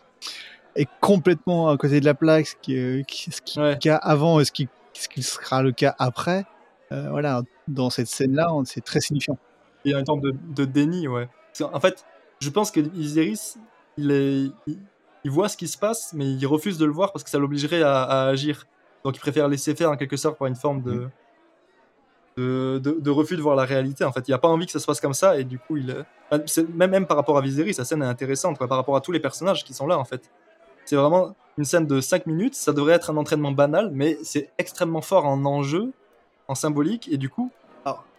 est 0.78 0.88
complètement 1.02 1.70
à 1.70 1.78
côté 1.78 2.00
de 2.00 2.06
la 2.06 2.14
plaque, 2.14 2.48
ce 2.48 2.56
qui, 2.62 3.04
qui- 3.08 3.32
ce 3.32 3.42
qui 3.42 3.60
est 3.60 3.62
Ouais. 3.62 3.70
le 3.72 3.76
cas 3.78 3.96
avant 3.98 4.40
et 4.40 4.46
ce 4.46 4.52
qui, 4.52 4.68
ce 4.94 5.08
qui 5.10 5.24
sera 5.24 5.62
le 5.64 5.72
cas 5.72 5.96
après. 6.00 6.46
euh, 6.94 7.10
voilà, 7.10 7.42
dans 7.68 7.90
cette 7.90 8.08
scène-là, 8.08 8.50
c'est 8.64 8.84
très 8.84 9.02
signifiant. 9.02 9.38
Il 9.84 9.92
y 9.92 9.94
a 9.94 10.00
une 10.00 10.06
sorte 10.06 10.22
de, 10.22 10.34
de 10.56 10.64
déni, 10.66 11.08
ouais. 11.08 11.28
En 11.74 11.80
fait, 11.82 12.06
je 12.40 12.50
pense 12.50 12.72
que 12.72 12.80
Viserys, 12.80 13.56
il, 13.98 14.12
est, 14.12 14.44
il, 14.68 14.78
il 15.26 15.32
voit 15.32 15.50
ce 15.50 15.58
qui 15.58 15.68
se 15.68 15.78
passe, 15.78 16.14
mais 16.14 16.26
il 16.32 16.46
refuse 16.48 16.78
de 16.78 16.86
le 16.86 16.92
voir 16.94 17.12
parce 17.12 17.24
que 17.26 17.30
ça 17.30 17.40
l'obligerait 17.40 17.82
à, 17.82 18.04
à 18.04 18.28
agir. 18.28 18.66
Donc 19.04 19.18
il 19.18 19.20
préfère 19.20 19.48
laisser 19.50 19.76
faire 19.76 19.92
en 19.92 19.98
quelque 19.98 20.16
sorte 20.18 20.38
par 20.38 20.48
une 20.48 20.56
forme 20.56 20.82
de, 20.82 21.10
de, 22.38 22.80
de, 22.84 22.92
de 23.00 23.10
refus 23.10 23.36
de 23.36 23.42
voir 23.42 23.56
la 23.56 23.66
réalité. 23.66 24.04
En 24.06 24.12
fait, 24.12 24.28
il 24.28 24.34
a 24.34 24.38
pas 24.38 24.48
envie 24.48 24.66
que 24.66 24.72
ça 24.72 24.80
se 24.80 24.86
passe 24.86 25.02
comme 25.02 25.14
ça 25.14 25.38
et 25.40 25.44
du 25.44 25.58
coup, 25.60 25.78
il, 25.78 26.06
c'est- 26.46 26.70
même, 26.70 26.92
même 26.92 27.08
par 27.08 27.18
rapport 27.18 27.38
à 27.38 27.42
Viserys, 27.42 27.74
sa 27.74 27.84
scène 27.86 28.02
est 28.04 28.06
intéressante 28.08 28.58
quoi, 28.58 28.68
par 28.68 28.78
rapport 28.78 28.96
à 28.96 29.02
tous 29.02 29.12
les 29.12 29.20
personnages 29.20 29.64
qui 29.64 29.74
sont 29.74 29.88
là 29.88 29.98
en 29.98 30.06
fait. 30.06 30.30
C'est 30.88 30.96
vraiment 30.96 31.36
une 31.58 31.66
scène 31.66 31.86
de 31.86 32.02
5 32.02 32.26
minutes, 32.28 32.56
ça 32.56 32.72
devrait 32.74 32.94
être 32.94 33.10
un 33.12 33.18
entraînement 33.18 33.52
banal, 33.52 33.90
mais 33.94 34.18
c'est 34.24 34.50
extrêmement 34.58 35.02
fort 35.02 35.26
en 35.26 35.44
enjeu, 35.46 35.92
en 36.48 36.56
symbolique, 36.56 37.10
et 37.12 37.18
du 37.18 37.30
coup, 37.30 37.52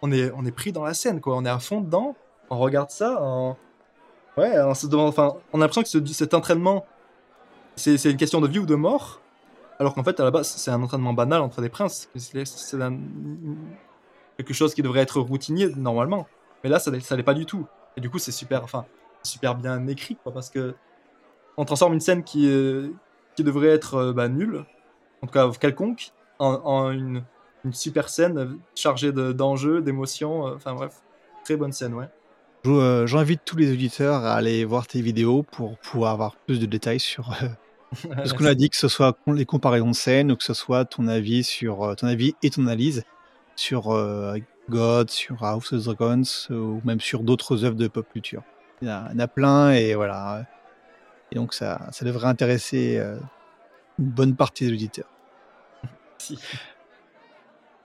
on, 0.01 0.11
est, 0.11 0.31
on 0.35 0.45
est 0.45 0.51
pris 0.51 0.71
dans 0.71 0.83
la 0.83 0.93
scène, 0.93 1.19
quoi. 1.19 1.35
On 1.35 1.43
est 1.45 1.49
à 1.49 1.59
fond 1.59 1.81
dedans, 1.81 2.15
on 2.49 2.57
regarde 2.59 2.91
ça, 2.91 3.21
en... 3.21 3.57
ouais, 4.37 4.59
on 4.61 4.73
se 4.75 4.87
demande, 4.87 5.09
enfin, 5.09 5.35
on 5.51 5.59
a 5.59 5.65
l'impression 5.65 5.81
que 5.81 5.89
ce- 5.89 6.13
cet 6.13 6.33
entraînement, 6.33 6.85
c'est 7.75 7.97
c'est 7.97 8.11
une 8.11 8.17
question 8.17 8.41
de 8.41 8.47
vie 8.47 8.59
ou 8.59 8.65
de 8.65 8.75
mort, 8.75 9.21
alors 9.79 9.95
qu'en 9.95 10.03
fait, 10.03 10.19
à 10.19 10.23
la 10.23 10.31
base, 10.31 10.47
c'est 10.49 10.71
un 10.71 10.81
entraînement 10.83 11.13
banal 11.13 11.41
entre 11.41 11.61
des 11.61 11.69
princes. 11.69 12.09
C'est 12.15 12.43
quelque 14.37 14.53
chose 14.53 14.73
qui 14.73 14.81
devrait 14.81 15.01
être 15.01 15.19
routinier 15.19 15.69
normalement, 15.75 16.27
mais 16.63 16.69
là, 16.69 16.79
ça 16.79 16.91
ça 17.01 17.15
l'est 17.15 17.23
pas 17.23 17.33
du 17.33 17.45
tout. 17.45 17.65
Et 17.97 18.01
du 18.01 18.09
coup, 18.09 18.19
c'est 18.19 18.31
super, 18.31 18.63
enfin, 18.63 18.85
super 19.23 19.55
bien 19.55 19.87
écrit, 19.87 20.17
quoi, 20.23 20.31
parce 20.33 20.49
que 20.49 20.75
on 21.59 21.65
transforme 21.65 21.93
une 21.93 21.99
scène 21.99 22.23
qui, 22.23 22.47
est- 22.47 22.91
qui 23.35 23.43
devrait 23.43 23.67
être 23.67 23.95
euh, 23.95 24.13
bah, 24.13 24.29
nulle, 24.29 24.65
en 25.21 25.27
tout 25.27 25.33
cas 25.33 25.49
quelconque, 25.59 26.11
en, 26.39 26.53
en 26.63 26.91
une, 26.91 27.23
une 27.65 27.73
super 27.73 28.07
scène 28.09 28.57
chargée 28.75 29.11
de- 29.11 29.33
d'enjeux, 29.33 29.81
d'émotions, 29.81 30.47
euh, 30.47 30.55
enfin 30.55 30.73
bref, 30.73 31.01
très 31.43 31.57
bonne 31.57 31.73
scène, 31.73 31.93
ouais. 31.93 32.07
Euh, 32.65 33.07
J'invite 33.07 33.41
tous 33.45 33.55
les 33.57 33.71
auditeurs 33.71 34.23
à 34.25 34.33
aller 34.33 34.65
voir 34.65 34.87
tes 34.87 35.01
vidéos 35.01 35.43
pour 35.43 35.77
pouvoir 35.79 36.11
avoir 36.13 36.35
plus 36.35 36.59
de 36.59 36.65
détails 36.65 36.99
sur 36.99 37.31
euh, 37.31 37.47
ce 38.25 38.33
qu'on 38.33 38.45
a 38.45 38.55
dit, 38.55 38.69
que 38.69 38.77
ce 38.77 38.87
soit 38.87 39.17
les 39.27 39.45
comparaisons 39.45 39.91
de 39.91 39.95
scènes 39.95 40.31
ou 40.31 40.35
que 40.37 40.43
ce 40.43 40.53
soit 40.53 40.85
ton 40.85 41.07
avis 41.07 41.43
sur 41.43 41.95
ton 41.97 42.07
avis 42.07 42.35
et 42.43 42.49
ton 42.49 42.63
analyse 42.63 43.03
sur 43.55 43.91
euh, 43.91 44.37
God, 44.69 45.09
sur 45.09 45.43
House 45.43 45.73
of 45.73 45.83
Dragons 45.83 46.21
ou 46.49 46.79
même 46.85 46.99
sur 47.01 47.23
d'autres 47.23 47.63
œuvres 47.65 47.75
de 47.75 47.87
pop 47.87 48.05
culture. 48.11 48.43
Il 48.81 48.87
y, 48.87 48.91
en 48.91 48.93
a, 48.93 49.07
il 49.09 49.13
y 49.13 49.15
en 49.17 49.19
a 49.19 49.27
plein 49.27 49.71
et 49.71 49.95
voilà. 49.95 50.45
Et 51.31 51.35
donc 51.35 51.53
ça, 51.53 51.87
ça 51.91 52.05
devrait 52.05 52.27
intéresser 52.27 52.97
euh, 52.97 53.17
une 53.99 54.05
bonne 54.09 54.35
partie 54.35 54.65
des 54.65 54.73
auditeurs. 54.73 55.09
Si. 56.19 56.37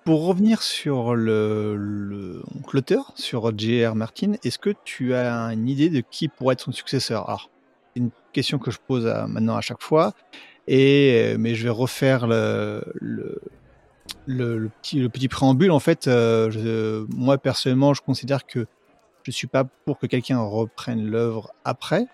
Pour 0.04 0.26
revenir 0.26 0.60
sur 0.60 1.14
le, 1.14 1.76
le- 1.76 2.42
l'auteur, 2.74 3.12
sur 3.16 3.56
J.R. 3.56 3.94
Martin, 3.94 4.32
est-ce 4.44 4.58
que 4.58 4.74
tu 4.84 5.14
as 5.14 5.32
une 5.54 5.66
idée 5.66 5.88
de 5.88 6.00
qui 6.10 6.28
pourrait 6.28 6.52
être 6.52 6.60
son 6.60 6.72
successeur? 6.72 7.26
Alors, 7.26 7.48
c'est 7.96 8.02
une 8.02 8.10
question 8.34 8.58
que 8.58 8.70
je 8.70 8.76
pose 8.86 9.06
à- 9.06 9.26
maintenant 9.26 9.56
à 9.56 9.62
chaque 9.62 9.80
fois, 9.82 10.12
et, 10.66 11.32
euh, 11.32 11.36
mais 11.38 11.54
je 11.54 11.64
vais 11.64 11.70
refaire 11.70 12.26
le, 12.26 12.84
le, 13.00 13.40
le- 14.26 14.58
le 14.58 14.68
petit, 14.68 15.00
le 15.00 15.08
petit 15.08 15.28
préambule. 15.28 15.70
En 15.70 15.80
fait, 15.80 16.06
euh, 16.06 16.50
je- 16.50 17.06
moi 17.16 17.38
personnellement, 17.38 17.94
je 17.94 18.02
considère 18.02 18.44
que 18.44 18.66
je 19.22 19.30
suis 19.30 19.46
pas 19.46 19.64
pour 19.86 19.98
que 19.98 20.06
quelqu'un 20.06 20.40
reprenne 20.40 21.06
l'œuvre 21.06 21.50
après, 21.64 22.04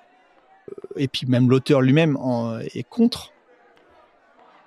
et 0.97 1.09
puis 1.09 1.27
même 1.27 1.49
l'auteur 1.51 1.81
lui-même 1.81 2.17
est 2.75 2.83
contre. 2.89 3.33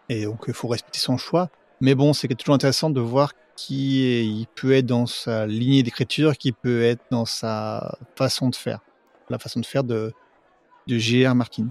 Et 0.09 0.25
donc, 0.25 0.43
il 0.47 0.53
faut 0.53 0.67
respecter 0.67 0.99
son 0.99 1.17
choix. 1.17 1.49
Mais 1.81 1.95
bon, 1.95 2.13
c'est 2.13 2.27
toujours 2.35 2.55
intéressant 2.55 2.89
de 2.89 2.99
voir 3.01 3.33
qui 3.55 4.05
est- 4.05 4.25
il 4.25 4.47
peut 4.47 4.73
être 4.73 4.85
dans 4.85 5.05
sa 5.05 5.45
lignée 5.45 5.83
d'écriture, 5.83 6.37
qui 6.37 6.51
peut 6.51 6.83
être 6.83 7.03
dans 7.11 7.25
sa 7.25 7.97
façon 8.15 8.49
de 8.49 8.55
faire. 8.55 8.79
La 9.29 9.39
façon 9.39 9.59
de 9.59 9.65
faire 9.65 9.83
de, 9.83 10.13
de 10.87 10.97
J.R. 10.97 11.35
Martins. 11.35 11.69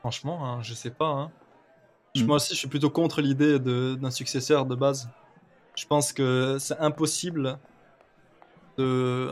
Franchement, 0.00 0.44
hein, 0.44 0.62
je 0.62 0.74
sais 0.74 0.90
pas. 0.90 1.06
hein. 1.08 1.32
Mm. 2.16 2.24
Moi 2.24 2.36
aussi, 2.36 2.54
je 2.54 2.58
suis 2.58 2.68
plutôt 2.68 2.90
contre 2.90 3.20
l'idée 3.20 3.58
d'un 3.58 4.10
successeur 4.10 4.66
de 4.66 4.74
base. 4.74 5.08
Je 5.76 5.86
pense 5.86 6.12
que 6.12 6.56
c'est 6.60 6.78
impossible 6.78 7.58
de 8.78 9.30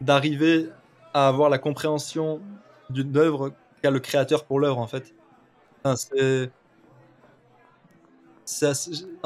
d'arriver 0.00 0.68
à 1.14 1.28
avoir 1.28 1.50
la 1.50 1.58
compréhension 1.58 2.40
d'une 2.90 3.16
œuvre 3.16 3.52
qu'a 3.82 3.90
le 3.90 4.00
créateur 4.00 4.44
pour 4.44 4.60
l'œuvre 4.60 4.78
en 4.78 4.86
fait. 4.86 5.14
En 5.84 5.94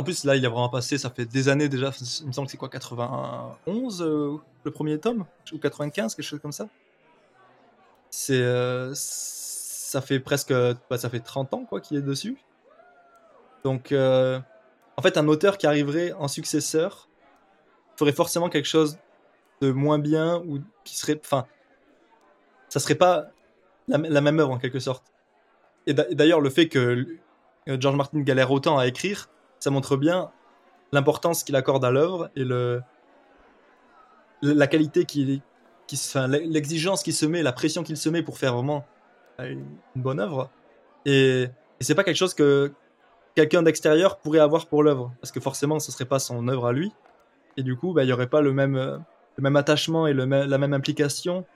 plus, 0.05 0.24
là, 0.24 0.37
il 0.37 0.47
a 0.47 0.49
vraiment 0.49 0.68
passé, 0.68 0.99
ça 0.99 1.11
fait 1.11 1.24
des 1.24 1.49
années 1.49 1.68
déjà. 1.68 1.91
Il 2.20 2.28
me 2.28 2.32
semble 2.32 2.47
que 2.47 2.53
c'est 2.53 2.57
quoi, 2.57 2.68
91 2.68 4.03
euh, 4.03 4.37
le 4.64 4.70
premier 4.70 4.99
tome 4.99 5.24
Ou 5.53 5.59
95, 5.59 6.14
quelque 6.14 6.24
chose 6.24 6.41
comme 6.41 6.53
ça 6.53 6.68
C'est. 8.11 8.41
euh, 8.41 8.93
ça 8.95 10.01
fait 10.01 10.20
presque. 10.20 10.53
bah, 10.91 10.99
ça 10.99 11.09
fait 11.11 11.20
30 11.20 11.55
ans, 11.55 11.64
quoi, 11.64 11.80
qu'il 11.80 11.97
est 11.97 12.03
dessus. 12.03 12.37
Donc, 13.64 13.93
euh, 13.93 14.39
en 14.97 15.03
fait, 15.03 15.16
un 15.16 15.28
auteur 15.28 15.59
qui 15.59 15.66
arriverait 15.66 16.12
en 16.12 16.28
successeur 16.28 17.09
ferait 17.97 18.12
forcément 18.12 18.49
quelque 18.49 18.68
chose 18.68 18.99
de 19.61 19.72
moins 19.72 19.99
bien 19.99 20.43
ou 20.47 20.61
qui 20.84 20.97
serait. 20.97 21.20
Enfin, 21.24 21.47
ça 22.77 22.81
serait 22.81 22.95
pas 22.95 23.29
la, 23.89 24.20
même 24.20 24.39
œuvre 24.39 24.51
en 24.51 24.59
quelque 24.59 24.81
sorte. 24.81 25.05
Et 25.87 25.95
d'a- 25.95 26.07
et 26.11 26.14
d'ailleurs, 26.14 26.43
le 26.43 26.51
fait 26.51 26.68
que 26.68 27.07
euh, 27.68 27.77
George 27.81 27.97
Martin 27.97 28.20
galère 28.20 28.51
autant 28.51 28.77
à 28.77 28.87
écrire, 28.87 29.31
ça 29.61 29.70
montre 29.70 29.97
bien 29.97 30.31
l'importance 30.93 31.43
qu'il 31.43 31.57
accorde 31.57 31.87
à 31.87 31.91
l'œuvre 31.91 32.29
et 32.37 32.45
le, 32.45 32.83
la 34.43 34.66
qualité 34.66 35.07
qui, 35.07 35.43
enfin, 35.91 36.27
l'exigence 36.29 37.03
qu'il 37.03 37.14
se 37.14 37.24
met, 37.24 37.43
la 37.43 37.55
pression 37.55 37.83
qu'il 37.83 37.97
se 37.97 38.11
met 38.11 38.22
pour 38.22 38.37
faire 38.37 38.55
vraiment 38.55 38.85
euh, 39.41 39.55
une 39.95 40.03
bonne 40.03 40.20
œuvre. 40.20 40.51
Et, 41.07 41.45
et 41.45 41.85
c'est 41.85 41.95
pas 41.95 42.05
quelque 42.05 42.16
chose 42.16 42.35
que 42.35 42.72
quelqu'un 43.35 43.62
d'extérieur 43.62 44.18
pourrait 44.18 44.41
avoir 44.41 44.66
pour 44.66 44.83
l'œuvre, 44.83 45.12
parce 45.22 45.33
que 45.33 45.41
forcément, 45.41 45.81
ce 45.81 45.91
serait 45.91 46.05
pas 46.05 46.18
son 46.18 46.47
œuvre 46.49 46.66
à 46.66 46.72
lui. 46.74 46.93
Et 47.57 47.62
du 47.62 47.74
coup, 47.74 47.95
bah, 47.95 48.05
il 48.05 48.11
y 48.11 48.12
aurait 48.12 48.29
pas 48.29 48.43
le 48.43 48.53
même, 48.53 48.77
euh, 48.77 48.99
attachement 49.55 50.07
et 50.07 50.12
la 50.12 50.59
même 50.59 50.74
implication, 50.74 51.47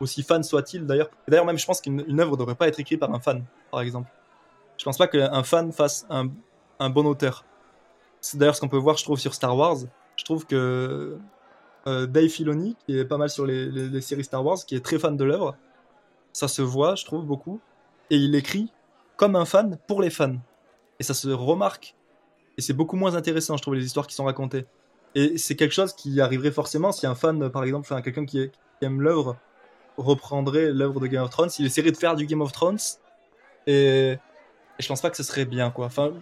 aussi 0.00 0.22
fan 0.22 0.42
soit-il 0.42 0.86
d'ailleurs. 0.86 1.10
D'ailleurs, 1.26 1.44
même, 1.44 1.58
je 1.58 1.66
pense 1.66 1.80
qu'une 1.80 2.04
une 2.06 2.20
œuvre 2.20 2.32
ne 2.32 2.36
devrait 2.36 2.54
pas 2.54 2.68
être 2.68 2.78
écrite 2.80 3.00
par 3.00 3.12
un 3.12 3.20
fan, 3.20 3.44
par 3.70 3.80
exemple. 3.80 4.10
Je 4.76 4.84
pense 4.84 4.96
pas 4.96 5.08
qu'un 5.08 5.42
fan 5.42 5.72
fasse 5.72 6.06
un, 6.08 6.90
bon 6.90 7.04
auteur. 7.06 7.44
C'est 8.20 8.38
d'ailleurs 8.38 8.54
ce 8.54 8.60
qu'on 8.60 8.68
peut 8.68 8.78
voir, 8.78 8.96
je 8.96 9.04
trouve, 9.04 9.18
sur 9.18 9.34
Star 9.34 9.56
Wars. 9.56 9.78
Je 10.16 10.24
trouve 10.24 10.46
que 10.46 11.18
euh, 11.86 12.06
Dave 12.06 12.28
Filoni, 12.28 12.76
qui 12.86 12.96
est 12.96 13.04
pas 13.04 13.16
mal 13.16 13.28
sur 13.28 13.44
les, 13.44 14.00
séries 14.00 14.24
Star 14.24 14.44
Wars, 14.44 14.58
qui 14.64 14.76
est 14.76 14.84
très 14.84 14.98
fan 14.98 15.16
de 15.16 15.24
l'œuvre, 15.24 15.56
ça 16.32 16.46
se 16.46 16.62
voit, 16.62 16.94
je 16.94 17.04
trouve, 17.04 17.24
beaucoup. 17.24 17.60
Et 18.10 18.16
il 18.16 18.34
écrit 18.36 18.72
comme 19.16 19.34
un 19.34 19.44
fan 19.44 19.78
pour 19.88 20.00
les 20.00 20.10
fans. 20.10 20.36
Et 21.00 21.02
ça 21.02 21.14
se 21.14 21.28
remarque. 21.28 21.96
Et 22.56 22.60
c'est 22.60 22.72
beaucoup 22.72 22.96
moins 22.96 23.14
intéressant, 23.16 23.56
je 23.56 23.62
trouve, 23.62 23.74
les 23.74 23.84
histoires 23.84 24.06
qui 24.06 24.14
sont 24.14 24.24
racontées. 24.24 24.66
Et 25.14 25.38
c'est 25.38 25.56
quelque 25.56 25.74
chose 25.74 25.92
qui 25.92 26.20
arriverait 26.20 26.52
forcément 26.52 26.92
si 26.92 27.06
un 27.06 27.14
fan, 27.16 27.50
par 27.50 27.64
exemple, 27.64 27.86
enfin, 27.90 28.02
quelqu'un 28.02 28.26
qui 28.26 28.50
aime 28.80 29.00
l'œuvre, 29.00 29.36
reprendrait 29.98 30.72
l'œuvre 30.72 31.00
de 31.00 31.06
Game 31.06 31.22
of 31.22 31.30
Thrones, 31.30 31.50
il 31.58 31.66
essaierait 31.66 31.92
de 31.92 31.96
faire 31.96 32.16
du 32.16 32.24
Game 32.24 32.40
of 32.40 32.52
Thrones. 32.52 32.78
Et, 33.66 34.12
et 34.12 34.18
je 34.78 34.88
pense 34.88 35.02
pas 35.02 35.10
que 35.10 35.16
ce 35.16 35.22
serait 35.22 35.44
bien, 35.44 35.70
quoi. 35.70 35.86
Enfin, 35.86 36.12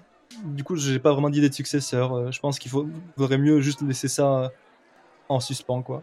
du 0.45 0.65
coup, 0.65 0.75
j'ai 0.75 0.99
pas 0.99 1.13
vraiment 1.13 1.31
d'idée 1.31 1.49
de 1.49 1.55
successeur. 1.55 2.15
Euh, 2.15 2.31
Je 2.33 2.41
pense 2.41 2.59
qu'il 2.59 2.71
faut, 2.71 2.89
vaudrait 3.17 3.39
mieux 3.39 3.61
juste 3.61 3.83
laisser 3.83 4.09
ça 4.09 4.39
euh, 4.39 4.49
en 5.29 5.39
suspens, 5.39 5.83
quoi. 5.83 6.03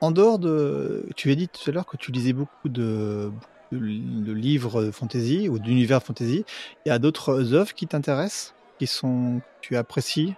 En 0.00 0.10
dehors 0.10 0.38
de. 0.38 1.06
Tu 1.16 1.30
as 1.30 1.34
dit 1.34 1.48
tout 1.48 1.68
à 1.68 1.72
l'heure 1.72 1.86
que 1.86 1.96
tu 1.96 2.12
lisais 2.12 2.32
beaucoup 2.32 2.68
de, 2.68 3.30
de, 3.72 3.78
de 3.78 4.32
livres 4.32 4.90
fantasy 4.90 5.48
ou 5.48 5.58
d'univers 5.58 6.02
fantasy. 6.02 6.44
Il 6.84 6.88
y 6.90 6.92
a 6.92 6.98
d'autres 6.98 7.54
œuvres 7.54 7.74
qui 7.74 7.86
t'intéressent, 7.86 8.54
qui 8.78 8.86
sont 8.86 9.40
tu 9.60 9.76
apprécies? 9.76 10.34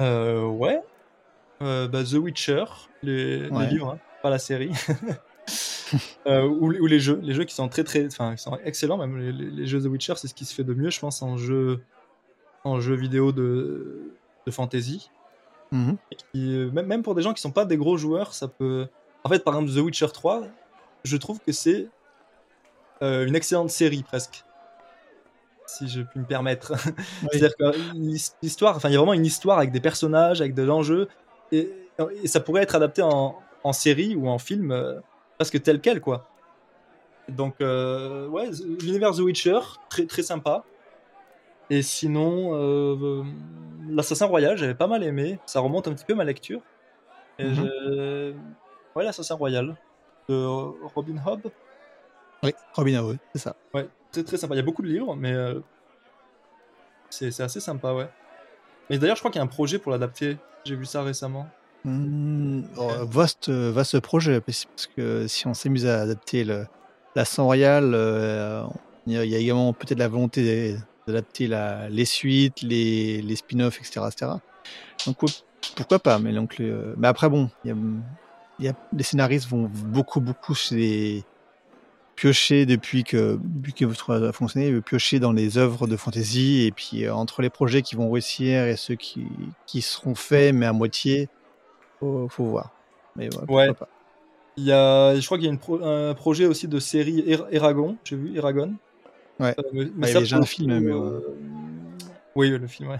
Euh, 0.00 0.44
ouais. 0.46 0.80
Euh, 1.62 1.88
bah, 1.88 2.02
The 2.04 2.14
Witcher, 2.14 2.64
les, 3.02 3.48
livres, 3.48 3.90
hein, 3.94 3.98
pas 4.22 4.30
la 4.30 4.38
série. 4.38 4.72
Euh, 6.26 6.46
ou, 6.46 6.72
ou 6.72 6.86
les 6.86 7.00
jeux, 7.00 7.18
les 7.20 7.34
jeux 7.34 7.42
qui 7.42 7.54
sont 7.54 7.68
très 7.68 7.82
très, 7.82 8.06
enfin, 8.06 8.36
qui 8.36 8.42
sont 8.42 8.56
excellents 8.64 8.96
même. 8.96 9.18
Les, 9.18 9.66
jeux 9.66 9.80
The 9.80 9.86
Witcher, 9.86 10.14
c'est 10.16 10.28
ce 10.28 10.34
qui 10.34 10.44
se 10.44 10.54
fait 10.54 10.62
de 10.62 10.72
mieux, 10.72 10.90
je 10.90 11.00
pense, 11.00 11.20
en 11.22 11.36
jeu, 11.36 11.80
en 12.62 12.80
jeu 12.80 12.94
vidéo 12.94 13.32
de, 13.32 14.12
de 14.46 14.50
fantasy. 14.52 15.10
Mhm. 15.72 15.96
Et 16.10 16.16
qui, 16.16 16.56
euh, 16.56 16.70
même, 16.70 16.86
même 16.86 17.02
pour 17.02 17.14
des 17.14 17.22
gens 17.22 17.32
qui 17.32 17.40
sont 17.40 17.52
pas 17.52 17.64
des 17.64 17.76
gros 17.76 17.96
joueurs, 17.96 18.34
ça 18.34 18.48
peut. 18.48 18.86
En 19.24 19.28
fait, 19.28 19.44
par 19.44 19.54
exemple, 19.54 19.72
The 19.72 19.82
Witcher 19.82 20.08
3, 20.12 20.44
je 21.04 21.16
trouve 21.16 21.40
que 21.40 21.52
c'est 21.52 21.88
euh, 23.02 23.26
une 23.26 23.34
excellente 23.34 23.70
série 23.70 24.02
presque, 24.02 24.44
si 25.66 25.88
je 25.88 26.02
puis 26.02 26.20
me 26.20 26.26
permettre. 26.26 26.74
C'est-à-dire 27.32 27.54
que 27.56 27.72
l'histoire, 28.42 28.76
enfin, 28.76 28.88
il 28.88 28.92
y 28.92 28.96
a 28.96 28.98
vraiment 28.98 29.14
une 29.14 29.26
histoire 29.26 29.58
avec 29.58 29.72
des 29.72 29.80
personnages, 29.80 30.40
avec 30.40 30.54
de 30.54 30.62
l'enjeu, 30.62 31.08
et, 31.52 31.72
et 32.22 32.26
ça 32.28 32.40
pourrait 32.40 32.62
être 32.62 32.74
adapté 32.74 33.02
en, 33.02 33.38
en 33.64 33.72
série 33.72 34.16
ou 34.16 34.28
en 34.28 34.38
film, 34.38 34.72
euh, 34.72 35.00
presque 35.38 35.62
tel 35.62 35.80
quel, 35.80 36.00
quoi. 36.00 36.26
Donc, 37.28 37.60
euh, 37.60 38.26
ouais, 38.28 38.50
l'univers 38.80 39.12
The 39.12 39.20
Witcher, 39.20 39.60
très, 39.88 40.06
très 40.06 40.22
sympa. 40.22 40.64
Et 41.68 41.82
sinon, 41.82 42.50
euh, 42.54 43.22
l'Assassin 43.88 44.26
Royal, 44.26 44.56
j'avais 44.56 44.74
pas 44.74 44.88
mal 44.88 45.04
aimé. 45.04 45.38
Ça 45.46 45.60
remonte 45.60 45.86
un 45.86 45.92
petit 45.92 46.04
peu 46.04 46.14
ma 46.14 46.24
lecture. 46.24 46.60
Et 47.38 47.44
Mhm. 47.44 48.34
Ouais, 48.96 49.04
l'Assassin 49.04 49.36
Royal 49.36 49.76
de 50.28 50.34
Robin 50.94 51.16
Hood. 51.24 51.52
Oui, 52.42 52.52
Robin 52.74 53.02
Hood, 53.02 53.18
c'est 53.32 53.40
ça. 53.42 53.54
Ouais, 53.72 53.88
très 54.10 54.24
très 54.24 54.36
sympa. 54.36 54.54
Il 54.54 54.58
y 54.58 54.60
a 54.60 54.64
beaucoup 54.64 54.82
de 54.82 54.88
livres, 54.88 55.14
mais 55.14 55.32
euh, 55.32 55.60
c'est 57.08 57.40
assez 57.40 57.60
sympa, 57.60 57.92
ouais. 57.92 58.08
Mais 58.90 58.98
d'ailleurs, 58.98 59.16
je 59.16 59.20
crois 59.20 59.30
qu'il 59.30 59.38
y 59.38 59.42
a 59.42 59.44
un 59.44 59.48
projet 59.48 59.78
pour 59.78 59.92
l'adapter. 59.92 60.36
J'ai 60.64 60.74
vu 60.74 60.84
ça 60.84 61.02
récemment. 61.02 61.46
Hmm, 61.84 62.62
oh, 62.76 62.90
vaste, 63.08 63.48
vaste 63.48 64.00
projet, 64.00 64.40
parce 64.42 64.66
que 64.94 65.26
si 65.26 65.46
on 65.46 65.54
s'amuse 65.54 65.86
à 65.86 66.02
adapter 66.02 66.44
la 66.44 67.24
sang 67.24 67.44
royal, 67.44 67.92
euh, 67.94 68.64
il 69.06 69.14
y 69.14 69.34
a 69.34 69.38
également 69.38 69.72
peut-être 69.72 69.98
la 69.98 70.08
volonté 70.08 70.76
d'adapter 71.06 71.48
les 71.88 72.04
suites, 72.04 72.60
les, 72.62 73.36
spin-offs, 73.36 73.78
etc., 73.78 74.08
etc. 74.08 74.32
Donc 75.06 75.16
pourquoi 75.76 75.98
pas, 75.98 76.18
mais, 76.18 76.34
après 77.04 77.30
bon, 77.30 77.48
les 78.58 79.02
scénaristes 79.02 79.48
vont 79.48 79.70
beaucoup, 79.72 80.20
beaucoup 80.20 80.54
chez 80.54 80.76
les- 80.76 81.24
piocher 82.20 82.66
depuis 82.66 83.02
que 83.02 83.38
depuis 83.42 83.72
que 83.72 83.86
votre 83.86 84.14
a 84.28 84.32
fonctionné, 84.32 84.78
piocher 84.82 85.20
dans 85.20 85.32
les 85.32 85.56
œuvres 85.56 85.86
de 85.86 85.96
fantasy 85.96 86.66
et 86.66 86.70
puis 86.70 87.04
euh, 87.06 87.14
entre 87.14 87.40
les 87.40 87.48
projets 87.48 87.80
qui 87.80 87.96
vont 87.96 88.10
réussir 88.10 88.64
et 88.64 88.76
ceux 88.76 88.94
qui, 88.94 89.26
qui 89.66 89.80
seront 89.80 90.14
faits 90.14 90.54
mais 90.54 90.66
à 90.66 90.74
moitié, 90.74 91.28
faut, 91.98 92.28
faut 92.28 92.44
voir. 92.44 92.72
Mais 93.16 93.24
ouais, 93.24 93.30
pourquoi 93.38 93.62
Ouais. 93.68 93.72
pas. 93.72 93.88
Il 94.58 94.64
y 94.64 94.72
a, 94.72 95.18
je 95.18 95.24
crois 95.24 95.38
qu'il 95.38 95.46
y 95.46 95.48
a 95.48 95.52
une 95.52 95.58
pro- 95.58 95.82
un 95.82 96.12
projet 96.12 96.44
aussi 96.44 96.68
de 96.68 96.78
série 96.78 97.20
Er- 97.26 97.46
Eragon. 97.52 97.96
J'ai 98.04 98.16
vu 98.16 98.36
Eragon. 98.36 98.74
Ouais. 99.38 99.54
Euh, 99.58 99.62
mais- 99.72 99.84
mais 99.96 100.14
Ouais, 100.14 100.22
il 100.22 100.30
y 100.30 100.34
a 100.34 100.36
un 100.36 100.42
film, 100.44 100.78
mais 100.78 100.92
euh, 100.92 101.20
Oui, 102.36 102.50
le 102.50 102.66
film, 102.66 102.90
ouais. 102.90 102.98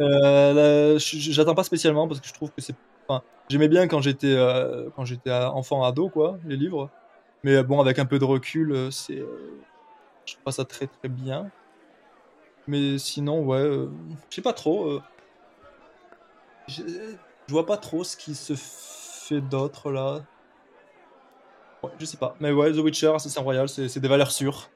Euh, 0.00 0.98
J'attends 0.98 1.54
pas 1.54 1.64
spécialement 1.64 2.06
parce 2.08 2.20
que 2.20 2.26
je 2.28 2.32
trouve 2.34 2.50
que 2.50 2.60
c'est. 2.60 2.74
Enfin, 3.08 3.22
j'aimais 3.48 3.68
bien 3.68 3.88
quand 3.88 4.00
j'étais 4.02 4.34
euh, 4.34 4.88
quand 4.96 5.04
j'étais 5.04 5.30
enfant 5.32 5.84
ado, 5.84 6.08
quoi, 6.08 6.38
les 6.46 6.56
livres. 6.56 6.90
Mais 7.44 7.56
euh, 7.56 7.62
bon, 7.62 7.80
avec 7.80 7.98
un 7.98 8.06
peu 8.06 8.18
de 8.18 8.24
recul, 8.24 8.72
euh, 8.72 8.90
c'est. 8.90 9.18
euh, 9.18 9.60
je 10.26 10.34
trouve 10.34 10.52
ça 10.52 10.64
très 10.64 10.86
très 10.86 11.08
bien. 11.08 11.50
Mais 12.68 12.98
sinon, 12.98 13.44
ouais, 13.44 13.58
euh, 13.58 13.88
je 14.30 14.36
sais 14.36 14.42
pas 14.42 14.52
trop. 14.52 14.88
euh, 14.88 15.02
je, 16.68 16.82
vois 17.48 17.66
pas 17.66 17.76
trop 17.76 18.04
ce 18.04 18.16
qui 18.16 18.34
se 18.34 18.54
fait 18.54 19.40
d'autre 19.40 19.90
là. 19.90 20.22
Ouais, 21.82 21.90
je 21.98 22.04
sais 22.04 22.16
pas. 22.16 22.36
Mais 22.40 22.52
ouais, 22.52 22.72
The 22.72 22.76
Witcher, 22.76 23.12
Assassin 23.14 23.42
Royal, 23.42 23.68
c'est 23.68 23.98
des 23.98 24.08
valeurs 24.08 24.30
sûres. 24.30 24.70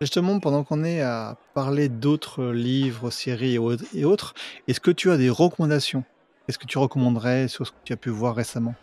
Justement, 0.00 0.40
pendant 0.40 0.64
qu'on 0.64 0.82
est 0.82 1.02
à 1.02 1.36
parler 1.52 1.90
d'autres 1.90 2.44
livres, 2.46 3.10
séries 3.10 3.58
et 3.94 4.04
autres, 4.04 4.32
est-ce 4.66 4.80
que 4.80 4.90
tu 4.90 5.10
as 5.10 5.18
des 5.18 5.28
recommandations? 5.28 6.04
Qu'est-ce 6.46 6.58
que 6.58 6.66
tu 6.66 6.78
recommanderais 6.78 7.48
sur 7.48 7.66
ce 7.66 7.72
que 7.72 7.76
tu 7.84 7.92
as 7.92 7.98
pu 7.98 8.08
voir 8.08 8.34
récemment? 8.34 8.74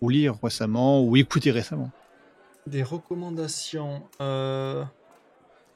Ou 0.00 0.08
lire 0.10 0.36
récemment, 0.42 1.02
ou 1.02 1.16
écouter 1.16 1.50
récemment 1.50 1.90
Des 2.66 2.82
recommandations 2.82 4.02
euh, 4.20 4.84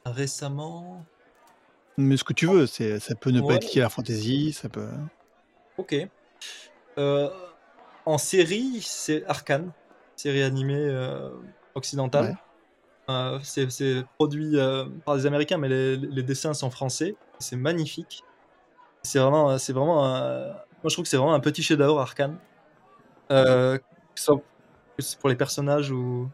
récemment. 0.04 1.04
Mais 1.96 2.16
ce 2.16 2.24
que 2.24 2.32
tu 2.32 2.46
veux, 2.46 2.66
c'est, 2.66 3.00
ça 3.00 3.14
peut 3.14 3.30
ne 3.30 3.40
pas 3.40 3.54
être 3.54 3.74
lié 3.74 3.80
à 3.80 3.84
la 3.84 3.90
fantasy, 3.90 4.52
ça 4.52 4.68
peut... 4.68 4.88
Ok. 5.78 5.94
Euh, 6.98 7.30
en 8.04 8.18
série, 8.18 8.80
c'est 8.82 9.24
Arkane, 9.26 9.72
série 10.16 10.42
animée 10.42 10.76
euh, 10.76 11.30
occidentale. 11.74 12.36
Ouais. 13.08 13.38
C'est 13.42 13.68
c'est 13.70 14.04
produit 14.18 14.56
par 15.04 15.16
des 15.16 15.26
Américains, 15.26 15.58
mais 15.58 15.68
les, 15.68 15.96
les 15.96 16.22
dessins 16.22 16.54
sont 16.54 16.70
français. 16.70 17.16
C'est 17.40 17.56
magnifique. 17.56 18.22
C'est 19.02 19.18
vraiment, 19.18 19.58
c'est 19.58 19.72
vraiment. 19.72 20.02
Moi, 20.04 20.84
je 20.84 20.90
trouve 20.90 21.02
que 21.02 21.08
c'est 21.08 21.16
vraiment 21.16 21.34
un 21.34 21.40
petit 21.40 21.60
chef-d'œuvre 21.60 21.98
Arkane. 21.98 22.38
Euh, 23.32 23.78
que 24.26 25.02
c'est 25.02 25.18
pour 25.18 25.28
les 25.28 25.36
personnages 25.36 25.90
ou 25.90 26.28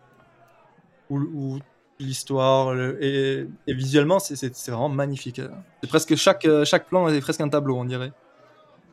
ou, 1.11 1.19
ou 1.19 1.59
l'histoire 1.99 2.75
et, 3.01 3.49
et 3.67 3.75
visuellement, 3.75 4.19
c'est- 4.19 4.69
vraiment 4.71 4.89
magnifique. 4.89 5.41
C'est 5.83 5.89
presque 5.89 6.15
chaque 6.17 6.45
euh, 6.45 6.65
chaque 6.65 6.89
plan 6.89 7.09
est 7.09 7.21
presque 7.21 7.41
un 7.41 7.49
tableau, 7.49 7.77
on 7.79 7.85
dirait. 7.85 8.13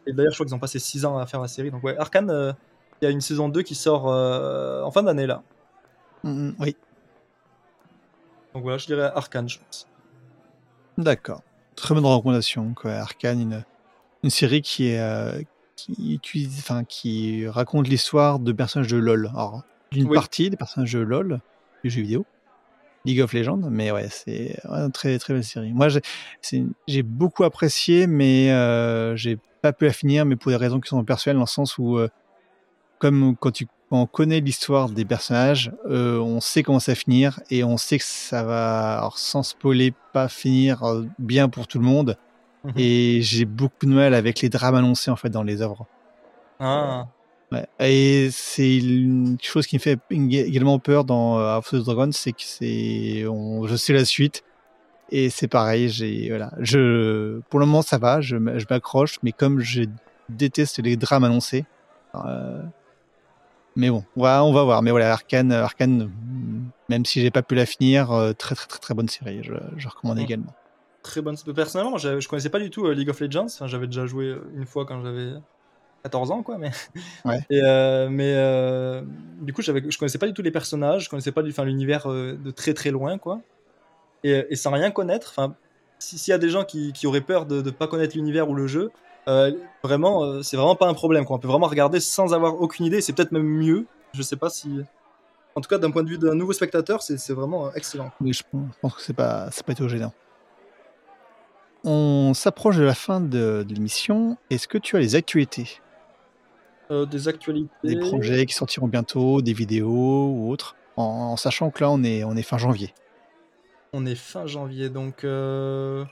Et 0.06 0.14
d'ailleurs, 0.14 0.32
je 0.32 0.38
crois 0.38 0.46
qu'ils 0.46 0.56
ont 0.56 0.60
passé 0.60 0.80
6 0.80 1.06
ans 1.06 1.18
à 1.18 1.26
faire 1.26 1.42
la 1.42 1.48
série. 1.48 1.72
Donc 1.72 1.84
ouais, 1.84 1.98
Arkane, 1.98 2.30
euh, 2.30 2.54
il 3.02 3.06
y 3.06 3.08
a 3.08 3.12
une 3.12 3.22
saison 3.22 3.50
2 3.50 3.62
qui 3.64 3.76
sort 3.76 4.10
euh, 4.10 4.84
en 4.84 4.92
fin 4.92 5.04
d'année 5.04 5.26
là. 5.28 5.44
Mm, 6.24 6.30
mm, 6.50 6.56
oui, 6.60 6.78
Donc 8.54 8.64
voilà, 8.64 8.78
je 8.78 8.86
dirais 8.86 9.12
Arkane, 9.16 9.50
je 9.50 9.60
pense. 9.60 9.88
d'accord. 10.98 11.42
Très 11.76 11.96
bonne 11.96 12.06
recommandation. 12.06 12.74
Quoi. 12.76 12.92
Arcane, 12.94 13.42
une, 13.42 13.66
une 14.24 14.30
série 14.30 14.62
qui 14.62 14.90
est 14.90 15.00
euh, 15.00 15.42
qui 15.76 16.14
utilise, 16.14 16.60
enfin 16.60 16.84
qui 16.84 17.48
raconte 17.48 17.88
l'histoire 17.88 18.40
de 18.40 18.52
personnages 18.52 18.88
de 18.88 18.98
LoL. 18.98 19.30
Alors, 19.34 19.64
d'une 19.92 20.08
Oui. 20.08 20.16
partie 20.16 20.50
des 20.50 20.58
personnages 20.58 20.94
de 20.94 21.00
LoL, 21.00 21.40
du 21.84 21.90
jeu 21.90 22.02
vidéo, 22.02 22.26
League 23.06 23.22
of 23.22 23.34
Legends, 23.34 23.70
mais 23.70 23.92
ouais, 23.92 24.08
c'est 24.10 24.58
une 24.64 24.92
très 24.92 25.18
très 25.20 25.34
belle 25.34 25.44
série. 25.44 25.74
Moi, 25.74 25.88
j'ai 26.88 27.04
beaucoup 27.04 27.44
apprécié, 27.44 28.08
mais 28.08 28.52
euh, 28.52 29.16
j'ai 29.16 29.38
pas 29.62 29.74
pu 29.74 29.86
la 29.86 29.94
finir, 29.94 30.26
mais 30.26 30.36
pour 30.36 30.52
des 30.52 30.58
raisons 30.58 30.80
qui 30.80 30.90
sont 30.90 31.04
personnelles, 31.04 31.38
dans 31.38 31.44
le 31.44 31.48
sens 31.48 31.78
où, 31.78 31.98
euh, 31.98 32.08
comme 33.00 33.36
quand 33.38 33.52
tu 33.52 33.68
quand 33.90 34.02
on 34.02 34.08
connaît 34.08 34.40
l'histoire 34.40 34.90
des 34.90 35.06
personnages, 35.06 35.72
euh, 35.88 36.18
on 36.18 36.40
sait 36.40 36.64
comment 36.64 36.80
ça 36.80 36.94
va 36.94 36.96
finir 36.96 37.40
et 37.52 37.64
on 37.64 37.78
sait 37.78 38.00
que 38.00 38.06
ça 38.06 38.44
va, 38.44 38.98
alors 38.98 39.20
sans 39.20 39.44
spoiler, 39.44 39.94
pas 40.14 40.30
finir 40.30 40.82
bien 41.20 41.48
pour 41.48 41.68
tout 41.68 41.78
le 41.78 41.86
monde. 41.86 42.18
Mhm. 42.64 42.74
Et 42.78 43.22
j'ai 43.22 43.46
beaucoup 43.46 43.86
de 43.86 43.92
mal 43.92 44.14
avec 44.14 44.42
les 44.42 44.50
drames 44.50 44.76
annoncés 44.76 45.12
en 45.12 45.16
fait 45.16 45.30
dans 45.30 45.44
les 45.44 45.62
œuvres. 45.62 45.86
Ah, 46.60 47.08
Ouais. 47.52 47.68
Et 47.80 48.30
c'est 48.32 48.78
une 48.78 49.38
chose 49.42 49.68
qui 49.68 49.76
me 49.76 49.80
fait 49.80 50.00
également 50.10 50.80
peur 50.80 51.04
dans 51.04 51.38
euh, 51.38 51.56
House 51.56 51.72
of 51.74 51.82
the 51.82 51.86
Dragon, 51.86 52.10
c'est 52.12 52.32
que 52.32 52.42
c'est, 52.42 53.26
on- 53.28 53.68
je 53.68 53.76
sais 53.76 53.94
la 53.94 54.06
suite 54.06 54.42
et 55.12 55.30
c'est 55.30 55.48
pareil. 55.48 55.88
J'ai 55.90 56.30
voilà, 56.30 56.52
je, 56.62 57.40
pour 57.52 57.60
le 57.60 57.68
moment 57.68 57.84
ça 57.84 58.00
va, 58.00 58.22
je, 58.22 58.38
m'accroche, 58.38 59.20
mais 59.22 59.34
comme 59.34 59.60
je 59.60 59.84
déteste 60.30 60.80
les 60.80 60.96
drames 60.96 61.26
annoncés, 61.26 61.66
euh, 62.16 62.64
mais 63.76 63.90
bon, 63.92 64.04
on 64.16 64.24
va, 64.24 64.44
on 64.44 64.54
va 64.54 64.64
voir. 64.64 64.82
Mais 64.82 64.90
voilà, 64.92 65.12
Arcane, 65.14 65.52
Arcane, 65.52 66.10
même 66.90 67.06
si 67.06 67.22
j'ai 67.22 67.30
pas 67.32 67.44
pu 67.44 67.54
la 67.54 67.66
finir, 67.68 68.12
euh, 68.12 68.34
très 68.34 68.56
très 68.56 68.68
très 68.68 68.80
très 68.80 68.94
bonne 68.96 69.10
série. 69.10 69.44
Je, 69.44 69.54
je 69.78 69.88
recommande 69.88 70.18
Mm. 70.18 70.22
également. 70.22 70.54
Très 71.04 71.22
bonne. 71.22 71.36
Personnellement, 71.56 71.98
je, 71.98 72.20
je 72.20 72.28
connaissais 72.28 72.50
pas 72.50 72.60
du 72.60 72.70
tout 72.72 72.86
euh, 72.88 72.94
League 72.94 73.10
of 73.10 73.20
Legends. 73.20 73.46
Enfin, 73.46 73.68
j'avais 73.68 73.86
déjà 73.88 74.06
joué 74.08 74.26
euh, 74.26 74.42
une 74.56 74.66
fois 74.66 74.86
quand 74.86 75.02
j'avais 75.04 75.34
14 76.04 76.32
ans, 76.32 76.42
quoi. 76.44 76.58
Mais, 76.58 76.72
Ouais. 77.26 77.40
Et, 77.50 77.62
euh, 77.64 78.10
mais 78.10 78.34
euh, 78.36 79.04
du 79.42 79.54
coup, 79.54 79.62
je 79.62 79.72
connaissais 79.98 80.18
pas 80.18 80.28
du 80.28 80.34
tout 80.34 80.42
les 80.42 80.52
personnages. 80.52 81.06
Je 81.06 81.10
connaissais 81.10 81.32
pas 81.32 81.44
du, 81.44 81.52
enfin, 81.52 81.66
l'univers 81.66 82.10
euh, 82.10 82.34
de 82.36 82.52
très 82.52 82.74
très 82.74 82.90
loin, 82.92 83.18
quoi. 83.18 83.42
Et, 84.24 84.46
et 84.50 84.56
sans 84.56 84.72
rien 84.72 84.90
connaître, 84.90 85.34
enfin, 85.36 85.54
si- 86.00 86.18
s'il 86.18 86.32
y 86.32 86.36
a 86.36 86.38
des 86.40 86.50
gens 86.50 86.64
qui, 86.64 86.94
qui 86.94 87.06
auraient 87.08 87.22
peur 87.22 87.46
de 87.46 87.62
ne 87.62 87.70
pas 87.72 87.88
connaître 87.88 88.16
l'univers 88.16 88.50
ou 88.50 88.56
le 88.56 88.68
jeu, 88.68 88.90
vraiment, 89.84 90.42
c'est 90.44 90.58
vraiment 90.58 90.76
pas 90.76 90.88
un 90.88 90.94
problème. 90.94 91.26
Quoi. 91.26 91.36
On 91.36 91.40
peut 91.40 91.48
vraiment 91.48 91.68
regarder 91.68 92.00
sans 92.00 92.34
avoir 92.34 92.60
aucune 92.62 92.86
idée. 92.86 93.02
C'est 93.02 93.14
peut-être 93.14 93.32
même 93.32 93.44
mieux. 93.44 93.86
Je 94.14 94.22
sais 94.22 94.36
pas 94.36 94.50
si. 94.50 94.70
En 95.56 95.62
tout 95.62 95.70
cas, 95.70 95.78
d'un 95.78 95.92
point 95.92 96.04
de 96.04 96.10
vue 96.10 96.18
d'un 96.18 96.36
nouveau 96.36 96.54
spectateur, 96.54 97.02
c'est 97.04 97.18
c'est 97.18 97.34
vraiment 97.34 97.72
excellent. 97.74 98.12
Oui, 98.22 98.34
je 98.34 98.44
pense 98.52 98.62
je 98.74 98.80
pense 98.82 98.96
que 98.96 99.02
c'est 99.02 99.14
pas, 99.14 99.50
c'est 99.52 99.66
pas 99.66 99.74
été 99.74 99.88
gênant. 99.88 100.12
On 101.84 102.34
s'approche 102.34 102.78
de 102.78 102.84
la 102.84 102.94
fin 102.96 103.20
de, 103.20 103.64
de 103.68 103.74
l'émission. 103.74 104.38
Est-ce 104.50 104.68
que 104.68 104.78
tu 104.78 104.96
as 104.96 105.00
les 105.00 105.16
actualités? 105.16 105.82
Euh, 106.92 107.06
des 107.06 107.28
actualités. 107.28 107.70
Des 107.84 108.00
projets 108.00 108.46
qui 108.46 108.54
sortiront 108.54 108.88
bientôt, 108.88 109.42
des 109.42 109.54
vidéos 109.54 109.88
ou 110.28 110.50
autres 110.50 110.76
en, 110.96 111.04
en 111.04 111.38
sachant 111.38 111.72
que 111.72 111.84
là, 111.84 111.90
on 111.90 112.04
est, 112.04 112.24
on 112.24 112.36
est 112.36 112.42
fin 112.44 112.58
janvier. 112.58 112.94
On 113.94 114.06
est 114.06 114.16
fin 114.16 114.48
janvier, 114.48 114.90
donc 114.90 115.24
euh, 115.24 116.04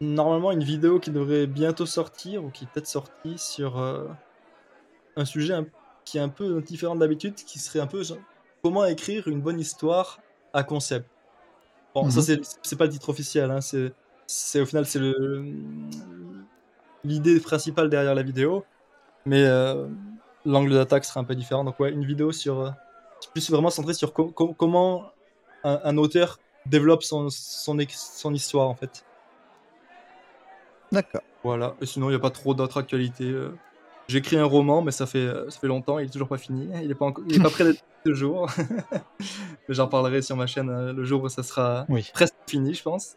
normalement 0.00 0.52
une 0.52 0.62
vidéo 0.64 1.00
qui 1.00 1.10
devrait 1.10 1.46
bientôt 1.46 1.86
sortir 1.86 2.44
ou 2.44 2.50
qui 2.50 2.64
est 2.64 2.66
peut-être 2.68 2.86
sortie 2.86 3.38
sur 3.38 3.78
euh, 3.78 4.06
un 5.16 5.24
sujet 5.24 5.54
un- 5.54 5.66
qui 6.04 6.18
est 6.18 6.20
un 6.20 6.28
peu 6.28 6.60
différent 6.62 6.96
d'habitude, 6.96 7.34
qui 7.34 7.58
serait 7.58 7.80
un 7.80 7.86
peu 7.86 8.02
genre, 8.02 8.18
comment 8.62 8.84
écrire 8.84 9.28
une 9.28 9.40
bonne 9.40 9.60
histoire 9.60 10.18
à 10.52 10.62
concept. 10.62 11.08
Bon, 11.94 12.10
ça 12.10 12.18
Mhm. 12.18 12.24
c'est 12.24 12.40
c'est 12.62 12.76
pas 12.76 12.84
le 12.84 12.90
titre 12.92 13.08
officiel, 13.08 13.50
hein, 13.50 13.60
c'est 13.60 13.92
c'est 14.28 14.60
au 14.60 14.66
final 14.66 14.86
c'est 14.86 14.98
le 14.98 15.44
l'idée 17.02 17.40
principale 17.40 17.88
derrière 17.88 18.14
la 18.14 18.22
vidéo, 18.22 18.64
mais 19.24 19.42
euh, 19.44 19.88
l'angle 20.44 20.74
d'attaque 20.74 21.04
sera 21.04 21.20
un 21.20 21.24
peu 21.24 21.34
différent. 21.34 21.64
Donc 21.64 21.80
ouais, 21.80 21.90
une 21.90 22.04
vidéo 22.04 22.30
sur 22.30 22.60
euh, 22.60 22.70
plus 23.32 23.50
vraiment 23.50 23.70
centrée 23.70 23.94
sur 23.94 24.12
co- 24.12 24.30
co- 24.30 24.52
comment 24.54 25.10
un, 25.64 25.80
un 25.82 25.96
auteur 25.96 26.38
développe 26.66 27.02
son, 27.02 27.28
son, 27.30 27.78
histoire 27.78 28.68
en 28.68 28.74
fait. 28.74 29.04
D'accord. 30.92 31.22
Voilà. 31.42 31.74
Et 31.80 31.86
sinon, 31.86 32.08
il 32.08 32.10
n'y 32.10 32.16
a 32.16 32.20
pas 32.20 32.30
trop 32.30 32.52
d'autres 32.54 32.78
actualités. 32.78 33.30
euh. 33.30 33.56
J'ai 34.08 34.18
écrit 34.18 34.36
un 34.36 34.44
roman, 34.44 34.82
mais 34.82 34.90
ça 34.90 35.06
fait, 35.06 35.30
ça 35.48 35.58
fait 35.58 35.66
longtemps, 35.66 35.98
il 35.98 36.06
est 36.06 36.10
toujours 36.10 36.28
pas 36.28 36.38
fini. 36.38 36.68
Il 36.82 36.90
est 36.90 36.94
pas, 36.94 37.06
encore- 37.06 37.24
il 37.28 37.36
est 37.36 37.42
pas 37.42 37.50
prêt 37.50 37.64
d'être 37.64 37.82
ce 38.06 38.12
jour. 38.14 38.50
j'en 39.68 39.86
parlerai 39.86 40.20
sur 40.22 40.36
ma 40.36 40.46
chaîne 40.46 40.90
le 40.92 41.04
jour 41.04 41.22
où 41.22 41.28
ça 41.28 41.42
sera 41.42 41.86
Oui. 41.88 42.10
presque 42.12 42.34
fini, 42.46 42.74
je 42.74 42.82
pense. 42.82 43.16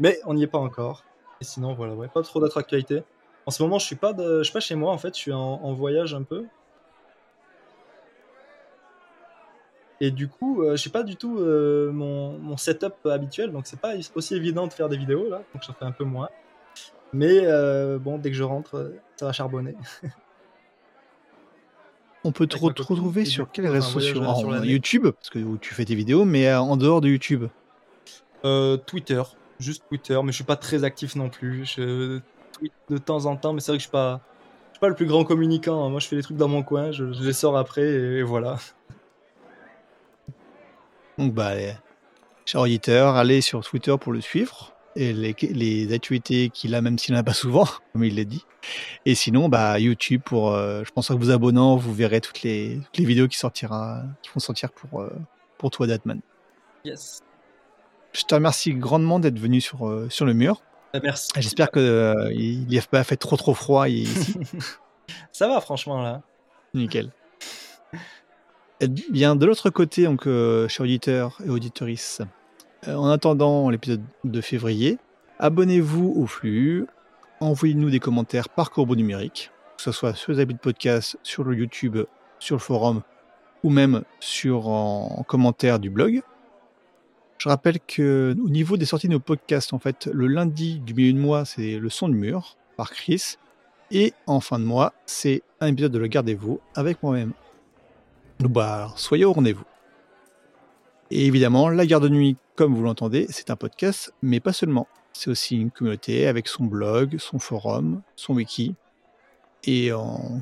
Mais 0.00 0.18
on 0.26 0.34
n'y 0.34 0.42
est 0.42 0.46
pas 0.48 0.58
encore. 0.58 1.04
Et 1.40 1.44
sinon, 1.44 1.74
voilà, 1.74 1.94
ouais, 1.94 2.08
pas 2.08 2.22
trop 2.22 2.40
d'autres 2.40 2.58
actualités. 2.58 3.02
En 3.46 3.50
ce 3.50 3.62
moment, 3.62 3.78
je 3.78 3.86
suis 3.86 3.96
pas, 3.96 4.12
de, 4.12 4.38
je 4.38 4.44
suis 4.44 4.52
pas 4.52 4.60
chez 4.60 4.74
moi 4.74 4.92
en 4.92 4.98
fait, 4.98 5.14
je 5.14 5.20
suis 5.20 5.32
en, 5.32 5.38
en 5.38 5.72
voyage 5.72 6.14
un 6.14 6.22
peu. 6.22 6.44
Et 10.00 10.10
du 10.12 10.28
coup, 10.28 10.62
euh, 10.62 10.76
j'ai 10.76 10.90
pas 10.90 11.02
du 11.02 11.16
tout 11.16 11.38
euh, 11.40 11.90
mon, 11.90 12.38
mon 12.38 12.56
setup 12.56 13.04
habituel, 13.06 13.50
donc 13.50 13.66
c'est 13.66 13.80
pas 13.80 13.94
aussi 14.14 14.34
évident 14.36 14.66
de 14.68 14.72
faire 14.72 14.88
des 14.88 14.96
vidéos 14.96 15.28
là, 15.28 15.42
donc 15.52 15.62
j'en 15.66 15.72
fais 15.72 15.84
un 15.84 15.92
peu 15.92 16.04
moins. 16.04 16.28
Mais 17.12 17.40
euh, 17.44 17.98
bon, 17.98 18.18
dès 18.18 18.30
que 18.30 18.36
je 18.36 18.44
rentre, 18.44 18.92
ça 19.16 19.26
va 19.26 19.32
charbonner. 19.32 19.74
On 22.24 22.32
peut 22.32 22.46
te 22.46 22.56
re- 22.56 22.64
retrouver 22.82 23.24
sur 23.24 23.50
quels 23.50 23.66
réseaux 23.68 24.00
sociaux 24.00 24.22
sur. 24.34 24.64
YouTube, 24.64 25.08
parce 25.08 25.30
que 25.30 25.38
où 25.38 25.56
tu 25.56 25.72
fais 25.74 25.84
tes 25.84 25.94
vidéos, 25.94 26.24
mais 26.24 26.52
en 26.54 26.76
dehors 26.76 27.00
de 27.00 27.08
YouTube. 27.08 27.46
Euh, 28.44 28.76
Twitter, 28.76 29.22
juste 29.58 29.84
Twitter, 29.88 30.18
mais 30.24 30.32
je 30.32 30.36
suis 30.36 30.44
pas 30.44 30.56
très 30.56 30.84
actif 30.84 31.16
non 31.16 31.28
plus. 31.30 31.64
Je 31.66 32.20
tweet 32.52 32.72
de 32.88 32.98
temps 32.98 33.26
en 33.26 33.36
temps, 33.36 33.52
mais 33.52 33.60
c'est 33.60 33.72
vrai 33.72 33.78
que 33.78 33.82
je 33.82 33.86
suis 33.88 33.92
pas, 33.92 34.20
je 34.68 34.74
suis 34.74 34.80
pas 34.80 34.88
le 34.88 34.94
plus 34.94 35.06
grand 35.06 35.24
communicant. 35.24 35.84
hein. 35.84 35.90
Moi, 35.90 36.00
je 36.00 36.08
fais 36.08 36.16
les 36.16 36.22
trucs 36.22 36.36
dans 36.36 36.48
mon 36.48 36.62
coin, 36.62 36.90
je, 36.92 37.12
je 37.12 37.22
les 37.22 37.32
sors 37.32 37.56
après 37.56 37.82
et, 37.82 38.18
et 38.18 38.22
voilà. 38.22 38.58
Donc, 41.18 41.34
bah, 41.34 41.54
les- 41.54 41.74
cher 42.44 42.60
auditeur, 42.60 43.16
allez 43.16 43.40
sur 43.40 43.64
Twitter 43.64 43.94
pour 44.00 44.12
le 44.12 44.20
suivre. 44.20 44.74
Et 44.96 45.12
les, 45.12 45.36
les 45.52 45.92
actualités 45.92 46.50
qu'il 46.50 46.74
a, 46.74 46.80
même 46.80 46.98
s'il 46.98 47.14
n'en 47.14 47.20
a 47.20 47.24
pas 47.24 47.34
souvent, 47.34 47.66
comme 47.92 48.02
il 48.04 48.16
l'a 48.16 48.24
dit. 48.24 48.44
Et 49.06 49.14
sinon, 49.14 49.48
bah, 49.48 49.78
YouTube 49.78 50.22
pour, 50.24 50.52
euh, 50.54 50.82
je 50.84 50.90
pense 50.90 51.08
que 51.08 51.12
vous 51.12 51.30
abonnant, 51.30 51.76
vous 51.76 51.94
verrez 51.94 52.20
toutes 52.20 52.42
les, 52.42 52.80
toutes 52.84 52.98
les 52.98 53.04
vidéos 53.04 53.28
qui 53.28 53.36
sortira, 53.36 54.02
qui 54.22 54.30
vont 54.34 54.40
sortir 54.40 54.72
pour, 54.72 55.02
euh, 55.02 55.10
pour 55.56 55.70
toi, 55.70 55.86
Datman. 55.86 56.20
Yes. 56.84 57.20
Je 58.12 58.22
te 58.22 58.34
remercie 58.34 58.72
grandement 58.74 59.20
d'être 59.20 59.38
venu 59.38 59.60
sur, 59.60 59.88
euh, 59.88 60.08
sur 60.10 60.24
le 60.24 60.32
mur. 60.34 60.62
Euh, 60.94 61.00
Merci. 61.02 61.28
J'espère 61.36 61.70
que 61.70 61.80
euh, 61.80 62.32
il 62.32 62.66
n'y 62.66 62.78
a 62.78 62.82
pas 62.82 63.04
fait 63.04 63.16
trop 63.16 63.36
trop 63.36 63.54
froid 63.54 63.88
ici. 63.88 64.34
Ça 65.32 65.48
va, 65.48 65.60
franchement 65.60 66.02
là. 66.02 66.22
Nickel. 66.74 67.10
Bien, 69.10 69.34
de 69.34 69.44
l'autre 69.44 69.70
côté, 69.70 70.04
donc, 70.04 70.26
euh, 70.26 70.68
chers 70.68 70.84
auditeurs 70.84 71.38
et 71.44 71.50
auditorices, 71.50 72.22
en 72.86 73.08
attendant 73.08 73.70
l'épisode 73.70 74.02
de 74.22 74.40
février, 74.40 74.98
abonnez-vous 75.40 76.14
au 76.16 76.26
flux, 76.26 76.86
envoyez-nous 77.40 77.90
des 77.90 77.98
commentaires 77.98 78.48
par 78.48 78.70
corbeau 78.70 78.94
numérique, 78.94 79.50
que 79.76 79.82
ce 79.82 79.90
soit 79.90 80.14
sur 80.14 80.32
les 80.32 80.38
habits 80.38 80.54
de 80.54 80.60
podcast, 80.60 81.18
sur 81.24 81.42
le 81.42 81.56
YouTube, 81.56 81.98
sur 82.38 82.54
le 82.54 82.60
forum, 82.60 83.02
ou 83.64 83.70
même 83.70 84.02
sur 84.20 84.68
en, 84.68 85.16
en 85.18 85.22
commentaire 85.24 85.80
du 85.80 85.90
blog. 85.90 86.22
Je 87.38 87.48
rappelle 87.48 87.78
que 87.80 88.36
au 88.44 88.48
niveau 88.48 88.76
des 88.76 88.84
sorties 88.84 89.06
de 89.06 89.12
nos 89.12 89.20
podcasts, 89.20 89.72
en 89.72 89.78
fait, 89.78 90.06
le 90.12 90.26
lundi 90.26 90.80
du 90.80 90.92
milieu 90.92 91.12
de 91.12 91.18
mois, 91.18 91.44
c'est 91.44 91.78
le 91.78 91.88
son 91.88 92.08
du 92.08 92.16
mur 92.16 92.56
par 92.76 92.90
Chris. 92.90 93.36
Et 93.90 94.12
en 94.26 94.40
fin 94.40 94.58
de 94.58 94.64
mois, 94.64 94.92
c'est 95.06 95.42
un 95.60 95.68
épisode 95.68 95.92
de 95.92 95.98
Le 95.98 96.08
Gardez-vous 96.08 96.60
avec 96.74 97.02
moi-même. 97.02 97.32
Donc, 98.40 98.52
bah, 98.52 98.92
soyez 98.96 99.24
au 99.24 99.32
rendez-vous. 99.32 99.64
Et 101.10 101.26
évidemment, 101.26 101.68
La 101.68 101.86
Garde 101.86 102.04
de 102.04 102.08
Nuit, 102.08 102.36
comme 102.54 102.74
vous 102.74 102.82
l'entendez, 102.82 103.26
c'est 103.30 103.50
un 103.50 103.56
podcast, 103.56 104.12
mais 104.20 104.40
pas 104.40 104.52
seulement. 104.52 104.88
C'est 105.12 105.30
aussi 105.30 105.56
une 105.56 105.70
communauté 105.70 106.26
avec 106.26 106.48
son 106.48 106.64
blog, 106.64 107.16
son 107.18 107.38
forum, 107.38 108.02
son 108.14 108.34
wiki. 108.34 108.74
Et 109.64 109.90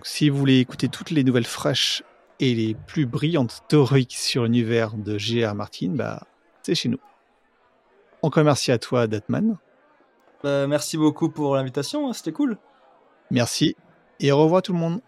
si 0.03 0.29
vous 0.29 0.37
voulez 0.37 0.59
écouter 0.59 0.89
toutes 0.89 1.11
les 1.11 1.25
nouvelles 1.25 1.47
fraîches 1.47 2.03
et 2.41 2.55
les 2.55 2.75
plus 2.75 3.07
brillantes 3.07 3.63
théories 3.69 4.09
sur 4.11 4.45
l'univers 4.45 4.95
de 4.95 5.19
G.R. 5.19 5.55
Martin, 5.55 5.91
bah, 5.95 6.27
c'est 6.67 6.75
chez 6.75 6.89
nous. 6.89 6.99
Encore 8.23 8.45
merci 8.45 8.73
à 8.73 8.79
toi, 8.79 9.07
Datman. 9.07 9.57
Bah, 10.43 10.67
merci 10.67 10.97
beaucoup 10.97 11.29
pour 11.29 11.55
l'invitation, 11.55 12.09
hein, 12.09 12.13
c'était 12.13 12.33
cool. 12.33 12.59
Merci 13.31 13.77
et 14.21 14.33
au 14.33 14.39
revoir 14.39 14.63
tout 14.63 14.73
le 14.73 14.79
monde. 14.79 15.01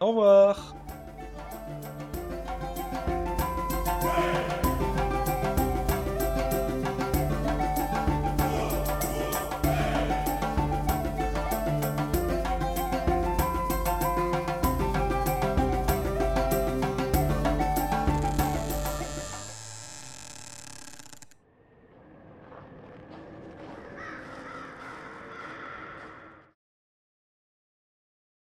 Au 0.00 0.08
revoir. 0.08 0.76